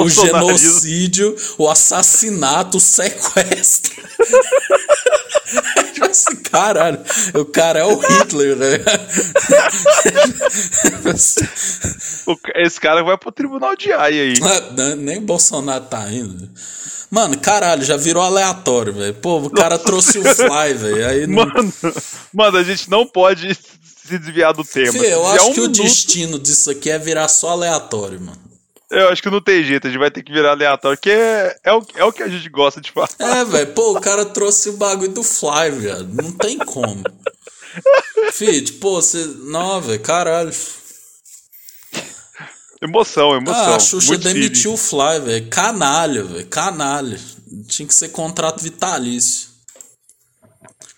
o, 0.03 0.09
genocídio, 0.09 1.35
o 1.57 1.69
assassinato, 1.69 2.77
o 2.77 2.81
sequestro. 2.81 3.93
Tipo 5.93 6.05
assim, 6.05 6.35
caralho, 6.37 6.99
o 7.35 7.45
cara 7.45 7.79
é 7.79 7.83
o 7.83 7.97
Hitler, 7.97 8.55
né? 8.55 8.79
Esse 12.55 12.79
cara 12.79 13.03
vai 13.03 13.17
pro 13.17 13.31
tribunal 13.31 13.75
de 13.75 13.91
Haia 13.91 14.23
aí. 14.23 14.33
Ah, 14.41 14.95
nem 14.95 15.21
Bolsonaro 15.21 15.85
tá 15.85 16.11
indo. 16.11 16.49
Mano, 17.13 17.37
caralho, 17.37 17.83
já 17.83 17.95
virou 17.95 18.23
aleatório, 18.23 18.91
velho. 18.91 19.13
Pô, 19.13 19.37
o 19.37 19.49
cara 19.51 19.75
Nossa 19.75 19.85
trouxe 19.85 20.17
o 20.17 20.23
Fly, 20.23 20.73
velho. 20.73 21.27
Não... 21.27 21.45
Mano, 21.45 21.73
mano, 22.33 22.57
a 22.57 22.63
gente 22.63 22.89
não 22.89 23.05
pode 23.05 23.55
se 24.05 24.19
desviar 24.19 24.53
do 24.53 24.63
tema. 24.63 24.91
Fê, 24.91 25.13
eu 25.13 25.25
acho 25.25 25.45
um 25.45 25.53
que 25.53 25.61
minuto... 25.61 25.79
o 25.79 25.83
destino 25.83 26.39
disso 26.39 26.69
aqui 26.69 26.89
é 26.89 26.99
virar 26.99 27.27
só 27.27 27.49
aleatório, 27.49 28.19
mano. 28.19 28.41
Eu 28.91 29.09
acho 29.09 29.23
que 29.23 29.29
não 29.29 29.41
tem 29.41 29.63
jeito, 29.63 29.87
a 29.87 29.89
gente 29.89 29.99
vai 29.99 30.11
ter 30.11 30.21
que 30.21 30.31
virar 30.31 30.51
aleatório, 30.51 30.99
que 30.99 31.09
é, 31.09 31.57
é, 31.63 31.73
o, 31.73 31.83
é 31.95 32.03
o 32.03 32.13
que 32.13 32.21
a 32.21 32.27
gente 32.27 32.47
gosta 32.49 32.79
de 32.79 32.91
falar. 32.91 33.09
É, 33.17 33.43
velho, 33.43 33.73
pô, 33.73 33.97
o 33.97 34.01
cara 34.01 34.25
trouxe 34.25 34.69
o 34.69 34.73
bagulho 34.73 35.11
do 35.11 35.23
Fly, 35.23 35.71
velho. 35.71 36.07
Não 36.09 36.31
tem 36.31 36.59
como. 36.59 37.01
Fit, 38.31 38.73
pô, 38.73 39.01
você. 39.01 39.25
Não, 39.45 39.81
velho, 39.81 39.99
caralho. 39.99 40.53
Emoção, 42.83 43.33
emoção. 43.33 43.73
Ah, 43.73 43.75
a 43.77 43.79
Xuxa 43.79 44.09
Muito 44.09 44.23
demitiu 44.23 44.73
o 44.73 44.77
Fly, 44.77 45.21
velho. 45.23 45.47
Canalha, 45.49 46.23
velho. 46.23 46.45
Canalha. 46.47 47.19
Tinha 47.67 47.87
que 47.87 47.95
ser 47.95 48.09
contrato 48.09 48.61
vitalício. 48.61 49.52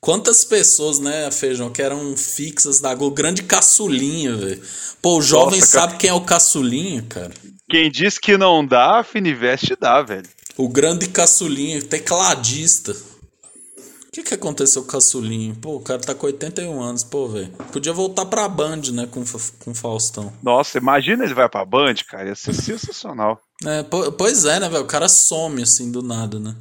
Quantas 0.06 0.44
pessoas, 0.44 1.00
né, 1.00 1.32
Feijão, 1.32 1.72
que 1.72 1.82
eram 1.82 2.16
fixas 2.16 2.80
da 2.80 2.94
Gol, 2.94 3.10
grande 3.10 3.42
caçulinha, 3.42 4.36
velho. 4.36 4.62
Pô, 5.02 5.18
o 5.18 5.22
jovem 5.22 5.60
Nossa, 5.60 5.72
cara. 5.72 5.88
sabe 5.88 5.98
quem 6.00 6.12
é 6.12 6.14
o 6.14 6.22
caçulinha, 6.22 7.02
cara. 7.10 7.34
Quem 7.68 7.90
diz 7.90 8.20
que 8.20 8.38
não 8.38 8.64
dá, 8.64 9.00
a 9.00 9.04
Fininvest 9.04 9.76
dá, 9.82 10.04
velho. 10.04 10.28
O 10.56 10.70
grande 10.70 11.08
caçulinha, 11.10 11.82
tecladista. 11.82 12.92
O 12.92 14.12
que 14.12 14.22
que 14.22 14.36
aconteceu 14.36 14.84
com 14.84 14.90
o 14.90 14.92
caçulinha? 14.92 15.58
Pô, 15.60 15.78
o 15.78 15.80
cara 15.82 16.00
tá 16.00 16.14
com 16.14 16.28
81 16.28 16.84
anos, 16.84 17.04
pô, 17.04 17.28
velho. 17.28 17.50
Podia 17.74 17.92
voltar 17.92 18.28
pra 18.28 18.48
Band, 18.48 18.82
né, 18.94 19.08
com, 19.10 19.24
com 19.60 19.72
o 19.72 19.76
Faustão. 19.76 20.32
Nossa, 20.44 20.78
imagina 20.78 21.24
ele 21.26 21.34
vai 21.34 21.50
pra 21.50 21.66
Band, 21.66 21.96
cara. 22.08 22.30
Ia 22.30 22.36
ser 22.36 22.54
sensacional. 22.54 23.42
É, 23.66 23.82
po- 23.82 24.12
pois 24.12 24.46
é, 24.46 24.60
né, 24.60 24.70
velho? 24.70 24.84
O 24.84 24.88
cara 24.88 25.10
some 25.10 25.64
assim 25.64 25.92
do 25.92 26.04
nada, 26.04 26.40
né? 26.40 26.56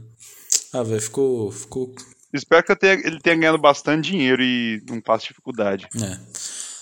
Ah, 0.72 0.82
velho, 0.82 1.02
ficou. 1.02 1.52
Ficou. 1.52 1.94
Espero 2.34 2.64
que 2.64 2.72
eu 2.72 2.76
tenha- 2.76 2.94
ele 2.94 3.20
tenha 3.20 3.36
ganhado 3.36 3.58
bastante 3.58 4.10
dinheiro 4.10 4.42
e 4.42 4.82
não 4.88 5.00
passe 5.00 5.28
dificuldade. 5.28 5.86
É. 5.96 6.18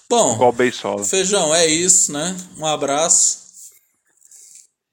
Bom, 0.09 0.35
Igual 0.35 0.53
Beisola. 0.53 1.05
feijão, 1.05 1.55
é 1.55 1.67
isso, 1.67 2.13
né? 2.13 2.37
Um 2.59 2.67
abraço. 2.67 3.39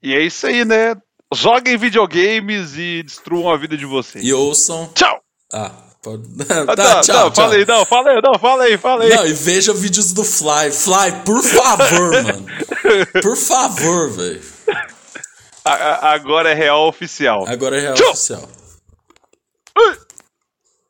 E 0.03 0.13
é 0.13 0.21
isso 0.21 0.45
aí, 0.47 0.63
né? 0.65 0.95
Joguem 1.33 1.77
videogames 1.77 2.73
e 2.75 3.03
destruam 3.03 3.49
a 3.51 3.57
vida 3.57 3.77
de 3.77 3.85
vocês. 3.85 4.23
E 4.25 4.33
ouçam. 4.33 4.89
Tchau! 4.95 5.21
Ah, 5.53 5.71
pode. 6.01 6.23
Ah, 6.67 6.75
tá, 6.75 6.95
não, 6.95 7.01
tchau, 7.01 7.15
não, 7.15 7.31
tchau. 7.31 7.35
fala 7.35 7.55
aí, 7.55 7.65
não, 7.65 7.85
fala 7.85 8.09
aí, 8.11 8.21
não, 8.23 8.39
fala 8.39 8.63
aí, 8.63 8.77
fala 8.77 9.03
aí. 9.03 9.09
Não, 9.15 9.27
e 9.27 9.33
veja 9.33 9.73
vídeos 9.73 10.11
do 10.13 10.23
Fly. 10.23 10.71
Fly, 10.71 11.23
por 11.25 11.43
favor, 11.43 12.11
mano. 12.23 12.45
Por 13.21 13.35
favor, 13.37 14.09
velho. 14.11 14.41
Agora 15.65 16.49
é 16.49 16.53
real 16.53 16.87
oficial. 16.87 17.45
Agora 17.47 17.77
é 17.77 17.81
real 17.81 17.93
Tchau. 17.95 18.11
oficial. 18.11 18.49